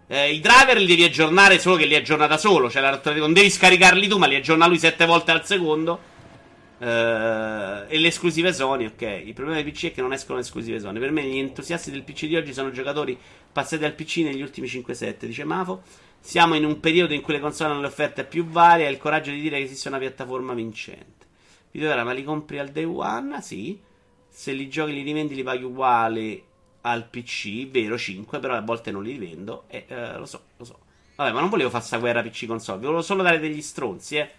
Eh, 0.08 0.34
I 0.34 0.40
driver 0.40 0.78
li 0.78 0.86
devi 0.86 1.04
aggiornare 1.04 1.60
solo 1.60 1.76
che 1.76 1.86
li 1.86 1.96
aggiorna 1.96 2.28
da 2.28 2.38
solo. 2.38 2.70
Cioè, 2.70 3.00
non 3.16 3.34
devi 3.34 3.50
scaricarli 3.50 4.08
tu, 4.08 4.18
ma 4.18 4.28
li 4.28 4.36
aggiorna 4.36 4.68
lui 4.68 4.80
7 4.80 5.06
volte 5.06 5.32
al 5.32 5.46
secondo. 5.46 6.12
Uh, 6.78 7.86
e 7.88 7.98
le 7.98 8.08
esclusive 8.08 8.52
Sony, 8.52 8.86
ok. 8.86 9.22
Il 9.26 9.34
problema 9.34 9.62
dei 9.62 9.72
PC 9.72 9.86
è 9.86 9.92
che 9.94 10.02
non 10.02 10.12
escono 10.12 10.38
le 10.38 10.44
esclusive 10.44 10.80
Sony. 10.80 11.00
Per 11.00 11.12
me, 11.12 11.24
gli 11.24 11.38
entusiasti 11.38 11.92
del 11.92 12.04
PC 12.04 12.26
di 12.26 12.36
oggi 12.36 12.54
sono 12.54 12.72
giocatori 12.72 13.18
passati 13.52 13.86
al 13.86 13.94
PC 13.94 14.18
negli 14.18 14.42
ultimi 14.42 14.68
5-7, 14.68 15.26
dice 15.26 15.46
Mafo. 15.46 15.84
Siamo 16.20 16.56
in 16.56 16.66
un 16.66 16.80
periodo 16.80 17.14
in 17.14 17.22
cui 17.22 17.34
le 17.34 17.40
console 17.40 17.72
hanno 17.72 17.82
le 17.82 17.88
offerte 17.88 18.26
più 18.26 18.46
varie 18.46 18.88
e 18.88 18.92
il 18.92 18.98
coraggio 18.98 19.32
di 19.32 19.40
dire 19.40 19.58
che 19.58 19.64
esiste 19.64 19.88
una 19.88 19.98
piattaforma 19.98 20.54
vincente. 20.54 21.26
Video 21.72 22.04
ma 22.04 22.12
li 22.12 22.24
compri 22.24 22.60
al 22.60 22.70
day 22.70 22.84
one? 22.84 23.42
Sì. 23.42 23.80
Se 24.30 24.52
li 24.52 24.68
giochi 24.68 24.94
li 24.94 25.02
rivendi 25.04 25.36
li 25.36 25.44
paghi 25.44 25.64
uguali 25.64 26.44
al 26.86 27.08
PC, 27.08 27.70
vero 27.70 27.98
5, 27.98 28.40
però 28.40 28.56
a 28.56 28.62
volte 28.62 28.92
non 28.92 29.04
li 29.04 29.12
rivendo. 29.12 29.66
E 29.68 29.86
uh, 29.90 30.20
lo 30.20 30.26
so, 30.26 30.44
lo 30.58 30.66
so. 30.66 30.80
Vabbè, 31.16 31.32
ma 31.32 31.40
non 31.40 31.50
volevo 31.50 31.70
fare 31.70 31.82
questa 31.82 32.00
guerra 32.00 32.24
PC 32.24 32.46
console, 32.48 32.80
volevo 32.80 33.02
solo 33.02 33.22
dare 33.22 33.40
degli 33.40 33.62
stronzi, 33.62 34.18
eh. 34.18 34.32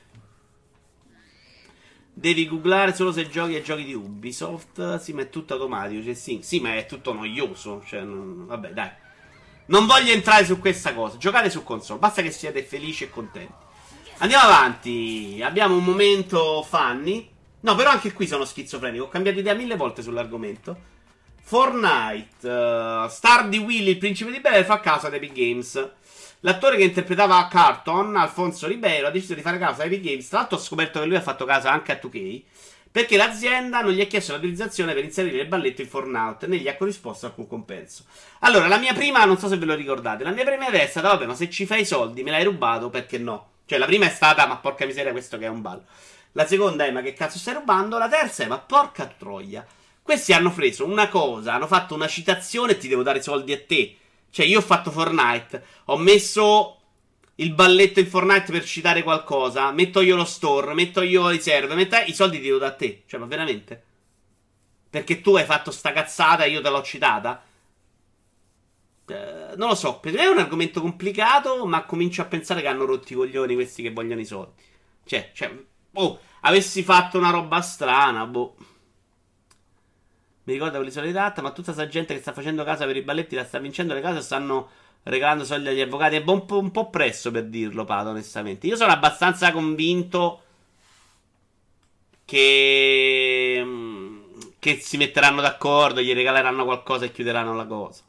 Devi 2.16 2.46
googlare 2.46 2.94
solo 2.94 3.10
se 3.10 3.28
giochi 3.28 3.56
ai 3.56 3.62
giochi 3.62 3.84
di 3.84 3.94
Ubisoft. 3.94 5.00
Sì, 5.00 5.12
ma 5.12 5.22
è 5.22 5.30
tutto 5.30 5.54
automatico. 5.54 6.04
Cioè, 6.04 6.14
sì, 6.14 6.38
sì, 6.42 6.60
ma 6.60 6.76
è 6.76 6.86
tutto 6.86 7.12
noioso. 7.12 7.82
Cioè, 7.84 8.02
non... 8.02 8.46
vabbè, 8.46 8.72
dai. 8.72 8.90
Non 9.66 9.86
voglio 9.86 10.12
entrare 10.12 10.44
su 10.44 10.60
questa 10.60 10.94
cosa. 10.94 11.16
Giocate 11.16 11.50
su 11.50 11.64
console. 11.64 11.98
Basta 11.98 12.22
che 12.22 12.30
siate 12.30 12.62
felici 12.62 13.02
e 13.02 13.10
contenti. 13.10 13.52
Andiamo 14.18 14.44
avanti. 14.44 15.40
Abbiamo 15.42 15.76
un 15.76 15.82
momento 15.82 16.62
funny. 16.62 17.28
No, 17.60 17.74
però 17.74 17.90
anche 17.90 18.12
qui 18.12 18.28
sono 18.28 18.44
schizofrenico. 18.44 19.04
Ho 19.04 19.08
cambiato 19.08 19.40
idea 19.40 19.54
mille 19.54 19.74
volte 19.74 20.00
sull'argomento. 20.00 20.92
Fortnite. 21.46 22.48
Uh, 22.48 23.06
Star 23.08 23.48
di 23.48 23.58
Willy, 23.58 23.90
il 23.90 23.98
principe 23.98 24.30
di 24.30 24.40
Bel, 24.40 24.64
fa 24.64 24.80
caso 24.80 25.06
ad 25.06 25.14
Epic 25.14 25.32
Games. 25.32 25.90
L'attore 26.40 26.76
che 26.76 26.84
interpretava 26.84 27.46
Carton, 27.48 28.16
Alfonso 28.16 28.66
Ribeiro, 28.66 29.06
ha 29.06 29.10
deciso 29.10 29.34
di 29.34 29.42
fare 29.42 29.58
caso 29.58 29.82
a 29.82 29.84
Epic 29.84 30.00
Games. 30.00 30.26
Tra 30.26 30.38
l'altro 30.38 30.56
ho 30.56 30.60
scoperto 30.60 31.00
che 31.00 31.06
lui 31.06 31.16
ha 31.16 31.20
fatto 31.20 31.44
caso 31.44 31.68
anche 31.68 31.92
a 31.92 32.00
2K. 32.02 32.42
Perché 32.90 33.16
l'azienda 33.16 33.82
non 33.82 33.92
gli 33.92 34.00
ha 34.00 34.06
chiesto 34.06 34.32
l'autorizzazione 34.32 34.94
per 34.94 35.04
inserire 35.04 35.42
il 35.42 35.48
balletto 35.48 35.82
in 35.82 35.88
Fortnite 35.88 36.46
né 36.46 36.58
gli 36.58 36.68
ha 36.68 36.76
corrisposto 36.76 37.26
alcun 37.26 37.46
compenso. 37.46 38.04
Allora, 38.40 38.66
la 38.66 38.78
mia 38.78 38.94
prima, 38.94 39.24
non 39.24 39.36
so 39.36 39.48
se 39.48 39.56
ve 39.56 39.64
lo 39.66 39.74
ricordate, 39.74 40.22
la 40.22 40.30
mia 40.30 40.44
prima 40.44 40.68
idea 40.68 40.82
è 40.82 40.86
stata, 40.86 41.08
vabbè, 41.08 41.26
ma 41.26 41.34
se 41.34 41.50
ci 41.50 41.66
fai 41.66 41.80
i 41.80 41.86
soldi, 41.86 42.22
me 42.22 42.30
l'hai 42.30 42.44
rubato, 42.44 42.90
perché 42.90 43.18
no? 43.18 43.48
Cioè, 43.66 43.78
la 43.78 43.86
prima 43.86 44.06
è 44.06 44.10
stata, 44.10 44.46
ma 44.46 44.56
porca 44.56 44.86
miseria, 44.86 45.10
questo 45.10 45.38
che 45.38 45.46
è 45.46 45.48
un 45.48 45.60
ballo. 45.60 45.82
La 46.32 46.46
seconda 46.46 46.84
è, 46.84 46.90
ma 46.90 47.02
che 47.02 47.14
cazzo 47.14 47.36
stai 47.36 47.54
rubando? 47.54 47.98
La 47.98 48.08
terza 48.08 48.44
è, 48.44 48.46
ma 48.46 48.58
porca 48.58 49.06
troia. 49.06 49.66
Questi 50.04 50.34
hanno 50.34 50.52
preso 50.52 50.84
una 50.84 51.08
cosa, 51.08 51.54
hanno 51.54 51.66
fatto 51.66 51.94
una 51.94 52.06
citazione 52.06 52.72
e 52.72 52.76
ti 52.76 52.88
devo 52.88 53.02
dare 53.02 53.20
i 53.20 53.22
soldi 53.22 53.54
a 53.54 53.64
te. 53.64 53.96
Cioè, 54.28 54.44
io 54.44 54.58
ho 54.58 54.62
fatto 54.62 54.90
Fortnite, 54.90 55.64
ho 55.86 55.96
messo 55.96 56.78
il 57.36 57.54
balletto 57.54 58.00
in 58.00 58.06
Fortnite 58.06 58.52
per 58.52 58.66
citare 58.66 59.02
qualcosa, 59.02 59.72
metto 59.72 60.02
io 60.02 60.14
lo 60.14 60.26
store, 60.26 60.74
metto 60.74 61.00
io 61.00 61.28
le 61.28 61.36
riserve, 61.36 61.74
metto... 61.74 61.96
i 62.04 62.12
soldi 62.12 62.38
ti 62.38 62.50
do 62.50 62.58
da 62.58 62.74
te. 62.74 63.04
Cioè, 63.06 63.18
ma 63.18 63.24
veramente? 63.24 63.82
Perché 64.90 65.22
tu 65.22 65.36
hai 65.36 65.46
fatto 65.46 65.70
sta 65.70 65.90
cazzata 65.92 66.44
e 66.44 66.50
io 66.50 66.60
te 66.60 66.68
l'ho 66.68 66.82
citata? 66.82 67.42
Eh, 69.06 69.54
non 69.56 69.68
lo 69.68 69.74
so, 69.74 70.00
per 70.00 70.12
me 70.12 70.20
è 70.20 70.26
un 70.26 70.36
argomento 70.38 70.82
complicato, 70.82 71.64
ma 71.64 71.84
comincio 71.84 72.20
a 72.20 72.26
pensare 72.26 72.60
che 72.60 72.68
hanno 72.68 72.84
rotto 72.84 73.10
i 73.14 73.16
coglioni 73.16 73.54
questi 73.54 73.82
che 73.82 73.90
vogliono 73.90 74.20
i 74.20 74.26
soldi. 74.26 74.62
Cioè, 75.06 75.30
cioè, 75.32 75.50
oh, 75.94 76.20
avessi 76.40 76.82
fatto 76.82 77.16
una 77.16 77.30
roba 77.30 77.62
strana, 77.62 78.26
boh. 78.26 78.56
Mi 80.44 80.52
ricordo 80.52 80.76
quelle 80.76 80.90
solite 80.90 81.12
date, 81.12 81.40
ma 81.40 81.50
tutta 81.50 81.72
questa 81.72 81.90
gente 81.90 82.14
che 82.14 82.20
sta 82.20 82.32
facendo 82.32 82.64
casa 82.64 82.84
per 82.84 82.96
i 82.96 83.02
balletti 83.02 83.34
la 83.34 83.44
sta 83.44 83.58
vincendo 83.58 83.94
le 83.94 84.00
case 84.00 84.20
stanno 84.20 84.68
regalando 85.04 85.44
soldi 85.44 85.68
agli 85.68 85.80
avvocati. 85.80 86.16
È 86.16 86.22
un 86.24 86.44
po', 86.44 86.58
un 86.58 86.70
po 86.70 86.90
presto 86.90 87.30
per 87.30 87.46
dirlo, 87.46 87.84
Pato, 87.84 88.10
onestamente. 88.10 88.66
Io 88.66 88.76
sono 88.76 88.92
abbastanza 88.92 89.52
convinto 89.52 90.42
che, 92.24 93.60
mm, 93.62 94.18
che 94.58 94.76
si 94.80 94.96
metteranno 94.96 95.40
d'accordo, 95.40 96.00
gli 96.00 96.12
regaleranno 96.12 96.64
qualcosa 96.64 97.04
e 97.06 97.12
chiuderanno 97.12 97.54
la 97.54 97.66
cosa. 97.66 98.02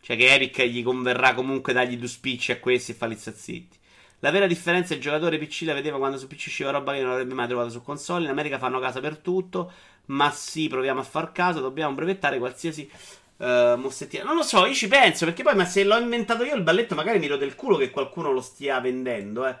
Cioè 0.00 0.16
che 0.16 0.34
Epic 0.34 0.62
gli 0.64 0.82
converrà 0.82 1.32
comunque 1.34 1.72
dargli 1.72 1.96
due 1.96 2.08
spicci 2.08 2.50
a 2.52 2.58
questi 2.58 2.90
e 2.90 2.94
farli 2.94 3.16
zitti. 3.16 3.78
La 4.20 4.30
vera 4.30 4.46
differenza 4.46 4.94
è 4.94 4.96
il 4.96 5.02
giocatore 5.02 5.38
PC 5.38 5.62
la 5.64 5.74
vedeva 5.74 5.98
quando 5.98 6.16
su 6.16 6.28
PC 6.28 6.44
usciva 6.46 6.70
roba 6.70 6.92
che 6.92 7.02
non 7.02 7.10
avrebbe 7.10 7.34
mai 7.34 7.48
trovato 7.48 7.70
su 7.70 7.82
console. 7.82 8.24
In 8.24 8.30
America 8.30 8.58
fanno 8.58 8.78
casa 8.78 9.00
per 9.00 9.18
tutto. 9.18 9.72
Ma 10.06 10.30
sì, 10.30 10.68
proviamo 10.68 11.00
a 11.00 11.04
far 11.04 11.32
caso. 11.32 11.60
Dobbiamo 11.60 11.94
brevettare 11.94 12.38
qualsiasi 12.38 12.90
uh, 13.38 13.76
mossettina. 13.76 14.24
Non 14.24 14.36
lo 14.36 14.42
so, 14.42 14.66
io 14.66 14.74
ci 14.74 14.88
penso. 14.88 15.24
Perché 15.24 15.42
poi, 15.42 15.54
ma 15.54 15.64
se 15.64 15.84
l'ho 15.84 15.98
inventato 15.98 16.44
io 16.44 16.54
il 16.54 16.62
balletto, 16.62 16.94
magari 16.94 17.18
mi 17.18 17.26
del 17.26 17.54
culo 17.54 17.76
che 17.76 17.90
qualcuno 17.90 18.32
lo 18.32 18.40
stia 18.40 18.80
vendendo, 18.80 19.46
eh. 19.46 19.56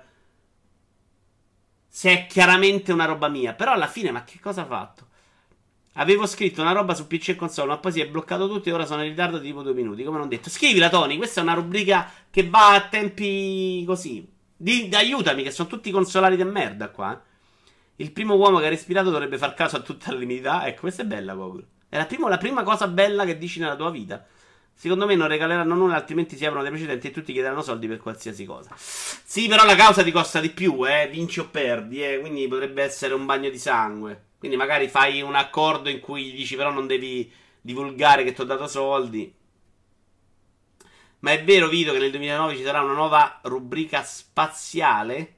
Se 1.88 2.10
è 2.10 2.26
chiaramente 2.26 2.92
una 2.92 3.04
roba 3.04 3.28
mia. 3.28 3.52
Però 3.54 3.72
alla 3.72 3.86
fine, 3.86 4.10
ma 4.10 4.24
che 4.24 4.40
cosa 4.40 4.62
ha 4.62 4.66
fatto? 4.66 5.08
Avevo 5.96 6.26
scritto 6.26 6.62
una 6.62 6.72
roba 6.72 6.94
su 6.94 7.06
PC 7.06 7.30
e 7.30 7.36
console, 7.36 7.68
ma 7.68 7.78
poi 7.78 7.92
si 7.92 8.00
è 8.00 8.08
bloccato 8.08 8.48
tutto 8.48 8.68
e 8.70 8.72
ora 8.72 8.86
sono 8.86 9.02
in 9.02 9.10
ritardo 9.10 9.38
di 9.38 9.48
tipo 9.48 9.62
due 9.62 9.74
minuti. 9.74 10.02
Come 10.04 10.18
non 10.18 10.28
detto, 10.28 10.48
scrivila, 10.48 10.88
Tony. 10.88 11.16
Questa 11.18 11.40
è 11.40 11.42
una 11.42 11.54
rubrica 11.54 12.10
che 12.30 12.48
va 12.48 12.74
a 12.74 12.88
tempi 12.88 13.84
così. 13.86 14.26
Di, 14.56 14.88
aiutami, 14.92 15.42
che 15.42 15.50
sono 15.50 15.68
tutti 15.68 15.90
consolari 15.90 16.36
di 16.36 16.44
merda 16.44 16.88
qua. 16.88 17.12
Eh. 17.12 17.30
Il 18.02 18.10
primo 18.10 18.34
uomo 18.34 18.58
che 18.58 18.66
ha 18.66 18.68
respirato 18.68 19.10
dovrebbe 19.10 19.38
far 19.38 19.54
caso 19.54 19.76
a 19.76 19.80
tutta 19.80 20.10
l'umanità. 20.10 20.66
Ecco, 20.66 20.80
questa 20.80 21.02
è 21.02 21.04
bella, 21.06 21.34
Google. 21.34 21.66
È 21.88 21.96
la 21.96 22.04
prima, 22.04 22.28
la 22.28 22.36
prima 22.36 22.64
cosa 22.64 22.88
bella 22.88 23.24
che 23.24 23.38
dici 23.38 23.60
nella 23.60 23.76
tua 23.76 23.90
vita. 23.90 24.26
Secondo 24.74 25.06
me 25.06 25.14
non 25.14 25.28
regaleranno 25.28 25.76
nulla, 25.76 25.94
altrimenti 25.94 26.36
si 26.36 26.44
aprono 26.44 26.64
dei 26.64 26.72
precedenti 26.72 27.06
e 27.06 27.10
tutti 27.12 27.32
chiederanno 27.32 27.62
soldi 27.62 27.86
per 27.86 27.98
qualsiasi 27.98 28.44
cosa. 28.44 28.74
Sì, 28.76 29.46
però 29.46 29.64
la 29.64 29.76
causa 29.76 30.02
ti 30.02 30.10
costa 30.10 30.40
di 30.40 30.50
più, 30.50 30.84
eh. 30.84 31.08
Vinci 31.12 31.38
o 31.38 31.48
perdi, 31.48 32.02
eh. 32.02 32.18
Quindi 32.18 32.48
potrebbe 32.48 32.82
essere 32.82 33.14
un 33.14 33.24
bagno 33.24 33.50
di 33.50 33.58
sangue. 33.58 34.30
Quindi 34.36 34.56
magari 34.56 34.88
fai 34.88 35.22
un 35.22 35.36
accordo 35.36 35.88
in 35.88 36.00
cui 36.00 36.24
gli 36.24 36.34
dici 36.34 36.56
però 36.56 36.72
non 36.72 36.88
devi 36.88 37.30
divulgare 37.60 38.24
che 38.24 38.32
ti 38.32 38.40
ho 38.40 38.44
dato 38.44 38.66
soldi. 38.66 39.32
Ma 41.20 41.30
è 41.30 41.44
vero, 41.44 41.68
Vito, 41.68 41.92
che 41.92 42.00
nel 42.00 42.10
2009 42.10 42.56
ci 42.56 42.64
sarà 42.64 42.82
una 42.82 42.94
nuova 42.94 43.38
rubrica 43.42 44.02
spaziale? 44.02 45.36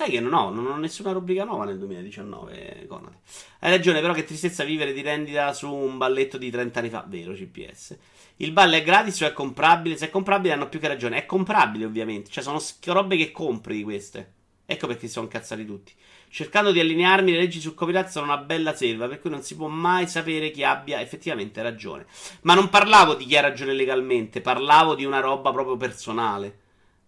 Sai 0.00 0.08
che 0.08 0.20
non 0.20 0.32
ho, 0.32 0.48
non 0.48 0.64
ho 0.64 0.76
nessuna 0.78 1.12
rubrica 1.12 1.44
nuova 1.44 1.66
nel 1.66 1.76
2019, 1.76 2.86
Conate. 2.88 3.18
Hai 3.58 3.70
ragione, 3.70 4.00
però 4.00 4.14
che 4.14 4.24
tristezza 4.24 4.64
vivere 4.64 4.94
di 4.94 5.02
rendita 5.02 5.52
su 5.52 5.70
un 5.70 5.98
balletto 5.98 6.38
di 6.38 6.50
30 6.50 6.78
anni 6.78 6.88
fa. 6.88 7.04
Vero, 7.06 7.34
CPS. 7.34 7.98
Il 8.36 8.52
ballo 8.52 8.76
è 8.76 8.82
gratis 8.82 9.20
o 9.20 9.26
è 9.26 9.34
comprabile? 9.34 9.98
Se 9.98 10.06
è 10.06 10.10
comprabile 10.10 10.54
hanno 10.54 10.70
più 10.70 10.80
che 10.80 10.88
ragione. 10.88 11.18
È 11.18 11.26
comprabile, 11.26 11.84
ovviamente. 11.84 12.30
Cioè, 12.30 12.42
sono 12.42 12.62
robe 12.86 13.18
che 13.18 13.30
compri 13.30 13.76
di 13.76 13.82
queste. 13.82 14.32
Ecco 14.64 14.86
perché 14.86 15.06
si 15.06 15.12
sono 15.12 15.26
incazzati 15.26 15.66
tutti. 15.66 15.92
Cercando 16.30 16.72
di 16.72 16.80
allinearmi, 16.80 17.32
le 17.32 17.38
leggi 17.38 17.60
sul 17.60 17.74
copyright 17.74 18.08
sono 18.08 18.24
una 18.24 18.38
bella 18.38 18.74
selva, 18.74 19.06
per 19.06 19.20
cui 19.20 19.28
non 19.28 19.42
si 19.42 19.54
può 19.54 19.68
mai 19.68 20.08
sapere 20.08 20.50
chi 20.50 20.64
abbia 20.64 21.02
effettivamente 21.02 21.60
ragione. 21.60 22.06
Ma 22.40 22.54
non 22.54 22.70
parlavo 22.70 23.16
di 23.16 23.26
chi 23.26 23.36
ha 23.36 23.42
ragione 23.42 23.74
legalmente, 23.74 24.40
parlavo 24.40 24.94
di 24.94 25.04
una 25.04 25.20
roba 25.20 25.52
proprio 25.52 25.76
personale. 25.76 26.59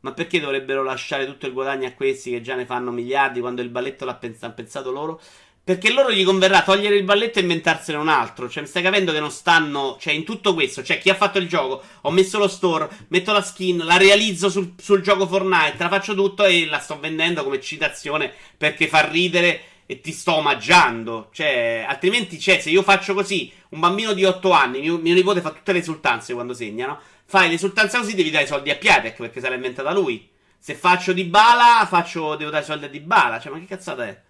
Ma 0.03 0.13
perché 0.13 0.41
dovrebbero 0.41 0.83
lasciare 0.83 1.27
tutto 1.27 1.47
il 1.47 1.53
guadagno 1.53 1.87
a 1.87 1.93
questi 1.93 2.31
che 2.31 2.41
già 2.41 2.55
ne 2.55 2.67
fanno 2.67 2.91
miliardi 2.91 3.41
quando 3.41 3.63
il 3.63 3.69
balletto 3.69 4.05
l'ha 4.05 4.15
pensato 4.15 4.91
loro? 4.91 5.21
Perché 5.65 5.93
loro 5.93 6.11
gli 6.11 6.25
converrà 6.25 6.63
togliere 6.63 6.97
il 6.97 7.05
balletto 7.05 7.39
e 7.39 7.43
inventarsene 7.43 7.97
un 7.97 8.09
altro. 8.09 8.49
Cioè, 8.49 8.65
mi 8.65 8.69
stai 8.69 8.83
capendo 8.83 9.13
che 9.13 9.21
non 9.21 9.31
stanno. 9.31 9.97
Cioè, 10.01 10.13
in 10.13 10.25
tutto 10.25 10.55
questo, 10.55 10.83
cioè, 10.83 10.99
chi 10.99 11.09
ha 11.09 11.15
fatto 11.15 11.39
il 11.39 11.47
gioco, 11.47 11.81
ho 12.01 12.11
messo 12.11 12.39
lo 12.39 12.49
store, 12.49 12.89
metto 13.09 13.31
la 13.31 13.43
skin, 13.43 13.79
la 13.79 13.97
realizzo 13.97 14.51
sul, 14.51 14.75
sul 14.77 15.03
gioco 15.03 15.29
Fortnite, 15.29 15.77
la 15.79 15.89
faccio 15.89 16.17
tutto 16.17 16.45
e 16.45 16.67
la 16.67 16.81
sto 16.81 16.99
vendendo 16.99 17.45
come 17.45 17.61
citazione 17.61 18.33
perché 18.57 18.89
fa 18.89 19.09
ridere 19.09 19.61
e 19.87 20.01
ti 20.01 20.11
sto 20.11 20.35
omaggiando. 20.35 21.29
Cioè, 21.33 21.85
altrimenti, 21.87 22.41
cioè, 22.41 22.59
se 22.59 22.71
io 22.71 22.83
faccio 22.83 23.15
così, 23.15 23.53
un 23.69 23.79
bambino 23.79 24.15
di 24.15 24.25
8 24.25 24.51
anni, 24.51 24.81
mio, 24.81 24.99
mio 24.99 25.15
nipote 25.15 25.41
fa 25.41 25.51
tutte 25.51 25.73
le 25.73 25.79
esultanze 25.79 26.35
quando 26.35 26.55
segna, 26.55 26.87
no? 26.87 26.99
Fai 27.33 27.49
l'esultanza 27.49 27.97
così, 27.97 28.15
devi 28.15 28.29
dare 28.29 28.45
i 28.45 28.47
soldi 28.47 28.69
a 28.69 28.77
Piatek 28.77 29.17
perché 29.17 29.41
se 29.41 29.49
l'ha 29.49 29.55
inventata 29.55 29.91
lui. 29.95 30.29
Se 30.59 30.75
faccio 30.75 31.15
di 31.15 31.25
bala, 31.25 31.87
faccio, 31.87 32.37
devo 32.37 32.51
dare 32.51 32.63
i 32.63 32.67
soldi 32.67 32.85
a 32.85 32.89
di 32.89 33.01
bala. 33.01 33.41
Cioè, 33.41 33.51
ma 33.51 33.59
che 33.59 33.65
cazzata 33.65 34.07
è? 34.07 34.23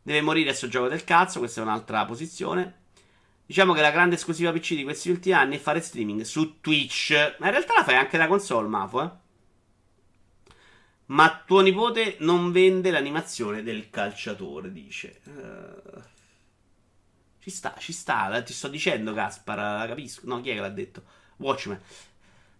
Deve 0.00 0.22
morire 0.22 0.54
sto 0.54 0.68
gioco 0.68 0.88
del 0.88 1.04
cazzo, 1.04 1.38
questa 1.38 1.60
è 1.60 1.64
un'altra 1.64 2.06
posizione. 2.06 2.84
Diciamo 3.44 3.74
che 3.74 3.82
la 3.82 3.90
grande 3.90 4.14
esclusiva 4.14 4.52
PC 4.52 4.72
di 4.74 4.84
questi 4.84 5.10
ultimi 5.10 5.34
anni 5.34 5.56
è 5.56 5.58
fare 5.58 5.82
streaming 5.82 6.22
su 6.22 6.62
Twitch. 6.62 7.36
Ma 7.40 7.48
in 7.48 7.52
realtà 7.52 7.74
la 7.76 7.84
fai 7.84 7.96
anche 7.96 8.16
da 8.16 8.26
console, 8.26 8.66
Mafo, 8.66 9.02
eh. 9.02 9.10
Ma 11.08 11.42
tuo 11.44 11.60
nipote 11.60 12.16
non 12.20 12.52
vende 12.52 12.90
l'animazione 12.90 13.62
del 13.62 13.90
calciatore, 13.90 14.72
dice. 14.72 15.20
Uh, 15.24 16.00
ci 17.38 17.50
sta, 17.50 17.74
ci 17.78 17.92
sta, 17.92 18.40
ti 18.40 18.54
sto 18.54 18.68
dicendo, 18.68 19.12
Gaspar, 19.12 19.86
capisco. 19.88 20.22
No, 20.24 20.40
chi 20.40 20.48
è 20.48 20.54
che 20.54 20.60
l'ha 20.60 20.70
detto? 20.70 21.18
Watchmen. 21.40 21.80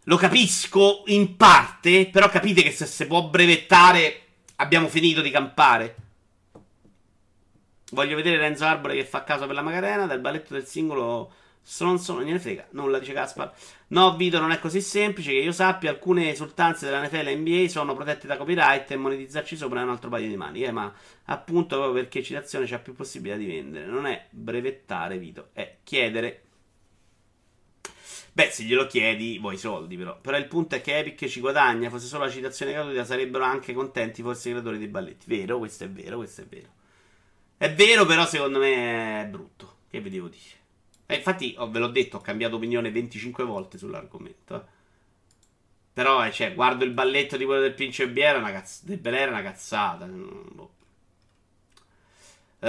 Lo 0.04 0.16
capisco 0.16 1.02
in 1.06 1.36
parte, 1.36 2.08
però 2.08 2.28
capite 2.28 2.62
che 2.62 2.72
se 2.72 2.86
si 2.86 3.06
può 3.06 3.28
brevettare 3.28 4.22
abbiamo 4.56 4.88
finito 4.88 5.20
di 5.20 5.30
campare. 5.30 5.96
Voglio 7.92 8.16
vedere 8.16 8.38
Renzo 8.38 8.64
Arbore 8.64 8.94
che 8.94 9.04
fa 9.04 9.24
caso 9.24 9.46
per 9.46 9.54
la 9.54 9.62
Macarena. 9.62 10.06
Dal 10.06 10.20
balletto 10.20 10.54
del 10.54 10.66
singolo 10.66 11.32
Stronzo, 11.62 12.14
non 12.14 12.24
gliene 12.24 12.38
frega, 12.38 12.68
nulla, 12.70 12.98
dice 12.98 13.12
Caspar. 13.12 13.52
No, 13.88 14.16
Vito, 14.16 14.38
non 14.40 14.50
è 14.52 14.58
così 14.58 14.80
semplice. 14.80 15.30
Che 15.30 15.38
io 15.38 15.52
sappia, 15.52 15.90
alcune 15.90 16.30
esultanze 16.30 16.86
della 16.86 17.04
NFL 17.06 17.28
e 17.28 17.36
NBA 17.36 17.68
sono 17.68 17.94
protette 17.94 18.26
da 18.26 18.36
copyright 18.36 18.90
e 18.90 18.96
monetizzarci 18.96 19.56
sopra 19.56 19.80
è 19.80 19.82
un 19.82 19.90
altro 19.90 20.08
paio 20.08 20.28
di 20.28 20.36
mani. 20.36 20.62
Eh, 20.62 20.72
ma 20.72 20.92
appunto 21.26 21.76
proprio 21.76 22.02
perché 22.02 22.22
citazione 22.22 22.66
c'ha 22.66 22.78
più 22.78 22.94
possibilità 22.94 23.36
di 23.38 23.46
vendere. 23.46 23.86
Non 23.86 24.06
è 24.06 24.26
brevettare, 24.30 25.18
Vito, 25.18 25.48
è 25.52 25.76
chiedere. 25.84 26.42
Beh, 28.32 28.50
se 28.50 28.62
glielo 28.64 28.86
chiedi, 28.86 29.38
vuoi 29.38 29.54
i 29.54 29.58
soldi, 29.58 29.96
però. 29.96 30.18
Però 30.20 30.36
il 30.36 30.46
punto 30.46 30.76
è 30.76 30.80
che 30.80 30.98
Epic 30.98 31.26
ci 31.26 31.40
guadagna. 31.40 31.90
Fosse 31.90 32.06
solo 32.06 32.24
la 32.24 32.30
citazione 32.30 32.72
gratuita, 32.72 33.04
sarebbero 33.04 33.44
anche 33.44 33.72
contenti 33.72 34.22
forse 34.22 34.48
i 34.48 34.52
creatori 34.52 34.78
dei 34.78 34.88
balletti. 34.88 35.26
Vero, 35.26 35.58
questo 35.58 35.84
è 35.84 35.90
vero, 35.90 36.16
questo 36.16 36.42
è 36.42 36.46
vero. 36.46 36.68
È 37.56 37.72
vero, 37.74 38.06
però 38.06 38.26
secondo 38.26 38.58
me 38.58 39.22
è 39.22 39.26
brutto. 39.26 39.78
Che 39.90 40.00
vi 40.00 40.10
devo 40.10 40.28
dire? 40.28 40.58
Eh, 41.06 41.16
infatti, 41.16 41.54
oh, 41.58 41.70
ve 41.70 41.80
l'ho 41.80 41.88
detto, 41.88 42.18
ho 42.18 42.20
cambiato 42.20 42.56
opinione 42.56 42.90
25 42.92 43.44
volte 43.44 43.78
sull'argomento. 43.78 44.54
Eh. 44.54 44.62
Però, 45.92 46.24
eh, 46.24 46.30
cioè, 46.32 46.54
guardo 46.54 46.84
il 46.84 46.92
balletto 46.92 47.36
di 47.36 47.44
quello 47.44 47.60
del 47.60 47.74
Principe 47.74 48.08
Biera, 48.10 48.38
una 48.38 48.52
cazz- 48.52 48.84
del 48.84 48.98
Bel 48.98 49.14
Air 49.14 49.28
una 49.30 49.42
cazzata. 49.42 50.06
Boh. 50.06 50.70
Uh, 52.60 52.66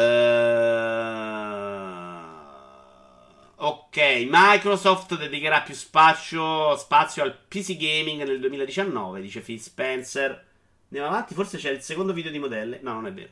ok, 3.63 4.25
Microsoft 4.27 5.15
dedicherà 5.17 5.61
più 5.61 5.75
spazio, 5.75 6.75
spazio 6.77 7.21
al 7.21 7.37
PC 7.47 7.77
gaming 7.77 8.23
nel 8.23 8.39
2019, 8.39 9.21
dice 9.21 9.41
Phil 9.41 9.59
Spencer. 9.59 10.45
Andiamo 10.85 11.07
avanti, 11.07 11.35
forse 11.35 11.57
c'è 11.57 11.69
il 11.69 11.81
secondo 11.81 12.11
video 12.11 12.31
di 12.31 12.39
modelle. 12.39 12.79
No, 12.81 12.93
non 12.93 13.05
è 13.05 13.13
vero. 13.13 13.29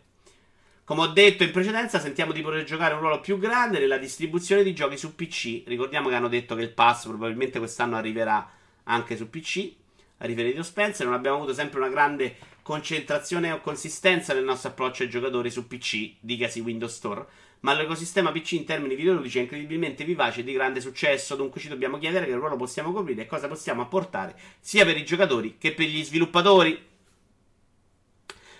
Come 0.83 1.01
ho 1.01 1.07
detto 1.07 1.43
in 1.43 1.51
precedenza, 1.51 1.99
sentiamo 1.99 2.31
di 2.31 2.41
poter 2.41 2.63
giocare 2.63 2.93
un 2.93 2.99
ruolo 2.99 3.21
più 3.21 3.39
grande 3.39 3.79
nella 3.79 3.97
distribuzione 3.97 4.61
di 4.61 4.75
giochi 4.75 4.97
su 4.97 5.15
PC. 5.15 5.63
Ricordiamo 5.65 6.09
che 6.09 6.15
hanno 6.15 6.27
detto 6.27 6.53
che 6.53 6.61
il 6.61 6.73
pass 6.73 7.07
probabilmente 7.07 7.57
quest'anno 7.57 7.95
arriverà 7.95 8.51
anche 8.83 9.17
su 9.17 9.31
PC. 9.31 9.71
A 10.19 10.25
riferito 10.25 10.61
Spencer, 10.61 11.07
non 11.07 11.15
abbiamo 11.15 11.37
avuto 11.37 11.53
sempre 11.53 11.79
una 11.79 11.89
grande 11.89 12.37
concentrazione 12.61 13.51
o 13.51 13.61
consistenza 13.61 14.33
nel 14.35 14.43
nostro 14.43 14.69
approccio 14.69 15.01
ai 15.01 15.09
giocatori 15.09 15.49
su 15.49 15.65
PC, 15.65 16.13
dicasi 16.19 16.59
Windows 16.59 16.93
Store. 16.93 17.25
Ma 17.61 17.73
l'ecosistema 17.73 18.31
PC 18.31 18.53
in 18.53 18.65
termini 18.65 18.95
videoludici 18.95 19.39
è 19.39 19.41
incredibilmente 19.41 20.05
vivace 20.05 20.41
e 20.41 20.43
di 20.43 20.53
grande 20.53 20.79
successo. 20.79 21.35
Dunque, 21.35 21.59
ci 21.59 21.67
dobbiamo 21.67 21.97
chiedere 21.97 22.25
che 22.25 22.33
ruolo 22.33 22.55
possiamo 22.55 22.93
coprire 22.93 23.23
e 23.23 23.25
cosa 23.25 23.47
possiamo 23.47 23.81
apportare 23.81 24.37
sia 24.59 24.85
per 24.85 24.95
i 24.95 25.03
giocatori 25.03 25.57
che 25.57 25.73
per 25.73 25.87
gli 25.87 26.03
sviluppatori. 26.03 26.87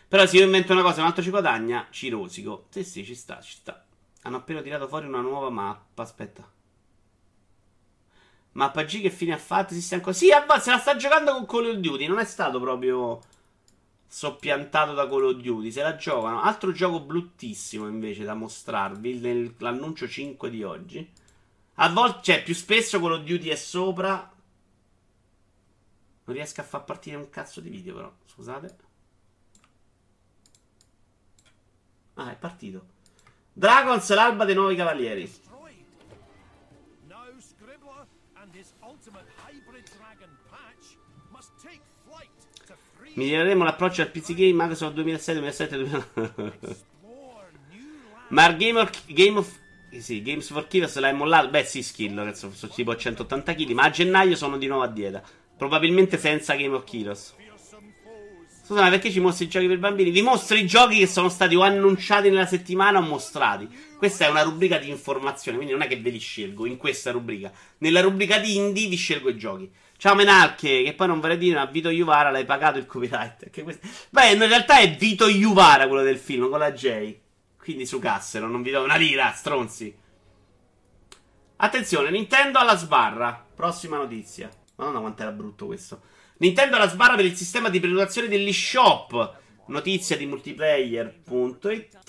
Però 0.08 0.26
se 0.26 0.38
io 0.38 0.44
invento 0.44 0.74
una 0.74 0.82
cosa 0.82 0.98
e 0.98 1.02
un 1.02 1.08
altro 1.08 1.22
ci 1.24 1.30
guadagna, 1.30 1.88
ci 1.92 2.10
rosico. 2.10 2.66
Sì, 2.70 2.84
sì, 2.84 3.06
ci 3.06 3.16
sta, 3.16 3.40
ci 3.42 3.54
sta. 3.54 3.86
Hanno 4.24 4.38
appena 4.38 4.62
tirato 4.62 4.88
fuori 4.88 5.06
una 5.06 5.22
nuova 5.22 5.50
mappa. 5.50 6.02
Aspetta. 6.02 6.52
Mappa 8.54 8.84
G 8.84 9.02
che 9.02 9.12
fine 9.12 9.34
ha 9.34 9.38
fatto? 9.38 9.74
Si 9.74 9.82
sta 9.82 9.96
ancora. 9.96 10.14
Sì, 10.14 10.30
se 10.60 10.72
la 10.72 10.80
sta 10.80 10.96
giocando 10.96 11.32
con 11.34 11.46
Call 11.46 11.70
of 11.70 11.76
Duty. 11.76 12.08
Non 12.08 12.20
è 12.20 12.26
stato 12.26 12.60
proprio 12.60 13.22
soppiantato 14.10 14.94
da 14.94 15.08
Call 15.08 15.26
of 15.26 15.36
Duty. 15.36 15.72
Se 15.72 15.82
la 15.84 15.96
giocano. 15.96 16.42
Altro 16.42 16.72
gioco 16.72 17.00
bruttissimo 17.00 17.88
invece 17.88 18.24
da 18.24 18.34
mostrarvi. 18.34 19.20
Nell'annuncio 19.20 20.08
5 20.08 20.50
di 20.50 20.64
oggi. 20.64 21.10
A 21.76 21.90
volte, 21.90 22.24
cioè, 22.24 22.44
più 22.44 22.56
spesso 22.56 23.00
Call 23.00 23.14
of 23.14 23.24
Duty 23.24 23.48
è 23.48 23.56
sopra. 23.56 24.34
Non 26.26 26.36
riesco 26.36 26.62
a 26.62 26.64
far 26.64 26.84
partire 26.84 27.16
un 27.16 27.30
cazzo 27.30 27.62
di 27.62 27.70
video, 27.70 27.94
però. 27.94 28.12
Scusate. 28.26 28.78
Ah, 32.16 32.32
è 32.32 32.36
partito. 32.36 32.98
Dragons, 33.54 34.14
l'alba 34.14 34.44
dei 34.46 34.56
nuovi 34.56 34.76
cavalieri. 34.76 35.32
Miglioreremo 43.20 43.66
l'approccio 43.66 44.02
al 44.02 44.12
PC 44.12 44.34
Game 44.34 44.54
Microsoft 44.54 44.94
2006, 44.94 45.34
2007, 45.34 45.78
2009. 45.78 46.58
Ma 48.30 48.52
Game 48.54 48.80
of, 48.80 48.92
Game 49.08 49.38
of 49.38 49.60
sì, 49.98 50.22
Games 50.22 50.48
for 50.50 50.68
Killers 50.68 50.98
l'hai 51.00 51.14
mollato? 51.14 51.50
Beh, 51.50 51.64
sì, 51.66 51.84
skill, 51.84 52.18
adesso 52.18 52.52
sono 52.54 52.72
tipo 52.72 52.96
180 52.96 53.54
kg. 53.54 53.72
Ma 53.72 53.84
a 53.84 53.90
gennaio 53.90 54.36
sono 54.36 54.58
di 54.58 54.68
nuovo 54.68 54.84
a 54.84 54.88
dieta. 54.88 55.22
Probabilmente 55.58 56.18
senza 56.18 56.56
Game 56.56 56.76
of 56.76 56.86
Killers. 56.86 57.36
Scusa, 58.64 58.82
ma 58.84 58.90
perché 58.90 59.12
ci 59.12 59.20
mostri 59.20 59.46
i 59.46 59.50
giochi 59.50 59.66
per 59.66 59.80
bambini? 59.80 60.12
Vi 60.12 60.22
mostro 60.22 60.56
i 60.56 60.68
giochi 60.68 61.00
che 61.00 61.08
sono 61.08 61.28
stati 61.28 61.56
o 61.56 61.62
annunciati 61.62 62.30
nella 62.30 62.46
settimana 62.46 63.00
o 63.00 63.02
mostrati. 63.02 63.68
Questa 63.98 64.28
è 64.28 64.30
una 64.30 64.44
rubrica 64.44 64.78
di 64.78 64.90
informazione, 64.90 65.58
quindi 65.58 65.76
non 65.76 65.84
è 65.84 65.90
che 65.90 66.00
ve 66.00 66.12
li 66.12 66.20
scelgo 66.20 66.68
in 66.68 66.78
questa 66.78 67.10
rubrica. 67.10 67.52
Nella 67.80 68.00
rubrica 68.00 68.38
di 68.38 68.56
indie 68.56 68.88
vi 68.88 68.96
scelgo 68.96 69.30
i 69.30 69.38
giochi. 69.38 69.70
Ciao 70.00 70.16
Menarche, 70.16 70.82
che 70.82 70.94
poi 70.94 71.08
non 71.08 71.20
vorrei 71.20 71.38
dire, 71.38 71.58
ma 71.58 71.66
Vito 71.66 71.90
Iuvara 71.90 72.30
l'hai 72.30 72.46
pagato 72.46 72.78
il 72.78 72.86
copyright. 72.86 73.50
Questo... 73.62 73.86
Beh, 74.10 74.32
in 74.32 74.48
realtà 74.48 74.80
è 74.80 74.96
Vito 74.96 75.28
Iuvara 75.28 75.90
quello 75.90 76.04
del 76.04 76.18
film, 76.18 76.50
con 76.50 76.58
la 76.58 76.72
J. 76.72 77.18
Quindi 77.58 77.86
su 77.86 78.00
Cassero, 78.00 78.48
non 78.48 78.62
vi 78.62 78.72
do 78.72 78.82
una 78.82 78.96
lira, 78.96 79.34
stronzi. 79.34 79.94
Attenzione, 81.58 82.12
Nintendo 82.12 82.60
alla 82.60 82.78
sbarra. 82.78 83.46
Prossima 83.54 83.98
notizia. 83.98 84.50
Madonna 84.78 85.02
quanto 85.02 85.22
era 85.22 85.32
brutto 85.32 85.66
questo. 85.66 86.02
Nintendo 86.38 86.78
la 86.78 86.88
sbarra 86.88 87.16
per 87.16 87.26
il 87.26 87.36
sistema 87.36 87.68
di 87.68 87.82
prenotazione 87.82 88.30
dell'eShop. 88.30 89.36
Notizia 89.66 90.16
di 90.16 90.26
multiplayer.it. 90.26 92.00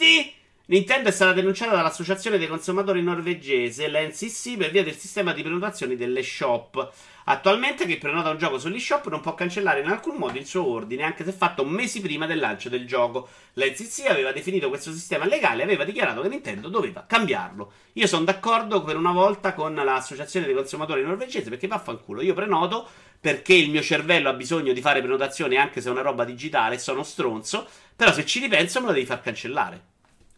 Nintendo 0.70 1.08
è 1.08 1.12
stata 1.12 1.32
denunciata 1.32 1.74
dall'Associazione 1.74 2.38
dei 2.38 2.46
consumatori 2.46 3.02
norvegese, 3.02 3.88
l'NCC, 3.88 4.56
per 4.56 4.70
via 4.70 4.84
del 4.84 4.96
sistema 4.96 5.32
di 5.32 5.42
prenotazioni 5.42 5.96
dell'eShop. 5.96 6.92
Attualmente 7.24 7.86
chi 7.86 7.96
prenota 7.96 8.30
un 8.30 8.38
gioco 8.38 8.56
sull'eShop 8.56 9.08
non 9.08 9.20
può 9.20 9.34
cancellare 9.34 9.80
in 9.80 9.88
alcun 9.88 10.14
modo 10.14 10.38
il 10.38 10.46
suo 10.46 10.64
ordine, 10.64 11.02
anche 11.02 11.24
se 11.24 11.32
fatto 11.32 11.64
mesi 11.64 12.00
prima 12.00 12.26
del 12.26 12.38
lancio 12.38 12.68
del 12.68 12.86
gioco. 12.86 13.26
L'NCC 13.54 14.06
aveva 14.10 14.30
definito 14.30 14.68
questo 14.68 14.92
sistema 14.92 15.24
legale 15.24 15.62
e 15.62 15.64
aveva 15.64 15.82
dichiarato 15.82 16.20
che 16.20 16.28
Nintendo 16.28 16.68
doveva 16.68 17.04
cambiarlo. 17.04 17.72
Io 17.94 18.06
sono 18.06 18.22
d'accordo 18.22 18.84
per 18.84 18.96
una 18.96 19.10
volta 19.10 19.54
con 19.54 19.74
l'Associazione 19.74 20.46
dei 20.46 20.54
consumatori 20.54 21.02
norvegese 21.02 21.50
perché 21.50 21.66
vaffanculo. 21.66 22.22
Io 22.22 22.34
prenoto 22.34 22.88
perché 23.18 23.54
il 23.54 23.70
mio 23.70 23.82
cervello 23.82 24.28
ha 24.28 24.34
bisogno 24.34 24.72
di 24.72 24.80
fare 24.80 25.00
prenotazioni 25.00 25.56
anche 25.56 25.80
se 25.80 25.88
è 25.88 25.90
una 25.90 26.02
roba 26.02 26.22
digitale, 26.22 26.78
sono 26.78 27.02
stronzo, 27.02 27.66
però 27.96 28.12
se 28.12 28.24
ci 28.24 28.38
ripenso 28.38 28.78
me 28.78 28.86
lo 28.86 28.92
devi 28.92 29.06
far 29.06 29.20
cancellare. 29.20 29.89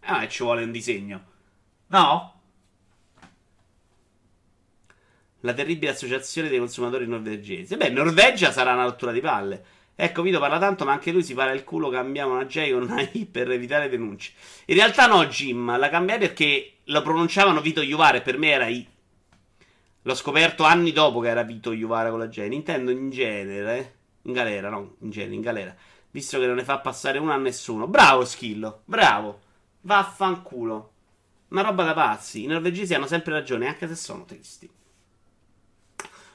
Ah, 0.04 0.24
e 0.24 0.28
ci 0.28 0.42
vuole 0.42 0.64
un 0.64 0.72
disegno. 0.72 1.24
No? 1.88 2.40
La 5.40 5.54
terribile 5.54 5.90
associazione 5.90 6.48
dei 6.48 6.58
consumatori 6.58 7.06
norvegesi. 7.06 7.76
Beh, 7.76 7.90
Norvegia 7.90 8.52
sarà 8.52 8.72
una 8.72 8.84
rottura 8.84 9.12
di 9.12 9.20
palle. 9.20 9.64
Ecco, 9.94 10.22
Vito 10.22 10.38
parla 10.38 10.58
tanto, 10.58 10.84
ma 10.84 10.92
anche 10.92 11.12
lui 11.12 11.22
si 11.22 11.34
para 11.34 11.52
il 11.52 11.64
culo. 11.64 11.88
Cambiamo 11.90 12.34
una 12.34 12.46
J 12.46 12.72
con 12.72 12.82
una 12.82 13.00
I 13.12 13.26
per 13.26 13.50
evitare 13.50 13.88
denunce. 13.88 14.32
In 14.66 14.76
realtà, 14.76 15.06
no, 15.06 15.26
Jim. 15.26 15.76
La 15.78 15.88
cambiai 15.90 16.18
perché 16.18 16.78
lo 16.84 17.02
pronunciavano 17.02 17.60
Vito 17.60 17.82
Iuvare. 17.82 18.22
Per 18.22 18.38
me 18.38 18.50
era 18.50 18.66
I. 18.68 18.86
L'ho 20.02 20.14
scoperto 20.14 20.64
anni 20.64 20.92
dopo 20.92 21.20
che 21.20 21.28
era 21.28 21.42
Vito 21.42 21.72
Iuvara 21.72 22.10
con 22.10 22.18
la 22.18 22.28
J. 22.28 22.48
Nintendo 22.48 22.90
in 22.90 23.10
genere, 23.10 23.94
in 24.22 24.32
galera, 24.32 24.68
no, 24.68 24.96
in 25.00 25.10
genere, 25.10 25.34
in 25.34 25.40
galera. 25.40 25.76
Visto 26.10 26.38
che 26.40 26.46
non 26.46 26.56
ne 26.56 26.64
fa 26.64 26.78
passare 26.78 27.18
una 27.18 27.34
a 27.34 27.38
nessuno. 27.38 27.86
Bravo, 27.86 28.24
Schillo, 28.24 28.82
bravo. 28.84 29.40
Vaffanculo. 29.82 30.90
Una 31.48 31.62
roba 31.62 31.84
da 31.84 31.94
pazzi. 31.94 32.42
I 32.42 32.46
norvegesi 32.46 32.94
hanno 32.94 33.06
sempre 33.06 33.32
ragione, 33.32 33.68
anche 33.68 33.86
se 33.86 33.94
sono 33.94 34.24
tristi. 34.24 34.68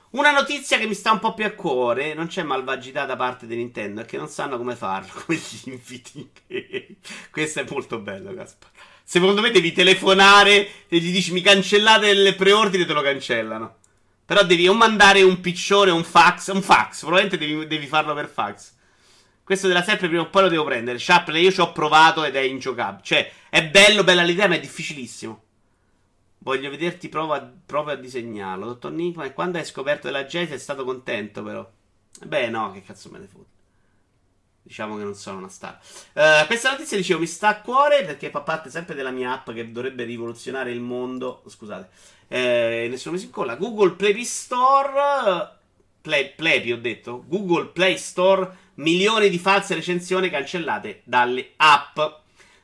Una 0.09 0.31
notizia 0.31 0.77
che 0.77 0.87
mi 0.87 0.93
sta 0.93 1.11
un 1.11 1.19
po' 1.19 1.33
più 1.33 1.43
a 1.43 1.51
cuore, 1.51 2.13
non 2.13 2.27
c'è 2.27 2.41
malvagità 2.41 3.05
da 3.05 3.17
parte 3.17 3.45
di 3.45 3.57
Nintendo, 3.57 4.01
è 4.01 4.05
che 4.05 4.17
non 4.17 4.29
sanno 4.29 4.57
come 4.57 4.75
farlo, 4.75 5.11
come 5.25 5.37
gli 5.37 5.69
inviti. 5.69 6.31
Questo 7.29 7.59
è 7.59 7.65
molto 7.69 7.99
bello, 7.99 8.33
Gaspar. 8.33 8.69
Secondo 9.03 9.41
me 9.41 9.51
devi 9.51 9.73
telefonare 9.73 10.87
e 10.87 10.99
gli 10.99 11.11
dici 11.11 11.33
mi 11.33 11.41
cancellate 11.41 12.13
le 12.13 12.35
preordine 12.35 12.83
e 12.83 12.85
te 12.85 12.93
lo 12.93 13.01
cancellano. 13.01 13.75
Però 14.25 14.43
devi 14.43 14.67
o 14.67 14.73
mandare 14.73 15.21
un 15.21 15.39
piccione 15.39 15.91
un 15.91 16.03
fax. 16.03 16.51
Un 16.53 16.61
fax, 16.61 17.01
probabilmente 17.01 17.37
devi, 17.37 17.67
devi 17.67 17.87
farlo 17.87 18.13
per 18.13 18.27
fax. 18.27 18.75
Questo 19.47 19.67
della 19.67 19.81
sempre 19.81 20.09
prima 20.09 20.23
o 20.23 20.29
poi 20.29 20.41
lo 20.41 20.49
devo 20.49 20.65
prendere. 20.65 20.97
Chaplin, 20.99 21.41
io 21.41 21.53
ci 21.53 21.61
ho 21.61 21.71
provato 21.71 22.25
ed 22.25 22.35
è 22.35 22.41
ingiocabile. 22.41 23.01
Cioè, 23.01 23.31
è 23.49 23.65
bello, 23.65 24.03
bella 24.03 24.23
l'idea, 24.23 24.49
ma 24.49 24.55
è 24.55 24.59
difficilissimo. 24.59 25.41
Voglio 26.39 26.69
vederti 26.69 27.07
prova, 27.07 27.49
proprio 27.65 27.93
a 27.93 27.97
disegnarlo. 27.97 28.65
Dottor 28.65 28.91
Nick, 28.91 29.15
ma 29.15 29.31
quando 29.31 29.57
hai 29.57 29.63
scoperto 29.63 30.07
della 30.07 30.25
Jay 30.25 30.47
sei 30.47 30.59
stato 30.59 30.83
contento, 30.83 31.43
però. 31.43 31.65
Beh, 32.25 32.49
no, 32.49 32.73
che 32.73 32.83
cazzo 32.83 33.09
me 33.09 33.19
ne 33.19 33.27
fotte. 33.27 33.55
Diciamo 34.63 34.97
che 34.97 35.03
non 35.03 35.15
sono 35.15 35.37
una 35.37 35.47
star. 35.47 35.79
Uh, 36.11 36.45
questa 36.45 36.71
notizia, 36.71 36.97
dicevo, 36.97 37.21
mi 37.21 37.25
sta 37.25 37.47
a 37.47 37.61
cuore 37.61 38.03
perché 38.03 38.29
fa 38.29 38.41
parte 38.41 38.69
sempre 38.69 38.95
della 38.95 39.11
mia 39.11 39.31
app 39.31 39.51
che 39.51 39.71
dovrebbe 39.71 40.03
rivoluzionare 40.03 40.73
il 40.73 40.81
mondo. 40.81 41.41
Scusate, 41.47 41.87
eh, 42.27 42.87
nessuno 42.89 43.13
mi 43.13 43.21
si 43.21 43.27
incolla. 43.27 43.55
Google 43.55 43.91
Play 43.91 44.25
Store. 44.25 45.55
Play, 46.01 46.33
Play, 46.35 46.69
ho 46.73 46.81
detto. 46.81 47.23
Google 47.25 47.67
Play 47.67 47.97
Store. 47.97 48.65
Milioni 48.77 49.31
di 49.31 49.39
false 49.39 49.73
recensioni 49.73 50.29
cancellate 50.29 51.01
dalle 51.03 51.53
app. 51.55 51.97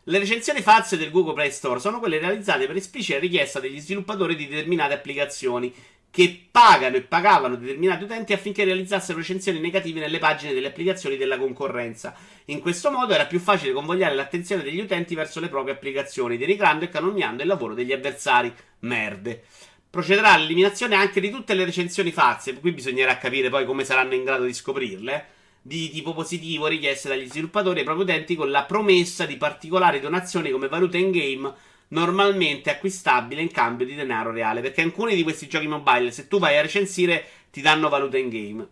Le 0.04 0.20
recensioni 0.20 0.62
false 0.62 0.96
del 0.96 1.10
Google 1.10 1.34
Play 1.34 1.50
Store 1.50 1.80
sono 1.80 1.98
quelle 1.98 2.20
realizzate 2.20 2.68
per 2.68 2.76
esplicita 2.76 3.18
richiesta 3.18 3.60
degli 3.60 3.80
sviluppatori 3.80 4.36
di 4.36 4.48
determinate 4.48 4.94
applicazioni 4.94 5.74
che 6.12 6.46
pagano 6.52 6.98
e 6.98 7.02
pagavano 7.02 7.56
determinati 7.56 8.04
utenti 8.04 8.32
affinché 8.32 8.64
realizzassero 8.64 9.18
recensioni 9.18 9.60
negative 9.60 10.02
nelle 10.02 10.20
pagine 10.20 10.54
delle 10.54 10.68
applicazioni 10.68 11.18
della 11.18 11.40
concorrenza. 11.40 12.16
In 12.46 12.60
questo 12.60 12.92
modo 12.92 13.16
era 13.16 13.26
più 13.26 13.40
facile 13.40 13.74
convogliare 13.74 14.14
l'attenzione 14.14 14.62
degli 14.62 14.82
utenti 14.82 15.16
verso 15.16 15.40
le 15.40 15.50
proprie 15.50 15.74
applicazioni, 15.74 16.38
denigrando 16.38 16.86
e 16.86 16.90
calunniando 16.90 17.42
il 17.42 17.48
lavoro 17.48 17.74
degli 17.74 17.92
avversari. 17.92 18.54
Merde. 18.82 19.46
Procederà 19.90 20.34
all'eliminazione 20.34 20.94
anche 20.94 21.20
di 21.20 21.32
tutte 21.32 21.56
le 21.56 21.66
recensioni 21.66 22.12
false, 22.12 22.54
qui 22.60 22.72
bisognerà 22.72 23.18
capire 23.18 23.50
poi 23.50 23.66
come 23.66 23.84
saranno 23.84 24.14
in 24.14 24.24
grado 24.24 24.46
di 24.46 24.54
scoprirle 24.54 25.42
di 25.66 25.90
tipo 25.90 26.14
positivo 26.14 26.68
richieste 26.68 27.08
dagli 27.08 27.26
sviluppatori 27.26 27.80
ai 27.80 27.86
propri 27.86 28.04
utenti 28.04 28.36
con 28.36 28.52
la 28.52 28.66
promessa 28.66 29.26
di 29.26 29.38
particolari 29.38 30.02
donazioni 30.02 30.52
come 30.52 30.68
valuta 30.68 30.98
in 30.98 31.10
game 31.12 31.54
normalmente 31.88 32.70
acquistabile 32.70 33.42
in 33.42 33.50
cambio 33.50 33.86
di 33.86 33.96
denaro 33.96 34.32
reale. 34.32 34.62
Perché 34.62 34.82
alcuni 34.82 35.16
di 35.16 35.24
questi 35.24 35.48
giochi 35.48 35.68
mobile, 35.68 36.12
se 36.12 36.28
tu 36.28 36.38
vai 36.38 36.58
a 36.58 36.62
recensire, 36.62 37.26
ti 37.50 37.62
danno 37.62 37.88
valuta 37.88 38.18
in 38.18 38.30
game. 38.30 38.68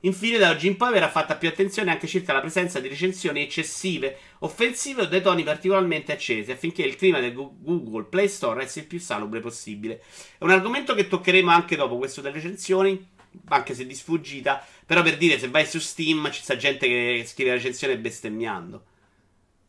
Infine, 0.00 0.36
da 0.36 0.50
oggi 0.50 0.66
in 0.66 0.76
poi 0.76 0.92
verrà 0.92 1.08
fatta 1.08 1.36
più 1.36 1.48
attenzione 1.48 1.90
anche 1.90 2.06
circa 2.06 2.34
la 2.34 2.40
presenza 2.40 2.78
di 2.78 2.88
recensioni 2.88 3.40
eccessive, 3.40 4.18
offensive 4.40 5.02
o 5.02 5.06
dei 5.06 5.22
toni 5.22 5.44
particolarmente 5.44 6.12
accesi, 6.12 6.50
affinché 6.50 6.82
il 6.82 6.96
clima 6.96 7.20
del 7.20 7.32
Google 7.32 8.04
Play 8.04 8.28
Store 8.28 8.60
resti 8.60 8.80
il 8.80 8.86
più 8.86 9.00
salubre 9.00 9.40
possibile. 9.40 10.02
È 10.36 10.44
un 10.44 10.50
argomento 10.50 10.94
che 10.94 11.08
toccheremo 11.08 11.50
anche 11.50 11.76
dopo 11.76 11.96
questo 11.96 12.20
delle 12.20 12.34
recensioni, 12.34 13.12
anche 13.46 13.74
se 13.74 13.86
di 13.86 13.94
sfuggita, 13.94 14.64
però 14.86 15.02
per 15.02 15.16
dire, 15.16 15.38
se 15.38 15.48
vai 15.48 15.66
su 15.66 15.78
Steam 15.78 16.30
ci 16.30 16.42
sta 16.42 16.56
gente 16.56 16.86
che 16.86 17.24
scrive 17.26 17.50
la 17.50 17.56
recensione 17.56 17.98
bestemmiando. 17.98 18.84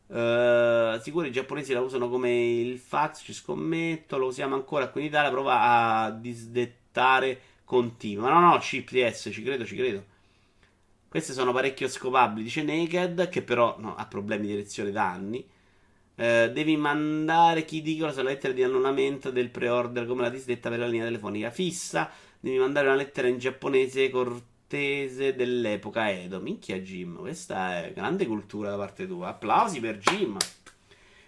Uh, 0.08 1.00
sicuro 1.02 1.26
i 1.26 1.32
giapponesi 1.32 1.74
la 1.74 1.82
usano 1.82 2.10
come 2.10 2.32
il 2.32 2.78
fax, 2.78 3.24
ci 3.24 3.34
scommetto, 3.34 4.18
lo 4.18 4.28
usiamo 4.28 4.54
ancora 4.54 4.90
qui 4.90 5.02
in 5.02 5.08
Italia, 5.08 5.32
prova 5.32 5.62
a 5.62 6.12
disdettare 6.12 7.40
continuo. 7.64 8.30
No, 8.30 8.40
no, 8.40 8.58
CPS, 8.60 9.30
ci 9.32 9.42
credo, 9.42 9.66
ci 9.66 9.76
credo. 9.76 10.14
Queste 11.08 11.34
sono 11.34 11.52
parecchio 11.54 11.88
scopabili, 11.88 12.44
dice 12.44 12.62
Naked, 12.62 13.30
che 13.30 13.42
però 13.42 13.78
no, 13.80 13.96
ha 13.96 14.06
problemi 14.06 14.48
di 14.48 14.54
erezione 14.54 14.92
da 14.92 15.10
anni. 15.10 15.48
Uh, 16.16 16.50
devi 16.52 16.78
mandare 16.78 17.66
chi 17.66 17.82
dicono 17.82 18.14
la 18.14 18.24
lettera 18.24 18.54
di 18.54 18.64
annullamento 18.64 19.32
del 19.32 19.50
pre-order 19.50 20.06
come 20.06 20.22
la 20.22 20.30
disdetta 20.30 20.70
per 20.70 20.80
la 20.80 20.88
linea 20.88 21.06
telefonica 21.06 21.50
fissa. 21.50 22.10
Devi 22.46 22.60
mandare 22.60 22.86
una 22.86 22.98
lettera 22.98 23.28
in 23.28 23.40
giapponese 23.40 24.12
cortese 24.12 25.34
dell'epoca 25.34 26.12
Edo. 26.12 26.40
Minchia 26.40 26.78
Jim, 26.78 27.18
questa 27.18 27.84
è 27.84 27.92
grande 27.92 28.28
cultura 28.28 28.70
da 28.70 28.78
parte 28.78 29.08
tua. 29.08 29.30
Applausi 29.30 29.80
per 29.80 29.98
Jim. 29.98 30.38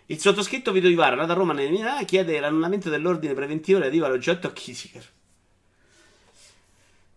Il 0.05 0.19
sottoscritto 0.19 0.71
Vito 0.71 0.87
Ivara, 0.87 1.15
nato 1.15 1.31
a 1.31 1.33
Roma 1.33 1.53
nel 1.53 1.69
2000, 1.69 2.03
chiede 2.03 2.39
l'annullamento 2.39 2.91
dell'ordine 2.91 3.33
preventivo 3.33 3.79
relativo 3.79 4.05
all'oggetto 4.05 4.53
Kissinger. 4.53 5.11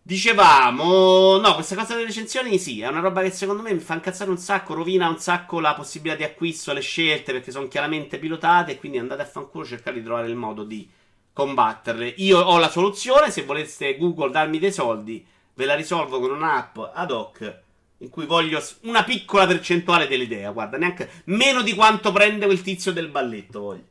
Dicevamo, 0.01 1.36
no, 1.36 1.53
questa 1.53 1.74
cosa 1.74 1.92
delle 1.92 2.07
recensioni 2.07 2.59
sì, 2.59 2.80
è 2.80 2.86
una 2.86 3.01
roba 3.01 3.20
che 3.20 3.30
secondo 3.30 3.61
me 3.61 3.74
mi 3.74 3.80
fa 3.80 3.92
incazzare 3.92 4.30
un 4.30 4.38
sacco, 4.38 4.72
rovina 4.72 5.11
un 5.11 5.18
sacco 5.18 5.61
la 5.61 5.74
possibilità 5.74 6.16
di 6.16 6.24
acquisto, 6.24 6.72
le 6.72 6.80
scelte, 6.80 7.32
perché 7.32 7.51
sono 7.51 7.68
chiaramente 7.68 8.18
pilotate, 8.18 8.78
quindi 8.78 8.96
andate 8.96 9.20
a 9.20 9.26
fanculo 9.26 9.66
cercare 9.66 9.98
di 9.98 10.03
trovare 10.03 10.28
il 10.28 10.36
modo 10.36 10.64
di 10.64 10.88
combatterle. 11.33 12.14
Io 12.18 12.39
ho 12.39 12.59
la 12.59 12.70
soluzione, 12.70 13.31
se 13.31 13.45
voleste 13.45 13.97
Google 13.97 14.31
darmi 14.31 14.59
dei 14.59 14.72
soldi, 14.72 15.24
ve 15.55 15.64
la 15.64 15.74
risolvo 15.74 16.20
con 16.20 16.31
un'app 16.31 16.78
ad 16.93 17.11
hoc 17.11 17.59
in 18.03 18.09
cui 18.09 18.26
voglio 18.26 18.62
una 18.83 19.05
piccola 19.05 19.47
percentuale 19.47 20.07
dell'idea. 20.07 20.51
Guarda, 20.53 20.78
neanche 20.78 21.22
meno 21.24 21.62
di 21.62 21.74
quanto 21.74 22.12
prende 22.12 22.47
quel 22.47 22.62
tizio 22.62 22.93
del 22.93 23.09
balletto. 23.09 23.61
Voglio. 23.61 23.89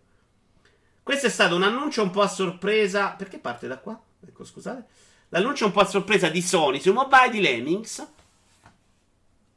Questo 1.03 1.27
è 1.27 1.29
stato 1.29 1.55
un 1.55 1.63
annuncio 1.63 2.01
un 2.01 2.09
po' 2.09 2.21
a 2.21 2.27
sorpresa. 2.27 3.09
Perché 3.09 3.37
parte 3.37 3.67
da 3.67 3.77
qua? 3.77 3.99
Ecco, 4.25 4.43
scusate. 4.43 4.85
L'annuncio 5.29 5.65
un 5.65 5.71
po' 5.71 5.81
a 5.81 5.85
sorpresa 5.85 6.27
di 6.29 6.41
Sony 6.41 6.79
su 6.79 6.91
mobile 6.91 7.29
di 7.29 7.41
Lemmings. 7.41 8.07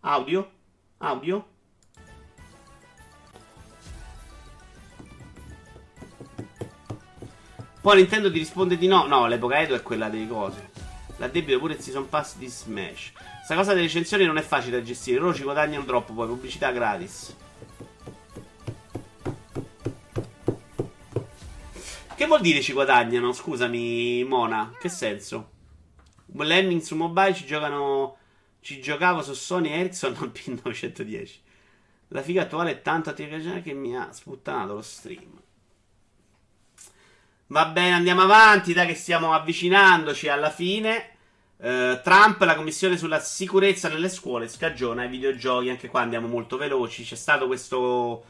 Audio. 0.00 0.50
Audio. 0.98 1.51
Poi 7.82 7.96
Nintendo 7.96 8.30
ti 8.30 8.38
risponde 8.38 8.78
di 8.78 8.86
no. 8.86 9.08
No, 9.08 9.26
l'epoca 9.26 9.60
Edo 9.60 9.74
è 9.74 9.82
quella 9.82 10.08
dei 10.08 10.28
cose. 10.28 10.70
L'addebito 11.16 11.58
pure 11.58 11.74
il 11.74 11.80
season 11.80 12.08
pass 12.08 12.36
di 12.36 12.46
Smash. 12.46 13.10
Questa 13.38 13.56
cosa 13.56 13.72
delle 13.72 13.86
recensioni 13.86 14.24
non 14.24 14.36
è 14.36 14.40
facile 14.42 14.78
da 14.78 14.84
gestire. 14.84 15.18
Loro 15.18 15.34
ci 15.34 15.42
guadagnano 15.42 15.84
troppo, 15.84 16.12
poi 16.12 16.28
pubblicità 16.28 16.70
gratis. 16.70 17.34
Che 22.14 22.26
vuol 22.26 22.40
dire 22.40 22.60
ci 22.60 22.72
guadagnano? 22.72 23.32
Scusami, 23.32 24.22
Mona. 24.22 24.72
Che 24.78 24.88
senso? 24.88 25.50
Lemming 26.26 26.82
su 26.82 26.94
mobile 26.94 27.34
ci 27.34 27.44
giocano. 27.44 28.16
Ci 28.60 28.80
giocavo 28.80 29.22
su 29.22 29.32
Sony 29.34 29.70
Ericsson 29.70 30.16
al 30.20 30.30
P910. 30.32 31.30
La 32.08 32.22
figa 32.22 32.42
attuale 32.42 32.70
è 32.70 32.80
tanto 32.80 33.10
attiva 33.10 33.38
che 33.60 33.72
mi 33.72 33.96
ha 33.96 34.12
sputtanato 34.12 34.74
lo 34.74 34.82
stream. 34.82 35.41
Va 37.52 37.66
bene, 37.66 37.92
andiamo 37.92 38.22
avanti, 38.22 38.72
dai 38.72 38.86
che 38.86 38.94
stiamo 38.94 39.34
avvicinandoci 39.34 40.26
alla 40.26 40.48
fine. 40.48 41.10
Uh, 41.58 42.00
Trump, 42.02 42.40
la 42.40 42.54
commissione 42.54 42.96
sulla 42.96 43.20
sicurezza 43.20 43.90
nelle 43.90 44.08
scuole, 44.08 44.48
scagiona 44.48 45.04
i 45.04 45.08
videogiochi. 45.08 45.68
Anche 45.68 45.88
qua 45.88 46.00
andiamo 46.00 46.28
molto 46.28 46.56
veloci. 46.56 47.04
C'è 47.04 47.14
stato 47.14 47.46
questo. 47.46 48.24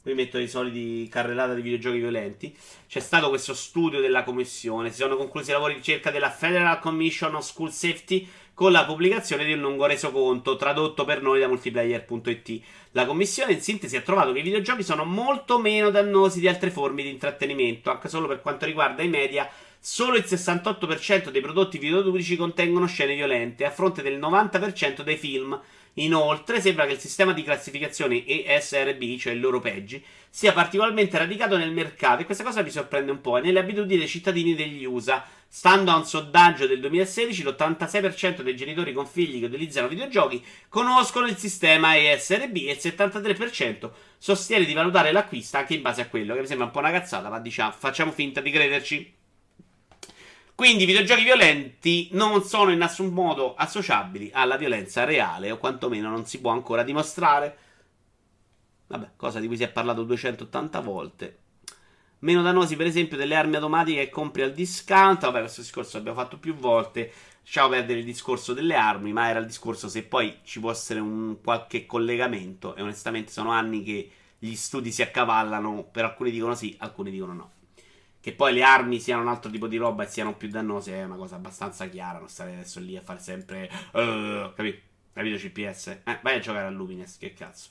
Qui 0.00 0.14
metto 0.14 0.38
i 0.38 0.48
soliti 0.48 1.06
carrellata 1.08 1.52
di 1.54 1.60
videogiochi 1.60 1.98
violenti. 1.98 2.56
C'è 2.86 3.00
stato 3.00 3.28
questo 3.28 3.52
studio 3.52 4.00
della 4.00 4.22
commissione. 4.22 4.90
Si 4.90 4.96
sono 4.96 5.16
conclusi 5.16 5.50
i 5.50 5.52
lavori 5.52 5.74
di 5.74 5.80
ricerca 5.80 6.10
della 6.10 6.30
Federal 6.30 6.78
Commission 6.78 7.34
on 7.34 7.42
School 7.42 7.70
Safety 7.70 8.26
con 8.54 8.72
la 8.72 8.86
pubblicazione 8.86 9.44
di 9.44 9.52
un 9.52 9.60
lungo 9.60 9.86
resoconto 9.86 10.56
tradotto 10.56 11.04
per 11.04 11.20
noi 11.20 11.40
da 11.40 11.48
multiplayer.it. 11.48 12.60
La 12.92 13.04
commissione 13.04 13.52
in 13.52 13.60
sintesi 13.60 13.96
ha 13.96 14.00
trovato 14.00 14.32
che 14.32 14.38
i 14.38 14.42
videogiochi 14.42 14.82
sono 14.82 15.04
molto 15.04 15.58
meno 15.58 15.90
dannosi 15.90 16.40
di 16.40 16.48
altre 16.48 16.70
forme 16.70 17.02
di 17.02 17.10
intrattenimento, 17.10 17.90
anche 17.90 18.08
solo 18.08 18.26
per 18.26 18.40
quanto 18.40 18.64
riguarda 18.64 19.02
i 19.02 19.08
media 19.08 19.48
Solo 19.80 20.16
il 20.16 20.24
68% 20.26 21.30
dei 21.30 21.40
prodotti 21.40 21.78
videoludici 21.78 22.36
contengono 22.36 22.86
scene 22.86 23.14
violente, 23.14 23.64
a 23.64 23.70
fronte 23.70 24.02
del 24.02 24.18
90% 24.18 25.02
dei 25.02 25.16
film. 25.16 25.58
Inoltre, 25.94 26.60
sembra 26.60 26.86
che 26.86 26.92
il 26.92 26.98
sistema 26.98 27.32
di 27.32 27.42
classificazione 27.42 28.24
ESRB, 28.24 29.16
cioè 29.16 29.32
il 29.32 29.40
loro 29.40 29.60
peggi, 29.60 30.02
sia 30.30 30.52
particolarmente 30.52 31.18
radicato 31.18 31.56
nel 31.56 31.72
mercato 31.72 32.22
e 32.22 32.24
questa 32.24 32.44
cosa 32.44 32.62
mi 32.62 32.70
sorprende 32.70 33.10
un 33.10 33.20
po' 33.20 33.38
e 33.38 33.40
nelle 33.40 33.58
abitudini 33.58 33.98
dei 33.98 34.08
cittadini 34.08 34.54
degli 34.54 34.84
USA. 34.84 35.26
Stando 35.50 35.90
a 35.90 35.96
un 35.96 36.04
sondaggio 36.04 36.66
del 36.66 36.78
2016, 36.78 37.42
l'86% 37.42 38.42
dei 38.42 38.54
genitori 38.54 38.92
con 38.92 39.06
figli 39.06 39.40
che 39.40 39.46
utilizzano 39.46 39.88
videogiochi 39.88 40.44
conoscono 40.68 41.26
il 41.26 41.38
sistema 41.38 41.96
ESRB 41.96 42.54
e 42.56 42.72
il 42.72 42.78
73% 42.78 43.90
sostiene 44.18 44.66
di 44.66 44.74
valutare 44.74 45.10
l'acquisto 45.10 45.56
anche 45.56 45.74
in 45.74 45.82
base 45.82 46.02
a 46.02 46.08
quello, 46.08 46.34
che 46.34 46.40
mi 46.40 46.46
sembra 46.46 46.66
un 46.66 46.72
po' 46.72 46.80
una 46.80 46.90
cazzata, 46.90 47.30
ma 47.30 47.40
diciamo, 47.40 47.72
facciamo 47.72 48.12
finta 48.12 48.40
di 48.40 48.50
crederci. 48.50 49.17
Quindi 50.58 50.82
i 50.82 50.86
videogiochi 50.86 51.22
violenti 51.22 52.08
non 52.14 52.42
sono 52.42 52.72
in 52.72 52.78
nessun 52.78 53.10
modo 53.10 53.54
associabili 53.54 54.30
alla 54.32 54.56
violenza 54.56 55.04
reale, 55.04 55.52
o 55.52 55.56
quantomeno 55.56 56.10
non 56.10 56.26
si 56.26 56.40
può 56.40 56.50
ancora 56.50 56.82
dimostrare. 56.82 57.58
Vabbè, 58.88 59.10
cosa 59.14 59.38
di 59.38 59.46
cui 59.46 59.56
si 59.56 59.62
è 59.62 59.70
parlato 59.70 60.02
280 60.02 60.80
volte. 60.80 61.38
Meno 62.18 62.42
dannosi, 62.42 62.74
per 62.74 62.86
esempio, 62.86 63.16
delle 63.16 63.36
armi 63.36 63.54
automatiche 63.54 64.06
che 64.06 64.10
compri 64.10 64.42
al 64.42 64.52
discount. 64.52 65.20
Vabbè, 65.20 65.38
questo 65.38 65.60
discorso 65.60 65.96
l'abbiamo 65.96 66.18
fatto 66.18 66.38
più 66.38 66.56
volte. 66.56 67.12
Lasciamo 67.44 67.68
perdere 67.68 68.00
il 68.00 68.04
discorso 68.04 68.52
delle 68.52 68.74
armi, 68.74 69.12
ma 69.12 69.28
era 69.28 69.38
il 69.38 69.46
discorso 69.46 69.88
se 69.88 70.02
poi 70.02 70.38
ci 70.42 70.58
può 70.58 70.72
essere 70.72 70.98
un 70.98 71.36
qualche 71.40 71.86
collegamento. 71.86 72.74
E 72.74 72.82
onestamente 72.82 73.30
sono 73.30 73.52
anni 73.52 73.84
che 73.84 74.10
gli 74.36 74.56
studi 74.56 74.90
si 74.90 75.02
accavallano. 75.02 75.84
Per 75.84 76.04
alcuni 76.04 76.32
dicono 76.32 76.56
sì, 76.56 76.74
alcuni 76.80 77.12
dicono 77.12 77.32
no. 77.32 77.50
Che 78.28 78.34
poi 78.34 78.52
le 78.52 78.62
armi 78.62 79.00
siano 79.00 79.22
un 79.22 79.28
altro 79.28 79.50
tipo 79.50 79.66
di 79.66 79.78
roba 79.78 80.04
e 80.04 80.06
siano 80.06 80.34
più 80.34 80.50
dannose 80.50 80.92
è 80.92 81.02
una 81.02 81.16
cosa 81.16 81.36
abbastanza 81.36 81.86
chiara. 81.86 82.18
Non 82.18 82.28
stare 82.28 82.52
adesso 82.52 82.78
lì 82.78 82.94
a 82.94 83.00
fare 83.00 83.20
sempre. 83.20 83.70
Uh, 83.92 84.52
capito? 84.54 84.80
Capito 85.14 85.36
CPS? 85.38 85.86
Eh, 86.04 86.18
vai 86.20 86.36
a 86.36 86.38
giocare 86.38 86.66
a 86.66 86.68
Lumines, 86.68 87.16
che 87.16 87.32
cazzo. 87.32 87.70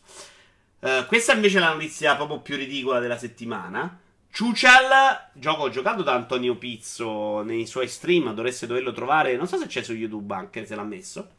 Uh, 0.79 1.05
questa 1.05 1.33
invece 1.33 1.57
è 1.57 1.59
la 1.59 1.73
notizia 1.73 2.15
proprio 2.15 2.39
più 2.39 2.55
ridicola 2.55 2.97
della 2.97 3.19
settimana. 3.19 3.99
Ciucial, 4.31 5.29
gioco 5.33 5.69
giocato 5.69 6.01
da 6.01 6.15
Antonio 6.15 6.55
Pizzo 6.55 7.43
nei 7.43 7.67
suoi 7.67 7.87
stream, 7.87 8.33
dovreste 8.33 8.65
doverlo 8.65 8.93
trovare, 8.93 9.35
non 9.35 9.45
so 9.45 9.57
se 9.57 9.67
c'è 9.67 9.83
su 9.83 9.93
YouTube 9.93 10.33
anche, 10.33 10.65
se 10.65 10.73
l'ha 10.73 10.83
messo. 10.83 11.33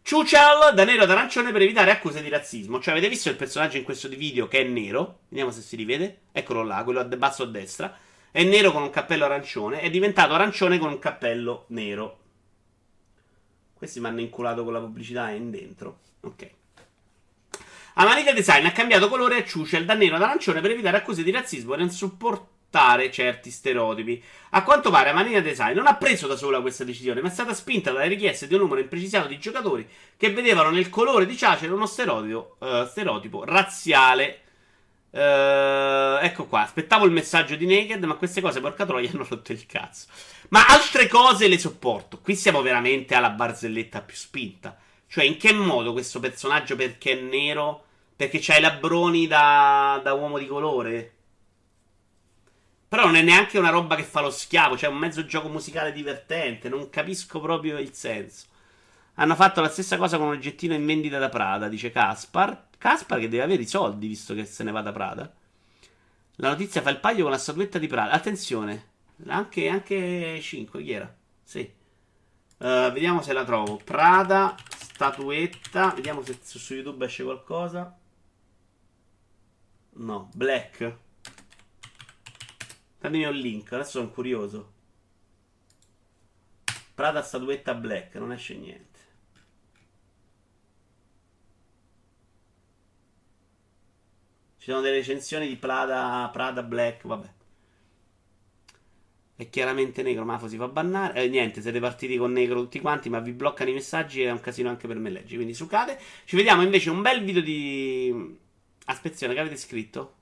Ciucial 0.00 0.72
da 0.72 0.84
nero 0.84 1.02
ad 1.02 1.10
arancione 1.10 1.52
per 1.52 1.60
evitare 1.60 1.90
accuse 1.90 2.22
di 2.22 2.30
razzismo. 2.30 2.80
Cioè, 2.80 2.94
avete 2.94 3.10
visto 3.10 3.28
il 3.28 3.36
personaggio 3.36 3.76
in 3.76 3.84
questo 3.84 4.08
video 4.08 4.48
che 4.48 4.62
è 4.62 4.64
nero? 4.64 5.18
Vediamo 5.28 5.50
se 5.50 5.60
si 5.60 5.76
rivede. 5.76 6.20
Eccolo 6.32 6.62
là, 6.62 6.82
quello 6.82 7.00
a 7.00 7.04
basso 7.04 7.42
a 7.42 7.46
destra. 7.46 7.94
È 8.34 8.42
nero 8.42 8.72
con 8.72 8.82
un 8.82 8.90
cappello 8.90 9.26
arancione. 9.26 9.78
È 9.78 9.88
diventato 9.90 10.34
arancione 10.34 10.76
con 10.78 10.88
un 10.88 10.98
cappello 10.98 11.66
nero. 11.68 12.18
Questi 13.72 14.00
mi 14.00 14.08
hanno 14.08 14.22
inculato 14.22 14.64
con 14.64 14.72
la 14.72 14.80
pubblicità 14.80 15.30
in 15.30 15.52
dentro. 15.52 15.98
Ok. 16.22 16.50
Amanita 17.94 18.32
Design 18.32 18.66
ha 18.66 18.72
cambiato 18.72 19.08
colore 19.08 19.36
a 19.36 19.44
Ciucel 19.44 19.84
da 19.84 19.94
nero 19.94 20.16
ad 20.16 20.22
arancione 20.22 20.60
per 20.60 20.72
evitare 20.72 20.96
accuse 20.96 21.22
di 21.22 21.30
razzismo 21.30 21.74
e 21.74 21.76
non 21.76 21.90
supportare 21.90 23.12
certi 23.12 23.52
stereotipi. 23.52 24.20
A 24.50 24.64
quanto 24.64 24.90
pare 24.90 25.10
Amanita 25.10 25.38
Design 25.38 25.76
non 25.76 25.86
ha 25.86 25.94
preso 25.94 26.26
da 26.26 26.34
sola 26.34 26.60
questa 26.60 26.82
decisione, 26.82 27.20
ma 27.20 27.28
è 27.28 27.30
stata 27.30 27.54
spinta 27.54 27.92
dalle 27.92 28.08
richieste 28.08 28.48
di 28.48 28.54
un 28.54 28.62
numero 28.62 28.80
imprecisato 28.80 29.28
di 29.28 29.38
giocatori 29.38 29.88
che 30.16 30.32
vedevano 30.32 30.70
nel 30.70 30.90
colore 30.90 31.24
di 31.24 31.36
Ciacel 31.36 31.70
uno 31.70 31.86
stereotipo, 31.86 32.56
uh, 32.58 32.84
stereotipo 32.84 33.44
razziale. 33.44 34.40
Uh, 35.14 36.18
ecco 36.22 36.46
qua, 36.46 36.62
aspettavo 36.62 37.04
il 37.04 37.12
messaggio 37.12 37.54
di 37.54 37.66
Naked, 37.66 38.02
ma 38.02 38.16
queste 38.16 38.40
cose, 38.40 38.60
porca 38.60 38.84
troia, 38.84 39.08
hanno 39.14 39.24
rotto 39.28 39.52
il 39.52 39.64
cazzo. 39.64 40.08
Ma 40.48 40.66
altre 40.66 41.06
cose 41.06 41.46
le 41.46 41.56
sopporto. 41.56 42.18
Qui 42.20 42.34
siamo 42.34 42.62
veramente 42.62 43.14
alla 43.14 43.30
barzelletta 43.30 44.00
più 44.00 44.16
spinta. 44.16 44.76
Cioè, 45.06 45.24
in 45.24 45.36
che 45.36 45.52
modo 45.52 45.92
questo 45.92 46.18
personaggio, 46.18 46.74
perché 46.74 47.12
è 47.12 47.22
nero, 47.22 47.84
perché 48.16 48.40
c'ha 48.40 48.56
i 48.56 48.60
labbroni 48.60 49.28
da, 49.28 50.00
da 50.02 50.14
uomo 50.14 50.36
di 50.36 50.48
colore? 50.48 51.12
Però 52.88 53.04
non 53.06 53.14
è 53.14 53.22
neanche 53.22 53.58
una 53.58 53.70
roba 53.70 53.94
che 53.94 54.02
fa 54.02 54.20
lo 54.20 54.30
schiavo, 54.30 54.76
cioè 54.76 54.90
un 54.90 54.98
mezzo 54.98 55.24
gioco 55.26 55.48
musicale 55.48 55.92
divertente. 55.92 56.68
Non 56.68 56.90
capisco 56.90 57.40
proprio 57.40 57.78
il 57.78 57.92
senso. 57.94 58.46
Hanno 59.14 59.36
fatto 59.36 59.60
la 59.60 59.68
stessa 59.68 59.96
cosa 59.96 60.18
con 60.18 60.26
un 60.26 60.32
oggettino 60.32 60.74
in 60.74 60.84
vendita 60.84 61.18
da 61.20 61.28
Prada, 61.28 61.68
dice 61.68 61.92
Caspar. 61.92 62.66
Caspar 62.84 63.18
che 63.18 63.30
deve 63.30 63.44
avere 63.44 63.62
i 63.62 63.66
soldi 63.66 64.08
visto 64.08 64.34
che 64.34 64.44
se 64.44 64.62
ne 64.62 64.70
va 64.70 64.82
da 64.82 64.92
Prada. 64.92 65.34
La 66.36 66.50
notizia 66.50 66.82
fa 66.82 66.90
il 66.90 67.00
paio 67.00 67.22
con 67.22 67.30
la 67.30 67.38
statuetta 67.38 67.78
di 67.78 67.86
Prada. 67.86 68.10
Attenzione, 68.10 68.88
anche, 69.26 69.68
anche 69.68 70.38
5, 70.38 70.82
chi 70.82 70.92
era? 70.92 71.16
Sì. 71.42 71.60
Uh, 72.58 72.92
vediamo 72.92 73.22
se 73.22 73.32
la 73.32 73.42
trovo. 73.42 73.80
Prada, 73.82 74.54
statuetta. 74.68 75.92
Vediamo 75.94 76.22
se 76.22 76.38
su 76.42 76.74
YouTube 76.74 77.06
esce 77.06 77.24
qualcosa. 77.24 77.98
No, 79.92 80.28
Black. 80.34 80.96
Dammi 83.00 83.24
un 83.24 83.34
link, 83.34 83.72
adesso 83.72 83.92
sono 83.92 84.10
curioso. 84.10 84.72
Prada, 86.94 87.22
statuetta 87.22 87.72
Black, 87.72 88.16
non 88.16 88.32
esce 88.32 88.54
niente. 88.56 88.93
Ci 94.64 94.70
sono 94.70 94.80
delle 94.80 94.96
recensioni 94.96 95.46
di 95.46 95.56
Prada, 95.56 96.26
Prada 96.32 96.62
Black, 96.62 97.06
vabbè. 97.06 97.32
È 99.36 99.50
chiaramente 99.50 100.02
negro, 100.02 100.24
Mafo 100.24 100.48
si 100.48 100.56
fa 100.56 100.68
bannare. 100.68 101.22
Eh, 101.22 101.28
niente, 101.28 101.60
siete 101.60 101.80
partiti 101.80 102.16
con 102.16 102.32
negro 102.32 102.62
tutti 102.62 102.80
quanti, 102.80 103.10
ma 103.10 103.18
vi 103.18 103.32
bloccano 103.32 103.68
i 103.68 103.74
messaggi 103.74 104.22
e 104.22 104.28
è 104.28 104.30
un 104.30 104.40
casino 104.40 104.70
anche 104.70 104.86
per 104.86 104.96
me 104.96 105.10
leggi. 105.10 105.34
Quindi 105.34 105.52
sucate. 105.52 106.00
Ci 106.24 106.34
vediamo 106.36 106.62
invece 106.62 106.88
un 106.88 107.02
bel 107.02 107.22
video 107.22 107.42
di... 107.42 108.38
Aspezione, 108.86 109.34
che 109.34 109.40
avete 109.40 109.58
scritto? 109.58 110.14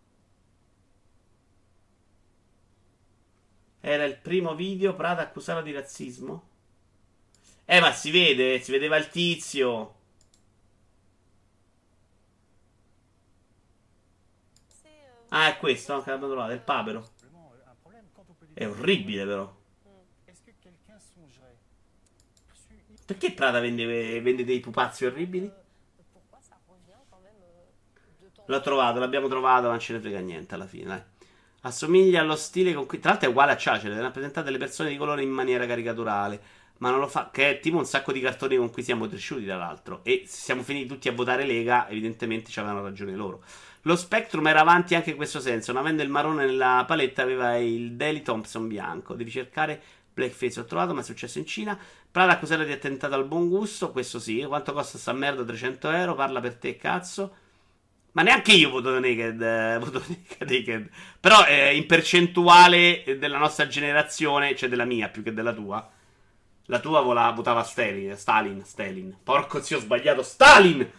Era 3.81 4.02
il 4.02 4.16
primo 4.16 4.56
video, 4.56 4.97
Prada 4.97 5.23
accusato 5.23 5.62
di 5.62 5.70
razzismo? 5.70 6.48
Eh, 7.64 7.78
ma 7.78 7.93
si 7.93 8.10
vede, 8.10 8.59
si 8.59 8.73
vedeva 8.73 8.97
il 8.97 9.09
tizio. 9.09 10.01
Ah, 15.35 15.49
è 15.49 15.57
questo, 15.57 15.95
anche 15.95 16.11
l'abbiamo 16.11 16.33
trovato, 16.33 16.53
è 16.53 16.57
il 16.57 16.61
papero. 16.61 17.09
È 18.53 18.67
orribile, 18.67 19.25
però. 19.25 19.61
Perché 23.07 23.33
Prada 23.33 23.59
vende, 23.61 24.21
vende 24.21 24.45
dei 24.45 24.61
pupazzi 24.61 25.07
orribili? 25.07 25.51
L'ho 28.45 28.61
trovato, 28.61 28.99
l'abbiamo 28.99 29.29
trovato, 29.29 29.63
ma 29.65 29.71
non 29.71 29.81
ce 29.81 29.95
ne 29.95 30.01
frega 30.01 30.19
niente 30.21 30.55
alla 30.55 30.67
fine. 30.67 30.85
Dai. 30.85 31.03
Assomiglia 31.63 32.21
allo 32.21 32.37
stile 32.37 32.75
con 32.75 32.85
cui. 32.85 32.99
Tra 32.99 33.11
l'altro 33.11 33.29
è 33.29 33.31
uguale 33.31 33.53
a 33.53 33.57
Ciacere, 33.57 33.99
rappresentate 34.01 34.51
le 34.51 34.59
persone 34.59 34.91
di 34.91 34.97
colore 34.99 35.23
in 35.23 35.31
maniera 35.31 35.65
caricaturale. 35.65 36.41
Ma 36.83 36.91
non 36.91 36.99
lo 36.99 37.07
fa. 37.07 37.31
Che 37.33 37.49
è 37.49 37.61
tipo 37.61 37.77
un 37.77 37.85
sacco 37.87 38.11
di 38.11 38.21
cartoni 38.21 38.57
con 38.57 38.69
cui 38.71 38.83
siamo 38.83 39.07
cresciuti, 39.07 39.45
tra 39.45 39.57
l'altro. 39.57 40.01
E 40.03 40.25
se 40.27 40.39
siamo 40.41 40.63
finiti 40.65 40.89
tutti 40.89 41.09
a 41.09 41.13
votare 41.13 41.47
Lega, 41.47 41.89
evidentemente 41.89 42.51
ci 42.51 42.59
avevano 42.59 42.83
ragione 42.83 43.15
loro. 43.15 43.45
Lo 43.83 43.95
Spectrum 43.95 44.45
era 44.49 44.61
avanti 44.61 44.97
anche 44.97 45.11
in 45.11 45.17
questo 45.17 45.39
senso. 45.39 45.71
Non 45.73 45.83
avendo 45.83 46.03
il 46.03 46.09
marrone 46.09 46.45
nella 46.45 46.85
paletta, 46.85 47.23
aveva 47.23 47.57
il 47.57 47.93
Daily 47.93 48.23
Thompson 48.23 48.67
bianco. 48.67 49.15
Devi 49.15 49.31
cercare 49.31 49.81
Blackface. 50.13 50.59
Ho 50.59 50.65
trovato, 50.65 50.93
ma 50.93 51.03
è 51.03 51.05
successo 51.05 51.39
in 51.39 51.47
Cina. 51.47 51.79
Prada 52.11 52.33
accusata 52.33 52.65
di 52.65 52.73
attentato 52.73 53.15
al 53.15 53.27
buon 53.27 53.49
gusto. 53.49 53.93
Questo 53.93 54.19
sì. 54.19 54.45
Quanto 54.45 54.73
costa 54.73 54.99
sta 54.99 55.13
merda? 55.13 55.45
300 55.45 55.89
euro. 55.89 56.17
Parla 56.17 56.41
per 56.41 56.57
te, 56.57 56.77
cazzo. 56.77 57.37
Ma 58.13 58.23
neanche 58.23 58.55
io 58.55 58.71
voto 58.71 58.99
naked. 58.99 59.41
Eh, 59.41 59.79
voto 59.79 60.03
naked. 60.41 60.91
Però 61.21 61.47
eh, 61.47 61.77
in 61.77 61.87
percentuale 61.87 63.05
della 63.21 63.39
nostra 63.39 63.69
generazione, 63.69 64.57
cioè 64.57 64.69
della 64.69 64.85
mia 64.85 65.09
più 65.09 65.23
che 65.23 65.33
della 65.33 65.53
tua. 65.53 65.89
La 66.66 66.80
tua 66.80 67.01
votava 67.01 67.62
Stalin. 67.64 68.16
Stalin. 68.16 68.64
Stalin. 68.64 69.16
Porco 69.22 69.62
zio, 69.62 69.78
ho 69.78 69.80
sbagliato. 69.80 70.22
Stalin! 70.22 70.90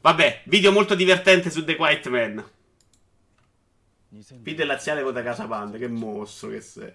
Vabbè, 0.00 0.42
video 0.46 0.72
molto 0.72 0.94
divertente 0.94 1.50
su 1.50 1.64
The 1.64 1.76
Quiet 1.76 2.08
Man. 2.08 2.44
Video 4.40 4.66
laziale 4.66 5.02
vota 5.02 5.22
Casa 5.22 5.46
che 5.70 5.88
mostro 5.88 6.50
che 6.50 6.60
sei. 6.60 6.92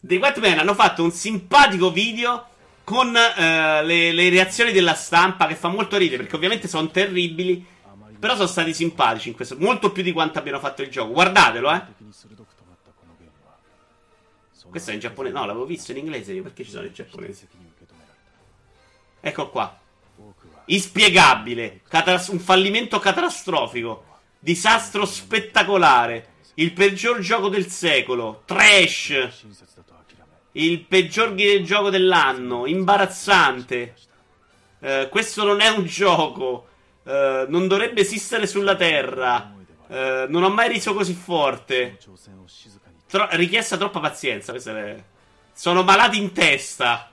The 0.00 0.18
Quiet 0.18 0.38
Man 0.38 0.58
hanno 0.58 0.74
fatto 0.74 1.02
un 1.02 1.10
simpatico 1.10 1.90
video 1.90 2.48
con 2.84 3.08
uh, 3.08 3.84
le, 3.84 4.12
le, 4.12 4.28
reazioni 4.30 4.72
della 4.72 4.94
stampa 4.94 5.46
che 5.46 5.54
fa 5.54 5.68
molto 5.68 5.96
ridere 5.96 6.22
perché 6.22 6.36
ovviamente 6.36 6.68
sono 6.68 6.88
terribili. 6.90 7.66
Però 8.18 8.34
sono 8.34 8.48
stati 8.48 8.74
simpatici 8.74 9.28
in 9.30 9.34
questo. 9.34 9.56
Molto 9.58 9.92
più 9.92 10.02
di 10.02 10.12
quanto 10.12 10.38
abbiano 10.38 10.58
fatto 10.58 10.82
il 10.82 10.90
gioco. 10.90 11.12
Guardatelo, 11.12 11.72
eh. 11.72 11.82
Questo 14.70 14.90
è 14.90 14.94
in 14.94 15.00
giapponese. 15.00 15.34
No, 15.34 15.44
l'avevo 15.44 15.66
visto 15.66 15.90
in 15.90 15.98
inglese 15.98 16.32
io. 16.32 16.42
Perché 16.42 16.64
ci 16.64 16.70
sono 16.70 16.86
in 16.86 16.92
giapponese? 16.92 17.48
Ecco 19.20 19.50
qua. 19.50 19.78
Inspiegabile. 20.66 21.80
Catast- 21.88 22.30
un 22.30 22.38
fallimento 22.38 22.98
catastrofico. 22.98 24.04
Disastro 24.38 25.04
spettacolare. 25.04 26.28
Il 26.54 26.72
peggior 26.72 27.18
gioco 27.18 27.48
del 27.48 27.66
secolo. 27.66 28.42
Trash. 28.44 29.28
Il 30.52 30.84
peggior 30.84 31.34
gioco 31.62 31.90
dell'anno. 31.90 32.66
Imbarazzante. 32.66 33.94
Uh, 34.78 35.08
questo 35.08 35.44
non 35.44 35.60
è 35.60 35.68
un 35.68 35.84
gioco. 35.84 36.68
Uh, 37.02 37.44
non 37.48 37.66
dovrebbe 37.66 38.02
esistere 38.02 38.46
sulla 38.46 38.76
Terra. 38.76 39.54
Uh, 39.88 39.94
non 40.28 40.42
ho 40.42 40.48
mai 40.50 40.68
riso 40.68 40.94
così 40.94 41.14
forte. 41.14 41.98
Tro- 43.10 43.28
richiesta 43.32 43.76
troppa 43.76 43.98
pazienza. 43.98 44.52
È... 44.52 45.02
Sono 45.52 45.82
malati 45.82 46.18
in 46.18 46.32
testa. 46.32 47.10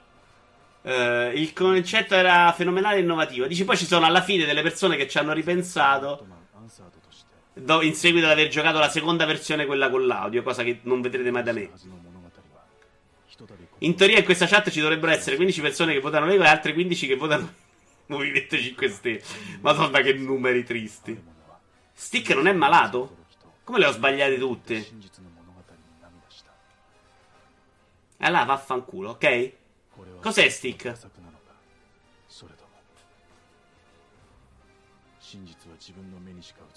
Uh, 0.82 1.32
il 1.34 1.52
concetto 1.54 2.14
era 2.14 2.54
fenomenale 2.54 2.98
e 2.98 3.00
innovativo. 3.00 3.48
Dici, 3.48 3.66
poi 3.66 3.76
ci 3.76 3.86
sono 3.86 4.06
alla 4.06 4.22
fine 4.22 4.46
delle 4.46 4.62
persone 4.62 4.96
che 4.96 5.08
ci 5.08 5.18
hanno 5.18 5.34
ripensato. 5.34 6.26
Do, 7.54 7.82
in 7.82 7.96
seguito 7.96 8.28
ad 8.28 8.34
aver 8.34 8.48
giocato 8.50 8.78
la 8.78 8.90
seconda 8.90 9.26
versione, 9.26 9.66
quella 9.66 9.90
con 9.90 10.06
l'audio, 10.06 10.44
cosa 10.44 10.64
che 10.64 10.80
non 10.84 11.02
vedrete 11.02 11.32
mai 11.32 11.44
da 11.44 11.52
me. 11.52 11.72
In 13.80 13.96
teoria, 13.96 14.20
in 14.20 14.24
questa 14.24 14.46
chat 14.46 14.70
ci 14.70 14.80
dovrebbero 14.80 15.12
essere 15.12 15.36
15 15.36 15.62
persone 15.62 15.94
che 15.94 16.00
votano 16.00 16.28
Lego 16.28 16.44
e 16.44 16.48
altre 16.48 16.74
15 16.74 17.08
che 17.08 17.16
votano 17.16 17.54
Movimento 18.08 18.56
5 18.56 18.90
Stelle. 18.90 19.24
Madonna, 19.62 20.02
che 20.02 20.14
numeri 20.14 20.64
tristi. 20.64 21.20
Stick 21.94 22.30
non 22.36 22.48
è 22.48 22.54
malato? 22.54 23.26
Come 23.64 23.80
le 23.80 23.88
ho 23.88 23.92
sbagliate 23.92 24.38
tutte? 24.38 24.86
Allora 28.18 28.44
vaffanculo, 28.46 29.12
ok? 29.12 29.52
Cos'è 30.22 30.50
Stick? 30.50 30.84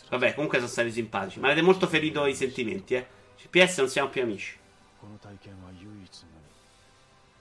Vabbè, 0.09 0.35
comunque 0.35 0.59
sono 0.59 0.71
stati 0.71 0.91
simpatici. 0.91 1.39
Ma 1.39 1.47
avete 1.47 1.63
molto 1.63 1.87
ferito 1.87 2.27
i 2.27 2.35
sentimenti, 2.35 2.95
eh. 2.95 3.07
CPS 3.37 3.79
non 3.79 3.89
siamo 3.89 4.09
più 4.09 4.23
amici. 4.23 4.59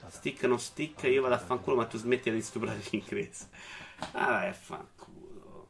Stick 0.08 0.42
non 0.44 0.58
stick, 0.58 1.02
io 1.04 1.22
vado 1.22 1.34
a 1.34 1.38
fanculo, 1.38 1.76
ma 1.76 1.86
tu 1.86 1.98
smetti 1.98 2.30
di 2.30 2.42
stuprare 2.42 2.80
l'inglese. 2.90 3.48
Ah, 4.12 4.26
vai 4.26 4.52
fanculo. 4.52 5.68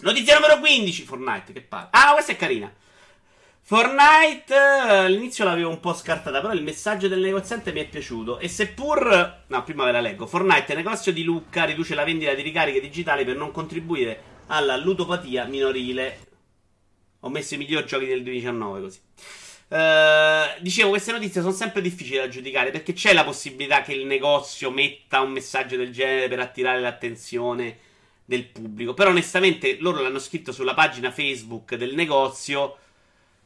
Notizia 0.00 0.34
numero 0.34 0.58
15, 0.58 1.04
Fortnite, 1.04 1.52
che 1.52 1.60
palle. 1.60 1.88
Ah, 1.90 2.12
questa 2.12 2.32
è 2.32 2.36
carina. 2.36 2.72
Fortnite 3.62 4.54
all'inizio 4.54 5.44
l'avevo 5.44 5.70
un 5.70 5.78
po' 5.78 5.94
scartata, 5.94 6.40
però 6.40 6.52
il 6.52 6.62
messaggio 6.62 7.06
del 7.06 7.20
negoziante 7.20 7.72
mi 7.72 7.80
è 7.80 7.88
piaciuto. 7.88 8.38
E 8.38 8.48
seppur. 8.48 9.44
No, 9.46 9.62
prima 9.62 9.84
ve 9.84 9.92
la 9.92 10.00
leggo. 10.00 10.26
Fortnite, 10.26 10.74
negozio 10.74 11.12
di 11.12 11.22
Lucca, 11.22 11.64
riduce 11.64 11.94
la 11.94 12.04
vendita 12.04 12.34
di 12.34 12.42
ricariche 12.42 12.80
digitali 12.80 13.24
per 13.24 13.36
non 13.36 13.52
contribuire 13.52 14.22
alla 14.46 14.76
ludopatia 14.76 15.44
minorile. 15.44 16.18
Ho 17.20 17.28
messo 17.28 17.54
i 17.54 17.58
migliori 17.58 17.86
giochi 17.86 18.06
del 18.06 18.22
2019 18.22 18.80
così. 18.80 19.00
Uh, 19.68 20.60
dicevo, 20.60 20.88
queste 20.88 21.12
notizie 21.12 21.40
sono 21.40 21.52
sempre 21.52 21.80
difficili 21.80 22.16
da 22.16 22.26
giudicare 22.26 22.72
perché 22.72 22.92
c'è 22.92 23.12
la 23.12 23.22
possibilità 23.22 23.82
che 23.82 23.92
il 23.92 24.04
negozio 24.04 24.72
metta 24.72 25.20
un 25.20 25.30
messaggio 25.30 25.76
del 25.76 25.92
genere 25.92 26.26
per 26.26 26.40
attirare 26.40 26.80
l'attenzione 26.80 27.78
del 28.24 28.46
pubblico. 28.46 28.94
Però 28.94 29.10
onestamente 29.10 29.76
loro 29.78 30.00
l'hanno 30.00 30.18
scritto 30.18 30.50
sulla 30.50 30.74
pagina 30.74 31.12
Facebook 31.12 31.76
del 31.76 31.94
negozio 31.94 32.78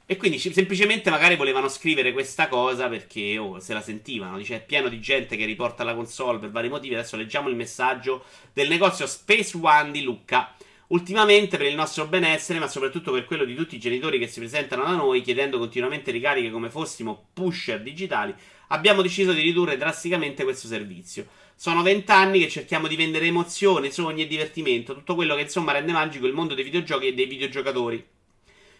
e 0.06 0.16
quindi 0.18 0.38
semplicemente 0.38 1.08
magari 1.08 1.34
volevano 1.34 1.66
scrivere 1.68 2.12
questa 2.12 2.46
cosa 2.46 2.88
perché 2.88 3.38
oh, 3.38 3.58
se 3.58 3.72
la 3.72 3.80
sentivano. 3.80 4.36
Dice 4.36 4.56
è 4.56 4.64
pieno 4.64 4.88
di 4.88 5.00
gente 5.00 5.34
che 5.36 5.46
riporta 5.46 5.82
la 5.82 5.94
console 5.94 6.38
per 6.38 6.50
vari 6.50 6.68
motivi. 6.68 6.94
Adesso 6.94 7.16
leggiamo 7.16 7.48
il 7.48 7.56
messaggio 7.56 8.24
del 8.52 8.68
negozio 8.68 9.06
Space 9.06 9.56
One 9.60 9.92
di 9.92 10.02
Lucca. 10.02 10.54
Ultimamente 10.88 11.56
per 11.56 11.66
il 11.66 11.74
nostro 11.74 12.06
benessere, 12.06 12.58
ma 12.58 12.68
soprattutto 12.68 13.10
per 13.12 13.24
quello 13.24 13.46
di 13.46 13.54
tutti 13.54 13.76
i 13.76 13.80
genitori 13.80 14.18
che 14.18 14.28
si 14.28 14.40
presentano 14.40 14.84
da 14.84 14.94
noi 14.94 15.22
chiedendo 15.22 15.58
continuamente 15.58 16.10
ricariche 16.10 16.50
come 16.50 16.68
fossimo 16.68 17.28
pusher 17.32 17.80
digitali, 17.80 18.34
abbiamo 18.68 19.00
deciso 19.00 19.32
di 19.32 19.40
ridurre 19.40 19.78
drasticamente 19.78 20.44
questo 20.44 20.68
servizio. 20.68 21.26
Sono 21.56 21.80
vent'anni 21.80 22.38
che 22.40 22.50
cerchiamo 22.50 22.88
di 22.88 22.96
vendere 22.96 23.24
emozione, 23.26 23.90
sogni 23.90 24.22
e 24.22 24.26
divertimento, 24.26 24.92
tutto 24.92 25.14
quello 25.14 25.34
che 25.34 25.42
insomma 25.42 25.72
rende 25.72 25.92
magico 25.92 26.26
il 26.26 26.34
mondo 26.34 26.52
dei 26.52 26.64
videogiochi 26.64 27.06
e 27.06 27.14
dei 27.14 27.26
videogiocatori. 27.26 28.13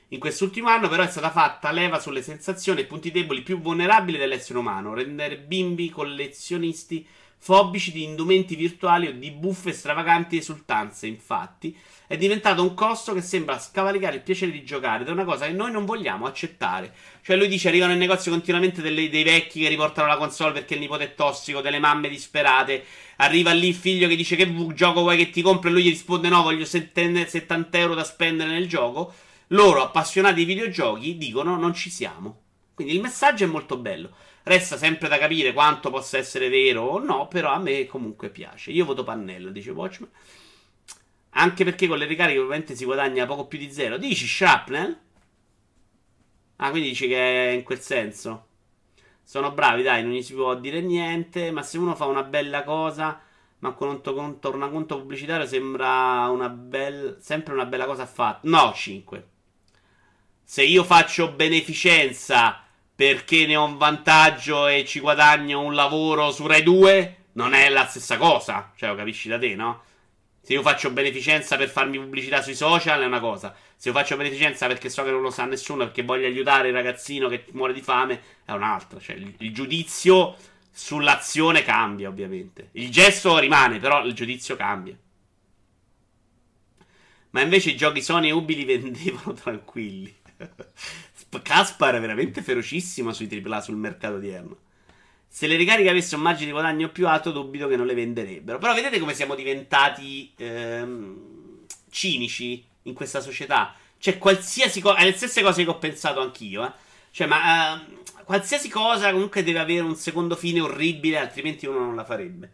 In 0.08 0.18
quest'ultimo 0.18 0.68
anno, 0.68 0.88
però, 0.88 1.02
è 1.02 1.08
stata 1.08 1.30
fatta 1.30 1.72
leva 1.72 1.98
sulle 1.98 2.22
sensazioni 2.22 2.80
e 2.80 2.84
punti 2.84 3.10
deboli 3.10 3.42
più 3.42 3.60
vulnerabili 3.60 4.18
dell'essere 4.18 4.58
umano, 4.58 4.94
rendere 4.94 5.38
bimbi 5.38 5.88
collezionisti 5.88 7.06
fobici 7.44 7.92
di 7.92 8.04
indumenti 8.04 8.54
virtuali 8.54 9.06
o 9.06 9.12
di 9.12 9.30
buffe 9.30 9.72
stravaganti 9.72 10.38
esultanze. 10.38 11.06
Infatti, 11.06 11.76
è 12.06 12.16
diventato 12.16 12.62
un 12.62 12.72
costo 12.72 13.12
che 13.12 13.20
sembra 13.20 13.58
scavalcare 13.58 14.16
il 14.16 14.22
piacere 14.22 14.50
di 14.50 14.64
giocare 14.64 15.02
ed 15.02 15.08
è 15.08 15.12
una 15.12 15.24
cosa 15.24 15.46
che 15.46 15.52
noi 15.52 15.70
non 15.70 15.84
vogliamo 15.84 16.26
accettare. 16.26 16.94
Cioè, 17.22 17.36
lui 17.36 17.48
dice: 17.48 17.68
arrivano 17.68 17.92
in 17.92 17.98
negozio 17.98 18.30
continuamente 18.30 18.80
delle, 18.80 19.10
dei 19.10 19.24
vecchi 19.24 19.60
che 19.60 19.68
riportano 19.68 20.08
la 20.08 20.16
console 20.16 20.52
perché 20.52 20.74
il 20.74 20.80
nipote 20.80 21.04
è 21.04 21.14
tossico, 21.14 21.60
delle 21.60 21.78
mamme 21.78 22.08
disperate. 22.08 22.84
Arriva 23.16 23.52
lì 23.52 23.68
il 23.68 23.74
figlio 23.74 24.08
che 24.08 24.16
dice: 24.16 24.36
Che 24.36 24.50
gioco 24.74 25.00
vuoi 25.00 25.16
che 25.16 25.30
ti 25.30 25.42
compri? 25.42 25.68
E 25.70 25.72
lui 25.72 25.82
gli 25.82 25.90
risponde: 25.90 26.28
No, 26.28 26.42
voglio 26.42 26.64
70 26.64 27.78
euro 27.78 27.94
da 27.94 28.04
spendere 28.04 28.50
nel 28.50 28.68
gioco 28.68 29.12
loro 29.48 29.82
appassionati 29.82 30.36
di 30.36 30.44
videogiochi 30.44 31.18
dicono 31.18 31.56
non 31.56 31.74
ci 31.74 31.90
siamo. 31.90 32.42
Quindi 32.74 32.94
il 32.94 33.00
messaggio 33.00 33.44
è 33.44 33.46
molto 33.46 33.76
bello. 33.76 34.10
Resta 34.42 34.76
sempre 34.76 35.08
da 35.08 35.18
capire 35.18 35.52
quanto 35.52 35.90
possa 35.90 36.18
essere 36.18 36.48
vero 36.48 36.82
o 36.82 36.98
no, 36.98 37.28
però 37.28 37.52
a 37.52 37.58
me 37.58 37.86
comunque 37.86 38.30
piace. 38.30 38.72
Io 38.72 38.84
voto 38.84 39.04
pannello, 39.04 39.50
dice 39.50 39.70
Watchman. 39.70 40.10
Anche 41.36 41.64
perché 41.64 41.86
con 41.86 41.98
le 41.98 42.06
ricariche 42.06 42.38
ovviamente 42.38 42.74
si 42.74 42.84
guadagna 42.84 43.26
poco 43.26 43.46
più 43.46 43.58
di 43.58 43.70
zero. 43.70 43.96
Dici 43.96 44.26
Shrapnel? 44.26 44.98
Ah, 46.56 46.70
quindi 46.70 46.88
dici 46.88 47.06
che 47.08 47.50
è 47.50 47.52
in 47.52 47.62
quel 47.62 47.80
senso. 47.80 48.46
Sono 49.22 49.52
bravi, 49.52 49.82
dai, 49.82 50.02
non 50.02 50.12
gli 50.12 50.22
si 50.22 50.34
può 50.34 50.54
dire 50.56 50.80
niente. 50.80 51.50
Ma 51.50 51.62
se 51.62 51.78
uno 51.78 51.94
fa 51.94 52.06
una 52.06 52.22
bella 52.22 52.64
cosa, 52.64 53.20
ma 53.60 53.72
con 53.72 53.88
un, 53.88 54.00
con 54.02 54.40
tornaconto 54.40 54.98
pubblicitario 54.98 55.46
sembra 55.46 56.28
una 56.28 56.48
bella. 56.48 57.16
Sempre 57.20 57.54
una 57.54 57.66
bella 57.66 57.86
cosa 57.86 58.06
fatta. 58.06 58.40
No, 58.48 58.72
5 58.74 59.32
se 60.44 60.62
io 60.62 60.84
faccio 60.84 61.32
beneficenza 61.32 62.62
perché 62.94 63.46
ne 63.46 63.56
ho 63.56 63.64
un 63.64 63.76
vantaggio 63.76 64.66
e 64.68 64.84
ci 64.84 65.00
guadagno 65.00 65.60
un 65.60 65.74
lavoro 65.74 66.30
su 66.30 66.46
Rai 66.46 66.62
2, 66.62 67.16
non 67.32 67.54
è 67.54 67.68
la 67.68 67.86
stessa 67.86 68.16
cosa. 68.16 68.72
Cioè, 68.76 68.90
lo 68.90 68.94
capisci 68.94 69.28
da 69.28 69.38
te, 69.38 69.54
no? 69.56 69.82
Se 70.40 70.52
io 70.52 70.62
faccio 70.62 70.90
beneficenza 70.90 71.56
per 71.56 71.70
farmi 71.70 71.98
pubblicità 71.98 72.42
sui 72.42 72.54
social 72.54 73.00
è 73.00 73.06
una 73.06 73.18
cosa. 73.18 73.54
Se 73.74 73.88
io 73.88 73.94
faccio 73.94 74.16
beneficenza 74.16 74.66
perché 74.66 74.90
so 74.90 75.02
che 75.02 75.10
non 75.10 75.22
lo 75.22 75.30
sa 75.30 75.44
nessuno, 75.46 75.84
perché 75.84 76.02
voglio 76.02 76.26
aiutare 76.26 76.68
il 76.68 76.74
ragazzino 76.74 77.28
che 77.28 77.46
muore 77.52 77.72
di 77.72 77.80
fame, 77.80 78.20
è 78.44 78.52
un'altra. 78.52 79.00
Cioè, 79.00 79.16
il, 79.16 79.34
il 79.38 79.54
giudizio 79.54 80.36
sull'azione 80.70 81.62
cambia, 81.62 82.08
ovviamente. 82.08 82.68
Il 82.72 82.90
gesto 82.90 83.38
rimane, 83.38 83.78
però 83.78 84.04
il 84.04 84.12
giudizio 84.12 84.54
cambia. 84.54 84.94
Ma 87.30 87.40
invece 87.40 87.70
i 87.70 87.76
giochi 87.76 88.02
Sony 88.02 88.28
e 88.28 88.32
Ubi 88.32 88.54
li 88.54 88.64
vendevano 88.78 89.32
tranquilli. 89.32 90.14
Caspar 91.42 91.94
è 91.96 92.00
veramente 92.00 92.42
ferocissimo 92.42 93.12
sui 93.12 93.28
AAA 93.28 93.60
sul 93.60 93.76
mercato 93.76 94.14
odierno. 94.14 94.56
Se 95.28 95.46
le 95.46 95.56
ricariche 95.56 95.90
avessero 95.90 96.18
un 96.18 96.22
margine 96.22 96.46
di 96.46 96.52
guadagno 96.52 96.90
più 96.90 97.08
alto, 97.08 97.32
dubito 97.32 97.66
che 97.66 97.76
non 97.76 97.86
le 97.86 97.94
venderebbero. 97.94 98.58
Però 98.58 98.72
vedete 98.72 99.00
come 99.00 99.14
siamo 99.14 99.34
diventati 99.34 100.32
ehm, 100.36 101.64
cinici 101.90 102.64
in 102.82 102.94
questa 102.94 103.20
società. 103.20 103.74
Cioè, 103.98 104.18
qualsiasi 104.18 104.80
cosa. 104.80 104.98
È 104.98 105.04
le 105.04 105.12
stesse 105.12 105.42
cose 105.42 105.64
che 105.64 105.70
ho 105.70 105.78
pensato 105.78 106.20
anch'io, 106.20 106.64
eh. 106.64 106.72
Cioè, 107.10 107.26
ma 107.26 107.74
uh, 107.74 108.24
qualsiasi 108.24 108.68
cosa 108.68 109.10
comunque 109.12 109.42
deve 109.42 109.58
avere 109.58 109.80
un 109.80 109.96
secondo 109.96 110.36
fine 110.36 110.60
orribile, 110.60 111.18
altrimenti 111.18 111.66
uno 111.66 111.78
non 111.80 111.94
la 111.94 112.04
farebbe. 112.04 112.52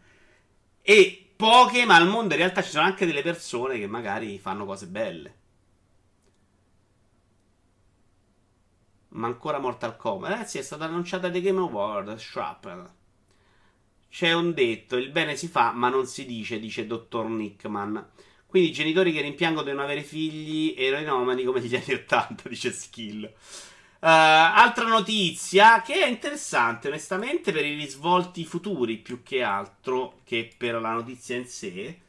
E 0.81 1.31
poche, 1.35 1.85
ma 1.85 1.95
al 1.95 2.07
mondo 2.07 2.33
in 2.33 2.39
realtà 2.39 2.63
ci 2.63 2.69
sono 2.69 2.85
anche 2.85 3.05
delle 3.05 3.21
persone 3.21 3.79
che 3.79 3.87
magari 3.87 4.39
fanno 4.39 4.65
cose 4.65 4.87
belle. 4.87 5.39
Ma 9.13 9.27
ancora 9.27 9.59
Mortal 9.59 9.97
Kombat. 9.97 10.41
Eh 10.41 10.45
sì, 10.45 10.57
è 10.57 10.61
stata 10.61 10.85
annunciata 10.85 11.29
The 11.29 11.41
Game 11.41 11.59
Award. 11.59 12.15
Shrapnel. 12.17 12.89
C'è 14.09 14.33
un 14.33 14.53
detto: 14.53 14.97
il 14.97 15.09
bene 15.09 15.35
si 15.35 15.47
fa, 15.47 15.71
ma 15.71 15.89
non 15.89 16.05
si 16.05 16.25
dice, 16.25 16.59
dice 16.59 16.85
Dottor 16.85 17.29
Nickman. 17.29 18.09
Quindi 18.45 18.73
genitori 18.73 19.13
che 19.13 19.21
rimpiangono 19.21 19.65
di 19.65 19.71
non 19.71 19.83
avere 19.83 20.03
figli 20.03 20.75
eroinomani 20.77 21.45
come 21.45 21.61
gli 21.61 21.73
anni 21.75 21.93
80, 21.93 22.49
dice 22.49 22.71
Skill. 22.71 23.23
Uh, 23.23 24.07
altra 24.07 24.87
notizia 24.87 25.81
che 25.81 25.93
è 25.93 26.07
interessante, 26.07 26.87
onestamente, 26.87 27.51
per 27.51 27.65
i 27.65 27.75
risvolti 27.75 28.43
futuri 28.43 28.97
più 28.97 29.23
che 29.23 29.43
altro 29.43 30.19
che 30.25 30.53
per 30.57 30.81
la 30.81 30.91
notizia 30.91 31.37
in 31.37 31.45
sé. 31.45 32.00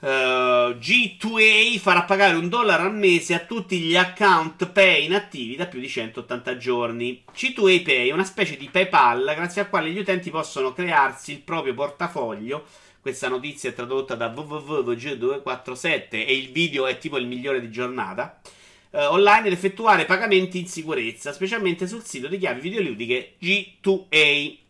Uh, 0.00 0.76
G2A 0.78 1.76
farà 1.78 2.04
pagare 2.04 2.36
un 2.36 2.48
dollaro 2.48 2.84
al 2.84 2.94
mese 2.94 3.34
a 3.34 3.40
tutti 3.40 3.80
gli 3.80 3.96
account 3.96 4.68
pay 4.68 5.06
inattivi 5.06 5.56
da 5.56 5.66
più 5.66 5.80
di 5.80 5.88
180 5.88 6.56
giorni. 6.56 7.24
G2A 7.34 7.82
Pay 7.82 8.08
è 8.08 8.12
una 8.12 8.22
specie 8.22 8.56
di 8.56 8.68
PayPal 8.70 9.24
grazie 9.34 9.62
al 9.62 9.68
quale 9.68 9.90
gli 9.90 9.98
utenti 9.98 10.30
possono 10.30 10.72
crearsi 10.72 11.32
il 11.32 11.40
proprio 11.40 11.74
portafoglio. 11.74 12.64
Questa 13.00 13.28
notizia 13.28 13.70
è 13.70 13.74
tradotta 13.74 14.14
da 14.14 14.28
www.g247 14.28 16.06
e 16.10 16.36
il 16.36 16.52
video 16.52 16.86
è 16.86 16.98
tipo 16.98 17.18
il 17.18 17.26
migliore 17.26 17.60
di 17.60 17.70
giornata. 17.70 18.40
Uh, 18.90 18.98
online 18.98 19.48
ed 19.48 19.52
effettuare 19.52 20.04
pagamenti 20.04 20.60
in 20.60 20.68
sicurezza, 20.68 21.32
specialmente 21.32 21.88
sul 21.88 22.04
sito 22.04 22.28
di 22.28 22.38
chiavi 22.38 22.60
videoludiche 22.60 23.34
G2A. 23.40 24.67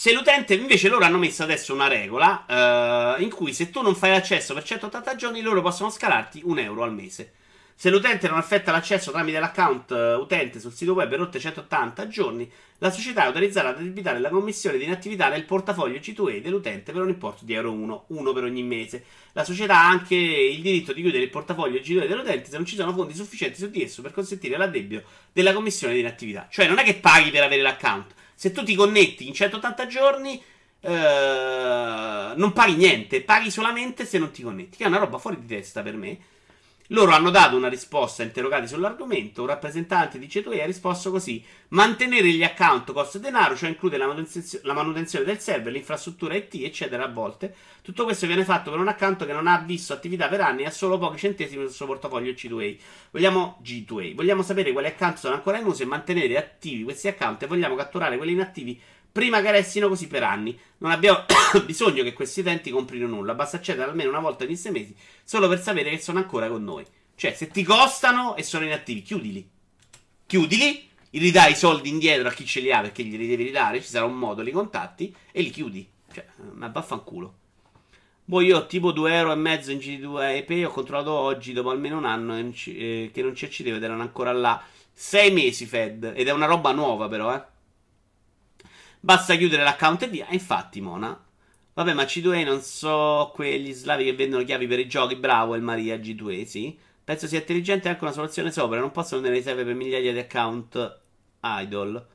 Se 0.00 0.14
l'utente 0.14 0.54
invece 0.54 0.88
loro 0.88 1.04
hanno 1.04 1.18
messo 1.18 1.42
adesso 1.42 1.74
una 1.74 1.86
regola 1.86 2.46
uh, 2.48 3.22
in 3.22 3.28
cui 3.28 3.52
se 3.52 3.68
tu 3.68 3.82
non 3.82 3.94
fai 3.94 4.08
l'accesso 4.08 4.54
per 4.54 4.62
180 4.62 5.14
giorni 5.14 5.42
loro 5.42 5.60
possono 5.60 5.90
scalarti 5.90 6.40
un 6.44 6.58
euro 6.58 6.84
al 6.84 6.94
mese. 6.94 7.34
Se 7.74 7.90
l'utente 7.90 8.26
non 8.26 8.38
effetta 8.38 8.72
l'accesso 8.72 9.10
tramite 9.10 9.38
l'account 9.38 9.90
uh, 9.90 10.18
utente 10.18 10.58
sul 10.58 10.72
sito 10.72 10.94
web 10.94 11.10
per 11.10 11.20
oltre 11.20 11.38
180 11.38 12.08
giorni, 12.08 12.50
la 12.78 12.90
società 12.90 13.24
è 13.24 13.26
autorizzata 13.26 13.68
ad 13.68 13.76
addebitare 13.76 14.20
la 14.20 14.30
commissione 14.30 14.78
di 14.78 14.84
inattività 14.84 15.28
nel 15.28 15.44
portafoglio 15.44 15.98
G2E 15.98 16.40
dell'utente 16.40 16.92
per 16.92 17.02
un 17.02 17.10
importo 17.10 17.44
di 17.44 17.52
euro 17.52 17.70
1, 17.70 18.04
1 18.06 18.32
per 18.32 18.44
ogni 18.44 18.62
mese. 18.62 19.04
La 19.32 19.44
società 19.44 19.80
ha 19.80 19.88
anche 19.90 20.14
il 20.14 20.62
diritto 20.62 20.94
di 20.94 21.02
chiudere 21.02 21.24
il 21.24 21.28
portafoglio 21.28 21.78
G2E 21.78 22.08
dell'utente 22.08 22.48
se 22.48 22.56
non 22.56 22.64
ci 22.64 22.74
sono 22.74 22.94
fondi 22.94 23.14
sufficienti 23.14 23.58
su 23.58 23.68
di 23.68 23.82
esso 23.82 24.00
per 24.00 24.12
consentire 24.12 24.56
l'addebito 24.56 25.02
della 25.30 25.52
commissione 25.52 25.92
di 25.92 26.00
inattività. 26.00 26.48
Cioè 26.50 26.66
non 26.66 26.78
è 26.78 26.84
che 26.84 26.94
paghi 26.94 27.28
per 27.28 27.42
avere 27.42 27.60
l'account 27.60 28.14
se 28.40 28.52
tu 28.52 28.62
ti 28.62 28.74
connetti 28.74 29.28
in 29.28 29.34
180 29.34 29.86
giorni, 29.86 30.42
eh, 30.80 32.32
non 32.34 32.52
paghi 32.54 32.74
niente, 32.74 33.20
paghi 33.20 33.50
solamente 33.50 34.06
se 34.06 34.16
non 34.16 34.30
ti 34.30 34.42
connetti, 34.42 34.78
che 34.78 34.84
è 34.84 34.86
una 34.86 34.96
roba 34.96 35.18
fuori 35.18 35.38
di 35.38 35.46
testa 35.46 35.82
per 35.82 35.94
me. 35.94 36.18
Loro 36.92 37.12
hanno 37.12 37.30
dato 37.30 37.56
una 37.56 37.68
risposta 37.68 38.24
interrogati 38.24 38.66
sull'argomento. 38.66 39.42
Un 39.42 39.48
rappresentante 39.48 40.18
di 40.18 40.26
C2E 40.26 40.60
ha 40.60 40.66
risposto 40.66 41.12
così: 41.12 41.42
Mantenere 41.68 42.28
gli 42.30 42.42
account 42.42 42.92
costa 42.92 43.18
denaro, 43.18 43.54
cioè 43.54 43.68
include 43.68 43.96
la, 43.96 44.06
manutenzio- 44.06 44.58
la, 44.64 44.72
manutenzione 44.72 45.24
del 45.24 45.38
server, 45.38 45.72
l'infrastruttura 45.72 46.34
IT, 46.34 46.54
eccetera. 46.54 47.04
A 47.04 47.08
volte 47.08 47.54
tutto 47.82 48.02
questo 48.02 48.26
viene 48.26 48.44
fatto 48.44 48.70
per 48.70 48.80
un 48.80 48.88
account 48.88 49.24
che 49.24 49.32
non 49.32 49.46
ha 49.46 49.58
visto 49.58 49.92
attività 49.92 50.26
per 50.26 50.40
anni 50.40 50.62
e 50.62 50.66
ha 50.66 50.70
solo 50.70 50.98
pochi 50.98 51.18
centesimi 51.18 51.62
sul 51.62 51.72
suo 51.72 51.86
portafoglio 51.86 52.32
C2A. 52.32 52.76
Vogliamo 53.12 53.60
G2A. 53.62 54.14
Vogliamo 54.14 54.42
sapere 54.42 54.72
quali 54.72 54.88
account 54.88 55.18
sono 55.18 55.34
ancora 55.34 55.58
in 55.58 55.66
uso 55.66 55.84
e 55.84 55.86
mantenere 55.86 56.36
attivi 56.36 56.82
questi 56.82 57.06
account 57.06 57.44
e 57.44 57.46
vogliamo 57.46 57.76
catturare 57.76 58.16
quelli 58.16 58.32
inattivi 58.32 58.80
prima 59.12 59.40
che 59.40 59.50
restino 59.50 59.88
così 59.88 60.06
per 60.06 60.22
anni. 60.22 60.58
Non 60.78 60.90
abbiamo 60.90 61.24
bisogno 61.64 62.02
che 62.02 62.12
questi 62.12 62.40
utenti 62.40 62.70
comprino 62.70 63.06
nulla, 63.06 63.34
basta 63.34 63.56
accedere 63.58 63.90
almeno 63.90 64.10
una 64.10 64.20
volta 64.20 64.44
ogni 64.44 64.56
sei 64.56 64.72
mesi 64.72 64.94
solo 65.24 65.48
per 65.48 65.60
sapere 65.60 65.90
che 65.90 65.98
sono 65.98 66.18
ancora 66.18 66.48
con 66.48 66.64
noi. 66.64 66.84
Cioè, 67.14 67.34
se 67.34 67.48
ti 67.48 67.62
costano 67.62 68.34
e 68.36 68.42
sono 68.42 68.64
inattivi, 68.64 69.02
chiudili. 69.02 69.48
Chiudili, 70.26 70.88
ridai 71.10 71.52
i 71.52 71.56
soldi 71.56 71.88
indietro 71.88 72.28
a 72.28 72.32
chi 72.32 72.46
ce 72.46 72.60
li 72.60 72.72
ha 72.72 72.80
perché 72.80 73.04
glieli 73.04 73.26
devi 73.26 73.44
ridare, 73.44 73.82
ci 73.82 73.88
sarà 73.88 74.06
un 74.06 74.16
modo, 74.16 74.42
li 74.42 74.52
contatti 74.52 75.14
e 75.30 75.42
li 75.42 75.50
chiudi. 75.50 75.86
Cioè, 76.12 76.24
ma 76.52 76.68
vaffanculo. 76.68 77.34
Boh, 78.24 78.40
io 78.40 78.58
ho 78.58 78.66
tipo 78.66 78.92
2 78.92 79.14
euro 79.14 79.32
e 79.32 79.34
mezzo 79.34 79.72
in 79.72 79.78
GT2 79.78 80.36
EP, 80.36 80.66
ho 80.66 80.70
controllato 80.70 81.10
oggi, 81.10 81.52
dopo 81.52 81.70
almeno 81.70 81.98
un 81.98 82.04
anno 82.04 82.38
eh, 82.38 83.10
che 83.12 83.22
non 83.22 83.34
ci 83.34 83.44
accedevo 83.44 83.76
ed 83.76 83.82
erano 83.82 84.02
ancora 84.02 84.32
là. 84.32 84.62
6 84.92 85.32
mesi 85.32 85.66
Fed, 85.66 86.12
ed 86.14 86.28
è 86.28 86.32
una 86.32 86.46
roba 86.46 86.72
nuova 86.72 87.08
però, 87.08 87.34
eh. 87.34 87.42
Basta 89.00 89.34
chiudere 89.36 89.62
l'account 89.62 90.02
e 90.02 90.08
via. 90.08 90.26
Infatti, 90.30 90.80
Mona. 90.80 91.18
Vabbè, 91.72 91.94
ma 91.94 92.02
C2A 92.02 92.44
non 92.44 92.60
so 92.60 93.30
quegli 93.34 93.72
slavi 93.72 94.04
che 94.04 94.12
vendono 94.14 94.44
chiavi 94.44 94.66
per 94.66 94.78
i 94.78 94.86
giochi. 94.86 95.16
Bravo, 95.16 95.54
il 95.54 95.62
Maria 95.62 95.96
G2A, 95.96 96.44
sì. 96.44 96.78
Penso 97.02 97.26
sia 97.26 97.38
intelligente 97.38 97.88
anche 97.88 98.04
una 98.04 98.12
soluzione 98.12 98.52
sopra. 98.52 98.78
Non 98.78 98.90
possono 98.90 99.22
tenere 99.22 99.38
riserve 99.38 99.64
per 99.64 99.74
migliaia 99.74 100.12
di 100.12 100.18
account 100.18 101.00
idol. 101.42 102.06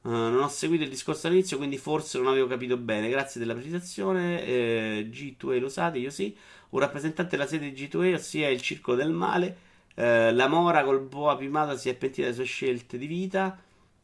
Uh, 0.00 0.10
non 0.10 0.40
ho 0.42 0.48
seguito 0.48 0.84
il 0.84 0.88
discorso 0.88 1.26
all'inizio, 1.26 1.58
quindi 1.58 1.76
forse 1.76 2.18
non 2.18 2.28
avevo 2.28 2.46
capito 2.46 2.78
bene. 2.78 3.10
Grazie 3.10 3.40
della 3.40 3.52
precisazione. 3.52 4.44
Eh, 4.46 5.08
G2A 5.10 5.60
lo 5.60 5.66
usate, 5.66 5.98
io 5.98 6.10
sì. 6.10 6.34
Un 6.70 6.80
rappresentante 6.80 7.36
della 7.36 7.48
sede 7.48 7.70
di 7.70 7.86
G2A, 7.86 8.14
ossia 8.14 8.48
il 8.48 8.62
circolo 8.62 8.96
del 8.96 9.10
male. 9.10 9.56
Eh, 9.94 10.32
la 10.32 10.48
mora 10.48 10.84
col 10.84 11.00
boa 11.00 11.36
pimato 11.36 11.76
si 11.76 11.90
è 11.90 11.94
pentita 11.94 12.22
delle 12.22 12.34
sue 12.34 12.44
scelte 12.44 12.96
di 12.96 13.06
vita. 13.06 13.60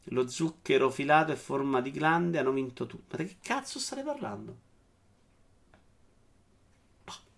Lo 0.09 0.27
zucchero 0.27 0.89
filato 0.89 1.31
e 1.31 1.35
forma 1.35 1.81
di 1.81 1.91
glande 1.91 2.39
hanno 2.39 2.51
vinto 2.51 2.85
tutto. 2.85 3.17
Ma 3.17 3.23
di 3.23 3.29
che 3.29 3.37
cazzo 3.41 3.79
state 3.79 4.03
parlando? 4.03 4.57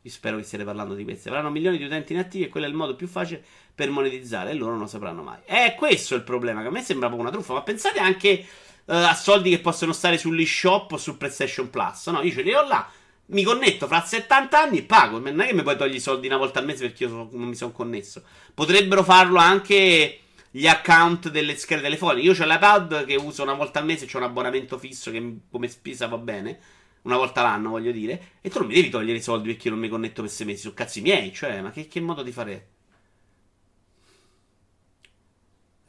Io 0.08 0.14
spero 0.14 0.38
che 0.38 0.44
stiate 0.44 0.64
parlando 0.64 0.94
di 0.94 1.04
queste. 1.04 1.28
Avranno 1.28 1.50
milioni 1.50 1.78
di 1.78 1.84
utenti 1.84 2.14
inattivi 2.14 2.46
e 2.46 2.48
quello 2.48 2.66
è 2.66 2.70
il 2.70 2.76
modo 2.76 2.96
più 2.96 3.08
facile 3.08 3.44
per 3.76 3.90
monetizzare 3.90 4.52
e 4.52 4.54
loro 4.54 4.72
non 4.72 4.82
lo 4.82 4.88
sapranno 4.88 5.22
mai. 5.22 5.40
È 5.44 5.76
questo 5.78 6.16
il 6.16 6.24
problema, 6.24 6.62
che 6.62 6.68
a 6.68 6.72
me 6.72 6.82
sembra 6.82 7.08
proprio 7.08 7.28
una 7.28 7.38
truffa, 7.38 7.54
ma 7.54 7.62
pensate 7.62 8.00
anche 8.00 8.46
uh, 8.86 8.94
a 8.94 9.14
soldi 9.14 9.50
che 9.50 9.60
possono 9.60 9.92
stare 9.92 10.18
sull'eShop 10.18 10.94
o 10.94 10.98
su 10.98 11.18
PlayStation 11.18 11.70
Plus. 11.70 12.08
No, 12.08 12.22
io 12.22 12.32
ce 12.32 12.42
li 12.42 12.54
ho 12.54 12.66
là, 12.66 12.90
mi 13.28 13.44
connetto 13.44 13.86
fra 13.88 14.02
70 14.02 14.58
anni 14.58 14.78
e 14.78 14.84
pago. 14.84 15.20
Non 15.20 15.42
è 15.42 15.48
che 15.48 15.54
mi 15.54 15.64
puoi 15.64 15.76
togliere 15.76 15.98
i 15.98 16.02
soldi 16.02 16.28
una 16.28 16.38
volta 16.38 16.60
al 16.60 16.66
mese 16.66 16.88
perché 16.88 17.04
io 17.04 17.10
so, 17.10 17.30
non 17.34 17.50
mi 17.50 17.56
sono 17.56 17.72
connesso. 17.72 18.24
Potrebbero 18.54 19.04
farlo 19.04 19.40
anche 19.40 20.20
gli 20.52 20.68
account 20.68 21.30
delle 21.30 21.56
schede 21.56 21.82
telefoniche. 21.82 22.26
Io 22.26 22.32
ho 22.32 22.46
l'iPad 22.46 23.06
che 23.06 23.16
uso 23.16 23.44
una 23.44 23.54
volta 23.54 23.80
al 23.80 23.86
mese, 23.86 24.06
c'ho 24.06 24.18
un 24.18 24.24
abbonamento 24.24 24.78
fisso 24.78 25.12
che 25.12 25.40
come 25.50 25.68
spesa 25.68 26.08
va 26.08 26.18
bene 26.18 26.60
una 27.04 27.18
volta 27.18 27.42
l'anno, 27.42 27.70
voglio 27.70 27.92
dire, 27.92 28.34
e 28.42 28.50
tu 28.50 28.60
non 28.60 28.68
mi 28.68 28.74
devi 28.74 28.90
togliere 28.90 29.18
i 29.18 29.22
soldi 29.22 29.48
perché 29.48 29.68
io 29.68 29.74
non 29.74 29.82
mi 29.82 29.90
connetto 29.90 30.22
per 30.22 30.30
sei 30.30 30.46
mesi, 30.46 30.62
sono 30.62 30.74
cazzi 30.74 31.02
miei, 31.02 31.34
cioè, 31.34 31.62
ma 31.62 31.72
che, 31.72 31.88
che 31.88 32.02
modo 32.02 32.22
di 32.22 32.32
fare? 32.34 32.68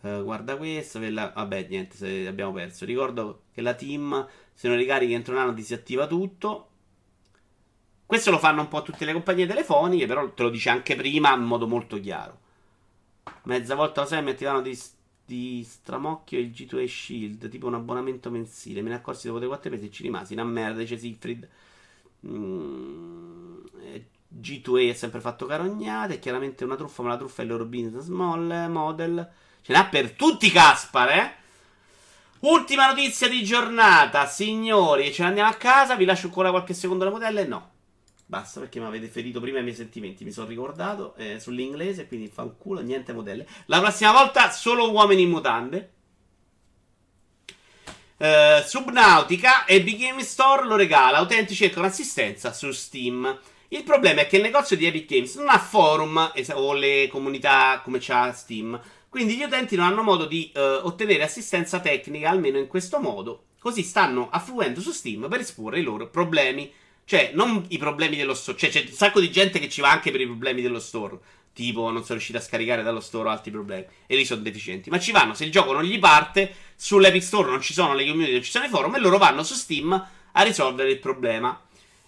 Uh, 0.01 0.22
guarda 0.22 0.56
questo, 0.56 1.01
la... 1.10 1.32
vabbè, 1.35 1.66
niente, 1.68 2.26
abbiamo 2.26 2.52
perso. 2.52 2.85
Ricordo 2.85 3.43
che 3.52 3.60
la 3.60 3.74
team, 3.74 4.28
se 4.55 4.68
non 4.68 4.76
ricarichi 4.76 5.12
entro 5.12 5.35
un 5.35 5.40
anno, 5.40 5.52
disattiva 5.52 6.06
tutto. 6.06 6.70
Questo 8.06 8.30
lo 8.30 8.39
fanno 8.39 8.60
un 8.60 8.68
po' 8.68 8.82
tutte 8.82 9.05
le 9.05 9.12
compagnie 9.12 9.47
telefoniche, 9.47 10.06
però 10.06 10.30
te 10.32 10.43
lo 10.44 10.51
dice 10.51 10.70
anche 10.70 10.94
prima 10.94 11.35
in 11.35 11.43
modo 11.43 11.66
molto 11.66 12.01
chiaro. 12.01 12.40
Mezza 13.44 13.74
volta 13.74 14.02
lo 14.02 14.06
sai, 14.06 14.22
mi 14.22 14.30
attivano 14.30 14.60
di 14.60 14.74
di 15.28 15.62
stramocchio 15.62 16.38
il 16.38 16.48
G2A 16.48 16.86
Shield, 16.86 17.48
tipo 17.50 17.66
un 17.66 17.74
abbonamento 17.74 18.30
mensile. 18.30 18.80
Me 18.80 18.88
ne 18.88 18.94
accorsi 18.94 19.26
dopo 19.26 19.38
dei 19.38 19.46
4 19.46 19.70
mesi 19.70 19.84
e 19.84 19.90
ci 19.90 20.02
rimasi. 20.02 20.32
Una 20.32 20.44
merda, 20.44 20.78
dice 20.78 20.96
Siegfried. 20.96 21.46
Mm, 22.26 23.59
G2A 24.40 24.88
è 24.88 24.94
sempre 24.94 25.20
fatto 25.20 25.44
carognate. 25.44 26.14
È 26.14 26.18
chiaramente 26.18 26.64
una 26.64 26.76
truffa, 26.76 27.02
ma 27.02 27.10
la 27.10 27.18
truffa 27.18 27.42
è 27.42 27.44
il 27.44 27.50
loro 27.50 27.66
business 27.66 28.06
model. 28.06 29.30
Ce 29.60 29.70
n'ha 29.70 29.84
per 29.84 30.12
tutti 30.12 30.50
Caspar, 30.50 31.10
eh? 31.10 31.34
Ultima 32.40 32.86
notizia 32.86 33.28
di 33.28 33.44
giornata, 33.44 34.24
signori. 34.24 35.12
Ce 35.12 35.20
ne 35.20 35.28
andiamo 35.28 35.50
a 35.50 35.55
casa. 35.56 35.94
Vi 35.94 36.06
lascio 36.06 36.28
ancora 36.28 36.48
qualche 36.48 36.72
secondo 36.72 37.05
le 37.05 37.10
modelle? 37.10 37.46
No. 37.46 37.70
Basta 38.30 38.60
perché 38.60 38.78
mi 38.78 38.84
avete 38.84 39.06
ferito 39.06 39.40
prima 39.40 39.60
i 39.60 39.62
miei 39.62 39.74
sentimenti. 39.74 40.22
Mi 40.22 40.32
sono 40.32 40.46
ricordato 40.46 41.14
eh, 41.14 41.40
sull'inglese, 41.40 42.06
quindi 42.06 42.28
fa 42.28 42.42
un 42.42 42.59
culo, 42.59 42.82
niente 42.82 43.14
modelle. 43.14 43.46
La 43.66 43.80
prossima 43.80 44.12
volta 44.12 44.50
solo 44.50 44.90
uomini 44.90 45.22
in 45.22 45.30
mutande. 45.30 45.92
Uh, 48.18 48.62
Subnautica 48.66 49.64
e 49.64 49.82
Big 49.82 49.98
Game 49.98 50.22
Store 50.22 50.66
lo 50.66 50.76
regala. 50.76 51.20
Utenti 51.20 51.55
cercano 51.55 51.86
assistenza 51.86 52.52
su 52.52 52.70
Steam. 52.70 53.40
Il 53.68 53.82
problema 53.82 54.20
è 54.20 54.26
che 54.26 54.36
il 54.36 54.42
negozio 54.42 54.76
di 54.76 54.84
Epic 54.84 55.09
Games 55.09 55.34
non 55.36 55.48
ha 55.48 55.59
forum 55.59 56.32
o 56.52 56.72
le 56.74 57.09
comunità 57.10 57.80
come 57.82 57.96
c'ha 57.98 58.30
Steam. 58.34 58.78
Quindi 59.09 59.36
gli 59.36 59.42
utenti 59.42 59.74
non 59.74 59.86
hanno 59.86 60.02
modo 60.02 60.26
di 60.26 60.52
uh, 60.55 60.84
ottenere 60.86 61.22
assistenza 61.22 61.80
tecnica, 61.80 62.28
almeno 62.28 62.59
in 62.59 62.66
questo 62.66 63.00
modo. 63.00 63.44
Così 63.59 63.82
stanno 63.82 64.28
affluendo 64.28 64.82
su 64.82 64.92
Steam 64.92 65.28
per 65.30 65.40
esporre 65.40 65.78
i 65.78 65.82
loro 65.82 66.10
problemi. 66.10 66.70
Cioè, 67.09 67.30
non 67.32 67.64
i 67.68 67.78
problemi 67.78 68.16
dello 68.18 68.35
store. 68.35 68.59
Cioè, 68.59 68.68
c'è 68.68 68.85
un 68.86 68.93
sacco 68.93 69.18
di 69.18 69.30
gente 69.30 69.59
che 69.59 69.70
ci 69.70 69.80
va 69.80 69.90
anche 69.90 70.10
per 70.10 70.20
i 70.20 70.26
problemi 70.26 70.60
dello 70.60 70.78
store. 70.78 71.18
Tipo, 71.55 71.85
non 71.85 72.02
sono 72.02 72.16
riusciti 72.18 72.36
a 72.36 72.43
scaricare 72.43 72.82
dallo 72.82 73.01
store 73.01 73.30
altri 73.30 73.51
problemi. 73.51 73.86
E 74.06 74.14
lì 74.14 74.26
sono 74.26 74.43
deficienti. 74.43 74.90
Ma 74.90 74.98
ci 74.98 75.10
vanno, 75.10 75.32
se 75.32 75.47
il 75.47 75.51
gioco 75.51 75.72
non 75.72 75.85
gli 75.85 75.98
parte, 75.98 76.52
sull'Epic 76.76 77.22
Store 77.22 77.48
non 77.48 77.62
ci 77.62 77.72
sono 77.72 77.94
le 77.94 78.05
community, 78.05 78.32
non 78.32 78.43
ci 78.43 78.51
sono 78.51 78.66
i 78.66 78.68
forum, 78.68 78.94
e 78.94 79.01
loro 79.01 79.16
vanno 79.16 79.43
su 79.43 79.55
Steam 79.55 79.90
a 80.32 80.43
risolvere 80.43 80.90
il 80.90 80.98
problema. 80.98 81.59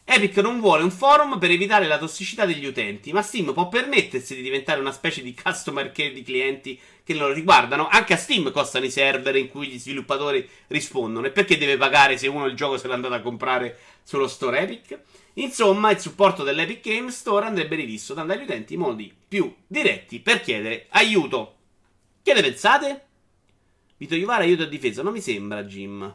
Epic 0.04 0.36
non 0.36 0.60
vuole 0.60 0.82
un 0.82 0.90
forum 0.90 1.38
per 1.38 1.50
evitare 1.50 1.86
la 1.86 1.96
tossicità 1.96 2.44
degli 2.44 2.66
utenti, 2.66 3.10
ma 3.10 3.22
Steam 3.22 3.54
può 3.54 3.68
permettersi 3.68 4.34
di 4.34 4.42
diventare 4.42 4.80
una 4.80 4.92
specie 4.92 5.22
di 5.22 5.34
customer 5.34 5.92
care 5.92 6.12
di 6.12 6.22
clienti 6.22 6.78
che 7.10 7.18
lo 7.18 7.32
riguardano. 7.32 7.88
Anche 7.88 8.12
a 8.12 8.16
Steam 8.16 8.52
costano 8.52 8.84
i 8.84 8.90
server 8.90 9.34
in 9.34 9.48
cui 9.48 9.66
gli 9.66 9.78
sviluppatori 9.78 10.48
rispondono. 10.68 11.26
E 11.26 11.30
perché 11.30 11.58
deve 11.58 11.76
pagare 11.76 12.16
se 12.16 12.28
uno 12.28 12.46
il 12.46 12.54
gioco 12.54 12.78
se 12.78 12.86
l'è 12.86 12.94
andato 12.94 13.14
a 13.14 13.20
comprare 13.20 13.78
sullo 14.04 14.28
store 14.28 14.60
Epic? 14.60 14.98
Insomma, 15.34 15.90
il 15.90 15.98
supporto 15.98 16.44
dell'Epic 16.44 16.82
Games 16.82 17.16
Store 17.16 17.46
andrebbe 17.46 17.74
rivisto, 17.74 18.14
dando 18.14 18.32
agli 18.32 18.42
utenti 18.42 18.76
modi 18.76 19.12
più 19.28 19.52
diretti 19.66 20.20
per 20.20 20.40
chiedere 20.40 20.86
aiuto. 20.90 21.56
Che 22.22 22.32
ne 22.32 22.42
pensate? 22.42 23.06
Vito 23.96 24.14
Iuvara 24.14 24.44
aiuto 24.44 24.62
a 24.62 24.66
difesa, 24.66 25.02
non 25.02 25.12
mi 25.12 25.20
sembra, 25.20 25.64
Jim. 25.64 26.14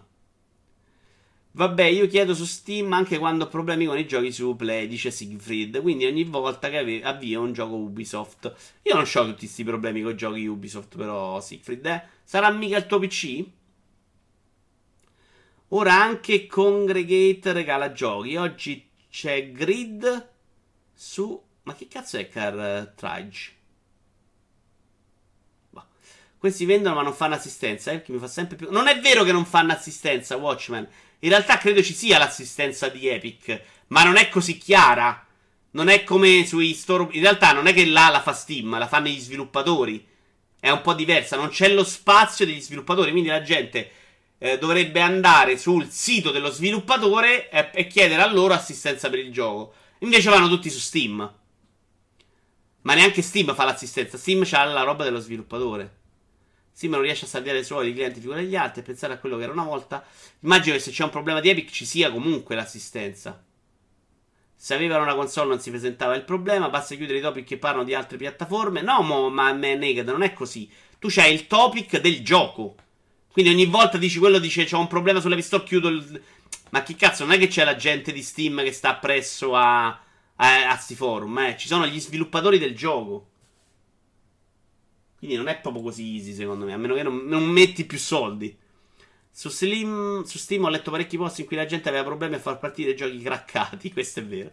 Vabbè, 1.55 1.83
io 1.83 2.05
chiedo 2.07 2.35
su 2.35 2.43
Steam 2.43 2.91
anche 2.91 3.17
quando 3.17 3.45
ho 3.45 3.47
problemi 3.47 3.85
con 3.85 3.97
i 3.97 4.05
giochi 4.05 4.29
su 4.29 4.57
Play, 4.57 4.87
dice 4.87 5.09
Siegfried. 5.09 5.81
Quindi 5.81 6.05
ogni 6.05 6.25
volta 6.25 6.69
che 6.69 7.01
avvio 7.01 7.41
un 7.41 7.53
gioco 7.53 7.75
Ubisoft. 7.75 8.53
Io 8.81 8.93
non 8.93 9.03
ho 9.03 9.23
tutti 9.23 9.45
questi 9.45 9.63
problemi 9.63 10.01
con 10.01 10.11
i 10.11 10.17
giochi 10.17 10.45
Ubisoft, 10.45 10.97
però, 10.97 11.39
Siegfried, 11.39 11.85
eh? 11.85 12.03
Sarà 12.25 12.51
mica 12.51 12.75
il 12.75 12.85
tuo 12.85 12.99
PC? 12.99 13.45
Ora 15.69 15.93
anche 15.93 16.45
Congregate 16.45 17.53
regala 17.53 17.93
giochi. 17.93 18.35
Oggi 18.35 18.89
c'è 19.09 19.49
Grid 19.51 20.29
su. 20.93 21.41
Ma 21.63 21.73
che 21.73 21.87
cazzo 21.87 22.17
è 22.17 22.27
Cartridge? 22.27 23.53
Boh. 25.69 25.85
Questi 26.37 26.65
vendono 26.65 26.95
ma 26.95 27.01
non 27.01 27.13
fanno 27.13 27.35
assistenza, 27.35 27.91
eh? 27.91 28.01
Che 28.01 28.11
mi 28.11 28.19
fa 28.19 28.27
sempre 28.27 28.57
più. 28.57 28.69
Non 28.69 28.87
è 28.87 28.99
vero 28.99 29.23
che 29.23 29.31
non 29.31 29.45
fanno 29.45 29.71
assistenza, 29.71 30.35
Watchman. 30.35 30.87
In 31.25 31.31
realtà 31.31 31.57
credo 31.57 31.81
ci 31.81 31.95
sia 31.95 32.19
l'assistenza 32.19 32.87
di 32.87 33.07
Epic, 33.07 33.59
ma 33.87 34.03
non 34.03 34.15
è 34.15 34.29
così 34.29 34.59
chiara. 34.59 35.25
Non 35.71 35.89
è 35.89 36.03
come 36.03 36.45
sui 36.45 36.73
store. 36.75 37.07
In 37.13 37.21
realtà 37.21 37.51
non 37.51 37.65
è 37.65 37.73
che 37.73 37.83
là 37.85 38.09
la 38.09 38.21
fa 38.21 38.31
Steam, 38.31 38.77
la 38.77 38.87
fanno 38.87 39.07
gli 39.07 39.19
sviluppatori. 39.19 40.07
È 40.59 40.69
un 40.69 40.81
po' 40.81 40.93
diversa, 40.93 41.35
non 41.35 41.49
c'è 41.49 41.69
lo 41.69 41.83
spazio 41.83 42.45
degli 42.45 42.61
sviluppatori, 42.61 43.09
quindi 43.09 43.29
la 43.29 43.41
gente 43.41 43.91
eh, 44.37 44.59
dovrebbe 44.59 45.01
andare 45.01 45.57
sul 45.57 45.89
sito 45.89 46.29
dello 46.29 46.51
sviluppatore 46.51 47.49
e, 47.49 47.71
e 47.73 47.87
chiedere 47.87 48.21
a 48.21 48.31
loro 48.31 48.53
assistenza 48.53 49.09
per 49.09 49.17
il 49.17 49.31
gioco. 49.31 49.73
Invece 49.99 50.29
vanno 50.29 50.47
tutti 50.47 50.69
su 50.69 50.79
Steam. 50.79 51.33
Ma 52.81 52.93
neanche 52.93 53.23
Steam 53.23 53.53
fa 53.55 53.65
l'assistenza, 53.65 54.19
Steam 54.19 54.43
c'ha 54.45 54.63
la 54.63 54.83
roba 54.83 55.03
dello 55.03 55.19
sviluppatore. 55.19 56.03
Steam 56.75 56.91
non 56.91 57.03
riesce 57.03 57.23
a 57.23 57.29
salire 57.29 57.59
i 57.59 57.63
suoi 57.63 57.93
clienti 57.93 58.19
figura 58.19 58.39
degli 58.39 58.57
altri 58.57 58.81
e 58.81 58.83
pensare 58.83 59.13
a 59.13 59.17
quello 59.17 59.37
che 59.37 59.43
era 59.43 59.53
una 59.53 59.63
volta. 59.63 60.05
Immagino 60.41 60.75
che 60.75 60.81
se 60.81 60.91
c'è 60.91 61.05
un 61.05 61.09
problema 61.09 61.39
di 61.39 61.47
Epic 61.47 61.71
ci 61.71 61.85
sia 61.85 62.11
comunque 62.11 62.53
l'assistenza. 62.53 63.41
Se 64.57 64.73
avevano 64.73 65.03
una 65.03 65.15
console 65.15 65.47
non 65.47 65.61
si 65.61 65.69
presentava 65.69 66.15
il 66.15 66.25
problema, 66.25 66.67
basta 66.67 66.95
chiudere 66.95 67.19
i 67.19 67.21
topic 67.21 67.45
che 67.45 67.57
parlano 67.57 67.85
di 67.85 67.93
altre 67.93 68.17
piattaforme. 68.17 68.81
No, 68.81 69.01
mo, 69.03 69.29
ma 69.29 69.53
Naked 69.53 70.09
non 70.09 70.21
è 70.21 70.33
così. 70.33 70.69
Tu 70.99 71.07
c'hai 71.09 71.33
il 71.33 71.47
topic 71.47 72.01
del 72.01 72.21
gioco. 72.21 72.75
Quindi 73.31 73.51
ogni 73.51 73.67
volta 73.67 73.97
dici 73.97 74.19
quello 74.19 74.39
dice 74.39 74.65
c'ho 74.65 74.79
un 74.79 74.87
problema 74.87 75.21
sulla 75.21 75.35
pistol, 75.35 75.63
chiudo 75.63 75.87
il... 75.87 76.21
Ma 76.71 76.83
che 76.83 76.97
cazzo, 76.97 77.23
non 77.23 77.35
è 77.35 77.37
che 77.37 77.47
c'è 77.47 77.63
la 77.63 77.77
gente 77.77 78.11
di 78.11 78.21
Steam 78.21 78.61
che 78.61 78.73
sta 78.73 78.95
presso 78.95 79.55
a, 79.55 79.85
a, 79.87 80.69
a 80.69 80.75
sti 80.75 80.95
forum, 80.95 81.37
eh. 81.39 81.55
Ci 81.57 81.67
sono 81.67 81.87
gli 81.87 82.01
sviluppatori 82.01 82.57
del 82.57 82.75
gioco. 82.75 83.29
Quindi 85.25 85.35
non 85.43 85.47
è 85.47 85.59
proprio 85.59 85.81
così 85.81 86.15
easy, 86.15 86.33
secondo 86.33 86.65
me. 86.65 86.73
A 86.73 86.77
meno 86.77 86.93
che 86.93 87.03
non, 87.03 87.25
non 87.25 87.43
metti 87.43 87.85
più 87.85 87.97
soldi. 87.97 88.55
Su, 89.31 89.49
Slim, 89.49 90.23
su 90.23 90.37
Steam 90.37 90.63
ho 90.63 90.69
letto 90.69 90.91
parecchi 90.91 91.17
post 91.17 91.39
in 91.39 91.45
cui 91.45 91.55
la 91.55 91.65
gente 91.65 91.89
aveva 91.89 92.03
problemi 92.03 92.35
a 92.35 92.39
far 92.39 92.59
partire 92.59 92.93
giochi 92.93 93.19
craccati. 93.19 93.91
Questo 93.93 94.19
è 94.19 94.23
vero. 94.23 94.51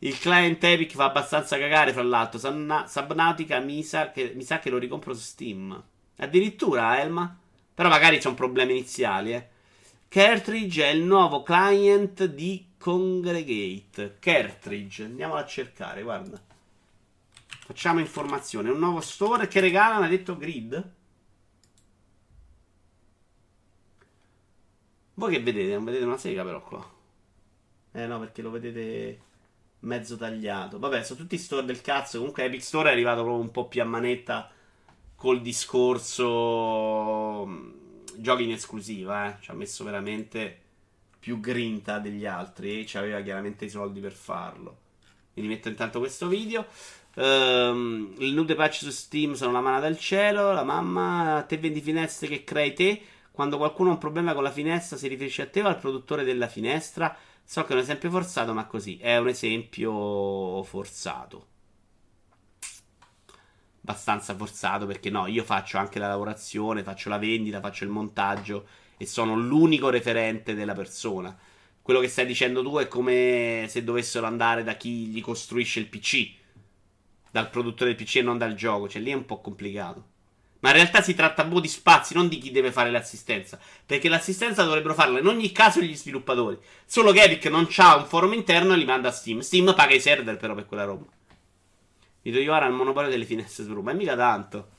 Il 0.00 0.18
client 0.18 0.62
Epic 0.62 0.92
fa 0.92 1.04
abbastanza 1.04 1.58
cagare, 1.58 1.92
fra 1.92 2.02
l'altro. 2.02 2.38
Subnautica 2.38 3.58
mi 3.60 3.82
sa, 3.82 4.10
che, 4.10 4.32
mi 4.34 4.42
sa 4.42 4.58
che 4.58 4.70
lo 4.70 4.78
ricompro 4.78 5.14
su 5.14 5.22
Steam. 5.22 5.82
Addirittura, 6.16 7.00
Elma. 7.00 7.36
Però 7.74 7.88
magari 7.88 8.18
c'è 8.18 8.28
un 8.28 8.34
problema 8.34 8.70
iniziali, 8.72 9.32
eh. 9.32 9.48
Cartridge 10.08 10.84
è 10.84 10.88
il 10.88 11.02
nuovo 11.02 11.42
client 11.42 12.24
di 12.24 12.66
Congregate. 12.76 14.16
Cartridge, 14.18 15.04
andiamolo 15.04 15.40
a 15.40 15.46
cercare, 15.46 16.02
guarda. 16.02 16.49
Facciamo 17.70 18.00
informazione. 18.00 18.68
Un 18.68 18.80
nuovo 18.80 19.00
store 19.00 19.46
che 19.46 19.60
regala, 19.60 20.00
mi 20.00 20.06
ha 20.06 20.08
detto 20.08 20.36
Grid. 20.36 20.92
Voi 25.14 25.32
che 25.32 25.40
vedete? 25.40 25.74
Non 25.74 25.84
vedete 25.84 26.04
una 26.04 26.16
sega 26.16 26.42
però 26.42 26.60
qua. 26.64 26.84
Eh 27.92 28.06
no, 28.08 28.18
perché 28.18 28.42
lo 28.42 28.50
vedete 28.50 29.20
mezzo 29.80 30.16
tagliato. 30.16 30.80
Vabbè, 30.80 31.04
sono 31.04 31.20
tutti 31.20 31.38
store 31.38 31.64
del 31.64 31.80
cazzo. 31.80 32.18
Comunque 32.18 32.42
Epic 32.42 32.60
Store 32.60 32.88
è 32.88 32.92
arrivato 32.92 33.22
proprio 33.22 33.40
un 33.40 33.52
po' 33.52 33.68
più 33.68 33.82
a 33.82 33.84
manetta 33.84 34.50
col 35.14 35.40
discorso 35.40 36.26
mm, 37.46 37.70
giochi 38.16 38.42
in 38.42 38.50
esclusiva, 38.50 39.28
eh. 39.28 39.40
Ci 39.40 39.52
ha 39.52 39.54
messo 39.54 39.84
veramente 39.84 40.60
più 41.20 41.38
grinta 41.38 42.00
degli 42.00 42.26
altri 42.26 42.80
e 42.80 42.86
ci 42.86 42.98
aveva 42.98 43.20
chiaramente 43.20 43.66
i 43.66 43.70
soldi 43.70 44.00
per 44.00 44.12
farlo. 44.12 44.78
Vi 45.34 45.40
rimetto 45.40 45.68
intanto 45.68 46.00
questo 46.00 46.26
video. 46.26 46.66
Um, 47.14 48.14
il 48.18 48.32
nude 48.32 48.54
patch 48.54 48.76
su 48.82 48.90
Steam 48.90 49.32
sono 49.32 49.52
la 49.52 49.60
mano 49.60 49.80
del 49.80 49.98
cielo. 49.98 50.52
La 50.52 50.64
mamma, 50.64 51.44
te 51.46 51.58
vendi 51.58 51.80
finestre 51.80 52.28
che 52.28 52.44
crei 52.44 52.72
te. 52.72 53.02
Quando 53.30 53.56
qualcuno 53.56 53.90
ha 53.90 53.92
un 53.94 53.98
problema 53.98 54.34
con 54.34 54.42
la 54.42 54.50
finestra, 54.50 54.96
si 54.96 55.08
riferisce 55.08 55.42
a 55.42 55.48
te 55.48 55.62
o 55.62 55.66
al 55.66 55.78
produttore 55.78 56.24
della 56.24 56.48
finestra. 56.48 57.16
So 57.44 57.64
che 57.64 57.72
è 57.72 57.74
un 57.74 57.82
esempio 57.82 58.10
forzato, 58.10 58.52
ma 58.52 58.66
così 58.66 58.98
è 58.98 59.16
un 59.16 59.28
esempio 59.28 60.62
forzato. 60.62 61.46
Abbastanza 63.82 64.36
forzato 64.36 64.86
perché 64.86 65.10
no, 65.10 65.26
io 65.26 65.42
faccio 65.42 65.78
anche 65.78 65.98
la 65.98 66.06
lavorazione, 66.06 66.82
faccio 66.82 67.08
la 67.08 67.18
vendita, 67.18 67.60
faccio 67.60 67.84
il 67.84 67.90
montaggio 67.90 68.66
e 68.96 69.06
sono 69.06 69.34
l'unico 69.34 69.88
referente 69.88 70.54
della 70.54 70.74
persona. 70.74 71.36
Quello 71.82 72.00
che 72.00 72.08
stai 72.08 72.26
dicendo 72.26 72.62
tu 72.62 72.76
è 72.76 72.86
come 72.86 73.64
se 73.68 73.82
dovessero 73.82 74.26
andare 74.26 74.62
da 74.62 74.74
chi 74.74 75.06
gli 75.06 75.20
costruisce 75.22 75.80
il 75.80 75.88
PC, 75.88 76.30
dal 77.30 77.50
produttore 77.50 77.94
del 77.94 78.04
PC 78.04 78.16
e 78.16 78.22
non 78.22 78.38
dal 78.38 78.54
gioco, 78.54 78.88
cioè 78.88 79.02
lì 79.02 79.10
è 79.10 79.14
un 79.14 79.26
po' 79.26 79.40
complicato. 79.40 80.04
Ma 80.60 80.70
in 80.70 80.74
realtà 80.74 81.00
si 81.00 81.14
tratta 81.14 81.44
po' 81.44 81.60
di 81.60 81.68
spazi, 81.68 82.14
non 82.14 82.28
di 82.28 82.38
chi 82.38 82.50
deve 82.50 82.70
fare 82.70 82.90
l'assistenza. 82.90 83.58
Perché 83.86 84.08
l'assistenza 84.08 84.62
dovrebbero 84.62 84.94
farla 84.94 85.18
in 85.18 85.26
ogni 85.26 85.52
caso 85.52 85.80
gli 85.80 85.96
sviluppatori. 85.96 86.58
Solo 86.84 87.12
che 87.12 87.22
Epic 87.22 87.46
non 87.46 87.66
ha 87.76 87.96
un 87.96 88.04
forum 88.04 88.34
interno 88.34 88.74
e 88.74 88.76
li 88.76 88.84
manda 88.84 89.08
a 89.08 89.12
Steam. 89.12 89.40
Steam 89.40 89.72
paga 89.74 89.94
i 89.94 90.00
server 90.00 90.36
però 90.36 90.54
per 90.54 90.66
quella 90.66 90.84
roba. 90.84 91.06
Vito 92.22 92.38
Iovara 92.38 92.66
il 92.66 92.74
monopolio 92.74 93.08
delle 93.08 93.24
finestre 93.24 93.64
su 93.64 93.72
Ma 93.80 93.94
mica 93.94 94.14
tanto. 94.14 94.72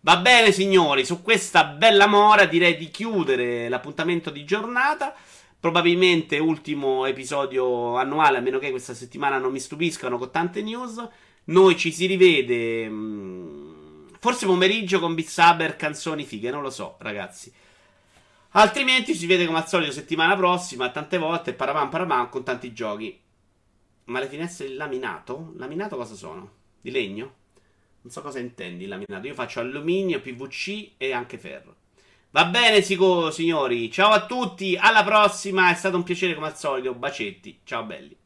Va 0.00 0.16
bene, 0.16 0.50
signori, 0.50 1.04
su 1.04 1.22
questa 1.22 1.64
bella 1.64 2.06
mora 2.06 2.44
direi 2.44 2.76
di 2.76 2.90
chiudere 2.90 3.68
l'appuntamento 3.68 4.30
di 4.30 4.44
giornata. 4.44 5.14
Probabilmente 5.60 6.38
ultimo 6.38 7.06
episodio 7.06 7.96
annuale, 7.96 8.38
a 8.38 8.40
meno 8.40 8.58
che 8.58 8.70
questa 8.70 8.92
settimana 8.92 9.38
non 9.38 9.52
mi 9.52 9.60
stupiscano 9.60 10.18
con 10.18 10.30
tante 10.30 10.60
news. 10.60 11.08
Noi 11.44 11.76
ci 11.76 11.92
si 11.92 12.06
rivede. 12.06 12.88
Mh, 12.88 12.94
mm, 12.94 13.64
Forse 14.24 14.46
pomeriggio 14.46 15.00
con 15.00 15.14
Beat 15.14 15.28
Saber, 15.28 15.76
canzoni 15.76 16.24
fighe, 16.24 16.50
non 16.50 16.62
lo 16.62 16.70
so, 16.70 16.96
ragazzi. 17.00 17.52
Altrimenti 18.52 19.14
ci 19.14 19.26
vede 19.26 19.44
come 19.44 19.58
al 19.58 19.68
solito 19.68 19.92
settimana 19.92 20.34
prossima, 20.34 20.90
tante 20.90 21.18
volte, 21.18 21.52
paravam 21.52 21.90
paravam, 21.90 22.30
con 22.30 22.42
tanti 22.42 22.72
giochi. 22.72 23.20
Ma 24.04 24.20
le 24.20 24.28
finestre 24.28 24.68
in 24.68 24.76
laminato? 24.76 25.52
Laminato 25.56 25.96
cosa 25.96 26.14
sono? 26.14 26.52
Di 26.80 26.90
legno? 26.90 27.34
Non 28.00 28.12
so 28.12 28.22
cosa 28.22 28.38
intendi 28.38 28.86
laminato. 28.86 29.26
Io 29.26 29.34
faccio 29.34 29.60
alluminio, 29.60 30.20
PVC 30.20 30.92
e 30.96 31.12
anche 31.12 31.36
ferro. 31.36 31.76
Va 32.30 32.46
bene, 32.46 32.80
signori. 32.80 33.90
Ciao 33.90 34.10
a 34.10 34.24
tutti. 34.24 34.76
Alla 34.76 35.04
prossima. 35.04 35.70
È 35.70 35.74
stato 35.74 35.96
un 35.96 36.02
piacere 36.02 36.34
come 36.34 36.46
al 36.46 36.56
solito. 36.56 36.94
Bacetti. 36.94 37.60
Ciao 37.64 37.84
belli. 37.84 38.16